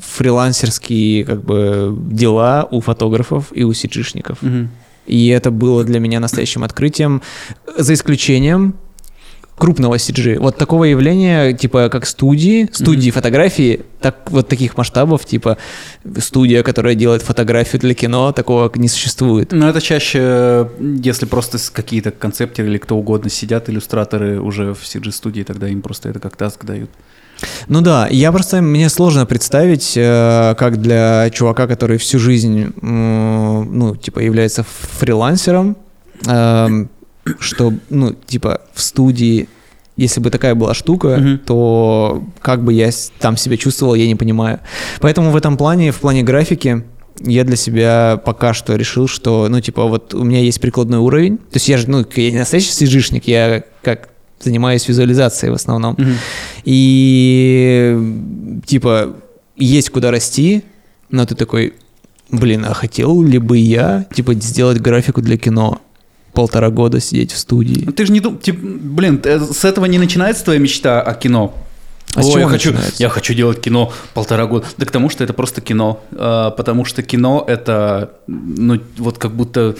фрилансерские 0.00 1.24
как 1.24 1.42
бы 1.42 1.96
дела 2.10 2.68
у 2.70 2.80
фотографов 2.80 3.46
и 3.52 3.64
у 3.64 3.72
сиджишников. 3.72 4.38
И 5.06 5.28
это 5.28 5.50
было 5.50 5.82
для 5.82 5.98
меня 5.98 6.20
настоящим 6.20 6.62
открытием, 6.62 7.22
за 7.76 7.94
исключением 7.94 8.74
крупного 9.60 9.96
CG. 9.96 10.38
Вот 10.40 10.56
такого 10.56 10.84
явления, 10.84 11.52
типа 11.52 11.88
как 11.90 12.06
студии, 12.06 12.68
студии 12.72 13.10
Мгм. 13.10 13.14
фотографии, 13.14 13.80
так 14.00 14.30
вот 14.30 14.48
таких 14.48 14.76
масштабов, 14.78 15.24
типа 15.26 15.58
студия, 16.18 16.62
которая 16.62 16.94
делает 16.94 17.22
фотографию 17.22 17.80
для 17.80 17.94
кино, 17.94 18.32
такого 18.32 18.72
не 18.74 18.88
существует. 18.88 19.52
Но 19.52 19.68
это 19.68 19.80
чаще, 19.80 20.68
если 21.04 21.26
просто 21.26 21.58
какие-то 21.72 22.10
концептеры 22.10 22.68
или 22.68 22.78
кто 22.78 22.96
угодно 22.96 23.28
сидят, 23.30 23.68
иллюстраторы 23.68 24.40
уже 24.40 24.72
в 24.72 24.82
CG-студии, 24.82 25.42
тогда 25.42 25.68
им 25.68 25.82
просто 25.82 26.08
это 26.08 26.18
как 26.20 26.36
таск 26.36 26.64
дают. 26.64 26.90
Ну 27.68 27.80
да, 27.80 28.06
я 28.10 28.32
просто, 28.32 28.60
мне 28.62 28.88
сложно 28.88 29.26
представить, 29.26 29.92
э, 29.96 30.54
как 30.58 30.80
для 30.80 31.30
чувака, 31.30 31.66
который 31.66 31.96
всю 31.98 32.18
жизнь, 32.18 32.72
ну, 32.82 33.96
типа, 33.96 34.20
является 34.20 34.62
фрилансером, 34.98 35.76
эм, 36.26 36.90
что, 37.38 37.72
ну, 37.90 38.12
типа, 38.26 38.60
в 38.74 38.80
студии, 38.80 39.48
если 39.96 40.20
бы 40.20 40.30
такая 40.30 40.54
была 40.54 40.74
штука, 40.74 41.16
Мгм. 41.18 41.38
то 41.38 42.24
как 42.40 42.64
бы 42.64 42.72
я 42.72 42.90
там 43.18 43.36
себя 43.36 43.56
чувствовал, 43.56 43.94
я 43.94 44.06
не 44.06 44.14
понимаю. 44.14 44.60
Поэтому 45.00 45.30
в 45.30 45.36
этом 45.36 45.56
плане, 45.56 45.92
в 45.92 45.98
плане 46.00 46.22
графики, 46.22 46.82
я 47.22 47.44
для 47.44 47.56
себя 47.56 48.20
пока 48.24 48.54
что 48.54 48.76
решил, 48.76 49.06
что, 49.06 49.46
ну, 49.50 49.60
типа, 49.60 49.84
вот 49.84 50.14
у 50.14 50.24
меня 50.24 50.40
есть 50.40 50.60
прикладной 50.60 50.98
уровень. 51.00 51.36
То 51.36 51.54
есть 51.56 51.68
я 51.68 51.76
же, 51.76 51.90
ну, 51.90 52.04
я 52.16 52.30
не 52.30 52.38
настоящий 52.38 52.70
сижишник, 52.72 53.26
я 53.28 53.62
как 53.82 54.08
занимаюсь 54.42 54.88
визуализацией 54.88 55.50
в 55.52 55.54
основном. 55.56 55.98
И 56.64 58.60
типа 58.66 59.16
есть 59.56 59.90
куда 59.90 60.10
расти, 60.10 60.62
но 61.10 61.26
ты 61.26 61.34
такой, 61.34 61.74
блин, 62.30 62.64
а 62.66 62.72
хотел 62.72 63.22
ли 63.22 63.38
бы 63.38 63.58
я 63.58 64.06
типа 64.14 64.32
сделать 64.34 64.80
графику 64.80 65.20
для 65.20 65.36
кино? 65.36 65.80
Полтора 66.32 66.70
года 66.70 67.00
сидеть 67.00 67.32
в 67.32 67.38
студии. 67.38 67.84
Ну, 67.86 67.92
Ты 67.92 68.06
же 68.06 68.12
не 68.12 68.20
думаешь, 68.20 68.44
блин, 68.46 69.20
э, 69.24 69.40
с 69.40 69.64
этого 69.64 69.86
не 69.86 69.98
начинается 69.98 70.44
твоя 70.44 70.60
мечта 70.60 71.00
о 71.02 71.14
кино. 71.14 71.54
А 72.14 72.22
с 72.22 72.26
Ой, 72.26 72.32
чего 72.32 72.40
я 72.40 72.48
хочу, 72.48 72.70
начинается? 72.72 73.02
я 73.02 73.08
хочу 73.08 73.34
делать 73.34 73.60
кино 73.60 73.92
полтора 74.14 74.46
года. 74.46 74.66
Да 74.76 74.86
к 74.86 74.90
тому, 74.90 75.10
что 75.10 75.22
это 75.22 75.32
просто 75.32 75.60
кино. 75.60 76.02
А, 76.12 76.50
потому 76.50 76.84
что 76.84 77.02
кино 77.02 77.44
это, 77.46 78.12
ну, 78.26 78.80
вот 78.96 79.18
как 79.18 79.32
будто 79.32 79.76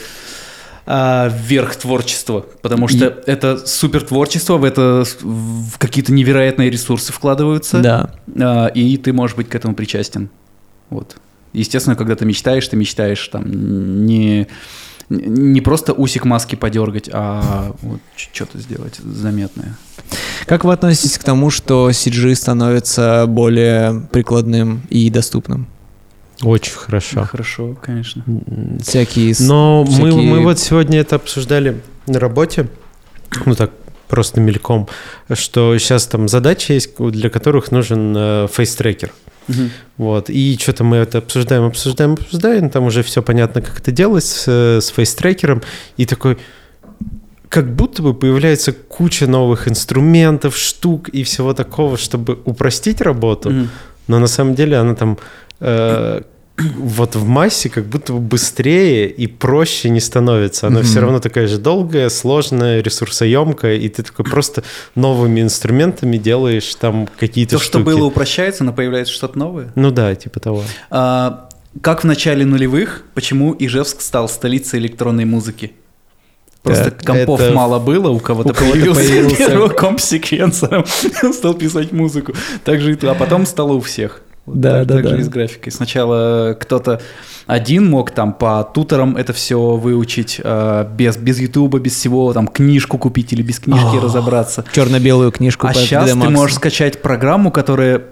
а, 0.87 1.29
верх 1.29 1.77
творчества. 1.77 2.47
Потому 2.63 2.89
что 2.89 3.23
это 3.27 3.65
супер 3.67 4.03
творчество, 4.03 4.59
в 4.59 4.65
это 4.65 5.05
в 5.21 5.79
какие-то 5.79 6.13
невероятные 6.13 6.71
ресурсы 6.71 7.13
вкладываются. 7.13 7.81
Да. 7.81 8.11
А, 8.41 8.67
и 8.69 8.97
ты 8.97 9.13
можешь 9.13 9.37
быть 9.37 9.49
к 9.49 9.55
этому 9.55 9.75
причастен. 9.75 10.31
Вот. 10.89 11.17
Естественно, 11.53 11.97
когда 11.97 12.15
ты 12.15 12.25
мечтаешь, 12.25 12.67
ты 12.69 12.77
мечтаешь 12.77 13.27
там 13.29 14.07
не, 14.07 14.47
не 15.11 15.61
просто 15.61 15.93
усик 15.93 16.25
маски 16.25 16.55
подергать, 16.55 17.11
а 17.13 17.73
вот 17.83 18.01
что-то 18.17 18.59
сделать 18.59 18.97
заметное. 18.99 19.77
Как 20.47 20.65
вы 20.65 20.73
относитесь 20.73 21.19
к 21.19 21.25
тому, 21.25 21.51
что 21.51 21.91
CG 21.91 22.35
становится 22.35 23.27
более 23.29 24.03
прикладным 24.13 24.83
и 24.89 25.11
доступным? 25.11 25.67
Очень 26.43 26.73
хорошо. 26.73 27.25
Хорошо, 27.25 27.77
конечно. 27.83 28.25
Всякие... 28.83 29.35
с- 29.35 29.41
Но 29.41 29.85
мы, 29.85 29.91
всякие- 29.93 30.31
мы 30.31 30.41
вот 30.41 30.59
сегодня 30.59 31.01
это 31.01 31.17
обсуждали 31.17 31.81
на 32.07 32.19
работе, 32.19 32.69
ну 33.45 33.55
так 33.55 33.71
просто 34.09 34.41
мельком, 34.41 34.89
что 35.35 35.77
сейчас 35.79 36.07
там 36.07 36.29
задачи 36.29 36.73
есть, 36.73 36.97
для 36.99 37.29
которых 37.31 37.71
нужен 37.71 38.15
э, 38.17 38.49
фейс-трекер. 38.51 39.13
Мгм. 39.51 39.71
Вот, 39.97 40.31
и 40.31 40.57
что-то 40.59 40.85
мы 40.85 40.97
это 40.97 41.19
обсуждаем, 41.19 41.65
обсуждаем, 41.65 42.13
обсуждаем, 42.15 42.71
там 42.71 42.85
уже 42.85 43.03
все 43.03 43.23
понятно, 43.23 43.61
как 43.63 43.79
это 43.81 43.91
делать 43.93 44.25
с, 44.25 44.45
э, 44.47 44.81
с 44.81 44.89
фейс-трекером, 44.91 45.63
и 45.97 46.07
такой, 46.07 46.39
как 47.49 47.75
будто 47.75 48.03
бы 48.03 48.15
появляется 48.15 48.73
куча 48.73 49.27
новых 49.27 49.69
инструментов, 49.69 50.57
штук 50.57 51.09
и 51.09 51.23
всего 51.25 51.53
такого, 51.53 51.97
чтобы 51.97 52.39
упростить 52.45 53.01
работу, 53.01 53.51
Мгм. 53.51 53.69
но 54.09 54.19
на 54.19 54.29
самом 54.29 54.55
деле 54.55 54.77
она 54.77 54.95
там 54.95 55.19
э, 55.61 56.23
вот 56.79 57.17
в 57.17 57.27
массе 57.27 57.69
как 57.69 57.87
будто 57.87 58.13
бы 58.13 58.19
быстрее 58.21 59.09
и 59.09 59.27
проще 59.27 59.89
не 59.91 60.01
становится. 60.01 60.67
Она 60.67 60.81
Мгм. 60.81 60.87
все 60.89 61.01
равно 61.01 61.21
такая 61.21 61.47
же 61.47 61.59
долгая, 61.59 62.09
сложная, 62.09 62.83
ресурсоемкая, 62.83 63.77
и 63.77 63.89
ты 63.89 64.03
такой 64.03 64.25
просто 64.25 64.63
новыми 64.95 65.41
инструментами 65.41 66.17
делаешь 66.17 66.75
там 66.75 67.09
какие-то 67.19 67.57
То, 67.57 67.63
что 67.63 67.79
штуки. 67.81 67.85
было, 67.85 68.05
упрощается, 68.07 68.65
но 68.65 68.73
появляется 68.73 69.13
что-то 69.13 69.39
новое. 69.39 69.73
Ну 69.75 69.91
да, 69.91 70.15
типа 70.15 70.41
того. 70.41 70.63
А, 70.91 71.49
как 71.83 72.03
в 72.03 72.07
начале 72.07 72.45
нулевых, 72.45 73.05
почему 73.15 73.55
Ижевск 73.59 74.01
стал 74.01 74.29
столицей 74.29 74.79
электронной 74.81 75.25
музыки? 75.25 75.73
Просто 76.63 76.91
компов 76.91 77.41
это- 77.41 77.55
мало 77.55 77.79
было, 77.79 78.11
у 78.11 78.19
кого-то 78.21 78.51
у 78.51 78.53
кого-то 78.53 78.73
появился, 78.75 79.01
появился. 79.01 79.37
первый 79.47 79.71
комп 79.71 79.99
с 79.99 80.05
секвенсором, 80.05 80.85
стал 81.33 81.55
писать 81.55 81.91
музыку. 81.93 82.35
Так 82.65 82.81
же 82.81 82.93
и 82.93 82.95
то, 82.97 83.11
а 83.11 83.15
потом 83.15 83.47
стало 83.47 83.73
у 83.73 83.81
всех. 83.81 84.21
Да, 84.55 84.79
так, 84.81 84.87
да, 84.87 84.95
так 84.97 85.05
да. 85.05 85.11
же 85.11 85.21
и 85.21 85.23
с 85.23 85.29
графикой. 85.29 85.73
Сначала 85.73 86.57
кто-то 86.59 87.01
один 87.47 87.89
мог 87.89 88.11
там 88.11 88.33
по 88.33 88.63
туторам 88.63 89.17
это 89.17 89.33
все 89.33 89.59
выучить 89.77 90.41
а, 90.43 90.85
без, 90.85 91.17
без 91.17 91.41
Ютуба, 91.41 91.79
без 91.79 91.95
всего, 91.95 92.33
там 92.33 92.47
книжку 92.47 92.99
купить 92.99 93.33
или 93.33 93.43
без 93.43 93.61
книжки 93.61 93.97
А, 93.97 94.01
разобраться. 94.01 94.65
Черно-белую 94.73 95.33
книжку 95.33 95.67
А 95.67 95.75
сейчас 95.75 96.11
3D 96.11 96.23
ты 96.23 96.29
можешь 96.31 96.57
скачать 96.57 97.03
программу, 97.03 97.51
которая 97.51 98.03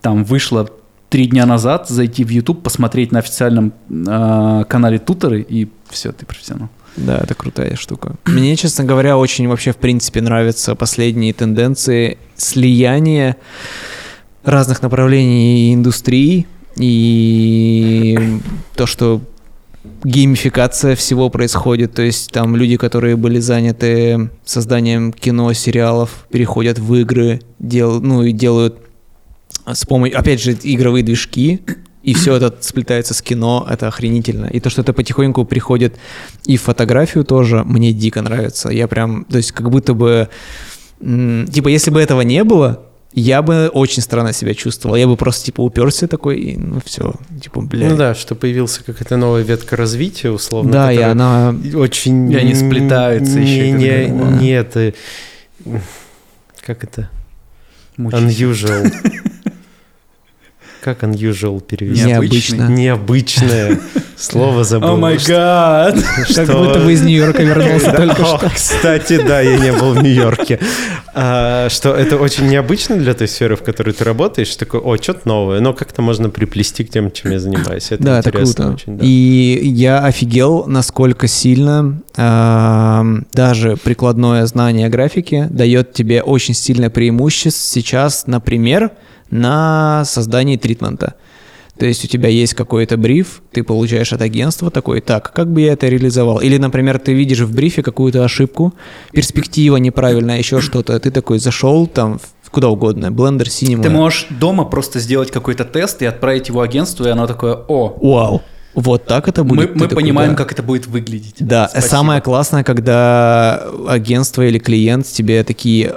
там 0.00 0.24
вышла 0.24 0.68
три 1.08 1.26
дня 1.26 1.46
назад, 1.46 1.88
зайти 1.88 2.24
в 2.24 2.28
YouTube, 2.28 2.62
посмотреть 2.62 3.12
на 3.12 3.20
официальном 3.20 3.72
а, 4.08 4.64
канале 4.64 4.98
туторы, 4.98 5.42
и 5.42 5.68
все, 5.88 6.12
ты 6.12 6.26
профессионал. 6.26 6.68
Да, 6.96 7.18
это 7.18 7.34
крутая 7.34 7.76
штука. 7.76 8.14
Мне, 8.24 8.54
честно 8.56 8.84
говоря, 8.84 9.18
очень 9.18 9.48
вообще 9.48 9.72
в 9.72 9.76
принципе 9.76 10.20
нравятся 10.20 10.74
последние 10.74 11.32
тенденции 11.32 12.18
слияния 12.36 13.36
разных 14.44 14.82
направлений 14.82 15.70
и 15.70 15.74
индустрий 15.74 16.46
и 16.76 18.40
то, 18.74 18.86
что 18.86 19.20
геймификация 20.02 20.96
всего 20.96 21.30
происходит, 21.30 21.94
то 21.94 22.02
есть 22.02 22.30
там 22.32 22.56
люди, 22.56 22.76
которые 22.76 23.16
были 23.16 23.38
заняты 23.38 24.30
созданием 24.44 25.12
кино, 25.12 25.52
сериалов, 25.52 26.26
переходят 26.30 26.78
в 26.78 26.94
игры, 26.94 27.40
дел, 27.58 28.00
ну 28.00 28.22
и 28.22 28.32
делают 28.32 28.78
с 29.66 29.84
помощью, 29.86 30.18
опять 30.18 30.42
же, 30.42 30.56
игровые 30.62 31.02
движки, 31.02 31.60
и 32.02 32.12
все 32.12 32.34
это 32.34 32.54
сплетается 32.60 33.14
с 33.14 33.22
кино, 33.22 33.66
это 33.68 33.88
охренительно. 33.88 34.46
И 34.46 34.60
то, 34.60 34.68
что 34.68 34.82
это 34.82 34.92
потихоньку 34.92 35.46
приходит 35.46 35.96
и 36.44 36.58
в 36.58 36.62
фотографию 36.62 37.24
тоже, 37.24 37.64
мне 37.64 37.92
дико 37.92 38.20
нравится. 38.20 38.68
Я 38.68 38.88
прям, 38.88 39.24
то 39.24 39.38
есть 39.38 39.52
как 39.52 39.70
будто 39.70 39.94
бы, 39.94 40.28
типа, 41.00 41.68
если 41.68 41.90
бы 41.90 42.02
этого 42.02 42.20
не 42.20 42.44
было, 42.44 42.82
я 43.14 43.42
бы 43.42 43.68
очень 43.68 44.02
странно 44.02 44.32
себя 44.32 44.54
чувствовал. 44.54 44.96
Я 44.96 45.06
бы 45.06 45.16
просто, 45.16 45.46
типа, 45.46 45.60
уперся 45.60 46.08
такой, 46.08 46.40
и 46.40 46.56
ну 46.56 46.80
все, 46.84 47.14
типа, 47.40 47.60
бля. 47.60 47.90
Ну 47.90 47.96
да, 47.96 48.14
что 48.14 48.34
появился 48.34 48.82
какая-то 48.84 49.16
новая 49.16 49.42
ветка 49.42 49.76
развития, 49.76 50.30
условно. 50.30 50.72
Да, 50.72 50.92
и 50.92 50.98
она... 50.98 51.54
очень... 51.74 52.32
И 52.32 52.36
они 52.36 52.54
сплетаются 52.54 53.38
не, 53.38 53.46
еще, 53.46 53.70
Не, 53.70 54.06
как 54.06 54.16
бы, 54.16 54.42
не 54.42 54.50
это... 54.50 54.94
Как 56.60 56.82
это? 56.82 57.10
Мучайся. 57.96 58.44
Unusual. 58.44 59.30
Как 60.84 61.02
unusual 61.02 61.62
перевести? 61.62 62.04
Необычно. 62.04 62.68
Необычное. 62.68 63.80
Слово 64.18 64.64
забыл. 64.64 64.90
О 64.90 64.96
май 64.96 65.16
гад! 65.26 65.96
Как 66.34 66.46
будто 66.46 66.80
бы 66.80 66.92
из 66.92 67.00
Нью-Йорка 67.00 67.42
вернулся 67.42 67.90
только 67.96 68.22
что. 68.22 68.50
Кстати, 68.54 69.18
да, 69.26 69.40
я 69.40 69.56
не 69.56 69.72
был 69.72 69.94
в 69.94 70.02
Нью-Йорке. 70.02 70.60
А, 71.14 71.70
Что 71.70 71.94
это 71.94 72.18
очень 72.18 72.48
необычно 72.48 72.96
для 72.96 73.14
той 73.14 73.28
сферы, 73.28 73.56
в 73.56 73.62
которой 73.62 73.92
ты 73.94 74.04
работаешь. 74.04 74.54
Такой, 74.56 74.80
о, 74.80 74.98
что-то 74.98 75.26
новое. 75.26 75.60
Но 75.60 75.72
как-то 75.72 76.02
можно 76.02 76.28
приплести 76.28 76.84
к 76.84 76.90
тем, 76.90 77.10
чем 77.10 77.30
я 77.30 77.38
занимаюсь. 77.38 77.90
Это 77.90 78.02
да, 78.02 78.18
это 78.18 78.28
интересно 78.28 78.64
круто. 78.66 78.74
очень. 78.74 78.98
да. 78.98 79.04
И 79.06 79.60
я 79.62 80.04
офигел, 80.04 80.66
насколько 80.66 81.28
сильно 81.28 81.98
эм, 82.16 83.26
даже 83.32 83.78
прикладное 83.82 84.44
знание 84.44 84.90
графики 84.90 85.46
дает 85.48 85.94
тебе 85.94 86.22
очень 86.22 86.52
сильное 86.52 86.90
преимущество 86.90 87.72
сейчас, 87.72 88.26
например, 88.26 88.90
на 89.30 90.04
создании 90.04 90.56
тритмента. 90.56 91.14
То 91.78 91.86
есть 91.86 92.04
у 92.04 92.08
тебя 92.08 92.28
есть 92.28 92.54
какой-то 92.54 92.96
бриф, 92.96 93.42
ты 93.50 93.64
получаешь 93.64 94.12
от 94.12 94.22
агентства 94.22 94.70
такой, 94.70 95.00
так, 95.00 95.32
как 95.32 95.52
бы 95.52 95.62
я 95.62 95.72
это 95.72 95.88
реализовал? 95.88 96.38
Или, 96.38 96.56
например, 96.56 97.00
ты 97.00 97.12
видишь 97.14 97.40
в 97.40 97.52
брифе 97.52 97.82
какую-то 97.82 98.24
ошибку, 98.24 98.74
перспектива 99.12 99.76
неправильная, 99.78 100.38
еще 100.38 100.60
что-то, 100.60 100.98
ты 101.00 101.10
такой 101.10 101.40
зашел 101.40 101.86
там 101.88 102.20
куда 102.50 102.68
угодно, 102.68 103.06
Blender, 103.06 103.46
Cinema. 103.46 103.82
Ты 103.82 103.90
можешь 103.90 104.26
дома 104.30 104.64
просто 104.64 105.00
сделать 105.00 105.32
какой-то 105.32 105.64
тест 105.64 106.00
и 106.02 106.04
отправить 106.04 106.46
его 106.46 106.60
агентству, 106.60 107.04
и 107.04 107.08
оно 107.08 107.26
такое, 107.26 107.54
о, 107.54 107.98
Вау, 108.00 108.42
вот 108.74 109.06
так 109.06 109.28
это 109.28 109.42
мы, 109.42 109.56
будет. 109.56 109.72
Ты 109.72 109.78
мы 109.78 109.88
такой, 109.88 110.02
понимаем, 110.02 110.30
да. 110.30 110.36
как 110.36 110.52
это 110.52 110.62
будет 110.62 110.86
выглядеть. 110.86 111.36
Да, 111.40 111.68
Спасибо. 111.68 111.90
самое 111.90 112.20
классное, 112.20 112.62
когда 112.62 113.66
агентство 113.88 114.42
или 114.42 114.58
клиент 114.58 115.06
тебе 115.06 115.42
такие... 115.44 115.96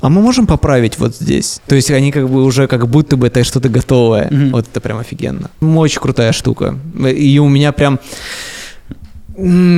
А 0.00 0.08
мы 0.08 0.20
можем 0.22 0.46
поправить 0.46 0.98
вот 0.98 1.14
здесь? 1.16 1.60
То 1.66 1.74
есть 1.74 1.90
они 1.90 2.12
как 2.12 2.28
бы 2.28 2.44
уже 2.44 2.66
как 2.66 2.88
будто 2.88 3.16
бы 3.16 3.26
это 3.26 3.44
что-то 3.44 3.68
готовое. 3.68 4.28
Мгм. 4.30 4.50
Вот 4.52 4.66
это 4.70 4.80
прям 4.80 4.98
офигенно. 4.98 5.50
Очень 5.60 6.00
крутая 6.00 6.32
штука. 6.32 6.76
И 7.08 7.38
у 7.38 7.48
меня 7.48 7.72
прям... 7.72 7.98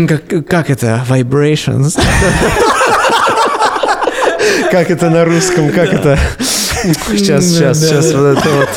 Как, 0.09 0.47
как 0.48 0.70
это? 0.70 1.05
Vibrations. 1.09 1.98
Как 4.70 4.90
это 4.90 5.10
на 5.10 5.24
русском? 5.24 5.70
Как 5.70 5.93
это? 5.93 6.18
Сейчас, 6.82 7.44
сейчас, 7.47 7.81
сейчас. 7.81 8.12
Вот 8.12 8.36
это 8.36 8.48
вот. 8.51 8.68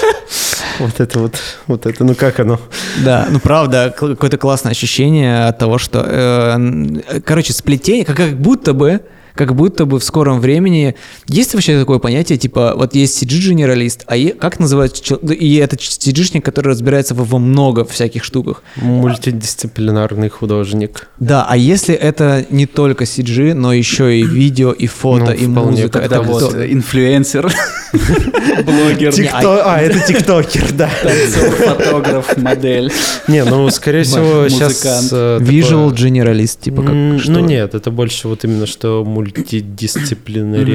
Вот 0.80 1.00
это 1.00 1.20
вот. 1.20 1.36
Вот 1.66 1.86
это. 1.88 2.04
Ну 2.04 2.14
как 2.16 2.40
оно? 2.40 2.60
Да, 3.04 3.28
ну 3.30 3.40
правда, 3.40 3.94
какое-то 3.98 4.38
классное 4.38 4.72
ощущение 4.72 5.48
от 5.48 5.58
того, 5.58 5.78
что, 5.80 6.06
э, 6.08 6.52
н- 6.56 7.04
короче, 7.26 7.52
сплетение, 7.54 8.06
как, 8.06 8.16
как 8.18 8.38
будто 8.40 8.74
бы, 8.74 9.02
как 9.38 9.56
будто 9.56 9.86
бы 9.86 10.00
в 10.00 10.04
скором 10.04 10.40
времени 10.42 10.96
есть 11.28 11.54
вообще 11.54 11.80
такое 11.80 12.00
понятие, 12.00 12.38
типа, 12.38 12.74
вот 12.76 12.96
есть 12.96 13.22
CG-генералист, 13.24 14.04
а 14.08 14.18
е- 14.18 14.34
как 14.34 14.60
называется, 14.60 15.02
чел- 15.04 15.18
и 15.18 15.56
это 15.56 15.76
CG-шник, 15.78 16.42
который 16.42 16.70
разбирается 16.70 17.14
во, 17.16 17.38
много 17.40 17.86
всяких 17.86 18.24
штуках. 18.24 18.64
Мультидисциплинарный 18.78 20.30
художник. 20.30 21.08
Да, 21.20 21.46
а 21.48 21.56
если 21.58 21.94
это 21.96 22.46
не 22.50 22.66
только 22.66 23.06
CG, 23.06 23.54
но 23.54 23.74
еще 23.74 24.20
и 24.20 24.24
видео, 24.26 24.72
и 24.72 24.88
фото, 24.88 25.26
Ну, 25.28 25.32
и 25.34 25.48
музыка, 25.48 26.00
Это 26.00 26.16
это 26.16 26.22
вот 26.24 26.44
кто? 26.50 26.58
э, 26.58 26.72
инфлюенсер, 26.74 27.52
блогер, 28.66 29.12
Тикто- 29.14 29.62
А, 29.66 29.80
это 29.82 30.00
тиктокер, 30.00 30.72
да. 30.74 30.90
танцор, 31.04 31.50
фотограф, 31.52 32.38
модель. 32.38 32.92
Не, 33.28 33.44
ну, 33.44 33.70
скорее 33.70 34.04
всего, 34.04 34.50
сейчас... 34.50 35.12
Visual 35.14 35.92
generalist, 35.94 36.60
типа 36.62 36.82
как? 36.82 36.94
Ну 36.94 37.40
нет, 37.40 37.76
это 37.76 37.92
больше 37.92 38.28
вот 38.28 38.44
именно 38.44 38.66
что 38.66 39.04
мультидисциплинарий 39.06 39.27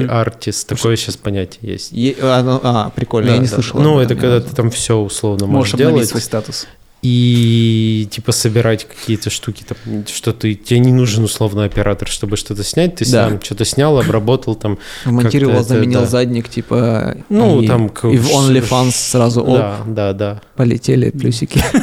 Мгм. 0.03 0.11
артист. 0.11 0.67
Такое 0.67 0.95
сейчас 0.95 1.17
понятие 1.17 1.71
есть. 1.73 1.91
Е- 1.91 2.15
а, 2.21 2.91
прикольно, 2.95 3.29
я 3.31 3.37
не 3.37 3.47
да. 3.47 3.53
слышал. 3.55 3.79
Ну, 3.79 3.99
это 3.99 4.15
когда 4.15 4.41
ты 4.41 4.55
там 4.55 4.69
все 4.71 4.97
условно 4.97 5.45
можешь 5.45 5.73
Можешь 5.73 5.73
обновить 5.73 5.93
делать. 5.95 6.09
свой 6.09 6.21
статус. 6.21 6.67
И 7.03 8.07
типа 8.09 8.31
собирать 8.31 8.87
какие-то 8.87 9.29
штуки, 9.29 9.65
там, 9.67 10.05
что 10.07 10.31
ты, 10.31 10.55
тебе 10.55 10.79
не 10.79 10.93
нужен 10.93 11.25
условно 11.25 11.65
оператор, 11.65 12.07
чтобы 12.07 12.37
что-то 12.37 12.63
снять, 12.63 12.95
ты 12.95 13.05
Да. 13.11 13.27
сам 13.27 13.41
что-то 13.41 13.65
снял, 13.65 13.99
обработал 13.99 14.55
там. 14.55 14.79
Это, 15.05 15.63
заменил 15.63 15.99
да. 16.01 16.05
задник, 16.05 16.47
типа... 16.47 17.17
Ну, 17.27 17.61
и, 17.61 17.67
там... 17.67 17.87
И 17.87 18.17
в 18.17 18.29
OnlyFans 18.31 18.91
сразу 18.91 19.41
оп, 19.41 19.57
Да, 19.57 19.77
да, 19.85 20.13
да. 20.13 20.41
полетели 20.55 21.09
плюсики. 21.09 21.61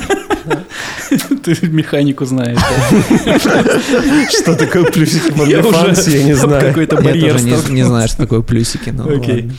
Ты 1.44 1.56
механику 1.66 2.24
знаешь. 2.24 2.58
Что 4.40 4.54
такое 4.54 4.84
плюсики 4.84 5.32
в 5.32 5.46
Я 5.46 5.60
OnlyFans, 5.60 6.10
я 6.10 6.24
не 6.24 6.34
знаю. 6.34 6.68
какой-то 6.68 6.96
Я 6.96 7.02
барьер 7.02 7.32
тоже 7.34 7.72
не, 7.72 7.84
знаю, 7.84 8.08
что 8.08 8.16
такое 8.18 8.40
плюсики, 8.40 8.88
но 8.88 9.06
Окей. 9.06 9.50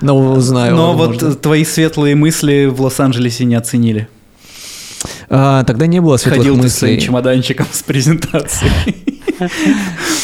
Но 0.00 0.32
узнаю. 0.32 0.74
Но 0.76 0.94
вот 0.94 1.42
твои 1.42 1.64
светлые 1.64 2.14
мысли 2.14 2.66
в 2.66 2.80
Лос-Анджелесе 2.80 3.44
не 3.44 3.54
оценили. 3.54 4.08
А, 5.28 5.64
тогда 5.64 5.86
не 5.86 6.00
было 6.00 6.16
светлых 6.16 6.38
Ходил 6.46 6.60
ты 6.60 6.68
с 6.68 6.74
своим 6.78 6.94
мыслей. 6.94 7.06
чемоданчиком 7.06 7.66
с 7.72 7.82
презентацией. 7.82 8.72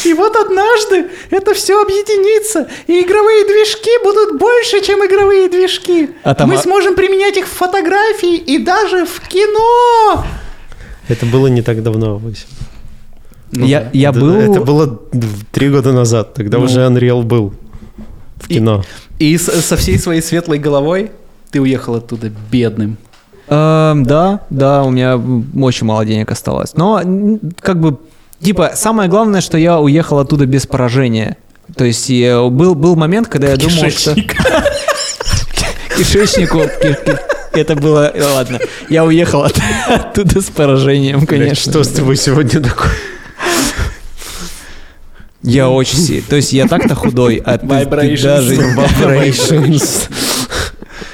И 0.05 0.13
вот 0.13 0.35
однажды 0.37 1.07
это 1.31 1.53
все 1.53 1.81
объединится, 1.81 2.67
и 2.87 3.01
игровые 3.01 3.43
движки 3.45 3.89
будут 4.03 4.39
больше, 4.39 4.81
чем 4.81 5.05
игровые 5.05 5.49
движки. 5.49 6.11
А 6.23 6.33
там, 6.33 6.49
Мы 6.49 6.55
а- 6.55 6.59
сможем 6.59 6.95
применять 6.95 7.35
их 7.37 7.45
в 7.45 7.51
фотографии 7.51 8.37
и 8.37 8.57
даже 8.57 9.05
в 9.05 9.19
кино. 9.27 10.25
Это 11.09 11.25
было 11.25 11.47
не 11.47 11.61
так 11.61 11.83
давно. 11.83 12.17
Вася. 12.19 12.45
Ну 13.51 13.65
я, 13.65 13.81
да. 13.81 13.89
я 13.91 14.09
Это- 14.11 14.19
был... 14.19 14.31
Это 14.35 14.61
было 14.61 15.01
три 15.51 15.69
года 15.69 15.91
назад, 15.91 16.33
тогда 16.33 16.57
Ну. 16.57 16.63
уже 16.65 16.79
Unreal 16.79 17.21
был 17.23 17.53
в 18.37 18.49
И- 18.49 18.53
кино. 18.55 18.83
И 19.19 19.37
с- 19.37 19.61
со 19.61 19.75
всей 19.75 19.99
своей 19.99 20.21
светлой 20.21 20.57
головой 20.57 21.11
ты 21.51 21.59
уехал 21.59 21.95
оттуда 21.95 22.31
бедным. 22.49 22.97
Эм, 23.51 24.05
да, 24.05 24.39
да, 24.49 24.83
у 24.83 24.89
меня 24.89 25.19
очень 25.61 25.85
мало 25.85 26.05
денег 26.05 26.31
осталось. 26.31 26.73
Но 26.75 27.01
как 27.59 27.79
бы 27.79 27.97
Типа, 28.41 28.71
самое 28.73 29.07
главное, 29.07 29.39
что 29.39 29.55
я 29.59 29.79
уехал 29.79 30.17
оттуда 30.17 30.47
без 30.47 30.65
поражения. 30.65 31.37
То 31.75 31.83
есть 31.85 32.09
я- 32.09 32.41
был, 32.49 32.73
был 32.73 32.95
момент, 32.95 33.27
когда 33.27 33.49
я 33.49 33.55
думал, 33.55 33.69
что... 33.91 34.15
Кишечник. 34.15 34.35
Кишечнику... 35.95 36.61
ки- 36.81 36.97
ки- 37.05 37.59
Это 37.59 37.75
было... 37.75 38.09
э, 38.11 38.23
Ладно. 38.23 38.57
Я 38.89 39.05
уехал 39.05 39.43
от- 39.43 39.59
оттуда 39.87 40.41
с 40.41 40.45
поражением, 40.45 41.19
Блядь, 41.19 41.29
конечно. 41.29 41.71
что 41.71 41.83
с 41.83 41.89
тобой 41.89 42.15
сегодня 42.17 42.61
такое? 42.61 42.89
Я 45.43 45.69
очень 45.69 45.99
сильно... 45.99 46.23
То 46.27 46.35
есть 46.37 46.51
я 46.53 46.67
так-то 46.67 46.95
худой, 46.95 47.43
а 47.45 47.59
ты- 47.59 47.67
ты 47.67 48.17
даже... 48.23 48.55
Vibrations. 49.01 50.09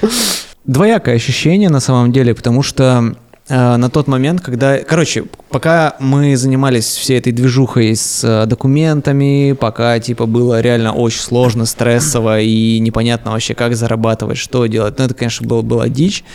Двоякое 0.68 1.15
ощущение 1.15 1.69
на 1.69 1.80
самом 1.80 2.11
деле, 2.11 2.35
потому 2.35 2.61
что 2.61 3.15
э, 3.48 3.76
на 3.77 3.89
тот 3.89 4.07
момент, 4.07 4.41
когда... 4.41 4.77
Короче, 4.80 5.23
пока 5.49 5.95
мы 5.99 6.35
занимались 6.35 6.85
всей 6.85 7.18
этой 7.18 7.31
движухой 7.31 7.95
с 7.95 8.22
э, 8.22 8.45
документами, 8.48 9.53
пока, 9.53 9.98
типа, 10.02 10.26
было 10.26 10.60
реально 10.60 10.91
очень 10.91 11.22
сложно, 11.22 11.65
стрессово 11.65 12.41
и 12.41 12.80
непонятно 12.80 13.31
вообще, 13.31 13.56
как 13.56 13.77
зарабатывать, 13.77 14.38
что 14.38 14.65
делать. 14.65 14.99
Ну, 14.99 15.06
это, 15.06 15.14
конечно, 15.14 15.48
было, 15.48 15.61
была 15.61 15.88
дичь. 15.88 16.26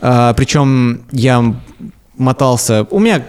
А, 0.00 0.32
причем 0.34 1.02
я 1.10 1.54
мотался... 2.16 2.86
У 2.88 3.00
меня 3.00 3.24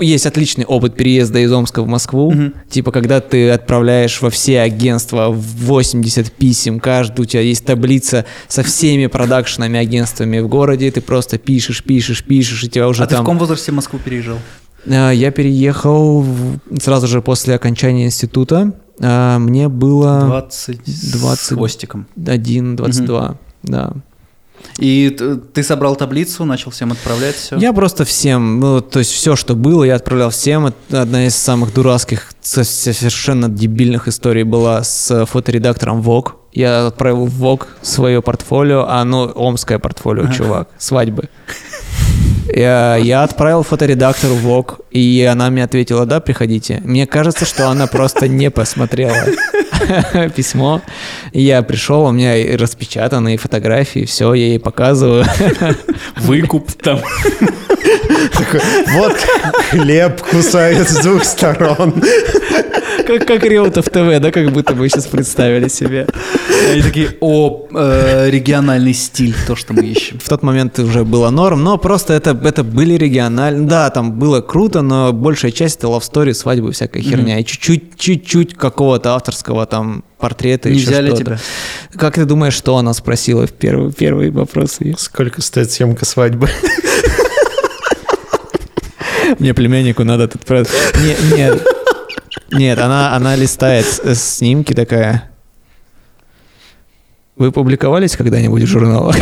есть 0.00 0.26
отличный 0.26 0.64
опыт 0.64 0.94
переезда 0.94 1.40
из 1.40 1.52
Омска 1.52 1.82
в 1.82 1.86
Москву. 1.86 2.30
Мгм. 2.30 2.54
Типа, 2.68 2.92
когда 2.92 3.20
ты 3.20 3.50
отправляешь 3.50 4.20
во 4.22 4.30
все 4.30 4.60
агентства 4.60 5.28
в 5.30 5.40
80 5.64 6.30
писем, 6.32 6.78
каждый, 6.80 7.22
у 7.22 7.24
тебя 7.24 7.42
есть 7.42 7.64
таблица 7.64 8.24
со 8.48 8.62
всеми 8.62 9.06
продакшенами, 9.06 9.78
агентствами 9.80 10.38
в 10.40 10.48
городе, 10.48 10.90
ты 10.90 11.00
просто 11.00 11.38
пишешь, 11.38 11.82
пишешь, 11.82 12.22
пишешь, 12.24 12.62
и 12.64 12.68
тебя 12.68 12.88
уже 12.88 13.02
А 13.02 13.06
ты 13.06 13.14
в 13.14 13.16
там... 13.18 13.24
каком 13.24 13.38
возрасте 13.38 13.72
в 13.72 13.74
Москву 13.74 13.98
переезжал? 14.04 14.38
А, 14.88 15.10
Я 15.10 15.30
переехал 15.30 16.24
сразу 16.80 17.06
же 17.06 17.22
после 17.22 17.54
окончания 17.54 18.06
института. 18.06 18.72
А, 19.00 19.38
Мне 19.38 19.68
было 19.68 20.20
20, 20.26 20.80
с 20.86 21.12
20. 21.12 21.56
хвостиком. 21.56 22.06
1, 22.24 22.76
22, 22.76 23.38
да. 23.62 23.92
И 24.78 25.16
ты 25.52 25.62
собрал 25.62 25.96
таблицу, 25.96 26.44
начал 26.44 26.70
всем 26.70 26.92
отправлять 26.92 27.36
все? 27.36 27.56
Я 27.58 27.72
просто 27.72 28.04
всем, 28.04 28.58
ну, 28.60 28.80
то 28.80 28.98
есть 29.00 29.10
все, 29.12 29.36
что 29.36 29.54
было, 29.54 29.84
я 29.84 29.96
отправлял 29.96 30.30
всем. 30.30 30.66
Это 30.66 31.02
одна 31.02 31.26
из 31.26 31.36
самых 31.36 31.74
дурацких, 31.74 32.32
со- 32.40 32.64
совершенно 32.64 33.48
дебильных 33.48 34.08
историй 34.08 34.44
была 34.44 34.82
с 34.82 35.26
фоторедактором 35.26 36.00
Vogue. 36.00 36.32
Я 36.52 36.86
отправил 36.88 37.26
в 37.26 37.42
Vogue 37.44 37.66
свое 37.82 38.20
портфолио, 38.22 38.86
а 38.88 39.00
оно 39.00 39.24
омское 39.34 39.78
портфолио, 39.78 40.26
чувак, 40.32 40.68
свадьбы. 40.78 41.28
Я, 42.54 42.96
я 42.96 43.22
отправил 43.22 43.62
фоторедактору 43.62 44.34
Vogue, 44.34 44.80
и 44.90 45.26
она 45.30 45.48
мне 45.48 45.64
ответила, 45.64 46.04
да, 46.04 46.20
приходите. 46.20 46.80
Мне 46.84 47.06
кажется, 47.06 47.46
что 47.46 47.68
она 47.68 47.86
просто 47.86 48.28
не 48.28 48.50
посмотрела 48.50 49.16
письмо. 50.36 50.82
Я 51.32 51.62
пришел, 51.62 52.04
у 52.04 52.12
меня 52.12 52.34
распечатанные 52.58 53.38
фотографии, 53.38 54.04
все, 54.04 54.34
я 54.34 54.46
ей 54.48 54.60
показываю. 54.60 55.24
Выкуп 56.16 56.72
там. 56.72 57.00
Такой, 58.32 58.60
Вот 58.94 59.16
хлеб 59.70 60.20
кусает 60.20 60.90
с 60.90 61.02
двух 61.02 61.24
сторон. 61.24 62.02
Как, 63.06 63.26
как 63.26 63.42
Реутов 63.44 63.86
ТВ, 63.86 64.20
да, 64.20 64.30
как 64.30 64.50
будто 64.52 64.74
бы 64.74 64.88
сейчас 64.88 65.06
представили 65.06 65.68
себе. 65.68 66.06
Они 66.70 66.82
такие, 66.82 67.16
о, 67.20 67.66
э, 67.74 68.30
региональный 68.30 68.94
стиль, 68.94 69.34
то, 69.46 69.56
что 69.56 69.72
мы 69.72 69.82
ищем. 69.84 70.18
В 70.18 70.28
тот 70.28 70.42
момент 70.42 70.78
уже 70.78 71.04
было 71.04 71.30
норм, 71.30 71.62
но 71.64 71.78
просто 71.78 72.12
это, 72.14 72.38
это 72.44 72.62
были 72.62 72.94
региональные. 72.94 73.66
Да, 73.66 73.90
там 73.90 74.12
было 74.12 74.40
круто, 74.40 74.82
но 74.82 75.12
большая 75.12 75.50
часть 75.50 75.78
это 75.78 75.88
love 75.88 76.02
story, 76.02 76.32
свадьбы, 76.32 76.72
всякая 76.72 77.02
херня. 77.02 77.38
И 77.40 77.44
чуть-чуть, 77.44 77.96
чуть-чуть 77.98 78.54
какого-то 78.54 79.14
авторского 79.14 79.66
там 79.66 80.04
портрета, 80.18 80.68
Не 80.70 80.76
еще 80.78 80.86
взяли 80.90 81.08
что-то. 81.08 81.24
тебя? 81.24 81.38
Как 81.98 82.14
ты 82.14 82.24
думаешь, 82.24 82.54
что 82.54 82.76
она 82.76 82.94
спросила 82.94 83.46
в 83.46 83.52
первый, 83.52 83.92
первый 83.92 84.30
вопрос? 84.30 84.78
Сколько 84.96 85.42
стоит 85.42 85.70
съемка 85.72 86.04
свадьбы? 86.04 86.48
Мне 89.38 89.54
племяннику 89.54 90.04
надо 90.04 90.28
тут... 90.28 90.44
про- 90.44 90.60
Не- 90.60 91.52
Нет, 92.50 92.60
нет, 92.60 92.78
она, 92.78 93.14
она 93.14 93.36
листает 93.36 93.84
с- 93.86 94.14
снимки 94.14 94.72
такая. 94.72 95.30
Вы 97.36 97.52
публиковались 97.52 98.16
когда-нибудь 98.16 98.62
в 98.62 98.66
журналах? 98.66 99.16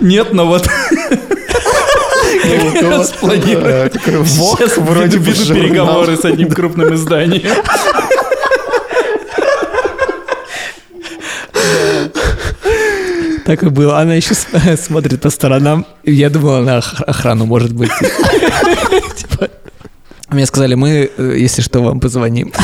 Нет, 0.00 0.32
но 0.32 0.46
вот 0.46 0.66
как 0.66 0.92
раз 2.82 3.12
планирую. 3.12 3.90
Сейчас 4.26 4.76
вроде 4.76 5.18
веду, 5.18 5.54
переговоры 5.54 6.16
с 6.16 6.24
одним 6.24 6.50
крупным 6.50 6.94
изданием. 6.94 7.50
Так 13.46 13.62
и 13.62 13.68
было. 13.68 14.00
Она 14.00 14.14
еще 14.14 14.34
смотрит 14.76 15.20
по 15.20 15.30
сторонам. 15.30 15.86
Я 16.04 16.28
думал, 16.30 16.56
она 16.56 16.78
ох- 16.78 17.00
охрану 17.06 17.46
может 17.46 17.72
быть. 17.72 17.90
Типа, 19.16 19.48
Мне 20.30 20.46
сказали, 20.46 20.74
мы, 20.74 21.10
э, 21.16 21.34
если 21.38 21.62
что, 21.62 21.80
вам 21.82 22.00
позвоним. 22.00 22.52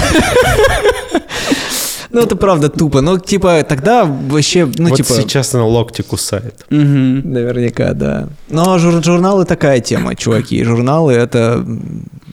Ну, 2.12 2.20
это 2.20 2.36
правда 2.36 2.68
тупо. 2.68 3.00
Ну, 3.00 3.18
типа, 3.18 3.64
тогда 3.68 4.04
вообще, 4.04 4.68
ну, 4.76 4.90
Вот 4.90 4.96
типа... 4.96 5.14
сейчас 5.14 5.54
она 5.54 5.64
локти 5.64 6.02
кусает. 6.02 6.66
Мгм. 6.70 7.32
Наверняка, 7.32 7.92
да. 7.94 8.28
Но 8.48 8.78
жур- 8.78 9.02
журналы 9.02 9.44
такая 9.44 9.80
тема, 9.80 10.14
чуваки. 10.14 10.62
Журналы 10.64 11.12
это... 11.14 11.64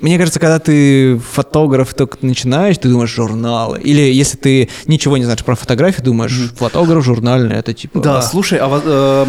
Мне 0.02 0.18
кажется, 0.18 0.40
когда 0.40 0.60
ты 0.60 1.18
фотограф 1.18 1.94
только 1.94 2.18
начинаешь, 2.22 2.78
ты 2.78 2.88
думаешь 2.88 3.10
журналы. 3.14 3.80
Или 3.80 4.02
если 4.02 4.38
ты 4.38 4.70
ничего 4.88 5.18
не 5.18 5.26
знаешь 5.26 5.44
про 5.44 5.56
фотографию, 5.56 6.06
думаешь 6.06 6.52
фотограф 6.58 7.04
журнальный, 7.04 7.58
это 7.58 7.74
типа... 7.74 8.00
Да, 8.00 8.20
а, 8.20 8.22
слушай, 8.22 8.58
а 8.62 8.82
э, 8.82 9.26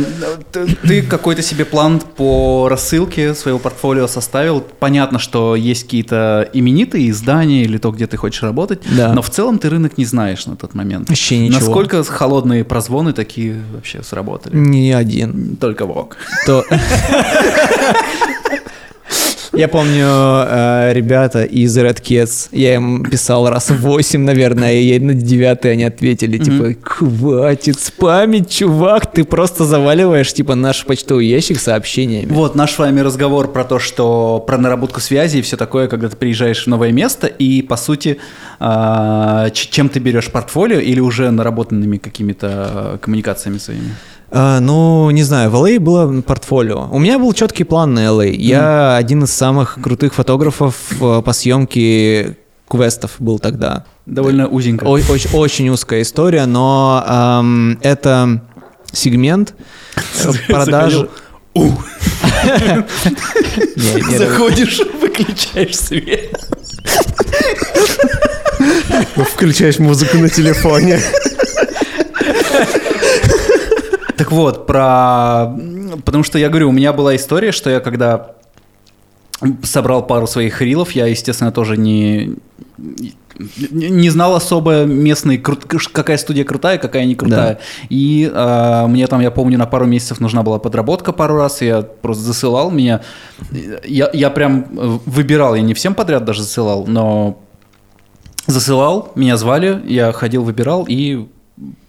ты, 0.52 0.66
ты 0.86 1.02
какой-то 1.02 1.42
себе 1.42 1.64
план 1.64 2.00
по 2.00 2.68
рассылке 2.68 3.34
своего 3.34 3.58
портфолио 3.58 4.06
составил? 4.06 4.60
Понятно, 4.60 5.18
что 5.18 5.56
есть 5.56 5.84
какие-то 5.84 6.48
именитые 6.52 7.10
издания 7.10 7.62
или 7.64 7.78
то, 7.78 7.90
где 7.90 8.06
ты 8.06 8.16
хочешь 8.16 8.42
работать, 8.42 8.80
Да. 8.96 9.12
но 9.12 9.22
в 9.22 9.30
целом 9.30 9.58
ты 9.58 9.70
рынок 9.70 9.98
не 9.98 10.04
знаешь 10.04 10.39
на 10.46 10.56
тот 10.56 10.74
момент. 10.74 11.08
Вообще 11.08 11.38
ничего. 11.38 11.60
Насколько 11.60 12.04
холодные 12.04 12.64
прозвоны 12.64 13.12
такие 13.12 13.62
вообще 13.72 14.02
сработали? 14.02 14.56
Не 14.56 14.92
один. 14.92 15.56
Только 15.56 15.86
Вок. 15.86 16.16
То... 16.46 16.64
Я 19.52 19.66
помню, 19.66 20.06
э, 20.06 20.92
ребята 20.94 21.42
из 21.42 21.76
Red 21.76 22.00
Cats, 22.02 22.48
я 22.52 22.76
им 22.76 23.02
писал 23.04 23.50
раз 23.50 23.70
восемь, 23.70 24.20
наверное, 24.22 24.74
и 24.74 24.98
на 25.00 25.12
девятый 25.12 25.72
они 25.72 25.82
ответили, 25.84 26.38
типа, 26.38 26.76
хватит 26.82 27.80
спамить, 27.80 28.48
чувак, 28.48 29.10
ты 29.12 29.24
просто 29.24 29.64
заваливаешь, 29.64 30.32
типа, 30.32 30.54
наш 30.54 30.84
почтовый 30.84 31.26
ящик 31.26 31.58
сообщениями. 31.58 32.32
Вот 32.32 32.54
наш 32.54 32.72
с 32.74 32.78
вами 32.78 33.00
разговор 33.00 33.48
про 33.52 33.64
то, 33.64 33.80
что 33.80 34.42
про 34.46 34.56
наработку 34.56 35.00
связи 35.00 35.38
и 35.38 35.42
все 35.42 35.56
такое, 35.56 35.88
когда 35.88 36.08
ты 36.08 36.16
приезжаешь 36.16 36.62
в 36.64 36.66
новое 36.68 36.92
место, 36.92 37.26
и 37.26 37.62
по 37.62 37.76
сути, 37.76 38.18
ч- 38.60 39.68
чем 39.70 39.88
ты 39.88 39.98
берешь 39.98 40.30
портфолио 40.30 40.78
или 40.78 41.00
уже 41.00 41.30
наработанными 41.32 41.96
какими-то 41.96 42.48
а, 42.50 42.98
коммуникациями 42.98 43.58
своими? 43.58 43.94
А, 44.32 44.60
ну, 44.60 45.10
не 45.10 45.22
знаю, 45.24 45.50
в 45.50 45.54
LA 45.56 45.78
было 45.80 46.20
портфолио. 46.22 46.88
У 46.92 46.98
меня 46.98 47.18
был 47.18 47.32
четкий 47.32 47.64
план 47.64 47.94
на 47.94 48.00
LA. 48.06 48.30
Я 48.30 48.96
один 48.96 49.24
из 49.24 49.32
самых 49.32 49.78
крутых 49.82 50.14
фотографов 50.14 50.74
э, 51.00 51.22
по 51.24 51.32
съемке 51.32 52.36
квестов 52.68 53.16
был 53.18 53.38
тогда. 53.40 53.84
Довольно 54.06 54.46
узенько. 54.46 54.84
Ой- 54.84 55.02
Очень, 55.08 55.30
очень 55.32 55.68
узкая 55.70 56.02
история, 56.02 56.46
но 56.46 57.02
ам, 57.06 57.78
это 57.82 58.42
сегмент 58.92 59.54
э, 60.24 60.30
продаж... 60.48 60.94
Заходишь, 64.16 64.80
выключаешь 65.00 65.76
свет. 65.76 66.30
Включаешь 69.34 69.78
музыку 69.78 70.18
на 70.18 70.28
телефоне. 70.28 71.00
Так 74.20 74.32
вот, 74.32 74.66
про... 74.66 75.56
Потому 76.04 76.24
что 76.24 76.38
я 76.38 76.50
говорю, 76.50 76.68
у 76.68 76.72
меня 76.72 76.92
была 76.92 77.16
история, 77.16 77.52
что 77.52 77.70
я 77.70 77.80
когда 77.80 78.32
собрал 79.62 80.06
пару 80.06 80.26
своих 80.26 80.60
рилов, 80.60 80.92
я, 80.92 81.06
естественно, 81.06 81.50
тоже 81.52 81.78
не... 81.78 82.34
Не 83.70 84.10
знал 84.10 84.34
особо 84.34 84.84
местный, 84.84 85.38
какая 85.38 86.18
студия 86.18 86.44
крутая, 86.44 86.76
какая 86.76 87.06
не 87.06 87.14
крутая. 87.14 87.60
И 87.88 88.30
а, 88.34 88.86
мне 88.88 89.06
там, 89.06 89.22
я 89.22 89.30
помню, 89.30 89.56
на 89.56 89.64
пару 89.64 89.86
месяцев 89.86 90.20
нужна 90.20 90.42
была 90.42 90.58
подработка 90.58 91.14
пару 91.14 91.36
раз, 91.36 91.62
я 91.62 91.80
просто 91.80 92.22
засылал 92.22 92.70
меня. 92.70 93.00
Я, 93.86 94.10
я 94.12 94.28
прям 94.28 94.66
э, 94.76 94.98
выбирал, 95.06 95.54
я 95.54 95.62
не 95.62 95.72
всем 95.72 95.94
подряд 95.94 96.26
даже 96.26 96.42
засылал, 96.42 96.86
но 96.86 97.40
засылал, 98.46 99.12
меня 99.14 99.38
звали, 99.38 99.80
я 99.86 100.12
ходил, 100.12 100.44
выбирал 100.44 100.84
и 100.86 101.26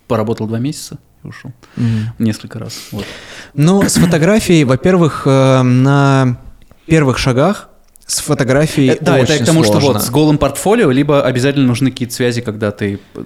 поработал 0.08 0.48
два 0.48 0.60
месяца 0.60 0.98
и 1.24 1.28
ушел. 1.28 1.52
Мгм. 1.76 2.14
Несколько 2.20 2.60
раз. 2.60 2.74
Вот. 2.92 3.06
Ну, 3.54 3.82
с 3.84 3.96
фотографией, 3.96 4.64
во-первых, 4.64 5.24
э, 5.26 5.62
на 5.62 6.38
первых 6.86 7.18
шагах 7.18 7.70
с 8.06 8.20
фотографией 8.20 8.90
Э, 8.92 8.98
Да, 9.00 9.18
это 9.18 9.38
к 9.38 9.46
тому, 9.46 9.64
что 9.64 9.74
сложно. 9.80 9.94
вот 9.94 10.04
с 10.04 10.10
голым 10.10 10.38
портфолио, 10.38 10.92
либо 10.92 11.24
обязательно 11.24 11.66
нужны 11.68 11.92
какие-то 11.92 12.14
связи, 12.14 12.42
когда 12.42 12.72
ты 12.72 13.00
э, 13.16 13.24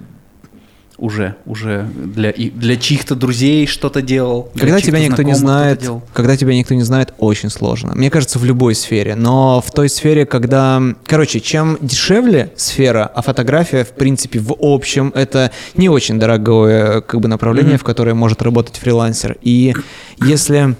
уже, 0.98 1.36
уже 1.44 1.86
для, 1.94 2.32
для 2.32 2.76
чьих-то 2.76 3.14
друзей 3.14 3.66
что-то 3.66 4.00
делал. 4.02 4.50
Когда 4.58 4.80
тебя 4.80 4.98
никто 4.98 5.22
не 5.22 5.34
знает, 5.34 5.82
когда 6.12 6.36
тебя 6.36 6.54
никто 6.54 6.74
не 6.74 6.82
знает, 6.82 7.12
очень 7.18 7.50
сложно. 7.50 7.94
Мне 7.94 8.10
кажется, 8.10 8.38
в 8.38 8.44
любой 8.44 8.74
сфере. 8.74 9.14
Но 9.14 9.60
в 9.60 9.70
той 9.72 9.88
сфере, 9.88 10.24
когда... 10.26 10.82
Короче, 11.04 11.40
чем 11.40 11.78
дешевле 11.80 12.52
сфера, 12.56 13.10
а 13.14 13.22
фотография, 13.22 13.84
в 13.84 13.90
принципе, 13.92 14.38
в 14.38 14.56
общем, 14.58 15.12
это 15.14 15.50
не 15.74 15.88
очень 15.88 16.18
дорогое 16.18 17.00
как 17.02 17.20
бы, 17.20 17.28
направление, 17.28 17.74
Мгм. 17.74 17.80
в 17.80 17.84
которое 17.84 18.14
может 18.14 18.42
работать 18.42 18.76
фрилансер. 18.76 19.36
И 19.42 19.74
если 20.22 20.76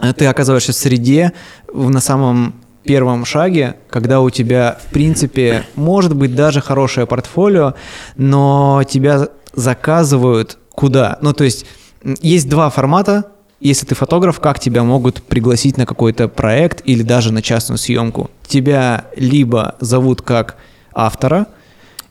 э, 0.00 0.12
ты 0.14 0.26
оказываешься 0.26 0.72
в 0.72 0.76
среде 0.76 1.32
на 1.72 2.00
самом 2.00 2.54
первом 2.88 3.26
шаге, 3.26 3.76
когда 3.90 4.22
у 4.22 4.30
тебя, 4.30 4.78
в 4.82 4.90
принципе, 4.90 5.66
может 5.74 6.16
быть 6.16 6.34
даже 6.34 6.62
хорошее 6.62 7.06
портфолио, 7.06 7.74
но 8.16 8.82
тебя 8.88 9.28
заказывают 9.52 10.56
куда? 10.70 11.18
Ну, 11.20 11.34
то 11.34 11.44
есть 11.44 11.66
есть 12.22 12.48
два 12.48 12.70
формата. 12.70 13.24
Если 13.60 13.84
ты 13.84 13.94
фотограф, 13.94 14.40
как 14.40 14.58
тебя 14.58 14.84
могут 14.84 15.22
пригласить 15.22 15.76
на 15.76 15.84
какой-то 15.84 16.28
проект 16.28 16.80
или 16.86 17.02
даже 17.02 17.30
на 17.30 17.42
частную 17.42 17.76
съемку? 17.76 18.30
Тебя 18.46 19.04
либо 19.16 19.74
зовут 19.80 20.22
как 20.22 20.56
автора, 20.94 21.46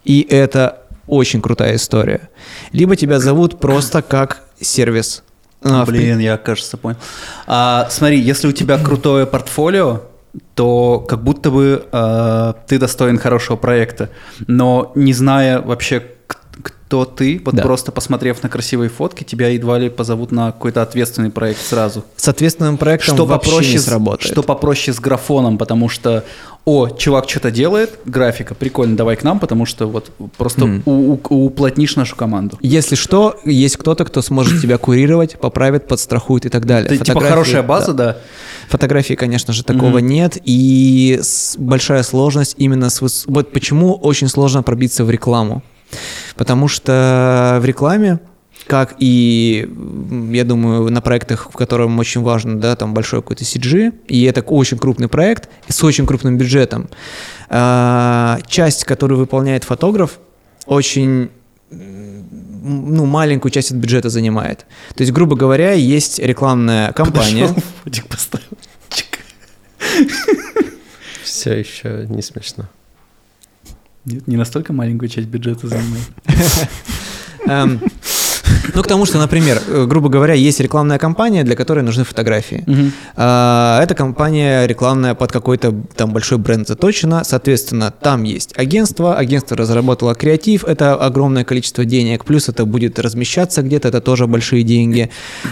и 0.04 0.24
это 0.30 0.82
очень 1.08 1.40
крутая 1.40 1.74
история, 1.74 2.28
либо 2.70 2.94
тебя 2.94 3.18
зовут 3.18 3.58
просто 3.58 4.00
как 4.02 4.42
сервис. 4.60 5.24
А, 5.62 5.84
Блин, 5.84 6.20
я, 6.20 6.36
кажется, 6.36 6.76
понял. 6.76 6.98
А, 7.48 7.88
смотри, 7.90 8.20
если 8.20 8.46
у 8.46 8.52
тебя 8.52 8.78
крутое 8.78 9.26
портфолио, 9.26 10.02
то 10.58 10.98
как 10.98 11.22
будто 11.22 11.52
бы 11.52 11.86
а, 11.92 12.54
ты 12.66 12.80
достоин 12.80 13.16
хорошего 13.16 13.56
проекта. 13.56 14.10
Но 14.48 14.90
не 14.96 15.12
зная 15.12 15.60
вообще, 15.60 16.02
кто 16.88 17.04
ты, 17.04 17.38
вот 17.44 17.54
Да. 17.54 17.62
просто 17.62 17.92
посмотрев 17.92 18.42
на 18.42 18.48
красивые 18.48 18.88
фотки, 18.88 19.22
тебя 19.22 19.48
едва 19.48 19.78
ли 19.78 19.90
позовут 19.90 20.32
на 20.32 20.52
какой-то 20.52 20.80
ответственный 20.80 21.30
проект 21.30 21.60
сразу. 21.60 22.02
С 22.16 22.26
ответственным 22.28 22.78
проектом 22.78 23.14
Что 23.14 23.26
вообще 23.26 23.50
попроще, 23.50 23.72
не 23.74 23.78
с- 23.78 23.84
сработает. 23.84 24.32
что 24.32 24.42
попроще 24.42 24.94
с 24.96 24.98
графоном, 24.98 25.58
потому 25.58 25.90
что, 25.90 26.24
о, 26.64 26.88
чувак 26.88 27.28
что-то 27.28 27.50
делает, 27.50 27.98
графика, 28.06 28.54
прикольно, 28.54 28.96
давай 28.96 29.16
к 29.16 29.22
нам, 29.22 29.38
потому 29.38 29.66
что 29.66 29.86
вот 29.86 30.10
просто 30.38 30.64
Мгм. 30.64 30.82
у- 30.86 31.20
у- 31.28 31.44
уплотнишь 31.44 31.94
нашу 31.96 32.16
команду. 32.16 32.56
Если 32.62 32.94
что, 32.94 33.36
есть 33.44 33.76
кто-то, 33.76 34.06
кто 34.06 34.22
сможет 34.22 34.62
тебя 34.62 34.78
курировать, 34.78 35.38
поправит, 35.38 35.86
подстрахует 35.88 36.46
и 36.46 36.48
так 36.48 36.64
далее. 36.64 36.88
Ты, 36.88 36.96
типа 37.04 37.20
хорошая 37.20 37.62
база, 37.62 37.92
да. 37.92 38.16
Фотографии, 38.70 39.12
конечно 39.12 39.52
же, 39.52 39.62
такого 39.62 39.98
Мгм. 39.98 40.06
нет, 40.06 40.38
и 40.42 41.18
с- 41.22 41.54
большая 41.58 42.02
сложность 42.02 42.54
именно 42.56 42.88
с... 42.88 43.24
Вот 43.26 43.52
почему 43.52 43.92
очень 43.94 44.28
сложно 44.28 44.62
пробиться 44.62 45.04
в 45.04 45.10
рекламу. 45.10 45.62
Потому 46.36 46.68
что 46.68 47.58
в 47.60 47.64
рекламе, 47.64 48.20
как 48.66 48.96
и, 48.98 49.68
я 50.30 50.44
думаю, 50.44 50.90
на 50.90 51.00
проектах, 51.00 51.48
в 51.50 51.56
котором 51.56 51.98
очень 51.98 52.22
важно, 52.22 52.60
да, 52.60 52.76
там 52.76 52.94
большой 52.94 53.22
какой-то 53.22 53.44
CG, 53.44 53.94
и 54.06 54.24
это 54.24 54.42
очень 54.42 54.78
крупный 54.78 55.08
проект 55.08 55.48
с 55.68 55.82
очень 55.82 56.06
крупным 56.06 56.36
бюджетом, 56.36 56.88
а, 57.48 58.38
часть, 58.46 58.84
которую 58.84 59.18
выполняет 59.18 59.64
фотограф, 59.64 60.18
очень 60.66 61.30
ну, 61.70 63.06
маленькую 63.06 63.50
часть 63.52 63.70
от 63.70 63.76
бюджета 63.78 64.10
занимает. 64.10 64.66
То 64.94 65.02
есть, 65.02 65.12
грубо 65.12 65.36
говоря, 65.36 65.72
есть 65.72 66.18
рекламная 66.18 66.92
кампания. 66.92 67.48
Подошел, 67.84 68.08
поставил. 68.08 68.46
Все 71.22 71.54
еще 71.54 72.06
не 72.08 72.22
смешно. 72.22 72.68
Нет, 74.10 74.26
не 74.26 74.36
настолько 74.36 74.72
маленькую 74.72 75.08
часть 75.08 75.28
бюджета 75.28 75.68
занимает. 75.68 76.08
Ну, 78.74 78.82
к 78.82 78.86
тому, 78.86 79.06
что, 79.06 79.18
например, 79.18 79.60
э, 79.66 79.86
грубо 79.86 80.08
говоря, 80.08 80.34
есть 80.34 80.60
рекламная 80.60 80.98
кампания, 80.98 81.44
для 81.44 81.56
которой 81.56 81.82
нужны 81.84 82.04
фотографии. 82.04 82.64
А, 83.16 83.80
Эта 83.82 83.94
компания 83.94 84.66
рекламная 84.66 85.14
под 85.14 85.32
какой-то 85.32 85.74
там 85.96 86.12
большой 86.12 86.38
бренд 86.38 86.68
заточена, 86.68 87.24
соответственно, 87.24 87.90
там 87.90 88.24
есть 88.24 88.52
агентство, 88.58 89.16
агентство 89.16 89.56
разработало 89.56 90.14
креатив, 90.14 90.64
это 90.64 90.94
огромное 90.94 91.44
количество 91.44 91.84
денег, 91.84 92.24
плюс 92.24 92.48
это 92.48 92.64
будет 92.64 92.98
размещаться 92.98 93.62
где-то, 93.62 93.88
это 93.88 94.00
тоже 94.00 94.26
большие 94.26 94.62
деньги, 94.62 95.10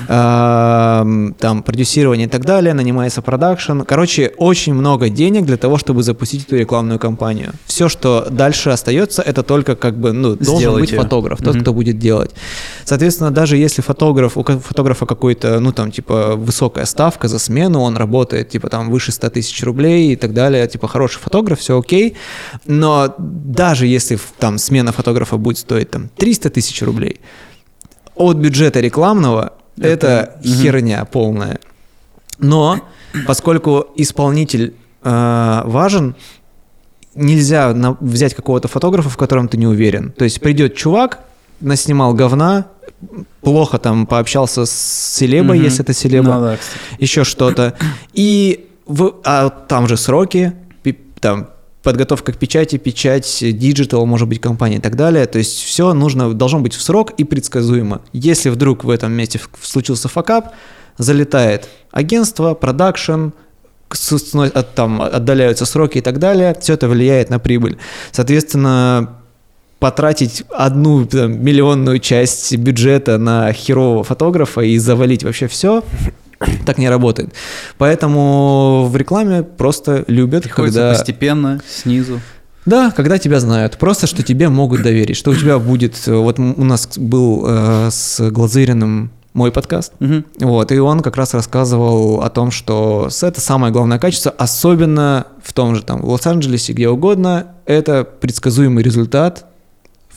А, 0.08 1.04
там 1.38 1.62
продюсирование 1.62 2.26
и 2.26 2.30
так 2.30 2.44
далее, 2.44 2.74
нанимается 2.74 3.22
продакшн. 3.22 3.80
Короче, 3.82 4.32
очень 4.36 4.74
много 4.74 5.08
денег 5.08 5.44
для 5.46 5.56
того, 5.56 5.78
чтобы 5.78 6.02
запустить 6.02 6.44
эту 6.46 6.56
рекламную 6.56 6.98
кампанию. 6.98 7.52
Все, 7.66 7.88
что 7.88 8.26
дальше 8.30 8.70
остается, 8.70 9.22
это 9.22 9.42
только 9.42 9.76
как 9.76 9.98
бы, 9.98 10.12
ну, 10.12 10.36
должен 10.36 10.74
быть 10.74 10.90
фотограф, 11.02 11.40
тот, 11.42 11.60
кто 11.60 11.72
будет 11.72 11.98
делать. 11.98 12.30
Соответственно, 12.86 13.32
даже 13.32 13.56
если 13.56 13.82
фотограф, 13.82 14.36
у 14.36 14.44
фотографа 14.44 15.06
какой-то, 15.06 15.58
ну 15.58 15.72
там, 15.72 15.90
типа, 15.90 16.36
высокая 16.36 16.84
ставка 16.84 17.26
за 17.26 17.40
смену, 17.40 17.80
он 17.80 17.96
работает, 17.96 18.48
типа, 18.50 18.68
там, 18.68 18.90
выше 18.90 19.10
100 19.10 19.30
тысяч 19.30 19.60
рублей 19.64 20.12
и 20.12 20.16
так 20.16 20.32
далее, 20.32 20.64
типа, 20.68 20.86
хороший 20.86 21.18
фотограф, 21.18 21.58
все 21.58 21.76
окей, 21.76 22.14
но 22.64 23.12
даже 23.18 23.88
если 23.88 24.16
там 24.38 24.58
смена 24.58 24.92
фотографа 24.92 25.36
будет 25.36 25.58
стоить, 25.58 25.90
там, 25.90 26.08
300 26.16 26.48
тысяч 26.50 26.80
рублей, 26.82 27.20
от 28.14 28.36
бюджета 28.36 28.78
рекламного 28.78 29.54
это, 29.80 30.38
Мгм. 30.44 30.54
херня 30.54 31.04
полная. 31.06 31.58
Но 32.38 32.80
поскольку 33.26 33.86
исполнитель 33.96 34.74
э, 35.02 35.62
важен, 35.64 36.14
нельзя 37.16 37.72
на- 37.74 37.96
взять 38.00 38.34
какого-то 38.34 38.68
фотографа, 38.68 39.08
в 39.08 39.16
котором 39.16 39.48
ты 39.48 39.56
не 39.56 39.66
уверен. 39.66 40.12
То 40.12 40.24
есть 40.24 40.40
придет 40.40 40.74
чувак, 40.76 41.20
наснимал 41.60 42.12
говна, 42.14 42.66
плохо 43.40 43.78
там 43.78 44.06
пообщался 44.06 44.66
с 44.66 44.70
селебой, 45.16 45.56
Мгм. 45.58 45.64
если 45.66 45.82
это 45.84 45.92
селеба, 45.92 46.34
Ну 46.34 46.40
да, 46.40 46.56
кстати. 46.56 46.78
еще 47.02 47.24
что-то. 47.24 47.74
И 48.12 48.68
в- 48.86 49.14
а 49.24 49.48
там 49.50 49.88
же 49.88 49.96
сроки, 49.96 50.52
там 51.20 51.48
подготовка 51.82 52.32
к 52.32 52.36
печати, 52.36 52.76
печать, 52.78 53.38
digital, 53.42 54.04
может 54.06 54.28
быть, 54.28 54.40
компания 54.40 54.76
и 54.76 54.80
так 54.80 54.96
далее. 54.96 55.26
То 55.26 55.38
есть 55.38 55.62
все 55.62 55.94
нужно, 55.94 56.34
должно 56.34 56.58
быть 56.60 56.74
в 56.74 56.82
срок 56.82 57.12
и 57.12 57.24
предсказуемо. 57.24 58.00
Если 58.12 58.50
вдруг 58.50 58.84
в 58.84 58.90
этом 58.90 59.12
месте 59.12 59.40
случился 59.62 60.08
факап, 60.08 60.52
залетает 60.98 61.68
агентство, 61.92 62.54
продакшн, 62.54 63.28
от- 63.88 64.74
там 64.74 65.00
отдаляются 65.00 65.64
сроки 65.64 65.98
и 65.98 66.00
так 66.00 66.18
далее, 66.18 66.56
все 66.60 66.74
это 66.74 66.88
влияет 66.88 67.30
на 67.30 67.38
прибыль. 67.38 67.78
Соответственно, 68.10 69.20
потратить 69.78 70.44
одну 70.50 71.04
там, 71.06 71.44
миллионную 71.44 71.98
часть 71.98 72.56
бюджета 72.56 73.18
на 73.18 73.52
херового 73.52 74.04
фотографа 74.04 74.62
и 74.62 74.78
завалить 74.78 75.22
вообще 75.22 75.48
все, 75.48 75.84
так 76.66 76.78
не 76.78 76.88
работает. 76.88 77.30
Поэтому 77.78 78.86
в 78.88 78.96
рекламе 78.96 79.42
просто 79.42 80.04
любят, 80.06 80.44
Приходится 80.44 80.80
когда... 80.80 80.94
постепенно, 80.94 81.60
снизу. 81.68 82.20
Да, 82.64 82.90
когда 82.90 83.18
тебя 83.18 83.38
знают. 83.38 83.78
Просто, 83.78 84.08
что 84.08 84.24
тебе 84.24 84.48
могут 84.48 84.82
доверить. 84.82 85.16
Что 85.16 85.30
у 85.30 85.34
тебя 85.36 85.58
будет... 85.60 86.04
Вот 86.06 86.40
у 86.40 86.64
нас 86.64 86.98
был 86.98 87.44
э, 87.46 87.90
с 87.92 88.28
Глазыриным 88.30 89.12
мой 89.34 89.52
подкаст. 89.52 89.92
Мгм. 90.00 90.24
Вот, 90.40 90.72
и 90.72 90.78
он 90.78 91.00
как 91.00 91.16
раз 91.16 91.34
рассказывал 91.34 92.22
о 92.22 92.30
том, 92.30 92.50
что 92.50 93.08
это 93.20 93.40
самое 93.40 93.72
главное 93.72 93.98
качество, 93.98 94.34
особенно 94.36 95.26
в 95.44 95.52
том 95.52 95.76
же 95.76 95.82
там 95.82 96.00
в 96.00 96.08
Лос-Анджелесе, 96.08 96.72
где 96.72 96.88
угодно, 96.88 97.48
это 97.66 98.02
предсказуемый 98.04 98.82
результат 98.82 99.44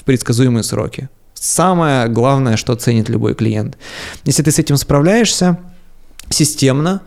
предсказуемые 0.09 0.63
сроки. 0.63 1.07
Самое 1.35 2.07
главное, 2.07 2.57
что 2.57 2.73
ценит 2.75 3.09
любой 3.09 3.35
клиент. 3.35 3.77
Если 4.25 4.41
ты 4.41 4.51
с 4.51 4.57
этим 4.57 4.75
справляешься 4.75 5.59
системно, 6.31 7.01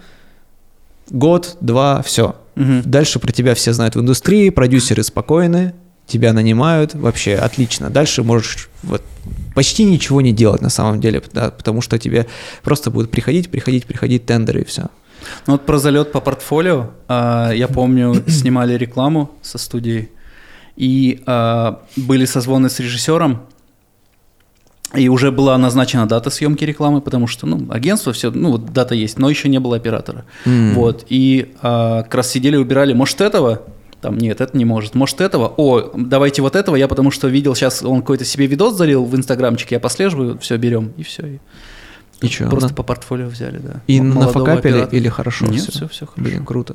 год, 1.11 1.57
два, 1.61 2.01
все. 2.03 2.37
Мгм. 2.55 2.83
Дальше 2.85 3.19
про 3.19 3.33
тебя 3.33 3.57
все 3.57 3.73
знают 3.73 3.97
в 3.97 4.01
индустрии, 4.01 4.51
продюсеры 4.51 5.03
спокойны, 5.03 5.75
тебя 6.07 6.33
нанимают, 6.33 6.95
вообще 6.95 7.35
отлично. 7.35 7.91
Дальше 7.91 8.23
можешь 8.23 8.69
вот 8.85 9.03
почти 9.57 9.83
ничего 9.85 10.21
не 10.21 10.33
делать 10.33 10.63
на 10.63 10.71
самом 10.71 11.01
деле, 11.01 11.21
да, 11.33 11.51
потому 11.51 11.81
что 11.81 11.99
тебе 11.99 12.29
просто 12.63 12.93
будут 12.93 13.11
приходить, 13.11 13.51
приходить, 13.51 13.85
приходить 13.87 14.27
тендеры 14.27 14.61
и 14.61 14.65
все. 14.65 14.83
Ну 15.49 15.55
вот 15.55 15.67
про 15.67 15.79
залет 15.79 16.13
по 16.13 16.21
портфолио. 16.21 16.91
а, 17.09 17.51
Я 17.51 17.67
помню, 17.67 18.23
снимали 18.29 18.75
рекламу 18.75 19.33
со 19.43 19.59
студией, 19.59 20.09
и 20.77 21.23
а, 21.27 21.83
были 21.97 22.25
созвоны 22.25 22.69
с 22.71 22.81
режиссером, 22.81 23.43
и 24.95 25.09
уже 25.09 25.31
была 25.31 25.57
назначена 25.57 26.07
дата 26.07 26.31
съемки 26.31 26.65
рекламы, 26.65 27.01
потому 27.01 27.27
что, 27.27 27.47
ну, 27.47 27.67
агентство 27.71 28.13
все, 28.13 28.31
ну, 28.31 28.53
вот 28.53 28.73
дата 28.73 28.95
есть, 28.95 29.19
но 29.19 29.31
еще 29.31 29.49
не 29.49 29.59
было 29.59 29.77
оператора. 29.77 30.25
М. 30.45 30.75
Вот, 30.75 31.07
и 31.09 31.53
а, 31.63 32.03
как 32.03 32.15
раз 32.17 32.31
сидели, 32.31 32.57
убирали, 32.57 32.93
может, 32.93 33.21
этого? 33.21 33.63
Там, 34.03 34.19
нет, 34.19 34.41
это 34.41 34.57
не 34.57 34.65
может. 34.65 34.97
Может, 34.97 35.21
этого? 35.21 35.55
О, 35.57 35.93
давайте 35.97 36.43
вот 36.43 36.57
этого. 36.57 36.75
Я 36.75 36.89
потому 36.89 37.13
что 37.13 37.29
видел 37.29 37.55
сейчас, 37.55 37.85
он 37.85 38.01
какой-то 38.01 38.25
себе 38.25 38.47
видос 38.47 38.75
залил 38.75 39.05
в 39.05 39.15
инстаграмчик, 39.15 39.71
я 39.71 39.79
послеживаю, 39.79 40.39
все, 40.41 40.57
берем, 40.57 40.93
и 40.97 41.05
все. 41.05 41.27
И 41.27 41.39
чё, 42.29 42.49
Просто 42.51 42.69
на- 42.71 42.75
по 42.75 42.83
портфолио 42.83 43.27
взяли, 43.29 43.59
да. 43.59 43.81
И 43.87 44.01
нафакапили 44.01 44.73
оператора. 44.73 44.97
или 44.99 45.09
хорошо 45.09 45.47
Нет, 45.47 45.61
всё? 45.63 45.73
все, 45.73 45.89
все 45.89 46.07
хорошо. 46.07 46.23
Блин, 46.31 46.45
круто. 46.45 46.75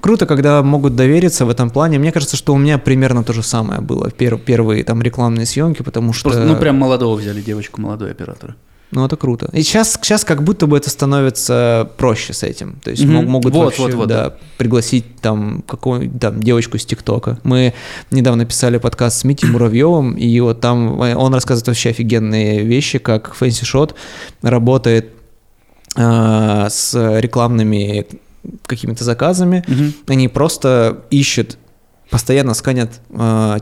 Круто, 0.00 0.26
когда 0.26 0.62
могут 0.62 0.96
довериться 0.96 1.44
в 1.44 1.50
этом 1.50 1.70
плане. 1.70 1.98
Мне 1.98 2.12
кажется, 2.12 2.36
что 2.36 2.54
у 2.54 2.58
меня 2.58 2.78
примерно 2.78 3.22
то 3.24 3.32
же 3.32 3.42
самое 3.42 3.80
было. 3.80 4.08
Пер- 4.10 4.38
первые 4.38 4.84
там 4.84 5.02
рекламные 5.02 5.46
съемки, 5.46 5.82
потому 5.82 6.12
что... 6.12 6.30
Просто, 6.30 6.44
ну, 6.46 6.56
прям 6.56 6.76
молодого 6.76 7.16
взяли, 7.16 7.40
девочку, 7.40 7.80
молодой 7.80 8.10
оператора. 8.10 8.54
Ну, 8.92 9.04
это 9.04 9.16
круто. 9.16 9.48
И 9.52 9.62
сейчас, 9.62 9.92
сейчас 10.02 10.24
как 10.24 10.42
будто 10.42 10.66
бы 10.66 10.76
это 10.76 10.90
становится 10.90 11.88
проще 11.96 12.32
с 12.32 12.42
этим. 12.42 12.80
То 12.82 12.90
есть 12.90 13.04
мог- 13.04 13.26
могут 13.26 13.54
Вот, 13.54 13.64
вообще, 13.66 13.82
вот, 13.82 13.94
вот, 13.94 14.08
да, 14.08 14.34
пригласить 14.58 15.16
там 15.20 15.62
какую 15.66 16.10
там 16.10 16.42
девочку 16.42 16.76
с 16.76 16.84
ТикТока. 16.84 17.38
Мы 17.44 17.72
недавно 18.10 18.44
писали 18.44 18.78
подкаст 18.78 19.18
с 19.20 19.24
Митей 19.24 19.48
Муравьевым, 19.48 20.14
и 20.14 20.40
вот 20.40 20.60
там 20.60 21.00
э, 21.02 21.14
он 21.14 21.32
рассказывает 21.34 21.68
вообще 21.68 21.90
офигенные 21.90 22.64
вещи, 22.64 22.98
как 22.98 23.36
Fancy 23.40 23.62
Shot 23.62 23.94
работает 24.42 25.10
э, 25.96 26.66
с 26.68 26.94
рекламными 27.20 28.06
какими-то 28.66 29.04
заказами. 29.04 29.64
Они 30.08 30.26
просто 30.28 31.04
ищут, 31.10 31.58
постоянно 32.10 32.54
сканят 32.54 33.00
э, 33.10 33.58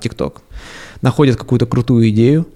находят 1.03 1.37
какую-то 1.37 1.67
крутую 1.67 2.09
идею, 2.09 2.47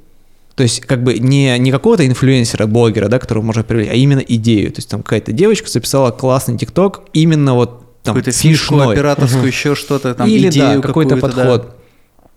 то 0.54 0.62
есть 0.62 0.80
как 0.80 1.02
бы 1.02 1.18
не, 1.18 1.58
не 1.58 1.70
какого-то 1.70 2.06
инфлюенсера, 2.06 2.66
блогера, 2.66 3.08
да, 3.08 3.18
которого 3.18 3.42
можно 3.42 3.62
привлечь, 3.62 3.88
а 3.90 3.94
именно 3.94 4.20
идею. 4.20 4.70
То 4.72 4.78
есть 4.78 4.90
там 4.90 5.02
какая-то 5.02 5.32
девочка 5.32 5.68
записала 5.68 6.10
классный 6.10 6.58
ТикТок, 6.58 7.02
именно 7.12 7.54
вот 7.54 8.02
там 8.02 8.16
Какую-то 8.16 8.32
фишку 8.32 8.74
смешной. 8.74 8.94
операторскую, 8.94 9.46
еще 9.46 9.74
что-то, 9.74 10.14
там, 10.14 10.28
Или 10.28 10.48
идею 10.50 10.80
да, 10.80 10.86
какой-то 10.88 11.16
какую-то, 11.16 11.36
да. 11.36 11.42
подход. 11.44 11.76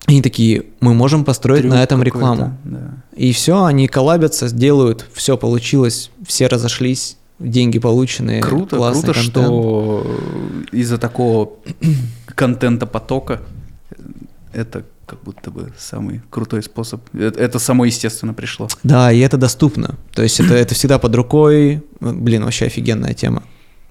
Они 0.08 0.22
такие, 0.22 0.66
мы 0.82 0.94
можем 0.94 1.26
построить 1.26 1.62
Трюк 1.62 1.74
на 1.74 1.84
этом 1.84 2.04
рекламу. 2.04 2.58
да. 2.64 2.94
И 3.16 3.32
все, 3.32 3.64
они 3.64 3.88
коллабятся, 3.88 4.48
сделают, 4.48 5.06
все 5.14 5.36
получилось, 5.36 6.12
все 6.28 6.46
разошлись, 6.46 7.18
деньги 7.40 7.80
полученные. 7.80 8.42
Круто, 8.42 8.78
круто, 8.78 9.02
контент. 9.02 9.18
что 9.18 10.06
из-за 10.72 11.00
такого 11.00 11.54
контента 12.36 12.86
потока 12.86 13.42
это 14.54 14.86
как 15.06 15.22
будто 15.24 15.52
бы 15.52 15.72
самый 15.78 16.22
крутой 16.30 16.64
способ. 16.64 17.02
Это, 17.14 17.40
это 17.40 17.60
само 17.60 17.86
естественно 17.86 18.34
пришло. 18.34 18.68
Да, 18.84 19.12
и 19.12 19.20
это 19.20 19.38
доступно. 19.38 19.96
То 20.14 20.24
есть 20.24 20.40
это, 20.40 20.54
это 20.54 20.74
всегда 20.76 21.00
под 21.00 21.16
рукой. 21.16 21.84
Блин, 22.00 22.44
вообще 22.44 22.66
офигенная 22.66 23.14
тема. 23.14 23.44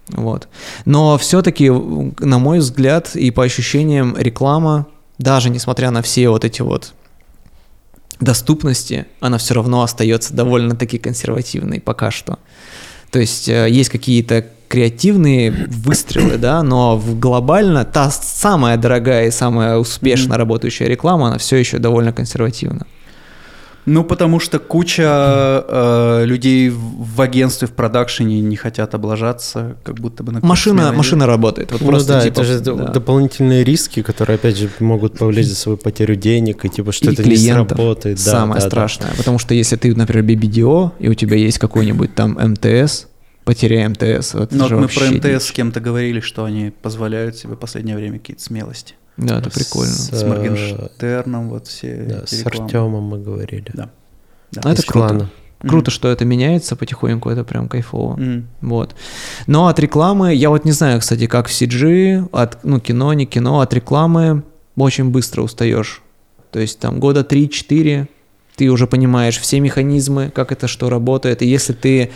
Вот. 0.09 0.49
Но 0.85 1.16
все-таки, 1.19 1.70
на 1.70 2.39
мой 2.39 2.59
взгляд, 2.59 3.16
и 3.16 3.31
по 3.31 3.43
ощущениям, 3.45 4.16
реклама, 4.19 4.86
даже 5.19 5.51
несмотря 5.51 5.91
на 5.91 6.03
все 6.03 6.28
вот 6.28 6.45
эти 6.45 6.62
вот 6.62 6.95
доступности, 8.20 9.07
она 9.20 9.39
все 9.39 9.55
равно 9.55 9.82
остается 9.82 10.35
довольно-таки 10.35 10.99
консервативной 10.99 11.81
пока 11.81 12.11
что. 12.11 12.39
То 13.11 13.19
есть 13.20 13.49
э, 13.49 13.69
есть 13.70 13.91
какие-то 13.91 14.47
креативные 14.69 15.51
выстрелы, 15.51 16.39
да, 16.39 16.62
но 16.62 16.97
в 16.97 17.19
глобально 17.19 17.85
та 17.85 18.11
самая 18.11 18.77
дорогая 18.77 19.28
и 19.28 19.31
самая 19.31 19.77
успешно 19.77 20.36
работающая 20.36 20.89
реклама, 20.89 21.28
она 21.28 21.39
все 21.39 21.57
еще 21.57 21.78
довольно 21.78 22.12
консервативна. 22.12 22.86
Ну, 23.86 24.03
потому 24.03 24.41
что 24.41 24.59
куча 24.59 25.03
э, 25.69 26.24
людей 26.24 26.70
в 26.70 27.05
в 27.15 27.20
агентстве, 27.20 27.69
в 27.69 27.73
продакшене 27.73 28.41
не 28.41 28.57
хотят 28.57 28.95
облажаться, 28.95 29.77
как 29.85 30.01
будто 30.01 30.24
бы 30.24 30.32
на 30.32 30.41
Машина, 30.41 30.78
смелую 30.78 30.97
машина 30.97 31.27
работает. 31.27 31.70
Вот 31.70 31.81
ну 31.81 31.89
просто 31.89 32.15
да, 32.15 32.20
типа, 32.23 32.41
это 32.41 32.45
же 32.45 32.61
да. 32.61 32.73
дополнительные 32.89 33.62
риски, 33.62 34.03
которые, 34.03 34.35
опять 34.35 34.57
же, 34.57 34.69
могут 34.81 35.19
повлечь 35.19 35.47
за 35.47 35.55
собой 35.55 35.77
потерю 35.77 36.16
денег, 36.16 36.65
и 36.65 36.69
типа, 36.69 36.91
что 36.91 37.11
И 37.11 37.12
это 37.12 37.23
не 37.23 37.36
сработает. 37.36 38.16
Да, 38.16 38.31
Самое 38.31 38.61
да, 38.61 38.65
да. 38.65 38.69
страшное. 38.69 39.11
Потому 39.16 39.39
что 39.39 39.55
если 39.55 39.77
ты, 39.77 39.95
например, 39.95 40.24
BBDO, 40.24 40.93
и 40.99 41.09
у 41.09 41.15
тебя 41.15 41.36
есть 41.36 41.59
какой-нибудь 41.59 42.15
там 42.15 42.32
МТС, 42.32 43.07
потеря 43.44 43.88
МТС, 43.88 44.34
это 44.34 44.48
Ну, 44.54 44.62
вот 44.68 44.72
мы 44.72 44.88
про 44.88 45.06
МТС 45.10 45.22
дичь. 45.22 45.42
с 45.42 45.52
кем-то 45.52 45.80
говорили, 45.80 46.20
что 46.20 46.44
они 46.44 46.70
позволяют 46.82 47.36
себе 47.36 47.54
в 47.54 47.58
последнее 47.58 47.96
время 47.96 48.18
какие-то 48.18 48.42
смелости. 48.42 48.94
Да, 49.16 49.38
это 49.38 49.50
С- 49.50 49.54
прикольно. 49.54 49.92
С 49.92 50.22
Э, 50.22 50.26
Моргенштерном, 50.26 51.48
вот 51.50 51.66
все 51.68 51.94
Да, 52.08 52.26
с. 52.26 52.44
Артемом 52.46 53.04
мы 53.04 53.18
говорили. 53.20 53.66
Да. 53.72 53.90
Да. 54.52 54.60
Ну, 54.64 54.70
это 54.70 54.82
круто. 54.82 55.08
клана. 55.08 55.30
Круто, 55.60 55.90
что 55.90 56.08
это 56.08 56.24
меняется 56.26 56.76
потихоньку, 56.76 57.30
это 57.30 57.42
прям 57.42 57.68
кайфово. 57.68 58.18
М. 58.20 58.48
Вот. 58.60 58.94
Но 59.46 59.68
от 59.68 59.78
рекламы, 59.78 60.34
я 60.34 60.50
вот 60.50 60.64
не 60.66 60.72
знаю, 60.72 61.00
кстати, 61.00 61.26
как 61.26 61.48
в 61.48 61.52
CG, 61.52 62.28
от, 62.32 62.62
ну, 62.64 62.80
кино, 62.80 63.14
не 63.14 63.24
кино, 63.24 63.60
от 63.60 63.72
рекламы 63.72 64.42
очень 64.76 65.08
быстро 65.10 65.40
устаешь. 65.42 66.02
То 66.50 66.58
есть 66.60 66.80
там 66.80 67.00
года 67.00 67.22
3-4 67.22 68.08
ты 68.56 68.68
уже 68.68 68.86
понимаешь 68.86 69.38
все 69.38 69.58
механизмы, 69.58 70.30
как 70.34 70.52
это 70.52 70.68
что 70.68 70.90
работает. 70.90 71.40
И 71.42 71.46
если 71.46 71.72
ты... 71.72 72.10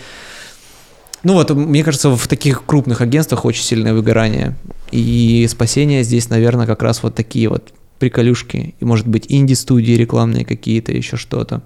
Ну 1.24 1.34
вот, 1.34 1.50
мне 1.50 1.82
кажется, 1.82 2.10
в 2.10 2.26
таких 2.28 2.64
крупных 2.64 3.00
агентствах 3.00 3.44
очень 3.44 3.62
сильное 3.64 3.92
выгорание. 3.92 4.54
И 4.90 5.46
спасение 5.50 6.02
здесь, 6.02 6.30
наверное, 6.30 6.66
как 6.66 6.82
раз 6.82 7.02
вот 7.02 7.14
такие 7.14 7.48
вот 7.48 7.72
приколюшки. 7.98 8.74
И, 8.78 8.84
может 8.84 9.06
быть, 9.06 9.26
инди-студии 9.28 9.92
рекламные 9.92 10.44
какие-то, 10.44 10.92
еще 10.92 11.16
что-то. 11.16 11.62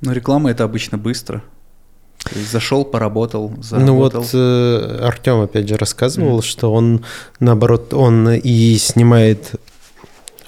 Но 0.00 0.12
реклама 0.12 0.50
это 0.50 0.64
обычно 0.64 0.98
быстро. 0.98 1.42
То 2.24 2.38
есть 2.38 2.50
зашел, 2.50 2.84
поработал, 2.84 3.52
Ну 3.56 3.62
заработал. 3.62 4.22
вот 4.22 4.34
Артем 5.02 5.42
опять 5.42 5.68
же 5.68 5.76
рассказывал, 5.76 6.42
что 6.42 6.72
он 6.72 7.04
наоборот, 7.38 7.94
он 7.94 8.28
и 8.30 8.76
снимает, 8.78 9.52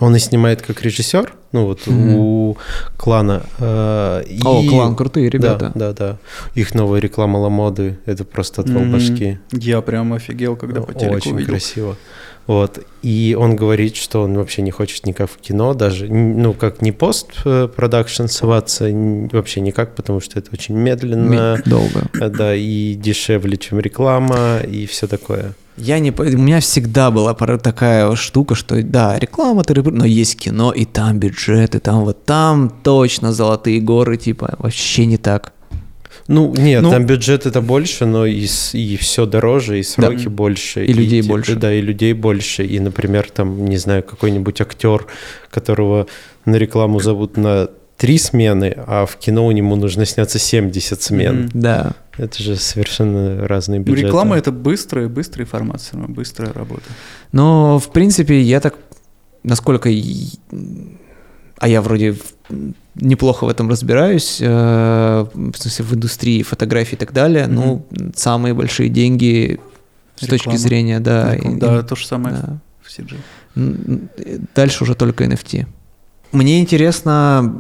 он 0.01 0.15
и 0.17 0.19
снимает 0.19 0.63
как 0.63 0.83
режиссер, 0.83 1.33
ну 1.53 1.67
вот 1.67 1.87
Мгм. 1.87 2.15
у 2.15 2.57
клана. 2.97 3.43
э, 3.59 4.23
и- 4.29 4.43
О, 4.45 4.63
клан, 4.69 4.95
крутые 4.97 5.29
ребята. 5.31 5.73
Да, 5.75 5.93
да, 5.93 5.93
да. 5.93 6.17
Их 6.55 6.75
новая 6.75 7.01
реклама 7.01 7.39
Ламоды, 7.39 7.99
это 8.07 8.25
просто 8.25 8.63
отвал 8.63 8.83
М, 8.83 8.93
башки. 8.93 9.39
Я 9.53 9.81
прям 9.81 10.13
офигел, 10.13 10.57
когда 10.57 10.81
по 10.83 10.95
телеку 10.95 11.17
Очень 11.17 11.35
увидел. 11.35 11.51
красиво. 11.51 11.97
Вот. 12.49 12.81
И 13.03 13.37
он 13.39 13.57
говорит, 13.57 13.95
что 13.95 14.23
он 14.23 14.35
вообще 14.39 14.63
не 14.63 14.71
хочет 14.71 15.07
никак 15.07 15.31
в 15.31 15.37
кино, 15.37 15.75
даже, 15.75 16.09
ну, 16.09 16.55
как 16.55 16.81
не 16.81 16.93
пост-продакшн 16.93 18.27
соваться, 18.27 18.91
н- 18.91 19.29
вообще 19.29 19.61
никак, 19.61 19.95
потому 19.95 20.21
что 20.21 20.39
это 20.39 20.49
очень 20.55 20.75
медленно, 20.75 21.61
Долго. 21.67 22.09
э, 22.19 22.29
да, 22.31 22.55
и 22.57 22.95
дешевле, 22.95 23.59
чем 23.59 23.81
реклама, 23.81 24.61
и 24.61 24.87
все 24.87 25.07
такое. 25.07 25.55
Я 25.77 25.99
не... 25.99 26.11
У 26.11 26.23
меня 26.39 26.61
всегда 26.61 27.11
была 27.11 27.35
такая 27.35 28.17
штука, 28.17 28.55
что 28.55 28.83
да, 28.83 29.19
реклама, 29.19 29.63
ты 29.63 29.81
но 29.83 30.07
есть 30.07 30.37
кино, 30.39 30.73
и 30.73 30.87
там 30.87 31.19
бюджет, 31.19 31.75
и 31.75 31.79
там 31.79 32.05
вот 32.05 32.25
там 32.25 32.71
точно 32.83 33.33
золотые 33.35 33.81
горы, 33.81 34.17
типа, 34.17 34.57
вообще 34.59 35.05
не 35.05 35.19
так. 35.19 35.53
Ну, 36.27 36.55
нет, 36.57 36.83
Ну- 36.83 36.91
там 36.91 37.07
бюджет 37.07 37.47
это 37.47 37.61
больше, 37.61 38.05
но 38.07 38.27
и, 38.27 38.47
и 38.73 38.97
все 38.97 39.27
дороже, 39.27 39.79
и 39.79 39.83
сроки 39.83 40.29
больше. 40.29 40.85
И 40.85 40.93
людей 40.93 41.23
типа, 41.23 41.35
больше. 41.35 41.55
Да, 41.57 41.73
и 41.73 41.81
людей 41.81 42.13
больше. 42.13 42.65
И, 42.65 42.81
например, 42.81 43.31
там, 43.31 43.65
не 43.67 43.77
знаю, 43.77 44.03
какой-нибудь 44.03 44.61
актер, 44.61 45.07
которого 45.51 46.07
на 46.45 46.57
рекламу 46.57 47.01
зовут 47.01 47.37
на 47.37 47.69
три 47.97 48.17
смены, 48.19 48.75
а 48.87 49.07
в 49.07 49.17
кино 49.17 49.47
у 49.47 49.51
него 49.53 49.75
нужно 49.77 50.05
сняться 50.07 50.39
70 50.39 51.03
смен. 51.03 51.37
Мгм. 51.41 51.51
Да. 51.55 51.93
Это 52.17 52.43
же 52.43 52.57
совершенно 52.57 53.47
разные 53.49 53.79
Ну, 53.81 53.85
бюджеты. 53.87 54.07
реклама 54.09 54.37
это 54.37 54.53
быстрая, 54.53 55.09
быстрый 55.09 55.45
формат, 55.45 55.81
всё 55.81 55.97
равно, 55.97 56.15
быстрая 56.15 56.53
работа. 56.53 56.83
Но, 57.33 57.79
в 57.79 57.91
принципе, 57.93 58.41
я 58.41 58.61
так, 58.61 58.75
насколько... 59.45 59.89
и- 59.89 60.29
А 61.61 61.67
я 61.69 61.81
вроде 61.83 62.15
неплохо 62.99 63.45
в 63.45 63.49
этом 63.49 63.69
разбираюсь, 63.69 64.39
э, 64.41 65.27
в 65.35 65.57
смысле, 65.57 65.85
в 65.85 65.95
индустрии 65.95 66.43
фотографии 66.43 66.95
и 66.95 66.99
так 66.99 67.13
далее. 67.13 67.47
Ну, 67.47 67.87
самые 68.17 68.55
большие 68.55 68.89
деньги 68.89 69.59
с 70.17 70.21
точки 70.27 70.35
Реклама. 70.45 70.59
зрения, 70.59 71.01
да. 71.01 71.35
Реклама. 71.35 71.57
и- 71.57 71.61
да, 71.61 71.83
то 71.83 71.97
же 71.97 72.07
самое 72.07 72.37
да. 72.37 72.59
в 72.83 72.91
CG. 72.91 73.17
Дальше 74.55 74.85
уже 74.85 74.95
только 74.95 75.25
NFT. 75.25 75.67
Мне 76.31 76.61
интересно, 76.61 77.57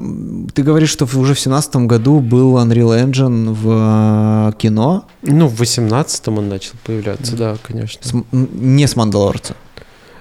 ты 0.52 0.62
говоришь, 0.62 0.90
что 0.90 1.06
в- 1.06 1.16
уже 1.16 1.32
в 1.32 1.40
семнадцатом 1.40 1.88
году 1.88 2.20
был 2.20 2.58
Unreal 2.58 3.02
Engine 3.02 3.54
в 3.54 4.50
э, 4.50 4.58
кино, 4.58 5.06
Ну, 5.22 5.48
в 5.48 5.58
18-м 5.62 6.36
он 6.38 6.48
начал 6.50 6.74
появляться, 6.84 7.34
да, 7.34 7.56
конечно. 7.62 8.02
с 8.04 8.12
не 8.32 8.86
с 8.86 8.94
Мандалорца. 8.94 9.56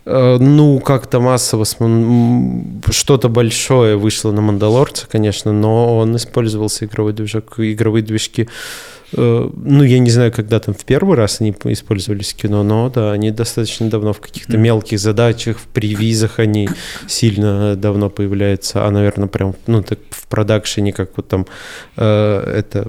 Э, 0.07 0.38
Ну, 0.39 0.79
как-то 0.79 1.19
массово 1.19 1.65
что-то 2.91 3.29
большое 3.29 3.97
вышло 3.97 4.31
на 4.31 4.41
Мандалорце, 4.41 5.05
конечно, 5.11 5.51
но 5.51 5.97
он 5.97 6.15
использовался 6.15 6.85
игровой 6.85 7.13
движок, 7.13 7.59
игровые 7.59 8.03
движки. 8.03 8.47
э, 9.13 9.49
Ну, 9.53 9.84
я 9.84 9.99
не 9.99 10.09
знаю, 10.09 10.31
когда 10.31 10.59
там 10.59 10.73
в 10.73 10.85
первый 10.85 11.17
раз 11.17 11.41
они 11.41 11.53
использовались 11.65 12.34
в 12.34 12.38
кино, 12.38 12.63
но 12.63 12.89
да, 12.89 13.11
они 13.11 13.31
достаточно 13.31 13.89
давно 13.89 14.13
в 14.13 14.19
каких-то 14.19 14.57
мелких 14.57 14.99
задачах, 14.99 15.57
в 15.57 15.67
привизах 15.67 16.39
они 16.39 16.69
сильно 17.07 17.75
давно 17.75 18.09
появляются, 18.09 18.85
а, 18.85 18.91
наверное, 18.91 19.27
прям, 19.27 19.55
ну, 19.67 19.81
так 19.84 19.99
в 20.09 20.27
продакшене, 20.27 20.93
как 20.93 21.09
вот 21.17 21.27
там 21.27 21.45
э, 21.97 22.53
это... 22.59 22.88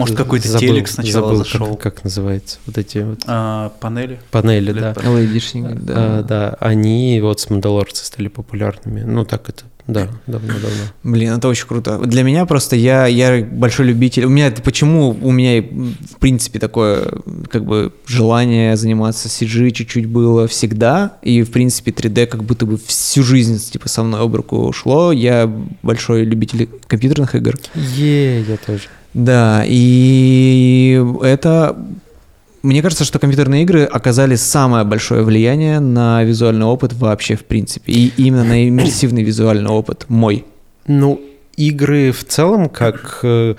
Может, 0.00 0.16
какой-то 0.16 0.48
забыл- 0.48 0.60
телек 0.60 0.88
сначала 0.88 1.26
забыл, 1.28 1.36
зашел. 1.38 1.76
Как, 1.76 1.94
как 1.94 2.04
называется? 2.04 2.58
Вот 2.66 2.78
эти 2.78 2.98
вот 2.98 3.20
А, 3.26 3.70
панели. 3.80 4.20
панели, 4.30 4.72
да. 4.72 4.92
LED-шник, 4.92 5.74
да. 5.82 5.94
А, 5.96 6.22
да, 6.22 6.56
они 6.60 7.20
вот 7.22 7.40
с 7.40 7.48
Мандалорца 7.50 8.04
стали 8.04 8.28
популярными. 8.28 9.02
Ну, 9.02 9.24
так 9.24 9.48
это 9.48 9.64
да, 9.90 10.08
давно-давно. 10.26 10.84
Блин, 11.02 11.32
это 11.32 11.48
очень 11.48 11.66
круто. 11.66 11.98
Для 11.98 12.22
меня 12.22 12.46
просто 12.46 12.76
я, 12.76 13.06
я 13.06 13.44
большой 13.44 13.86
любитель. 13.86 14.24
У 14.24 14.28
меня 14.28 14.46
это 14.46 14.62
почему 14.62 15.16
у 15.20 15.32
меня 15.32 15.62
в 15.62 16.16
принципе 16.18 16.58
такое 16.58 17.10
как 17.50 17.64
бы 17.64 17.92
желание 18.06 18.76
заниматься 18.76 19.28
CG 19.28 19.70
чуть-чуть 19.72 20.06
было 20.06 20.46
всегда. 20.46 21.18
И 21.22 21.42
в 21.42 21.50
принципе 21.50 21.90
3D 21.90 22.26
как 22.26 22.44
будто 22.44 22.66
бы 22.66 22.78
всю 22.78 23.24
жизнь 23.24 23.58
типа 23.58 23.88
со 23.88 24.04
мной 24.04 24.20
об 24.20 24.34
руку 24.34 24.56
ушло. 24.58 25.10
Я 25.10 25.50
большой 25.82 26.24
любитель 26.24 26.68
компьютерных 26.86 27.34
игр. 27.34 27.58
Е, 27.74 28.42
я 28.42 28.56
тоже. 28.56 28.84
Да, 29.12 29.64
и 29.66 31.04
это 31.22 31.76
мне 32.62 32.82
кажется, 32.82 33.04
что 33.04 33.18
компьютерные 33.18 33.62
игры 33.62 33.84
оказали 33.84 34.34
самое 34.34 34.84
большое 34.84 35.22
влияние 35.22 35.80
на 35.80 36.22
визуальный 36.24 36.66
опыт 36.66 36.92
вообще 36.92 37.36
в 37.36 37.44
принципе. 37.44 37.92
И 37.92 38.12
именно 38.16 38.44
на 38.44 38.68
иммерсивный 38.68 39.22
визуальный 39.22 39.70
опыт 39.70 40.06
мой. 40.08 40.44
Ну, 40.86 41.20
игры 41.56 42.12
в 42.12 42.24
целом, 42.24 42.68
как 42.68 43.20
э, 43.22 43.54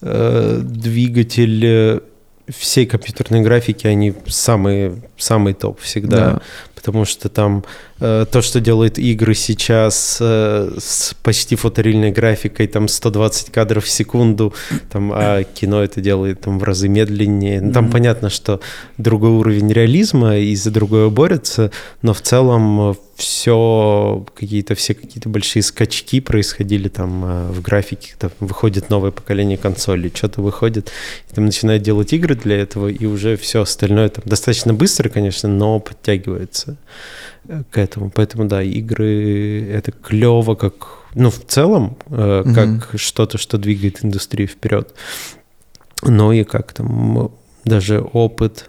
э, 0.00 0.60
двигатель 0.62 1.64
э, 1.64 2.00
всей 2.48 2.86
компьютерной 2.86 3.42
графики, 3.42 3.86
они 3.86 4.14
самые, 4.26 5.02
самый 5.16 5.54
топ 5.54 5.80
всегда. 5.80 6.16
Да. 6.16 6.42
Потому 6.74 7.04
что 7.04 7.28
там 7.28 7.64
то, 7.98 8.42
что 8.42 8.60
делают 8.60 8.98
игры 8.98 9.34
сейчас 9.34 10.18
э, 10.20 10.70
с 10.78 11.14
почти 11.22 11.56
фоторильной 11.56 12.10
графикой, 12.10 12.66
там 12.66 12.88
120 12.88 13.50
кадров 13.50 13.84
в 13.84 13.88
секунду, 13.88 14.52
там, 14.90 15.12
а 15.14 15.44
кино 15.44 15.82
это 15.82 16.00
делает 16.00 16.40
там 16.42 16.58
в 16.58 16.62
разы 16.64 16.88
медленнее. 16.88 17.60
Ну, 17.60 17.72
Там 17.72 17.84
Мгм. 17.84 17.92
понятно, 17.92 18.28
что 18.30 18.60
другой 18.98 19.30
уровень 19.30 19.72
реализма 19.72 20.36
и 20.36 20.54
за 20.56 20.70
другое 20.70 21.08
борются, 21.08 21.70
но 22.02 22.12
в 22.12 22.20
целом 22.20 22.96
все 23.16 24.26
какие-то 24.34 24.74
все 24.74 24.92
какие-то 24.94 25.30
большие 25.30 25.62
скачки 25.62 26.20
происходили 26.20 26.88
там 26.88 27.24
э, 27.24 27.50
в 27.50 27.62
графике, 27.62 28.14
там 28.18 28.30
выходит 28.40 28.90
новое 28.90 29.10
поколение 29.10 29.56
консолей, 29.56 30.12
что-то 30.14 30.42
выходит, 30.42 30.90
и 31.30 31.34
там 31.34 31.46
начинают 31.46 31.82
делать 31.82 32.12
игры 32.12 32.34
для 32.34 32.56
этого, 32.60 32.88
и 32.88 33.06
уже 33.06 33.36
все 33.38 33.62
остальное 33.62 34.10
там 34.10 34.22
достаточно 34.26 34.74
быстро, 34.74 35.08
конечно, 35.08 35.48
но 35.48 35.80
подтягивается 35.80 36.76
э, 37.48 37.62
к 37.70 37.78
этому. 37.86 38.10
Поэтому 38.10 38.44
да, 38.46 38.62
игры 38.62 39.62
это 39.70 39.92
клево, 39.92 40.54
как 40.54 40.74
ну 41.14 41.30
в 41.30 41.44
целом 41.46 41.96
э, 42.10 42.44
как 42.54 43.00
что-то, 43.00 43.38
что 43.38 43.56
двигает 43.58 44.04
индустрию 44.04 44.48
вперед. 44.48 44.94
Но 46.02 46.32
и 46.32 46.44
как 46.44 46.72
там 46.74 47.30
даже 47.64 48.00
опыт 48.00 48.66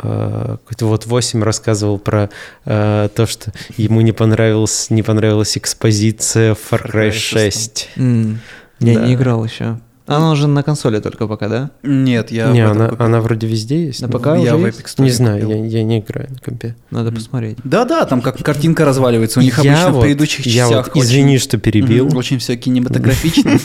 э, 0.00 0.56
какой-то 0.64 0.86
вот 0.86 1.06
8 1.06 1.42
рассказывал 1.42 1.98
про 1.98 2.28
э, 2.66 3.08
то, 3.14 3.26
что 3.26 3.52
ему 3.76 4.00
не 4.02 4.12
понравилась, 4.12 4.90
не 4.90 5.02
понравилась 5.02 5.56
экспозиция 5.56 6.54
Far 6.54 6.90
Cry 6.92 7.10
6. 7.10 7.90
М, 7.96 8.40
Я 8.80 8.94
Да. 8.98 9.06
не 9.06 9.14
играл 9.14 9.44
еще. 9.44 9.78
Она 10.06 10.32
уже 10.32 10.48
на 10.48 10.62
консоли 10.64 10.98
только 11.00 11.28
пока, 11.28 11.48
да? 11.48 11.70
Нет, 11.84 12.32
я 12.32 12.50
не, 12.50 12.66
в 12.66 12.70
она, 12.72 12.92
она 12.98 13.20
вроде 13.20 13.46
везде 13.46 13.86
есть. 13.86 14.00
На 14.02 14.08
но- 14.08 14.18
ПК 14.18 14.26
я 14.26 14.32
уже 14.54 14.56
в 14.56 14.66
есть? 14.66 14.80
Epic 14.80 14.84
Store 14.86 15.04
Не 15.04 15.10
знаю, 15.10 15.48
я, 15.48 15.64
я 15.64 15.82
не 15.84 16.00
играю 16.00 16.28
на 16.30 16.38
компе. 16.38 16.74
Надо 16.90 17.10
Мгм. 17.10 17.16
посмотреть. 17.18 17.58
Да-да, 17.62 18.04
там 18.04 18.20
как 18.20 18.38
картинка 18.42 18.84
разваливается. 18.84 19.38
У 19.38 19.42
них 19.42 19.62
Я 19.62 19.72
обычно 19.74 19.90
в 19.90 19.94
вот- 19.94 20.02
предыдущих 20.02 20.46
я 20.46 20.62
частях 20.68 20.94
вот, 20.94 21.04
извини, 21.04 21.38
что 21.38 21.56
очень, 21.56 21.62
перебил. 21.62 22.06
Мгм, 22.06 22.16
очень 22.16 22.38
все 22.40 22.56
кинематографично. 22.56 23.58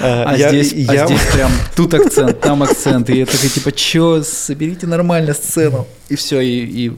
А 0.00 0.34
я- 0.36 0.48
здесь 0.48 0.72
а 0.88 1.06
здесь 1.06 1.20
прям 1.34 1.50
тут 1.76 1.92
акцент, 1.94 2.40
там 2.40 2.62
акцент. 2.62 3.10
И 3.10 3.18
я 3.18 3.26
такой, 3.26 3.50
типа, 3.50 3.70
чё, 3.72 4.22
соберите 4.22 4.86
нормально 4.86 5.34
сцену. 5.34 5.86
И 6.08 6.16
все, 6.16 6.40
и... 6.40 6.92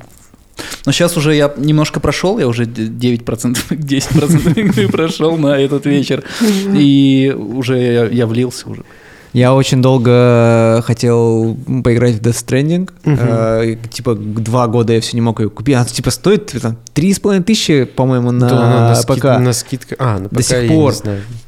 Но 0.86 0.93
сейчас 0.93 1.16
уже 1.16 1.35
я 1.35 1.52
немножко 1.56 2.01
прошел, 2.01 2.39
я 2.39 2.47
уже 2.48 2.64
9%, 2.64 3.56
10% 3.70 4.60
игры 4.60 4.89
прошел 4.89 5.36
на 5.36 5.59
этот 5.59 5.86
вечер. 5.86 6.24
И 6.74 7.35
уже 7.36 7.78
я, 7.78 8.06
я 8.06 8.26
влился 8.26 8.68
уже. 8.68 8.82
Я 9.32 9.55
очень 9.55 9.82
долго 9.82 10.82
хотел 10.86 11.56
поиграть 11.84 12.14
в 12.16 12.20
Death 12.20 12.44
Stranding. 12.46 12.90
Мгм. 13.05 13.18
Э, 13.20 13.76
типа 13.90 14.14
два 14.14 14.66
года 14.68 14.92
я 14.94 15.00
все 15.00 15.16
не 15.16 15.20
мог 15.20 15.40
ее 15.40 15.50
купить. 15.50 15.74
Она 15.74 15.84
типа 15.84 16.10
стоит 16.10 16.55
три 16.94 17.12
с 17.12 17.20
половиной 17.20 17.44
тысячи, 17.44 17.84
по-моему, 17.84 18.30
на, 18.30 18.48
Да, 18.48 18.90
на, 18.94 19.02
ПК. 19.02 19.18
скид- 19.24 19.38
на 19.38 19.52
скидках. 19.52 19.98
А, 20.00 20.18
на 20.18 20.28
До 20.28 20.36
ПК 20.36 20.42
сих 20.42 20.56
я 20.56 20.62
не 20.62 20.68
пор. 20.68 20.94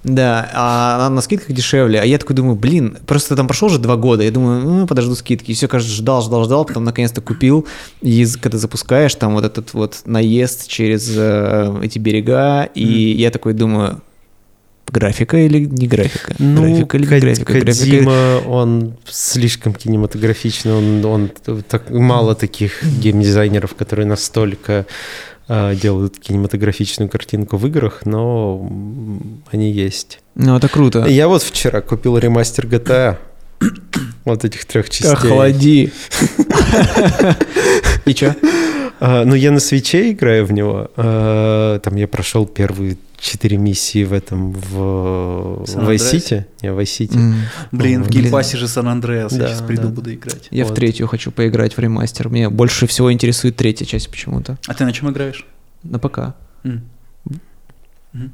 Да, 0.05 0.51
а 0.55 0.97
она 0.97 1.11
на 1.17 1.21
скидках 1.23 1.55
дешевле. 1.55 2.01
А 2.01 2.05
я 2.05 2.19
такой 2.19 2.37
думаю, 2.37 2.55
блин, 2.57 2.99
просто 3.07 3.37
там 3.37 3.47
прошло 3.47 3.69
уже 3.69 3.79
два 3.79 3.97
года. 3.97 4.23
Я 4.23 4.31
думаю, 4.31 4.63
ну, 4.65 4.87
подожду 4.87 5.15
скидки. 5.15 5.51
И 5.51 5.55
все, 5.55 5.69
кажется, 5.69 5.95
ждал, 5.95 6.23
ждал, 6.23 6.45
ждал, 6.45 6.65
потом 6.65 6.85
наконец-то 6.85 7.21
купил. 7.21 7.67
И 8.03 8.27
когда 8.41 8.59
запускаешь, 8.59 9.15
там 9.15 9.35
вот 9.35 9.45
этот 9.45 9.75
вот 9.75 10.03
наезд 10.05 10.69
через 10.69 11.11
э, 11.17 11.81
эти 11.83 11.99
берега, 11.99 12.65
и 12.75 13.13
я 13.19 13.31
такой 13.31 13.53
думаю, 13.55 14.01
графика 14.91 15.37
или 15.39 15.61
не 15.65 15.87
графика? 15.87 16.35
Ну, 16.39 16.63
графика 16.63 16.97
или 16.97 17.05
не 17.05 17.21
графика? 17.21 17.53
Графика- 17.53 17.67
Кодзима, 17.69 18.39
он 18.47 18.95
слишком 19.09 19.75
кинематографичный, 19.75 20.73
он, 20.75 21.05
он 21.05 21.31
так, 21.69 21.91
мало 21.91 22.35
таких 22.35 22.83
геймдизайнеров, 22.83 23.75
которые 23.75 24.07
настолько 24.07 24.87
а, 25.49 25.75
делают 25.75 26.19
кинематографичную 26.19 27.09
картинку 27.09 27.57
в 27.57 27.67
играх, 27.67 28.03
но 28.05 28.71
они 29.51 29.71
есть. 29.73 30.21
Ну, 30.35 30.57
это 30.57 30.69
круто. 30.69 31.05
Я 31.07 31.29
вот 31.29 31.43
вчера 31.43 31.81
купил 31.81 32.19
ремастер 32.19 32.67
GTA. 32.67 33.17
Вот 34.27 34.45
этих 34.45 34.67
трех 34.67 34.91
частей. 34.91 35.13
Охлади. 35.13 35.93
И 38.05 38.15
чё? 38.15 38.35
А, 39.01 39.25
ну, 39.25 39.35
я 39.35 39.51
на 39.51 39.61
свече 39.61 40.13
играю 40.13 40.45
в 40.45 40.53
него. 40.53 40.91
А, 40.97 41.79
там 41.81 41.97
я 41.97 42.07
прошел 42.07 42.45
первые 42.47 42.99
четыре 43.21 43.57
миссии 43.59 44.05
в 44.05 44.13
этом 44.13 44.53
в? 44.53 45.65
City. 45.67 46.45
Не, 46.63 46.73
в 46.73 46.79
City. 46.81 47.17
М. 47.17 47.35
Блин, 47.73 48.03
в 48.05 48.09
геймпассе 48.11 48.57
же 48.57 48.67
Сан 48.69 48.89
Андреас. 48.89 49.33
Я 49.33 49.39
Да, 49.39 49.49
сейчас 49.49 49.63
приду, 49.63 49.83
да. 49.83 49.89
буду 49.89 50.13
играть. 50.15 50.49
Я 50.51 50.65
в 50.65 50.69
Вот. 50.69 50.77
третью 50.77 51.07
хочу 51.07 51.31
поиграть 51.31 51.77
в 51.77 51.81
ремастер. 51.81 52.29
Мне 52.29 52.49
больше 52.49 52.87
всего 52.87 53.13
интересует 53.13 53.57
третья 53.57 53.85
часть 53.85 54.09
почему-то. 54.11 54.59
А 54.67 54.75
ты 54.75 54.85
на 54.85 54.93
чем 54.93 55.11
играешь? 55.11 55.47
На 55.83 55.99
ПК. 55.99 56.35
Мгм. 56.65 56.83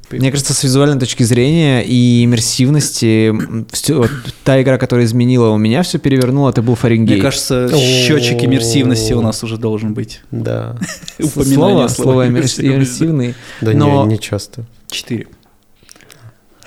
Мне 0.09 0.31
кажется, 0.31 0.55
с 0.55 0.63
визуальной 0.63 0.99
точки 0.99 1.21
зрения 1.21 1.83
и 1.83 2.23
иммерсивности, 2.23 3.27
м, 3.29 3.67
всё- 3.71 3.99
вот 3.99 4.09
та 4.43 4.59
игра, 4.59 4.79
которая 4.79 5.05
изменила 5.05 5.49
у 5.49 5.57
меня, 5.57 5.83
все 5.83 5.99
перевернула, 5.99 6.49
это 6.49 6.63
был 6.63 6.73
Фаренгейт. 6.73 7.19
Мне 7.19 7.21
кажется, 7.21 7.69
счетчик 7.77 8.43
иммерсивности 8.43 9.13
у 9.13 9.21
нас 9.21 9.43
уже 9.43 9.57
должен 9.57 9.93
быть. 9.93 10.21
Да. 10.31 10.77
Слово, 11.21 11.89
слово 11.89 12.27
иммерсивный. 12.27 13.35
Да 13.61 13.73
не 13.73 14.17
часто. 14.19 14.65
Четыре. 14.89 15.27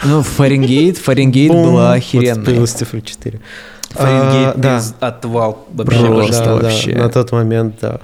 Ну, 0.05 0.23
Фаренгейт, 0.23 0.97
Фаренгейт 0.99 1.53
Бум, 1.53 1.63
была 1.65 1.89
вот 1.91 1.97
охеренная. 1.99 2.45
появилась 2.45 2.73
цифра 2.73 3.01
4. 3.01 3.41
Фаренгейт 3.91 4.55
А, 4.57 4.59
да. 4.59 4.83
отвал 5.01 5.67
вообще. 5.73 6.07
Просто 6.07 6.45
да, 6.45 6.55
вообще. 6.55 6.95
на 6.95 7.09
тот 7.11 7.33
момент, 7.33 7.77
да. 7.81 8.01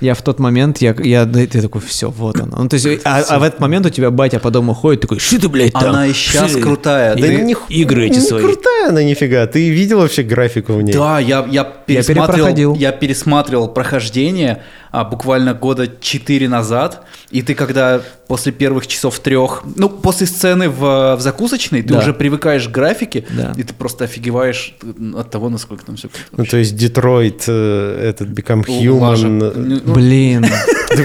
Я 0.00 0.14
в 0.14 0.22
тот 0.22 0.40
момент, 0.40 0.78
я, 0.78 0.96
я, 0.98 1.24
да, 1.26 1.46
ты 1.46 1.62
такой, 1.62 1.80
все, 1.80 2.10
вот 2.10 2.40
оно. 2.40 2.56
Ну, 2.62 2.68
то 2.68 2.74
есть, 2.74 2.86
а, 3.04 3.20
а 3.28 3.38
в 3.38 3.44
этот 3.44 3.60
момент 3.60 3.86
у 3.86 3.88
тебя 3.88 4.10
батя 4.10 4.40
по 4.40 4.50
дому 4.50 4.74
ходит, 4.74 5.02
такой, 5.02 5.20
что 5.20 5.40
ты, 5.40 5.48
блядь, 5.48 5.72
там? 5.72 5.90
Она 5.90 6.06
и 6.06 6.12
сейчас 6.12 6.52
ты?» 6.52 6.60
крутая. 6.60 7.14
Да 7.14 7.20
Ты- 7.22 7.40
не 7.42 7.54
игры 7.68 8.06
эти 8.06 8.14
не 8.14 8.20
свои. 8.20 8.42
крутая 8.42 8.88
она 8.88 9.04
нифига. 9.04 9.46
Ты 9.46 9.70
видел 9.70 10.00
вообще 10.00 10.24
графику 10.24 10.72
в 10.72 10.82
ней? 10.82 10.92
Да, 10.92 11.20
я, 11.20 11.46
я, 11.48 11.62
пересматривал, 11.62 12.26
перепроходил. 12.26 12.74
я 12.74 12.90
пересматривал 12.90 13.68
прохождение 13.68 14.62
а, 14.92 15.04
буквально 15.04 15.54
года 15.54 15.88
4 16.00 16.48
назад, 16.48 17.04
и 17.30 17.42
ты 17.42 17.54
когда 17.54 18.00
после 18.28 18.52
первых 18.52 18.86
часов 18.86 19.18
трех, 19.18 19.62
ну, 19.76 19.88
после 19.88 20.26
сцены 20.26 20.68
в, 20.68 21.16
в 21.16 21.20
закусочной, 21.20 21.82
ты 21.82 21.94
Да. 21.94 21.98
уже 21.98 22.14
привыкаешь 22.14 22.68
к 22.68 22.70
графике, 22.70 23.24
Да. 23.30 23.52
и 23.56 23.62
ты 23.62 23.74
просто 23.74 24.04
офигеваешь 24.04 24.74
от 25.16 25.30
того, 25.30 25.48
насколько 25.48 25.84
там 25.84 25.96
все 25.96 26.08
круто. 26.08 26.26
Ну, 26.36 26.44
то 26.44 26.56
есть 26.56 26.76
Детройт, 26.76 27.44
э, 27.48 28.08
этот 28.10 28.28
Become. 28.28 28.64
Human. 28.66 29.26
Ну, 29.28 29.52
ну, 29.84 29.94
Блин. 29.94 30.46
Да? 30.92 31.04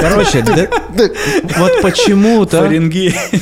Короче, 0.00 0.42
да- 0.42 0.68
вот 1.58 1.80
почему-то, 1.82 2.70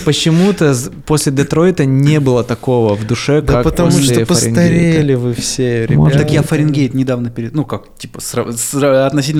почему-то 0.04 0.74
после 1.06 1.32
Детройта 1.32 1.84
не 1.84 2.20
было 2.20 2.44
такого 2.44 2.94
в 2.94 3.06
душе, 3.06 3.40
Да 3.40 3.54
как 3.54 3.64
потому 3.64 3.90
после 3.90 4.14
что 4.14 4.26
постарели 4.26 5.14
вы 5.14 5.34
все, 5.34 5.86
ребята. 5.86 6.18
Так 6.18 6.30
я 6.30 6.42
Фаренгейт 6.42 6.94
недавно 6.94 7.30
перед... 7.30 7.54
Ну, 7.54 7.64
как, 7.64 7.96
типа, 7.98 8.18
сра- 8.18 8.50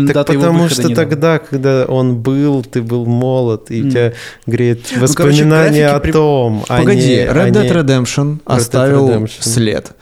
относительно 0.02 0.24
Так 0.24 0.32
его 0.32 0.42
потому 0.42 0.62
выхода 0.62 0.74
что 0.82 0.88
недавно. 0.90 1.10
тогда, 1.10 1.38
когда 1.38 1.84
он 1.86 2.16
был, 2.16 2.62
ты 2.62 2.82
был 2.82 3.06
молод, 3.06 3.70
и 3.70 3.82
у 3.82 3.90
тебя 3.90 4.12
греет 4.46 4.80
короче, 4.88 5.00
воспоминания 5.00 5.88
графики 5.88 5.96
о 5.96 6.00
при- 6.00 6.12
том, 6.12 6.64
а 6.68 6.78
Погоди, 6.78 7.00
не- 7.00 7.16
Red 7.26 7.30
а 7.30 7.48
Dead 7.50 7.62
не- 7.62 7.68
Redemption 7.68 8.26
Dead 8.38 8.40
оставил 8.44 9.08
Redemption. 9.10 9.42
след 9.42 9.92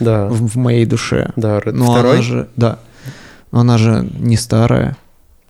Да, 0.00 0.26
в, 0.28 0.48
в 0.48 0.56
моей 0.56 0.84
душе. 0.86 1.30
да, 1.36 1.58
Red- 1.58 1.72
Но 1.72 1.92
второй? 1.92 2.12
она 2.14 2.22
же, 2.22 2.48
да, 2.56 2.78
но 3.50 3.60
она 3.60 3.78
же 3.78 4.08
не 4.18 4.36
старая. 4.36 4.96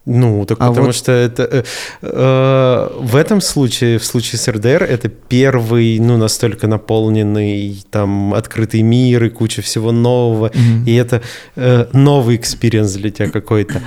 Ну, 0.04 0.44
так 0.46 0.58
А 0.60 0.68
потому 0.68 0.86
вот- 0.86 0.96
что 0.96 1.12
это... 1.12 1.42
э, 1.44 1.62
э, 2.02 2.88
в 2.98 3.14
этом 3.14 3.40
случае, 3.40 3.98
в 3.98 4.04
случае 4.04 4.38
с 4.38 4.48
РДР, 4.48 4.82
это 4.82 5.08
первый, 5.08 6.00
ну, 6.00 6.16
настолько 6.16 6.66
наполненный, 6.66 7.84
там, 7.90 8.34
открытый 8.34 8.82
мир 8.82 9.24
и 9.24 9.28
куча 9.28 9.62
всего 9.62 9.92
нового. 9.92 10.50
Мгм. 10.54 10.84
И 10.86 10.94
это 10.94 11.22
э, 11.56 11.86
новый 11.92 12.36
experience 12.36 12.92
для 12.94 13.10
тебя 13.10 13.30
какой-то. 13.30 13.80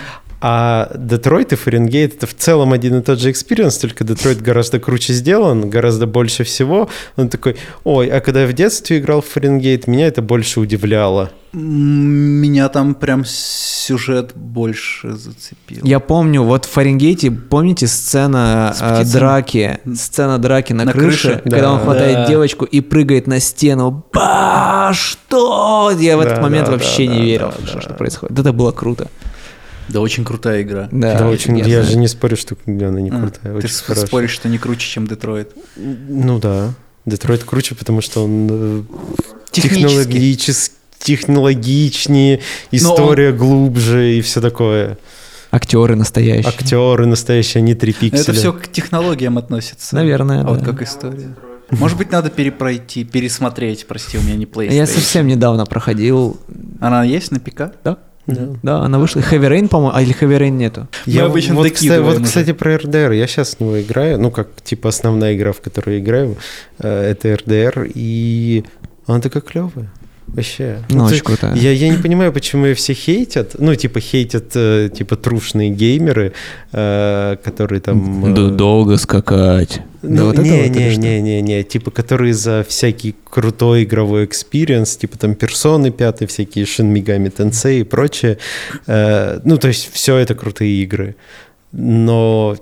А 0.47 0.91
Детройт 0.95 1.53
и 1.53 1.55
Фаренгейт 1.55 2.17
это 2.17 2.27
в 2.27 2.35
целом 2.35 2.71
один 2.71 2.99
и 2.99 3.01
тот 3.01 3.19
же 3.19 3.31
experience, 3.31 3.79
только 3.79 4.03
Детройт 4.03 4.43
гораздо 4.43 4.79
круче 4.79 5.11
сделан, 5.13 5.71
гораздо 5.71 6.05
больше 6.05 6.43
всего. 6.43 6.87
Он 7.15 7.29
такой, 7.29 7.55
ой, 7.83 8.09
а 8.09 8.19
когда 8.19 8.41
я 8.43 8.47
в 8.47 8.53
детстве 8.53 8.99
играл 8.99 9.21
в 9.21 9.25
Фаренгейт, 9.25 9.87
меня 9.87 10.05
это 10.05 10.21
больше 10.21 10.59
удивляло. 10.59 11.31
Меня 11.51 12.69
там 12.69 12.93
прям 12.93 13.23
сюжет 13.25 14.33
больше 14.35 15.13
зацепил. 15.13 15.79
Я 15.83 15.99
помню, 15.99 16.43
вот 16.43 16.65
в 16.65 16.69
Фаренгейте, 16.69 17.31
помните 17.31 17.87
сцена 17.87 18.75
э, 18.79 19.03
драки, 19.05 19.79
сцена 19.95 20.37
драки 20.37 20.73
на, 20.73 20.85
На 20.85 20.91
крыше, 20.91 21.27
крыше? 21.29 21.41
когда 21.43 21.61
Да. 21.61 21.71
он 21.73 21.79
хватает 21.79 22.17
Да. 22.17 22.27
девочку 22.27 22.65
и 22.65 22.81
прыгает 22.81 23.25
на 23.25 23.39
стену. 23.39 24.05
Ба, 24.13 24.91
что? 24.93 25.91
Я 25.97 26.17
в 26.17 26.19
этот 26.19 26.35
Да, 26.35 26.41
момент 26.43 26.67
да, 26.67 26.73
вообще 26.73 27.07
да, 27.07 27.13
не 27.13 27.17
да, 27.19 27.25
верил, 27.25 27.53
да, 27.59 27.65
что, 27.65 27.75
да. 27.77 27.81
что 27.81 27.93
происходит. 27.95 28.37
Это 28.37 28.53
было 28.53 28.71
круто. 28.71 29.07
Да, 29.89 30.01
очень 30.01 30.23
крутая 30.25 30.61
игра. 30.63 30.89
Да, 30.91 31.19
Да, 31.19 31.27
очень, 31.29 31.53
офигенно. 31.53 31.71
я 31.71 31.83
же 31.83 31.97
не 31.97 32.07
спорю, 32.07 32.35
что 32.37 32.55
она 32.65 32.99
не 33.01 33.09
А, 33.09 33.19
крутая, 33.19 33.51
Ты 33.53 33.57
очень 33.57 33.69
с- 33.69 33.81
хорошая. 33.81 34.07
споришь, 34.07 34.31
что 34.31 34.49
не 34.49 34.57
круче, 34.57 34.87
чем 34.87 35.07
Детройт. 35.07 35.51
Ну 35.75 36.39
да, 36.39 36.73
Детройт 37.05 37.43
круче, 37.43 37.75
потому 37.75 38.01
что 38.01 38.23
он 38.25 38.47
э, 38.51 38.83
Технически. 39.51 40.11
технологичес- 40.11 40.71
технологичнее, 40.99 42.39
история 42.71 43.31
глубже 43.31 44.15
и 44.17 44.21
все 44.21 44.41
такое. 44.41 44.97
Актеры 45.51 45.95
настоящие. 45.95 46.47
Актеры 46.49 47.05
настоящие, 47.05 47.61
а 47.61 47.63
не 47.63 47.75
три 47.75 47.93
пикселя. 47.93 48.21
Это 48.21 48.33
все 48.33 48.51
к 48.53 48.67
технологиям 48.67 49.37
относится. 49.37 49.95
Наверное, 49.95 50.41
А 50.41 50.47
вот 50.47 50.59
да. 50.59 50.65
как 50.65 50.81
история. 50.81 51.35
Может 51.71 51.97
быть, 51.97 52.11
надо 52.11 52.29
перепройти, 52.29 53.03
пересмотреть, 53.03 53.87
прости, 53.87 54.17
у 54.17 54.21
меня 54.21 54.35
не 54.35 54.45
PlayStation. 54.45 54.73
Я 54.73 54.85
совсем 54.85 55.27
недавно 55.27 55.65
проходил. 55.65 56.39
Она 56.79 57.03
есть 57.03 57.31
на 57.31 57.39
ПК? 57.39 57.71
Да? 57.83 57.97
Да. 58.27 58.47
Да, 58.63 58.79
она 58.81 58.99
вышла. 58.99 59.19
Heavy 59.19 59.49
Rain, 59.49 59.67
по-моему, 59.67 59.95
а 59.95 60.01
или 60.01 60.13
Heavy 60.19 60.39
Rain 60.39 60.51
нету. 60.51 60.87
Мы 61.05 61.19
обычно 61.19 61.55
вот, 61.55 61.69
кстати, 61.71 62.01
вот, 62.01 62.23
кстати, 62.23 62.53
про 62.53 62.77
РДР. 62.77 63.11
Я 63.11 63.27
сейчас 63.27 63.55
в 63.55 63.59
него 63.59 63.81
играю. 63.81 64.19
Ну, 64.19 64.31
как, 64.31 64.47
типа, 64.63 64.89
основная 64.89 65.35
игра, 65.35 65.51
в 65.51 65.61
которую 65.61 65.97
я 65.97 66.03
играю, 66.03 66.37
э, 66.79 67.11
это 67.11 67.35
РДР. 67.35 67.91
И 67.93 68.63
она 69.05 69.21
такая 69.21 69.41
клевая. 69.41 69.91
Вообще. 70.27 70.79
Ну, 70.89 71.07
ты- 71.07 71.15
очень 71.15 71.23
крутая. 71.23 71.55
Я, 71.55 71.71
я 71.71 71.89
не 71.89 71.97
понимаю, 71.97 72.33
почему 72.33 72.65
ее 72.65 72.73
все 72.73 72.93
хейтят. 72.93 73.55
Ну, 73.59 73.75
типа, 73.75 73.99
хейтят, 73.99 74.51
э, 74.55 74.89
типа, 74.93 75.15
трушные 75.15 75.69
геймеры, 75.69 76.33
э, 76.71 77.37
которые 77.43 77.79
там... 77.79 78.25
э, 78.25 78.49
долго 78.51 78.97
скакать. 78.97 79.81
Ну, 80.01 80.25
вот 80.25 80.37
не, 80.37 80.51
вот 80.51 80.75
не, 80.75 80.97
не, 80.97 81.21
не, 81.21 81.41
не, 81.41 81.63
типа, 81.63 81.91
которые 81.91 82.33
за 82.33 82.65
всякий 82.67 83.15
крутой 83.23 83.83
игровой 83.83 84.25
experience, 84.25 84.97
типа 84.97 85.17
там 85.17 85.35
персоны 85.35 85.91
пятые, 85.91 86.27
всякие 86.27 86.65
Shin 86.65 86.91
Megami 86.93 87.31
Tensei 87.35 87.79
и 87.79 87.83
прочее. 87.83 88.37
Э, 88.87 89.39
ну, 89.43 89.57
то 89.57 89.67
есть 89.67 89.89
все 89.93 90.17
это 90.17 90.35
крутые 90.35 90.83
игры. 90.83 91.15
Но 91.71 92.55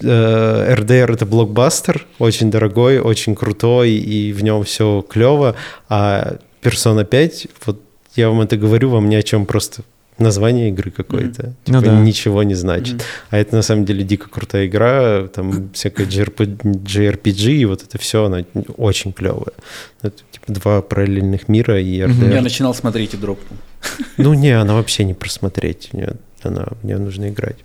RDR 0.00 1.12
это 1.12 1.26
блокбастер, 1.26 2.06
очень 2.18 2.50
дорогой, 2.50 2.98
очень 2.98 3.34
крутой, 3.34 3.92
и 3.92 4.32
в 4.32 4.42
нем 4.42 4.64
все 4.64 5.04
клево. 5.08 5.56
А 5.88 6.36
Persona 6.62 7.04
5, 7.04 7.48
вот 7.66 7.80
я 8.16 8.28
вам 8.28 8.40
это 8.40 8.56
говорю, 8.56 8.90
вам 8.90 9.08
ни 9.08 9.14
о 9.14 9.22
чем 9.22 9.46
просто 9.46 9.82
название 10.18 10.68
игры 10.68 10.90
какое-то. 10.90 11.54
Ну 11.66 11.80
Типа 11.80 11.92
да. 11.92 12.00
ничего 12.00 12.42
не 12.42 12.54
значит. 12.54 12.94
Мгм. 12.94 13.02
А 13.30 13.38
это 13.38 13.56
на 13.56 13.62
самом 13.62 13.84
деле 13.84 14.04
дико 14.04 14.28
крутая 14.28 14.66
игра, 14.66 15.26
там 15.26 15.70
всякая 15.72 16.06
JRP, 16.06 16.82
JRPG, 16.84 17.52
и 17.52 17.64
вот 17.64 17.82
это 17.82 17.98
все, 17.98 18.24
она 18.24 18.44
очень 18.76 19.12
клевая. 19.12 19.54
Это 20.02 20.16
типа 20.30 20.52
два 20.52 20.82
параллельных 20.82 21.48
мира 21.48 21.80
и 21.80 21.98
RDR. 22.00 22.32
Я 22.34 22.42
начинал 22.42 22.74
смотреть 22.74 23.14
и 23.14 23.16
дропнул. 23.16 23.58
Ну 24.16 24.34
не, 24.34 24.50
она 24.50 24.74
вообще 24.74 25.04
не 25.04 25.14
просмотреть, 25.14 25.90
нет, 25.92 26.16
она, 26.42 26.68
в 26.80 26.86
нее 26.86 26.98
нужно 26.98 27.28
играть. 27.28 27.58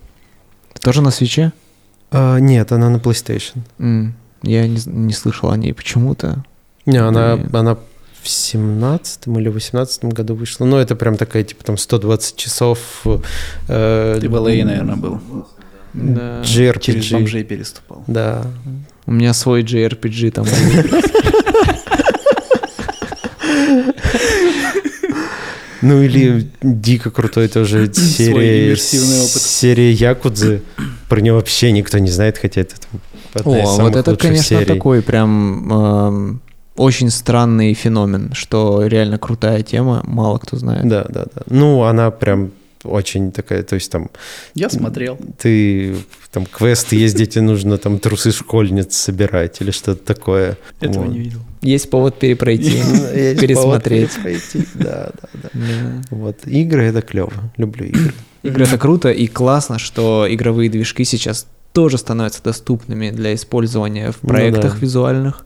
Тоже 0.80 1.02
на 1.02 1.10
свече? 1.10 1.52
А, 2.10 2.38
нет, 2.38 2.72
она 2.72 2.88
на 2.90 2.96
PlayStation. 2.96 3.58
М, 3.78 4.14
Я 4.42 4.66
не, 4.66 4.80
не 4.86 5.12
слышал 5.12 5.50
о 5.50 5.56
ней 5.56 5.72
почему-то. 5.72 6.44
Не, 6.86 6.98
она, 6.98 7.36
Блин. 7.36 7.54
она 7.56 7.76
в 8.22 8.28
семнадцатом 8.28 9.38
или 9.38 9.48
восемнадцатом 9.48 10.10
году 10.10 10.34
вышла. 10.34 10.64
Ну, 10.64 10.76
это 10.76 10.94
прям 10.96 11.16
такая, 11.16 11.44
типа, 11.44 11.64
там 11.64 11.76
120 11.78 12.36
часов 12.36 12.78
э, 13.68 14.18
Ты 14.20 14.28
в 14.28 14.34
LA, 14.34 14.64
наверное, 14.64 14.96
был. 14.96 15.20
Да. 15.94 16.40
JRPG. 16.42 16.80
Через 16.80 17.10
бомжей 17.12 17.44
переступал. 17.44 18.04
Да. 18.06 18.44
У 19.06 19.12
меня 19.12 19.32
свой 19.34 19.62
JRPG 19.62 20.30
там 20.30 20.44
Ну 25.82 26.02
или 26.02 26.48
дико 26.62 27.10
крутой 27.10 27.48
тоже 27.48 27.92
серия, 27.92 28.76
серия 28.76 29.92
Якудзы. 29.92 30.62
Про 31.08 31.20
нее 31.20 31.32
вообще 31.32 31.72
никто 31.72 31.98
не 31.98 32.10
знает, 32.10 32.38
хотя 32.38 32.60
это 32.62 32.74
там, 32.80 33.00
одна 33.34 33.62
из 33.62 33.68
О, 33.68 33.76
самых 33.76 33.92
вот 33.92 34.00
это, 34.00 34.10
лучших 34.10 34.28
конечно, 34.28 34.58
серий. 34.58 34.66
такой 34.66 35.02
прям 35.02 35.72
эм, 35.72 36.40
очень 36.76 37.10
странный 37.10 37.74
феномен, 37.74 38.32
что 38.32 38.86
реально 38.86 39.18
крутая 39.18 39.62
тема, 39.62 40.02
мало 40.06 40.38
кто 40.38 40.56
знает. 40.56 40.86
Да, 40.88 41.04
да, 41.08 41.24
да. 41.34 41.42
Ну, 41.48 41.82
она 41.82 42.10
прям 42.10 42.52
очень 42.84 43.32
такая, 43.32 43.62
то 43.62 43.74
есть 43.74 43.90
там 43.92 44.10
Я 44.54 44.70
смотрел. 44.70 45.18
ты 45.38 45.96
там 46.30 46.46
квесты 46.46 46.96
ездить, 46.96 47.36
и 47.36 47.40
нужно 47.40 47.76
там 47.78 47.98
трусы 47.98 48.32
школьниц 48.32 48.96
собирать 48.96 49.60
или 49.60 49.70
что-то 49.70 50.04
такое. 50.14 50.56
Этого 50.80 51.04
Вот. 51.04 51.12
не 51.12 51.18
видел. 51.18 51.40
Есть 51.62 51.90
повод 51.90 52.18
перепройти, 52.18 52.70
есть 53.14 53.40
пересмотреть. 53.40 54.10
повод 54.10 54.24
перепройти. 54.24 54.68
Да, 54.74 55.10
да, 55.22 55.28
да. 55.42 55.48
Да. 55.54 56.02
Вот. 56.16 56.36
Игры 56.46 56.84
это 56.84 57.02
клево. 57.02 57.32
Люблю 57.56 57.86
игры. 57.86 58.12
Игры 58.42 58.64
это 58.64 58.78
круто 58.78 59.10
и 59.10 59.26
классно, 59.26 59.78
что 59.78 60.26
игровые 60.28 60.70
движки 60.70 61.04
сейчас 61.04 61.46
тоже 61.72 61.98
становятся 61.98 62.42
доступными 62.42 63.10
для 63.10 63.34
использования 63.34 64.10
в 64.12 64.18
Ну 64.22 64.28
проектах 64.28 64.72
да. 64.74 64.78
визуальных. 64.80 65.44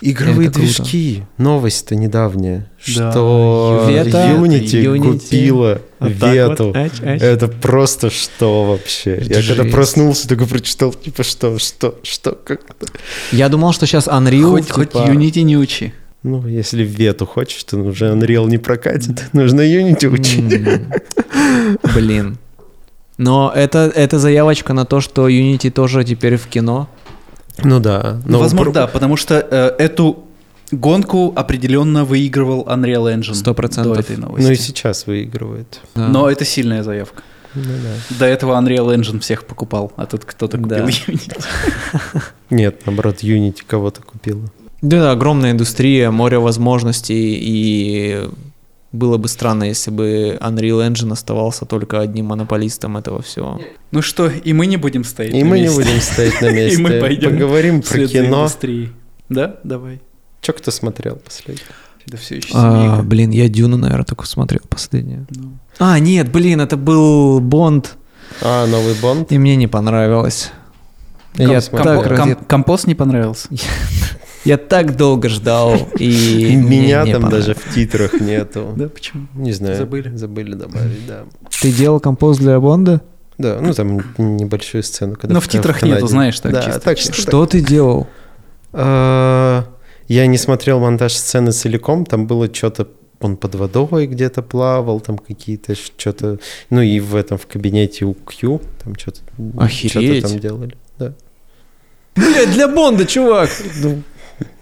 Игровые 0.00 0.48
Это 0.48 0.58
круто. 0.60 0.74
движки. 0.82 1.22
Новость-то 1.38 1.94
недавняя, 1.96 2.70
Да, 2.94 3.10
что 3.10 3.86
Вета, 3.88 4.34
Unity, 4.36 4.84
Unity. 4.84 5.12
купила 5.20 5.80
Вот 6.00 6.10
Вету. 6.10 6.64
вот. 6.66 6.76
Ач, 6.76 6.92
ач. 7.02 7.22
Это 7.22 7.48
просто 7.48 8.10
что 8.10 8.64
вообще? 8.64 9.22
Я 9.24 9.40
Жесть. 9.40 9.56
когда 9.56 9.70
проснулся, 9.72 10.28
только 10.28 10.44
прочитал, 10.46 10.92
типа, 10.92 11.22
что, 11.22 11.58
что, 11.58 11.98
что, 12.02 12.32
как 12.32 12.60
это? 12.68 12.92
Я 13.32 13.48
думал, 13.48 13.72
что 13.72 13.86
сейчас 13.86 14.06
Unreal... 14.06 14.50
Хоть, 14.50 14.70
хоть 14.70 14.92
типа, 14.92 15.06
Unity 15.08 15.42
не 15.42 15.56
учи. 15.56 15.94
Ну, 16.22 16.46
если 16.46 16.82
Вету 16.82 17.24
хочешь, 17.24 17.62
то 17.64 17.78
уже 17.78 18.06
Unreal 18.10 18.46
не 18.48 18.58
прокатит. 18.58 19.24
Нужно 19.32 19.60
Unity 19.62 20.08
учить. 20.08 20.62
Блин. 21.94 22.38
Но 23.18 23.52
это, 23.54 23.90
это 23.94 24.18
заявочка 24.18 24.72
на 24.72 24.84
то, 24.84 25.00
что 25.00 25.28
Unity 25.28 25.70
тоже 25.70 26.02
теперь 26.04 26.36
в 26.36 26.46
кино. 26.46 26.88
Ну 27.62 27.78
да. 27.80 28.20
Ну, 28.24 28.32
но 28.32 28.38
возможно, 28.40 28.72
про- 28.72 28.80
да, 28.80 28.86
потому 28.88 29.16
что 29.16 29.34
э, 29.48 29.74
эту 29.78 30.24
гонку 30.72 31.32
определенно 31.36 32.04
выигрывал 32.04 32.64
Unreal 32.68 33.14
Engine 33.16 33.34
Сто 33.34 33.54
процентов. 33.54 33.94
до 33.94 34.00
этой 34.00 34.16
новости. 34.16 34.46
Ну 34.46 34.52
и 34.52 34.56
сейчас 34.56 35.06
выигрывает. 35.06 35.80
Да. 35.94 36.08
Но 36.08 36.28
это 36.28 36.44
сильная 36.44 36.82
заявка. 36.82 37.22
Ну 37.54 37.62
да. 37.62 38.16
До 38.18 38.24
этого 38.26 38.60
Unreal 38.60 38.92
Engine 38.96 39.20
всех 39.20 39.44
покупал, 39.46 39.92
а 39.96 40.06
тут 40.06 40.24
кто-то 40.24 40.58
купил 40.58 40.76
Да. 40.78 40.84
Unity. 40.88 41.40
Нет, 42.50 42.80
наоборот, 42.86 43.18
Unity 43.22 43.62
кого-то 43.64 44.02
купила. 44.02 44.42
Да, 44.82 45.00
да, 45.00 45.10
огромная 45.12 45.52
индустрия, 45.52 46.10
море 46.10 46.38
возможностей, 46.38 47.38
и 47.40 48.28
было 48.94 49.18
бы 49.18 49.28
странно, 49.28 49.64
если 49.64 49.90
бы 49.90 50.38
Unreal 50.40 50.88
Engine 50.88 51.12
оставался 51.12 51.64
только 51.66 52.00
одним 52.00 52.26
монополистом 52.26 52.96
этого 52.96 53.20
всего. 53.22 53.60
Ну 53.90 54.02
что, 54.02 54.28
и 54.28 54.52
мы 54.52 54.66
не 54.66 54.76
будем 54.76 55.04
стоять 55.04 55.34
И 55.34 55.42
на 55.42 55.50
мы 55.50 55.56
не 55.58 55.64
месте. 55.64 55.82
будем 55.82 56.00
стоять 56.00 56.40
на 56.40 56.50
месте. 56.50 56.78
И 56.78 56.82
мы 56.82 57.00
пойдем 57.00 57.32
Поговорим 57.32 57.82
про 57.82 58.06
кино. 58.06 58.48
Да, 59.28 59.56
давай. 59.64 60.00
Че 60.40 60.52
кто 60.52 60.70
смотрел 60.70 61.16
последний? 61.16 61.62
Да 62.06 62.18
все 62.18 62.36
еще 62.36 62.48
А, 62.52 63.02
блин, 63.02 63.30
я 63.30 63.48
Дюну, 63.48 63.76
наверное, 63.78 64.04
только 64.04 64.26
смотрел 64.26 64.60
последнее. 64.68 65.26
Ну. 65.30 65.52
А, 65.78 65.98
нет, 65.98 66.30
блин, 66.30 66.60
это 66.60 66.76
был 66.76 67.40
Бонд, 67.40 67.96
А, 68.42 68.66
новый 68.66 68.94
Бонд? 68.94 69.32
и 69.32 69.38
мне 69.38 69.56
не 69.56 69.66
понравилось. 69.66 70.50
Я 71.36 71.60
смотрел. 71.60 72.02
так, 72.02 72.06
Компо- 72.06 72.08
раз- 72.10 72.20
ком- 72.36 72.44
компост 72.46 72.86
не 72.86 72.94
понравился? 72.94 73.48
я 74.44 74.56
так 74.56 74.96
долго 74.96 75.28
ждал, 75.28 75.76
и 75.98 76.54
Меня 76.56 77.04
там 77.06 77.28
даже 77.28 77.54
в 77.54 77.74
титрах 77.74 78.20
нету. 78.20 78.72
Да, 78.76 78.88
почему? 78.88 79.26
Не 79.34 79.52
знаю. 79.52 79.76
Забыли. 79.76 80.14
Забыли 80.16 80.54
добавить, 80.54 81.06
да. 81.06 81.24
Ты 81.60 81.72
делал 81.72 82.00
компост 82.00 82.40
для 82.40 82.58
Бонда? 82.60 83.00
Да, 83.38 83.58
ну 83.60 83.72
там 83.74 84.00
небольшую 84.18 84.82
сцену. 84.82 85.16
Когда 85.16 85.34
Но 85.34 85.40
в 85.40 85.48
титрах 85.48 85.82
нету, 85.82 86.06
знаешь, 86.06 86.38
так 86.38 86.52
Да, 86.52 86.62
чисто. 86.62 86.80
так 86.80 86.98
что 86.98 87.12
Что 87.12 87.46
ты 87.46 87.60
делал? 87.60 88.06
А, 88.72 89.64
Я 90.08 90.26
не 90.26 90.38
смотрел 90.38 90.80
монтаж 90.80 91.12
сцены 91.14 91.52
целиком, 91.52 92.04
там 92.06 92.26
было 92.26 92.52
что-то, 92.52 92.88
он 93.20 93.36
под 93.36 93.54
водой 93.54 94.06
где-то 94.06 94.42
плавал, 94.42 95.00
там 95.00 95.16
какие-то 95.18 95.74
что-то, 95.74 96.38
ну 96.70 96.82
и 96.82 97.00
в 97.00 97.14
этом, 97.16 97.38
в 97.38 97.46
кабинете 97.46 98.04
у 98.04 98.14
Q, 98.14 98.60
там 98.82 98.94
что-то, 98.96 99.20
Охереть. 99.56 99.90
что-то 100.18 100.28
там 100.28 100.40
делали, 100.40 100.76
да. 100.98 101.12
Блять, 102.16 102.52
для 102.52 102.68
Бонда, 102.68 103.06
чувак! 103.06 103.50
Ну, 103.82 104.02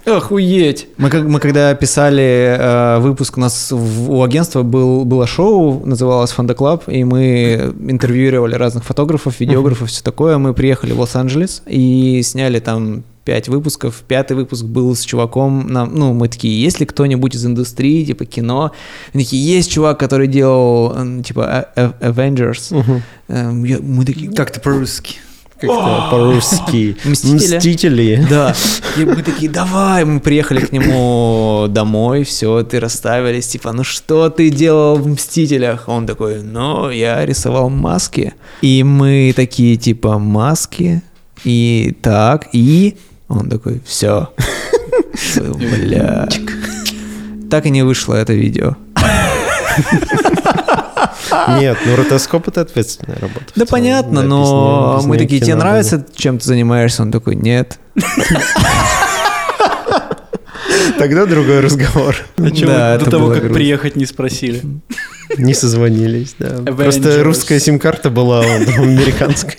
Охуеть! 0.05 0.89
Мы, 0.97 1.11
как, 1.11 1.23
мы 1.25 1.39
когда 1.39 1.73
писали 1.75 2.57
э, 2.59 2.99
выпуск, 2.99 3.37
у 3.37 3.41
нас 3.41 3.71
в- 3.71 4.11
у 4.11 4.23
агентства 4.25 4.63
был, 4.63 5.05
было 5.05 5.29
шоу, 5.29 5.85
называлось 5.87 6.33
Fonda 6.33 6.55
Club, 6.55 6.89
и 6.89 7.05
мы 7.05 7.73
интервьюировали 7.89 8.57
разных 8.57 8.85
фотографов, 8.85 9.39
видеографов, 9.39 9.89
все 9.91 10.03
такое. 10.03 10.39
Мы 10.39 10.55
приехали 10.55 10.93
в 10.93 10.99
Лос-Анджелес 11.01 11.63
и 11.67 12.21
сняли 12.25 12.59
там 12.59 13.05
пять 13.25 13.49
выпусков. 13.49 14.03
Пятый 14.09 14.33
выпуск 14.37 14.65
был 14.65 14.93
с 14.97 15.03
чуваком. 15.05 15.69
Нам, 15.69 15.95
ну, 15.95 16.13
мы 16.13 16.27
такие, 16.29 16.61
есть 16.61 16.81
ли 16.81 16.87
кто-нибудь 16.87 17.37
из 17.37 17.47
индустрии, 17.47 18.05
типа 18.05 18.25
кино? 18.25 18.73
Они 19.15 19.23
такие, 19.23 19.55
есть 19.57 19.71
чувак, 19.71 20.01
который 20.01 20.27
делал, 20.27 20.93
типа, 21.23 21.47
А- 21.47 21.69
А- 22.01 22.11
Avengers. 22.11 22.75
Эм, 23.29 23.63
я- 23.63 23.79
мы 23.81 24.05
такие, 24.05 24.33
Как-то 24.33 24.59
по-русски. 24.59 25.19
Как-то 25.67 26.09
по-русски. 26.11 26.97
Мстители. 27.05 27.57
Мстители. 27.57 28.27
Да. 28.29 28.55
И 28.97 29.05
мы 29.05 29.23
такие, 29.23 29.51
давай, 29.51 30.05
мы 30.05 30.19
приехали 30.21 30.61
к 30.61 30.73
нему 30.73 31.67
домой, 31.69 32.25
все, 32.25 32.63
ты 32.65 32.81
расставились, 32.81 33.47
типа, 33.47 33.73
ну 33.73 33.85
что 33.85 34.29
ты 34.29 34.51
делал 34.51 34.97
в 34.97 35.07
«Мстителях»? 35.07 35.89
Он 35.89 36.07
такой, 36.07 36.43
ну, 36.43 36.91
я 36.91 37.25
рисовал 37.25 37.71
маски. 37.71 38.35
И 38.61 38.83
мы 38.83 39.33
такие, 39.37 39.77
типа, 39.77 40.19
маски, 40.19 41.03
и 41.45 41.97
так, 42.03 42.49
и... 42.53 42.97
Он 43.29 43.49
такой, 43.49 43.81
все. 43.87 44.31
Бля. 45.37 46.29
Так 47.51 47.67
и 47.67 47.71
не 47.71 47.83
вышло 47.83 48.15
это 48.15 48.33
видео. 48.33 48.77
Нет, 51.61 51.79
ну 51.87 51.97
ротоскоп 51.97 52.49
это 52.49 52.61
ответственная 52.63 53.19
работа. 53.19 53.47
Да 53.57 53.67
понятно, 53.67 54.23
но 54.23 55.01
мы 55.05 55.19
такие, 55.19 55.41
тебе 55.41 55.55
было». 55.55 55.65
нравится, 55.65 56.07
чем 56.15 56.39
ты 56.39 56.45
занимаешься? 56.47 57.03
Он 57.03 57.11
такой, 57.13 57.37
нет. 57.37 57.79
Тогда 60.99 61.27
другой 61.27 61.61
разговор. 61.61 62.17
А 62.37 62.43
Да, 62.43 62.99
до 62.99 63.11
того, 63.11 63.29
как 63.29 63.39
грустно. 63.39 63.55
приехать, 63.55 63.97
не 63.97 64.07
спросили. 64.07 64.63
Не 65.39 65.55
созвонились, 65.55 66.35
да. 66.39 66.57
Avengers. 66.57 66.75
Просто 66.77 67.25
русская 67.25 67.59
сим-карта 67.59 68.11
была, 68.11 68.41
американская. 68.43 69.57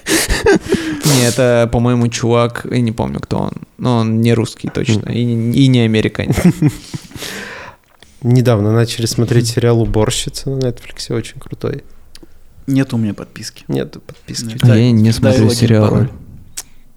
Не, 1.06 1.26
это, 1.28 1.68
по-моему, 1.72 2.10
чувак, 2.10 2.68
я 2.70 2.80
не 2.80 2.92
помню, 2.92 3.20
кто 3.20 3.40
он. 3.40 3.54
Но 3.80 3.98
он 3.98 4.22
не 4.22 4.36
русский 4.36 4.70
точно, 4.70 5.10
и 5.10 5.68
не 5.68 5.80
американец. 5.80 6.36
Недавно 8.24 8.72
начали 8.72 9.06
смотреть 9.06 9.48
сериал 9.48 9.82
«Уборщица» 9.82 10.50
на 10.50 10.60
Netflix, 10.60 11.14
очень 11.14 11.40
крутой. 11.40 11.84
Нет 12.68 12.94
у 12.94 12.98
меня 12.98 13.14
подписки. 13.14 13.66
Подписки. 13.68 14.46
Нет. 14.46 14.58
А 14.64 14.68
Дай- 14.68 14.84
я 14.86 14.92
не 14.92 15.12
смотрю 15.12 15.50
сериалы. 15.50 16.10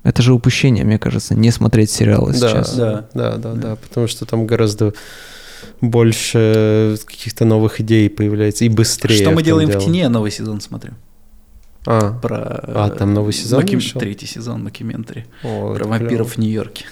Это 0.04 0.22
же 0.22 0.32
упущение, 0.32 0.84
мне 0.84 1.00
кажется, 1.00 1.34
не 1.34 1.50
смотреть 1.50 1.90
сериалы 1.90 2.32
Да, 2.32 2.48
сейчас. 2.48 2.76
да, 2.76 3.08
да, 3.12 3.36
да, 3.36 3.52
да, 3.54 3.76
потому 3.76 4.06
что 4.06 4.24
там 4.24 4.46
гораздо 4.46 4.92
больше 5.80 6.96
каких-то 7.04 7.44
новых 7.44 7.80
идей 7.80 8.08
появляется 8.08 8.64
и 8.64 8.68
быстрее. 8.68 9.16
Что 9.16 9.32
мы 9.32 9.42
делаем 9.42 9.68
в 9.68 9.72
дело. 9.72 9.82
тени, 9.84 9.98
я 9.98 10.08
новый 10.08 10.30
сезон 10.30 10.60
смотрю. 10.60 10.92
А, 11.88 12.12
Про... 12.20 12.36
А, 12.36 12.90
там 12.90 13.14
новый 13.14 13.32
сезон 13.32 13.60
mocku- 13.62 13.78
вышел? 13.78 14.00
Третий 14.00 14.26
сезон 14.26 14.64
Макиментари. 14.64 15.26
о, 15.44 15.74
Про 15.74 15.84
вампиров 15.86 16.32
в. 16.34 16.38
Нью-Йорке. 16.38 16.84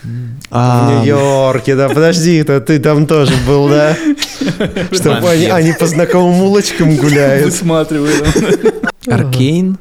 А, 0.50 0.88
В 0.88 1.04
Нью-Йорке, 1.04 1.74
да, 1.74 1.88
подожди, 1.88 2.42
то 2.44 2.60
ты 2.60 2.78
там 2.78 3.06
тоже 3.06 3.32
был, 3.46 3.68
да? 3.68 3.96
Чтобы 4.92 5.30
они, 5.30 5.46
они 5.46 5.72
по 5.72 5.86
знакомым 5.86 6.42
улочкам 6.42 6.96
гуляют. 6.96 7.46
Высматриваю. 7.46 8.24
Arcane? 9.06 9.78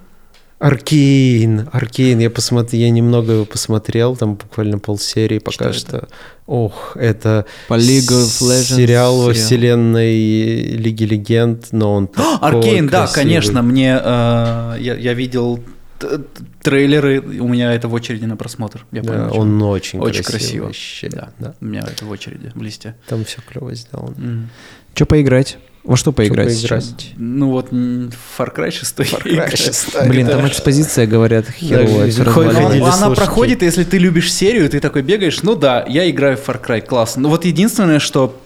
Arcane, 0.63 1.67
Arcane, 1.73 2.19
я 2.19 2.29
посмотрел, 2.29 2.81
я 2.81 2.89
немного 2.89 3.33
его 3.33 3.45
посмотрел, 3.45 4.15
там 4.15 4.35
буквально 4.35 4.79
полсерии 4.79 5.39
пока 5.39 5.73
Что 5.73 5.73
что. 5.73 6.07
Ох, 6.47 6.95
это 6.95 7.45
По 7.67 7.73
League 7.73 8.09
of 8.09 8.41
Legends 8.41 8.75
сериал 8.75 9.23
во 9.23 9.33
вселенной 9.33 10.15
Лиги 10.15 11.03
Легенд, 11.03 11.67
но 11.73 11.93
он 11.93 12.07
такой 12.07 12.37
Arcane, 12.39 12.87
да, 12.87 13.07
конечно, 13.07 13.61
мне 13.61 13.99
э, 14.01 14.75
я, 14.79 14.95
я 14.95 15.13
видел 15.13 15.61
трейлеры, 16.61 17.19
у 17.21 17.47
меня 17.47 17.73
это 17.73 17.87
в 17.87 17.93
очереди 17.93 18.25
на 18.25 18.35
просмотр. 18.37 18.85
Я 18.91 19.01
Да, 19.01 19.11
понял, 19.13 19.25
о 19.27 19.31
чем. 19.31 19.39
он 19.41 19.61
очень, 19.63 19.99
очень 19.99 20.23
красивый 20.23 20.39
красиво. 20.39 20.65
вообще, 20.65 21.09
Да, 21.09 21.29
да. 21.39 21.53
у 21.61 21.65
меня 21.65 21.81
это 21.81 22.05
в 22.05 22.09
очереди, 22.11 22.51
в 22.55 22.61
листе. 22.61 22.95
Там 23.07 23.23
все 23.25 23.39
клево 23.47 23.73
сделано. 23.75 24.15
М. 24.17 24.49
Что 24.95 25.05
поиграть? 25.05 25.57
Во 25.83 25.97
что 25.97 26.13
поиграть 26.13 26.53
Что 26.57 26.61
поиграть? 26.69 26.83
сейчас? 26.85 27.11
Ну 27.17 27.49
вот 27.49 27.71
Far 27.73 28.55
Cry 28.55 28.71
6 28.71 28.99
Far 28.99 29.23
Cry 29.23 29.53
6. 29.55 30.07
Блин, 30.07 30.27
там 30.27 30.47
экспозиция, 30.47 31.05
говорят, 31.07 31.45
херовая. 31.49 32.09
Она 32.15 32.91
слушать. 32.93 33.17
проходит, 33.17 33.61
если 33.63 33.83
ты 33.83 33.97
любишь 33.97 34.31
серию, 34.31 34.69
ты 34.69 34.79
такой 34.79 35.01
бегаешь, 35.01 35.43
ну 35.43 35.55
да, 35.55 35.83
я 35.89 36.09
играю 36.09 36.37
в 36.37 36.47
Far 36.47 36.63
Cry, 36.65 36.79
классно. 36.81 37.23
Ну 37.23 37.29
вот 37.29 37.43
единственное, 37.43 37.99
что 37.99 38.41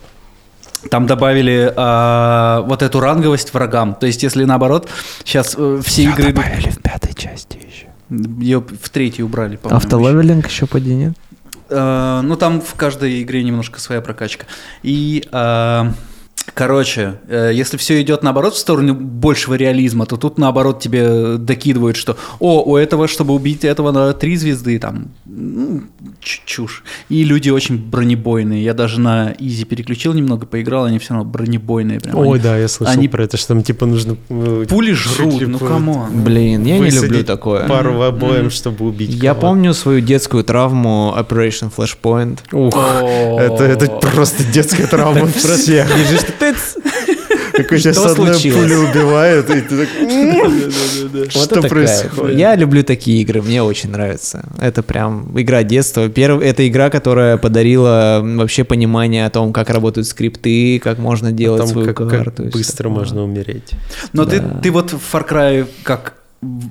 там 0.90 1.08
добавили 1.08 1.74
а, 1.76 2.62
вот 2.62 2.82
эту 2.82 3.00
ранговость 3.00 3.54
врагам. 3.54 3.96
То 3.96 4.08
есть, 4.08 4.24
если 4.24 4.44
наоборот, 4.44 4.90
сейчас 5.24 5.56
все 5.84 6.04
игры... 6.04 6.32
идут- 6.32 6.44
в 6.44 6.82
пятой 6.82 7.14
части 7.14 7.58
еще. 7.58 7.88
Ее 8.40 8.60
в 8.60 8.90
третьей 8.90 9.24
убрали, 9.24 9.58
по-моему. 9.58 9.78
Автолевелинг 9.78 10.48
еще 10.48 10.66
поди, 10.66 10.94
нет? 10.94 11.14
Э, 11.70 12.22
ну, 12.24 12.36
там 12.36 12.62
в 12.62 12.74
каждой 12.76 13.22
игре 13.22 13.44
немножко 13.44 13.80
своя 13.80 14.02
прокачка. 14.02 14.46
И, 14.84 15.28
э, 15.32 15.92
короче, 16.58 17.20
э, 17.30 17.52
если 17.54 17.78
все 17.78 18.02
идет 18.02 18.24
наоборот 18.24 18.56
в 18.56 18.58
сторону 18.58 18.94
большего 18.96 19.54
реализма, 19.54 20.06
то 20.06 20.18
тут 20.18 20.38
наоборот 20.40 20.80
тебе 20.80 21.38
докидывают, 21.38 21.96
что 21.98 22.18
о, 22.40 22.64
у 22.64 22.76
этого, 22.76 23.08
чтобы 23.08 23.34
убить 23.34 23.64
этого, 23.64 23.92
надо 23.92 24.14
три 24.14 24.36
звезды, 24.38 24.80
там, 24.80 25.10
ну, 25.26 25.84
чушь. 26.20 26.84
И 27.10 27.24
люди 27.24 27.50
очень 27.52 27.78
бронебойные. 27.78 28.64
Я 28.64 28.74
даже 28.74 29.00
на 29.00 29.34
easy 29.40 29.64
переключил 29.66 30.14
немного, 30.14 30.46
поиграл, 30.46 30.86
они 30.86 30.98
все 31.00 31.14
равно 31.14 31.30
бронебойные. 31.30 32.00
Прям. 32.00 32.16
Ой, 32.18 32.28
Они- 32.38 32.40
да, 32.44 32.58
я 32.58 32.68
слышал 32.68 32.94
они- 32.94 33.08
про 33.08 33.24
это, 33.24 33.38
что 33.38 33.50
там 33.50 33.64
типа 33.64 33.86
нужно... 33.86 34.18
э, 34.30 34.66
Пули 34.68 34.94
жрут, 34.94 35.42
ну 35.48 35.60
по- 35.60 35.68
come 35.68 36.00
on. 36.00 36.24
Блин, 36.24 36.66
я 36.66 36.80
не 36.80 36.90
люблю 36.90 37.24
такое. 37.24 37.68
Пару 37.68 37.94
обойм, 37.94 38.42
Мгм. 38.42 38.50
чтобы 38.52 38.86
убить 38.88 39.14
Я 39.24 39.36
помню 39.36 39.74
свою 39.74 40.02
детскую 40.02 40.44
травму 40.44 41.14
Operation 41.18 41.72
Flashpoint. 41.76 42.40
Ух, 42.52 42.76
это, 42.76 43.64
это 43.64 43.88
просто 43.88 44.44
детская 44.44 44.88
травма 44.88 45.28
всех. 45.36 45.88
Сейчас 46.56 47.98
Что 47.98 48.12
одна 48.12 48.34
случилось? 48.34 48.64
пуля 48.64 48.80
убивает, 48.80 49.50
и 49.50 49.62
ты 49.62 49.86
так... 49.86 49.90
Что 51.32 51.62
происходит? 51.62 52.38
Я 52.38 52.56
люблю 52.56 52.84
такие 52.84 53.22
игры, 53.22 53.42
мне 53.42 53.64
очень 53.64 53.92
нравится. 53.92 54.46
Это 54.60 54.84
прям 54.84 55.32
игра 55.40 55.64
детства. 55.64 56.10
Это 56.10 56.68
игра, 56.68 56.90
которая 56.90 57.38
подарила 57.38 58.22
вообще 58.24 58.64
понимание 58.64 59.26
о 59.26 59.30
том, 59.30 59.54
как 59.54 59.70
работают 59.70 60.08
скрипты, 60.08 60.80
как 60.80 60.98
можно 60.98 61.32
делать 61.32 61.68
свою 61.68 61.94
карту. 61.94 62.44
быстро 62.46 62.90
можно 62.90 63.24
умереть. 63.24 63.72
Но 64.14 64.26
ты, 64.26 64.72
вот 64.72 64.92
в 64.92 65.16
Far 65.16 65.28
Cry 65.28 65.68
как 65.84 66.14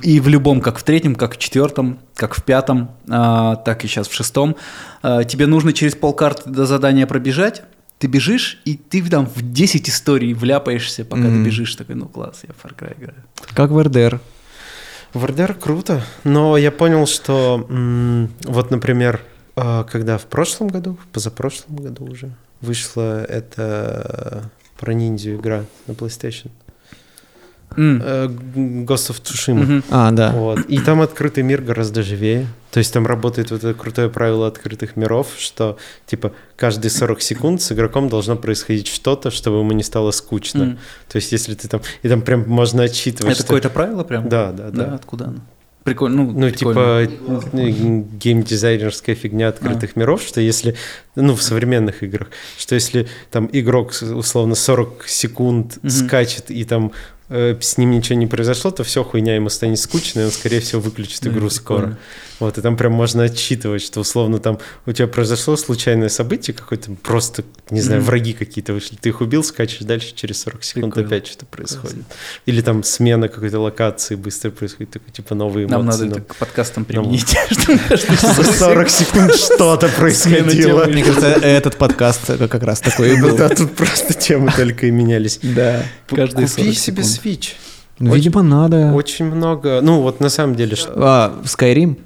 и 0.03 0.21
в 0.21 0.29
любом, 0.29 0.61
как 0.61 0.79
в 0.79 0.85
третьем, 0.85 1.17
как 1.17 1.35
в 1.35 1.39
четвертом, 1.39 1.99
как 2.15 2.35
в 2.35 2.45
пятом, 2.45 2.91
а, 3.09 3.57
так 3.57 3.85
и 3.85 3.89
сейчас 3.89 4.09
в 4.09 4.15
шестом, 4.15 4.57
а, 5.03 5.25
тебе 5.25 5.47
нужно 5.47 5.73
через 5.73 5.97
полкарты 5.97 6.49
до 6.49 6.67
задания 6.67 7.07
пробежать, 7.07 7.63
ты 7.99 8.07
бежишь, 8.09 8.61
и 8.65 8.77
ты 8.77 9.03
там 9.09 9.27
в 9.27 9.41
10 9.53 9.89
историй 9.89 10.33
вляпаешься, 10.35 11.05
пока 11.05 11.23
Мгм. 11.23 11.43
ты 11.45 11.49
бежишь, 11.49 11.75
такой, 11.77 11.95
ну 11.95 12.07
класс, 12.07 12.43
я 12.47 12.53
в 12.55 12.65
Far 12.65 12.77
Cry 12.77 12.95
играю. 12.99 13.23
Как 13.55 13.71
в 13.71 13.83
РДР. 13.83 14.21
В 15.15 15.25
РДР 15.25 15.55
круто, 15.55 16.03
но 16.25 16.59
я 16.59 16.71
понял, 16.71 17.07
что 17.07 17.67
м, 17.71 18.31
вот, 18.45 18.71
например, 18.71 19.23
э, 19.57 19.85
когда 19.91 20.19
в 20.19 20.27
прошлом 20.27 20.69
году, 20.69 20.99
в 21.03 21.07
позапрошлом 21.09 21.77
году 21.77 22.05
уже 22.05 22.35
вышла 22.61 23.25
эта 23.25 24.51
про 24.79 24.93
ниндзю 24.93 25.37
игра 25.37 25.65
на 25.87 25.93
PlayStation, 25.93 26.51
М. 27.77 28.03
э, 28.05 28.27
Ghost 28.85 29.11
of 29.11 29.23
Tsushima. 29.23 29.55
Мгм. 29.63 29.85
А, 29.91 30.11
да. 30.11 30.31
Вот. 30.33 30.61
И 30.69 30.79
там 30.79 31.01
открытый 31.03 31.43
мир 31.43 31.61
гораздо 31.63 32.03
живее. 32.03 32.47
То 32.71 32.79
есть 32.79 32.93
там 32.93 33.07
работает 33.07 33.51
вот 33.51 33.65
это 33.65 33.73
крутое 33.75 34.09
правило 34.11 34.47
открытых 34.47 34.97
миров, 34.97 35.29
что 35.39 35.79
типа 36.07 36.33
каждые 36.57 36.91
40 36.91 37.21
секунд 37.23 37.63
с 37.63 37.73
игроком 37.73 38.09
должно 38.09 38.37
происходить 38.37 38.87
что-то, 38.89 39.31
чтобы 39.31 39.59
ему 39.61 39.73
не 39.73 39.83
стало 39.83 40.11
скучно. 40.11 40.63
М. 40.63 40.79
То 41.09 41.17
есть 41.17 41.33
если 41.33 41.55
ты 41.55 41.69
там... 41.69 41.81
И 42.03 42.09
там 42.09 42.21
прям 42.23 42.45
можно 42.49 42.83
отчитывать, 42.83 43.33
Это 43.33 43.43
что- 43.43 43.45
какое-то 43.45 43.71
правило 43.71 44.05
прям? 44.05 44.29
Да, 44.29 44.53
да, 44.53 44.71
да. 44.71 44.95
откуда 44.95 45.27
оно? 45.27 45.41
Прикольно. 45.85 46.25
Ну, 46.25 46.33
Ну, 46.33 46.51
прикольно. 46.51 47.07
типа 47.07 47.13
геймдизайнерская 48.19 49.15
фигня 49.15 49.49
открытых 49.49 49.97
миров, 49.97 50.23
что 50.23 50.41
если, 50.41 50.75
ну, 51.15 51.35
в 51.35 51.43
современных 51.43 52.03
играх, 52.03 52.29
что 52.59 52.75
если 52.75 53.07
там 53.31 53.49
игрок, 53.53 53.93
условно, 54.03 54.55
40 54.55 55.05
секунд 55.07 55.79
Мгм. 55.83 55.91
скачет 55.91 56.51
и 56.51 56.65
там 56.65 56.93
с 57.29 57.77
ним 57.79 57.91
ничего 57.91 58.17
не 58.19 58.27
произошло, 58.27 58.71
то 58.71 58.85
все 58.85 59.03
хуйня 59.03 59.35
ему 59.35 59.49
станет 59.49 59.79
скучно, 59.81 60.21
и 60.21 60.25
он, 60.25 60.31
скорее 60.31 60.61
всего, 60.61 60.81
выключит 60.81 61.27
игру 61.27 61.51
скоро. 61.51 61.97
Вот, 62.39 62.59
и 62.59 62.61
там 62.61 62.77
прям 62.77 62.93
можно 62.93 63.23
отчитывать, 63.25 63.81
что 63.81 64.01
условно 64.01 64.39
там 64.39 64.59
у 64.85 64.93
тебя 64.93 65.09
произошло 65.09 65.57
случайное 65.57 66.11
событие 66.11 66.55
какое-то, 66.55 66.91
просто, 67.03 67.45
не 67.71 67.81
знаю, 67.81 68.03
враги 68.03 68.35
какие-то 68.35 68.75
вышли, 68.75 68.97
ты 69.01 69.09
их 69.09 69.23
убил, 69.23 69.43
скачешь 69.43 69.79
дальше, 69.81 70.13
через 70.15 70.43
40 70.43 70.63
секунд 70.63 70.95
Прикольно. 70.95 71.09
опять 71.17 71.27
что-то 71.29 71.47
происходит. 71.47 72.05
Или 72.45 72.61
там 72.61 72.85
смена 72.85 73.29
какой-то 73.29 73.59
локации 73.59 74.17
быстро 74.17 74.51
происходит, 74.51 74.91
такой, 74.93 75.11
типа 75.13 75.35
новые 75.35 75.67
Нам 75.67 75.81
эмоции. 75.83 76.03
надо 76.05 76.11
но- 76.11 76.17
это 76.19 76.35
к 76.35 76.37
подкастам 76.37 76.85
применить. 76.85 77.27
За 78.37 78.53
40 78.53 78.89
секунд 78.91 79.35
что-то 79.35 79.89
происходило. 79.89 80.85
Мне 80.85 81.03
кажется, 81.05 81.29
этот 81.29 81.77
подкаст 81.77 82.27
как 82.27 82.63
раз 82.63 82.81
такой 82.83 83.15
и 83.15 83.17
Ну 83.17 83.29
был. 83.31 83.37
да, 83.39 83.49
тут 83.49 83.75
просто 83.75 84.13
темы 84.13 84.53
только 84.55 84.87
и 84.87 84.91
менялись. 84.91 85.39
Да. 85.43 85.83
Каждые 86.09 86.49
Купи 86.49 86.63
40 86.65 86.75
себе. 86.77 87.03
Switch. 87.23 87.53
Ну, 87.99 88.11
Очень- 88.11 88.25
видимо, 88.25 88.43
надо. 88.43 88.93
Очень 88.95 89.27
много. 89.27 89.81
Ну, 89.83 90.03
вот 90.03 90.21
на 90.21 90.29
самом 90.29 90.55
деле, 90.55 90.77
что... 90.77 90.93
А, 90.97 91.35
Skyrim? 91.45 91.97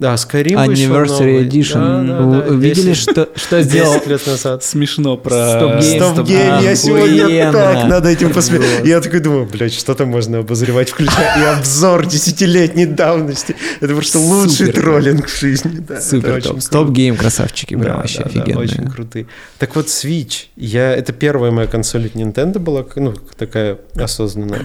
Да, 0.00 0.14
Skyrim 0.14 0.54
Anniversary 0.54 1.08
новый. 1.08 1.46
Edition. 1.46 2.06
Да, 2.06 2.40
да, 2.40 2.48
да, 2.48 2.54
Видели, 2.54 2.94
10 2.94 2.96
что, 3.10 3.28
что 3.36 3.60
сделал? 3.60 3.92
10 3.96 4.06
лет 4.06 4.26
назад. 4.26 4.64
Смешно 4.64 5.18
про... 5.18 5.78
Стоп 5.82 6.26
гейм, 6.26 6.62
я 6.62 6.74
сегодня 6.74 7.52
так 7.52 7.86
над 7.86 8.06
этим 8.06 8.32
посмотрел. 8.32 8.82
Я 8.86 9.02
такой 9.02 9.20
думаю, 9.20 9.44
блядь, 9.44 9.74
что 9.74 9.94
там 9.94 10.08
можно 10.08 10.38
обозревать, 10.38 10.88
включая 10.88 11.42
и 11.42 11.58
обзор 11.58 12.06
десятилетней 12.06 12.86
давности. 12.86 13.54
Это 13.80 13.94
просто 13.94 14.18
лучший 14.18 14.72
троллинг 14.72 15.26
в 15.28 15.38
жизни. 15.38 15.84
Супер 16.00 16.42
топ. 16.42 16.62
StopGame, 16.62 17.16
красавчики, 17.16 17.74
прям 17.74 17.82
Да, 17.82 17.96
вообще 17.98 18.22
да, 18.22 18.30
да, 18.30 18.40
офигенные. 18.40 18.64
очень 18.64 18.90
крутые. 18.90 19.26
Так 19.58 19.76
вот, 19.76 19.88
Switch. 19.88 20.46
Я, 20.56 20.94
это 20.94 21.12
первая 21.12 21.50
моя 21.50 21.68
консоль 21.68 22.06
от 22.06 22.14
Nintendo 22.14 22.58
была, 22.58 22.86
ну, 22.96 23.12
такая 23.36 23.76
осознанная. 23.96 24.62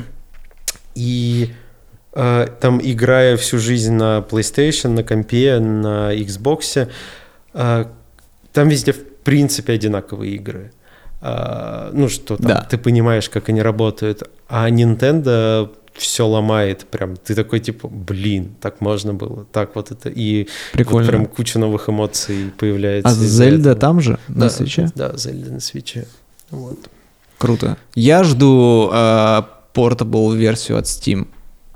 И 0.95 1.49
там, 2.15 2.79
играя 2.81 3.35
всю 3.37 3.59
жизнь 3.59 3.93
на 3.93 4.19
PlayStation, 4.29 4.89
на 4.89 5.03
компе, 5.03 5.59
на 5.59 6.15
Xbox, 6.15 6.87
э, 7.53 7.85
там 8.53 8.69
везде, 8.69 8.93
в 8.93 9.03
принципе, 9.23 9.73
одинаковые 9.73 10.35
игры. 10.35 10.71
А, 11.21 11.89
ну, 11.93 12.07
что 12.09 12.37
там, 12.37 12.47
Да. 12.47 12.67
ты 12.69 12.77
понимаешь, 12.77 13.29
как 13.29 13.49
они 13.49 13.61
работают. 13.61 14.23
А 14.47 14.69
Nintendo 14.69 15.69
все 15.93 16.27
ломает 16.27 16.85
прям. 16.85 17.15
Ты 17.17 17.35
такой, 17.35 17.59
типа, 17.59 17.87
блин, 17.87 18.55
так 18.61 18.79
можно 18.81 19.13
было. 19.13 19.45
Так 19.51 19.75
вот 19.75 19.91
это. 19.91 20.09
И 20.09 20.47
Прикольно. 20.73 20.99
вот 21.01 21.07
прям 21.09 21.25
куча 21.25 21.57
новых 21.59 21.89
эмоций 21.89 22.51
появляется. 22.57 23.09
А 23.09 23.13
Зельда 23.13 23.71
этого. 23.71 23.75
там 23.81 24.01
же, 24.01 24.19
на 24.27 24.41
Да, 24.45 24.49
свече? 24.49 24.89
Да, 24.95 25.17
Зельда 25.17 25.51
на 25.53 25.59
свече. 25.59 26.05
Вот. 26.51 26.77
Круто. 27.37 27.77
Я 27.95 28.23
жду 28.23 28.89
портабл 29.73 30.31
версию 30.33 30.77
от 30.77 30.85
Steam. 30.85 31.27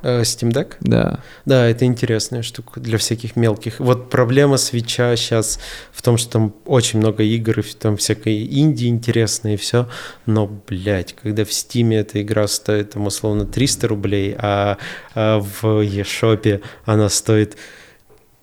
Э, 0.01 0.21
Steam 0.21 0.51
Deck? 0.51 0.75
Да. 0.81 1.19
Да, 1.45 1.67
это 1.67 1.85
интересная 1.85 2.41
штука 2.41 2.79
для 2.79 2.97
всяких 2.97 3.35
мелких. 3.35 3.79
Вот 3.79 4.09
проблема 4.09 4.57
свеча 4.57 5.15
сейчас 5.15 5.59
в 5.91 6.01
том, 6.01 6.17
что 6.17 6.31
там 6.31 6.55
очень 6.65 6.99
много 6.99 7.23
игр, 7.23 7.59
и 7.59 7.63
там 7.63 7.97
всякой 7.97 8.45
инди 8.45 8.85
интересной 8.85 9.55
и 9.55 9.57
все. 9.57 9.89
Но, 10.25 10.47
блядь, 10.47 11.15
когда 11.15 11.45
в 11.45 11.53
Стиме 11.53 11.97
эта 11.97 12.21
игра 12.21 12.47
стоит, 12.47 12.91
там, 12.91 13.07
условно, 13.07 13.45
300 13.45 13.87
рублей, 13.87 14.35
а, 14.37 14.77
а 15.15 15.39
в 15.39 15.63
eShop 15.83 16.61
она 16.85 17.09
стоит 17.09 17.57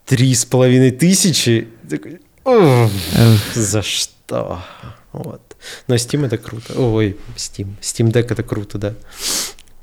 три 0.05 0.35
с 0.35 0.45
половиной 0.45 0.91
тысячи, 0.93 1.69
такой, 1.89 2.21
«Ух, 2.45 2.91
Эх, 3.17 3.55
за 3.55 3.83
что? 3.83 4.63
Вот. 5.13 5.57
Но 5.89 5.97
Steam 5.97 6.27
это 6.27 6.39
круто. 6.39 6.81
Ой, 6.81 7.17
Steam. 7.37 7.75
Steam 7.81 8.13
Deck 8.13 8.27
это 8.31 8.43
круто, 8.43 8.79
да. 8.79 8.95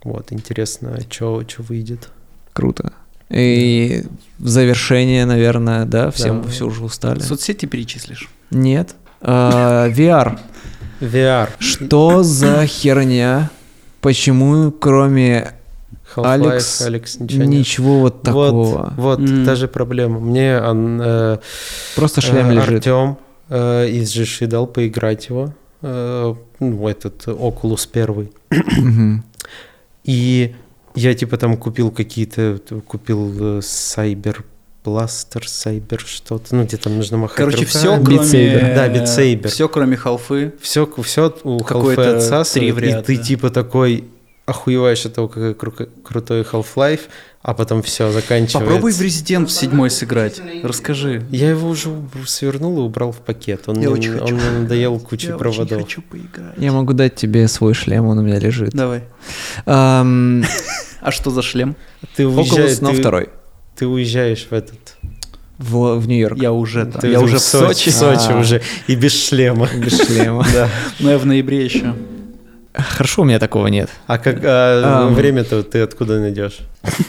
Вот, 0.03 0.31
интересно, 0.31 0.97
что 1.09 1.43
выйдет. 1.59 2.09
Круто. 2.53 2.93
И 3.29 4.03
в 4.37 4.47
завершение, 4.47 5.25
наверное, 5.25 5.85
да, 5.85 6.11
все, 6.11 6.33
Да. 6.33 6.47
все 6.49 6.65
уже 6.67 6.83
устали. 6.83 7.19
Соцсети 7.19 7.65
перечислишь? 7.65 8.29
Нет. 8.51 8.95
А, 9.21 9.87
VR. 9.89 10.39
VR. 10.99 11.49
Что 11.59 12.21
за 12.23 12.65
херня? 12.67 13.49
Почему, 14.01 14.71
кроме 14.71 15.53
Алекс, 16.15 16.81
Алекс, 16.81 17.19
ничего, 17.19 17.43
ничего, 17.45 17.93
нет. 17.93 18.01
вот 18.01 18.21
такого? 18.21 18.93
Вот, 18.97 19.19
вот 19.19 19.19
М. 19.19 19.45
та 19.45 19.55
же 19.55 19.67
проблема. 19.67 20.19
Мне 20.19 20.59
он, 20.61 21.01
э, 21.01 21.37
Просто 21.95 22.21
шлем 22.21 22.49
э, 22.49 22.53
лежит. 22.55 22.69
Артем 22.87 23.17
э, 23.49 23.87
из 23.89 24.11
Жиши 24.11 24.45
дал 24.45 24.67
поиграть 24.67 25.29
его. 25.29 25.53
Э, 25.81 26.35
ну, 26.59 26.87
этот 26.87 27.25
Oculus 27.27 27.87
первый. 27.91 28.31
И 30.03 30.55
я 30.95 31.13
типа 31.13 31.37
там 31.37 31.57
купил 31.57 31.91
какие-то, 31.91 32.59
купил 32.87 33.57
э, 33.57 33.59
Cyber 33.59 34.43
Blaster, 34.83 35.41
Cyber 35.41 36.01
что-то, 36.05 36.55
ну 36.55 36.65
где 36.65 36.77
там 36.77 36.97
нужно 36.97 37.17
махать 37.17 37.37
Короче, 37.37 37.65
руками. 37.65 37.69
все, 37.69 38.03
кроме... 38.03 38.19
Saber. 38.19 38.75
Да, 38.75 38.87
Beat 38.89 39.05
Saber. 39.05 39.47
Все, 39.47 39.69
кроме 39.69 39.97
халфы. 39.97 40.53
Все, 40.61 40.89
все 41.03 41.33
у 41.43 41.59
Какое-то 41.59 42.01
Half-Life 42.01 42.15
отсасывает, 42.17 42.83
и 42.83 43.01
ты 43.03 43.17
типа 43.17 43.49
такой 43.49 44.05
охуеваешь 44.45 45.05
от 45.05 45.13
того, 45.13 45.27
какой 45.27 45.51
кру- 45.53 45.89
крутой 46.03 46.41
Half-Life, 46.41 47.01
а 47.41 47.53
потом 47.53 47.81
все, 47.81 48.11
заканчивается. 48.11 48.59
Попробуй 48.59 48.91
в 48.91 49.01
Резидент 49.01 49.49
7 49.51 49.89
сыграть. 49.89 50.41
Расскажи. 50.63 51.25
Я 51.29 51.49
его 51.49 51.69
уже 51.69 51.89
свернул 52.25 52.77
и 52.79 52.81
убрал 52.81 53.11
в 53.11 53.17
пакет. 53.19 53.63
Он, 53.67 53.75
Я 53.79 53.89
мне, 53.89 53.99
очень 53.99 54.13
он 54.13 54.19
хочу. 54.19 54.35
мне 54.35 54.49
надоел 54.59 54.99
кучей 54.99 55.27
Я 55.29 55.37
проводов. 55.37 55.71
очень 55.71 55.85
хочу 55.85 56.01
поиграть. 56.01 56.55
Я 56.57 56.71
могу 56.71 56.93
дать 56.93 57.15
тебе 57.15 57.47
свой 57.47 57.73
шлем, 57.73 58.05
он 58.05 58.19
у 58.19 58.21
меня 58.21 58.39
лежит. 58.39 58.71
Давай. 58.73 59.03
А 59.65 61.11
что 61.11 61.31
за 61.31 61.41
шлем? 61.41 61.75
Ты 62.15 62.27
уезжаешь, 62.27 62.77
ты, 62.77 62.93
второй. 62.93 63.29
ты 63.75 63.87
уезжаешь 63.87 64.47
в 64.49 64.53
этот. 64.53 64.79
В, 65.57 65.95
в 65.97 66.07
Нью-Йорк. 66.07 66.37
Я 66.37 66.51
уже 66.51 66.85
там. 66.85 66.99
Ты 67.01 67.07
Я 67.09 67.21
уже 67.21 67.37
в 67.37 67.39
Сочи, 67.41 67.89
Сочи. 67.89 68.19
Сочи 68.19 68.31
А. 68.31 68.39
уже 68.39 68.61
и 68.87 68.95
без 68.95 69.13
шлема. 69.27 69.69
Без 69.75 69.97
шлема. 70.05 70.45
Да. 70.53 70.69
Но 70.99 71.11
я 71.11 71.17
в 71.17 71.25
ноябре 71.25 71.63
еще. 71.63 71.93
Хорошо, 72.73 73.21
у 73.21 73.25
меня 73.25 73.39
такого 73.39 73.67
нет. 73.67 73.89
А 74.07 74.17
как 74.17 74.39
а, 74.43 75.05
Ам. 75.07 75.13
время-то 75.13 75.63
ты 75.63 75.81
откуда 75.81 76.19
найдешь? 76.19 76.59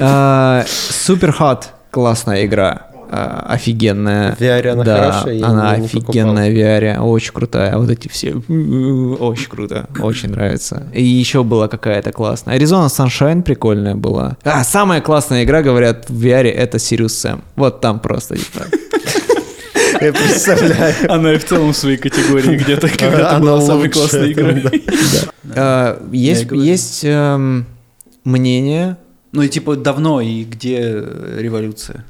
А, 0.00 0.64
Супер 0.68 1.34
Hot. 1.40 1.64
Классная 1.90 2.44
игра. 2.46 2.88
А, 3.10 3.46
Офигенная. 3.48 4.36
В 4.36 4.40
VR 4.40 4.68
она 4.68 4.84
да, 4.84 5.12
хорошая? 5.12 5.44
Она 5.44 5.70
офигенная 5.72 6.50
в 6.50 6.54
VR, 6.54 7.00
очень 7.00 7.32
крутая. 7.32 7.76
Вот 7.78 7.90
эти 7.90 8.08
все, 8.08 8.34
очень 8.34 9.48
круто, 9.48 9.88
очень 10.00 10.30
нравится. 10.30 10.86
И 10.92 11.02
еще 11.02 11.42
была 11.42 11.68
какая-то 11.68 12.12
классная. 12.12 12.58
Arizona 12.58 12.86
Sunshine 12.86 13.42
прикольная 13.42 13.94
была. 13.94 14.36
А, 14.44 14.62
самая 14.62 15.00
классная 15.00 15.44
игра, 15.44 15.62
говорят, 15.62 16.08
в 16.10 16.24
VR 16.24 16.48
это 16.50 16.76
Sirius 16.76 17.06
Sam. 17.06 17.40
Вот 17.56 17.80
там 17.80 17.98
просто, 17.98 18.36
типа. 18.36 18.66
Я 20.00 20.12
представляю. 20.12 20.94
Она 21.12 21.32
и 21.34 21.38
в 21.38 21.44
целом 21.44 21.72
в 21.72 21.76
своей 21.76 21.96
категории 21.96 22.56
где-то 22.56 22.88
когда-то 22.88 23.40
была 23.40 23.60
самой 23.60 23.88
классной 23.88 24.32
игрой. 24.32 24.62
А, 25.54 26.00
Есть, 26.12 27.00
эм, 27.04 27.66
мнение, 28.24 28.96
Ну 29.32 29.42
и 29.42 29.48
типа 29.48 29.76
давно, 29.76 30.20
и 30.20 30.44
где 30.44 30.78
революция? 31.38 32.04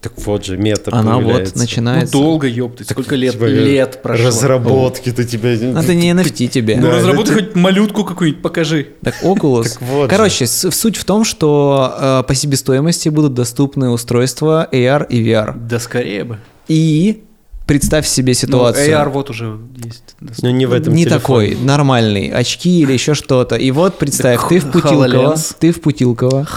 Так 0.00 0.12
вот 0.24 0.46
же, 0.46 0.56
мета 0.56 0.90
она 0.94 1.16
вот 1.16 1.24
появляется. 1.24 1.54
Ну 1.56 1.60
начинается. 1.62 2.12
долго, 2.12 2.46
ёпты, 2.46 2.84
сколько 2.84 3.16
лет, 3.16 3.32
Типа, 3.34 3.44
лет 3.44 4.00
прошло. 4.02 4.28
Разработки-то 4.28 5.24
тебя... 5.24 5.52
Это 5.52 5.94
не 5.94 6.10
NFT 6.12 6.46
тебе. 6.48 6.76
Ну 6.76 6.84
Да, 6.86 6.96
разработай 6.96 7.34
это- 7.34 7.44
хоть 7.44 7.54
малютку 7.54 8.04
какую-нибудь, 8.04 8.40
покажи. 8.42 8.86
Так, 9.02 9.14
Oculus. 9.22 9.64
Так 9.64 9.82
вот 9.82 10.02
же. 10.04 10.08
Короче, 10.08 10.46
с- 10.46 10.70
суть 10.70 10.96
в 10.96 11.04
том, 11.04 11.24
что 11.24 11.94
э, 12.00 12.22
по 12.26 12.34
себестоимости 12.34 13.10
будут 13.10 13.34
доступны 13.34 13.90
устройства 13.90 14.66
AR 14.72 15.06
и 15.06 15.22
VR. 15.22 15.54
Да 15.54 15.78
скорее 15.78 16.24
бы. 16.24 16.38
И 16.66 17.24
представь 17.70 18.04
себе 18.08 18.32
Ну, 18.32 18.34
ситуацию. 18.34 18.92
AR 18.98 19.08
вот 19.10 19.30
уже 19.30 19.60
есть. 19.76 20.16
Ну 20.42 20.50
не 20.50 20.66
в 20.66 20.72
этом 20.72 20.92
не 20.92 21.04
телефоне. 21.04 21.50
такой, 21.54 21.64
нормальный, 21.64 22.26
очки 22.28 22.80
или 22.80 22.92
еще 22.92 23.14
что-то. 23.14 23.54
И 23.54 23.70
вот 23.70 23.96
представь, 23.96 24.40
ты 24.48 24.58
в 24.58 24.72
Путилково, 24.72 25.36
ты 25.60 25.70
в 25.70 25.80
Путилково 25.80 26.48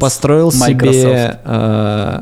построил 0.00 0.50
себе 0.50 1.38
э, 1.44 2.20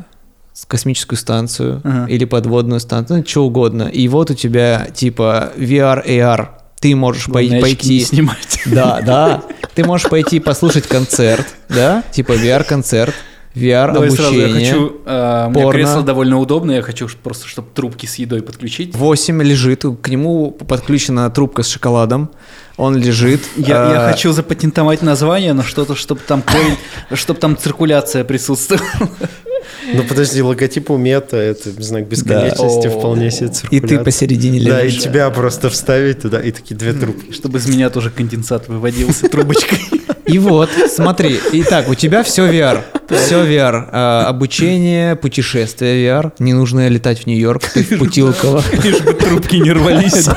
космическую 0.69 1.19
станцию 1.19 1.81
Ага. 1.83 2.07
или 2.13 2.27
подводную 2.27 2.81
станцию, 2.81 3.21
ну, 3.21 3.25
что 3.27 3.47
угодно. 3.47 3.85
И 3.85 4.07
вот 4.09 4.31
у 4.31 4.35
тебя 4.35 4.89
типа 4.95 5.53
VR, 5.57 6.07
AR. 6.07 6.49
Ты 6.79 6.95
можешь 6.95 7.25
пой- 7.25 7.47
Главное, 7.47 7.61
пойти... 7.63 8.01
снимать. 8.01 8.61
Да, 8.67 9.01
да. 9.01 9.43
Ты 9.75 9.83
можешь 9.85 10.11
пойти 10.11 10.41
послушать 10.41 10.87
концерт, 10.87 11.47
да? 11.71 12.05
Типа 12.13 12.33
VR-концерт, 12.33 13.15
VR 13.57 13.93
Давай 13.95 14.11
сразу, 14.11 14.35
я 14.35 14.45
обучение. 14.47 14.71
хочу... 14.73 14.97
э, 15.07 15.45
У 15.47 15.51
меня 15.51 15.63
порно. 15.65 15.73
кресло 15.73 16.03
довольно 16.03 16.39
удобное, 16.39 16.77
я 16.77 16.83
хочу 16.83 17.09
просто, 17.23 17.49
чтобы 17.49 17.69
трубки 17.75 18.05
с 18.07 18.17
едой 18.17 18.43
подключить. 18.43 18.95
8 18.95 19.43
лежит, 19.43 19.85
к 20.03 20.09
нему 20.09 20.51
подключена 20.51 21.31
трубка 21.31 21.63
с 21.63 21.69
шоколадом. 21.69 22.31
Он 22.77 22.95
лежит. 22.95 23.41
Я, 23.57 23.67
я 23.91 24.07
а, 24.07 24.11
хочу 24.13 24.33
запатентовать 24.33 25.01
название, 25.01 25.55
но 25.55 25.63
что-то, 25.63 25.95
чтобы 25.95 26.21
там, 26.27 26.45
чтобы 27.15 27.41
там 27.41 27.57
циркуляция 27.57 28.23
присутствовала. 28.25 28.85
Ну 29.95 30.03
подожди, 30.03 30.43
логотип 30.43 30.91
у 30.91 30.97
мета, 30.99 31.37
это 31.39 31.71
знак 31.83 32.07
бесконечности, 32.09 32.89
О. 32.89 32.91
вполне 32.91 33.31
себе 33.31 33.47
И 33.49 33.51
циркуляция. 33.53 33.99
ты 33.99 34.05
посередине 34.05 34.61
Да, 34.69 34.83
и 34.83 34.87
лежишь. 34.87 35.03
тебя 35.03 35.31
просто 35.31 35.71
вставить 35.71 36.21
туда, 36.23 36.41
и 36.41 36.51
такие 36.51 36.77
две 36.77 36.93
трубки. 36.93 37.33
Чтобы 37.33 37.59
из 37.59 37.67
меня 37.69 37.89
тоже 37.91 38.11
конденсат 38.11 38.69
выводился 38.69 39.29
трубочкой. 39.29 39.79
И 40.27 40.39
вот, 40.39 40.69
смотри, 40.89 41.39
итак, 41.53 41.89
у 41.89 41.95
тебя 41.95 42.23
все 42.23 42.51
VR. 42.51 42.83
Все 43.09 43.45
VR. 43.47 43.89
А, 43.93 44.27
обучение, 44.29 45.15
путешествие 45.15 46.05
VR. 46.05 46.33
Не 46.41 46.53
нужно 46.53 46.89
летать 46.89 47.21
в 47.21 47.27
Нью-Йорк, 47.27 47.63
ты 47.73 47.83
в 47.85 47.99
Путилково. 47.99 48.63
Лишь 48.83 49.01
бы 49.01 49.13
трубки 49.13 49.57
не 49.57 49.71
рвались. 49.73 50.29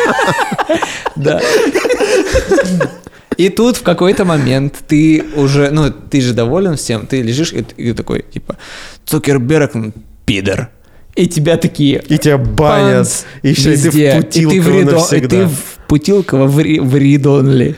Да. 1.16 1.42
И 3.38 3.50
тут 3.50 3.78
в 3.78 3.84
какой-то 3.84 4.26
момент 4.26 4.76
ты 4.88 5.24
уже, 5.36 5.70
ну, 5.72 5.90
ты 5.92 6.22
же 6.22 6.34
доволен 6.34 6.76
всем, 6.76 7.08
ты 7.08 7.22
лежишь 7.22 7.54
и, 7.54 7.66
и 7.78 7.94
такой, 7.94 8.26
типа, 8.34 8.58
Цукерберг, 9.06 9.72
пидор. 10.26 10.70
И 11.16 11.26
тебя 11.28 11.58
такие... 11.58 12.04
И 12.08 12.18
тебя 12.18 12.38
банят, 12.38 13.08
панц 13.08 13.22
и 13.42 13.54
всё, 13.54 13.72
и 13.72 13.76
ты 13.78 13.82
в 13.82 13.86
везде. 13.86 14.20
И 14.34 14.46
ты 14.46 14.60
в 14.60 14.66
Путилково 14.66 14.82
Ридо- 14.82 15.18
и 15.18 15.28
ты 15.28 15.46
в 15.46 15.88
Путилково 15.88 16.48
в, 16.48 16.56
в 16.56 16.96
Ридонли. 16.98 17.76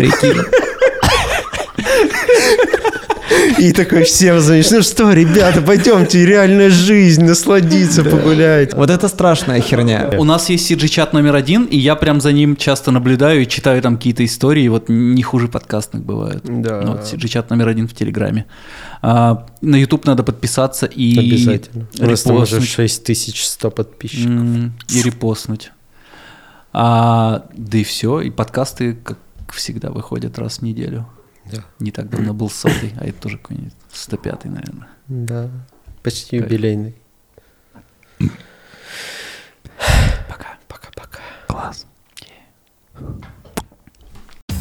Прикинь. 0.00 0.40
И 3.58 3.72
такой 3.72 4.04
всем 4.04 4.40
звонишь, 4.40 4.70
ну 4.70 4.82
что, 4.82 5.12
ребята, 5.12 5.60
пойдемте, 5.60 6.24
реальная 6.24 6.70
жизнь, 6.70 7.24
насладиться, 7.24 8.02
погулять. 8.02 8.72
Вот 8.74 8.90
это 8.90 9.08
страшная 9.08 9.60
херня. 9.60 10.10
У 10.18 10.24
нас 10.24 10.48
есть 10.48 10.70
CG-чат 10.70 11.12
номер 11.12 11.34
один, 11.34 11.64
и 11.64 11.76
я 11.76 11.94
прям 11.94 12.20
за 12.20 12.32
ним 12.32 12.56
часто 12.56 12.90
наблюдаю 12.90 13.42
и 13.42 13.46
читаю 13.46 13.82
там 13.82 13.96
какие-то 13.96 14.24
истории, 14.24 14.66
вот 14.68 14.88
не 14.88 15.22
хуже 15.22 15.48
подкастных 15.48 16.02
бывают. 16.02 16.42
Да. 16.44 16.80
Ну, 16.80 16.92
вот 16.92 17.02
CG-чат 17.02 17.50
номер 17.50 17.68
один 17.68 17.86
в 17.86 17.94
Телеграме. 17.94 18.46
А, 19.02 19.46
на 19.60 19.76
YouTube 19.76 20.06
надо 20.06 20.22
подписаться 20.22 20.86
и 20.86 21.18
Обязательно. 21.18 21.86
У 21.98 22.06
нас 22.06 22.22
там 22.22 22.36
уже 22.36 22.56
репостнуть. 22.56 22.90
6100 22.90 23.70
подписчиков. 23.70 24.72
И 24.88 25.02
репостнуть. 25.02 25.72
А, 26.72 27.46
да 27.52 27.78
и 27.78 27.84
все, 27.84 28.20
и 28.20 28.30
подкасты, 28.30 28.96
как 29.04 29.18
всегда, 29.54 29.90
выходят 29.90 30.38
раз 30.38 30.58
в 30.58 30.62
неделю. 30.62 31.06
Да. 31.50 31.64
Не 31.78 31.90
так 31.90 32.08
давно 32.10 32.34
был 32.34 32.50
сотый, 32.50 32.92
а 33.00 33.06
это 33.06 33.20
тоже 33.20 33.38
какой-нибудь 33.38 33.72
105 33.92 34.44
наверное. 34.44 34.88
Да, 35.08 35.50
почти 36.02 36.38
Кайф. 36.38 36.50
юбилейный. 36.50 36.94
Пока. 40.28 40.58
Пока-пока. 40.68 41.20
Класс. 41.48 41.86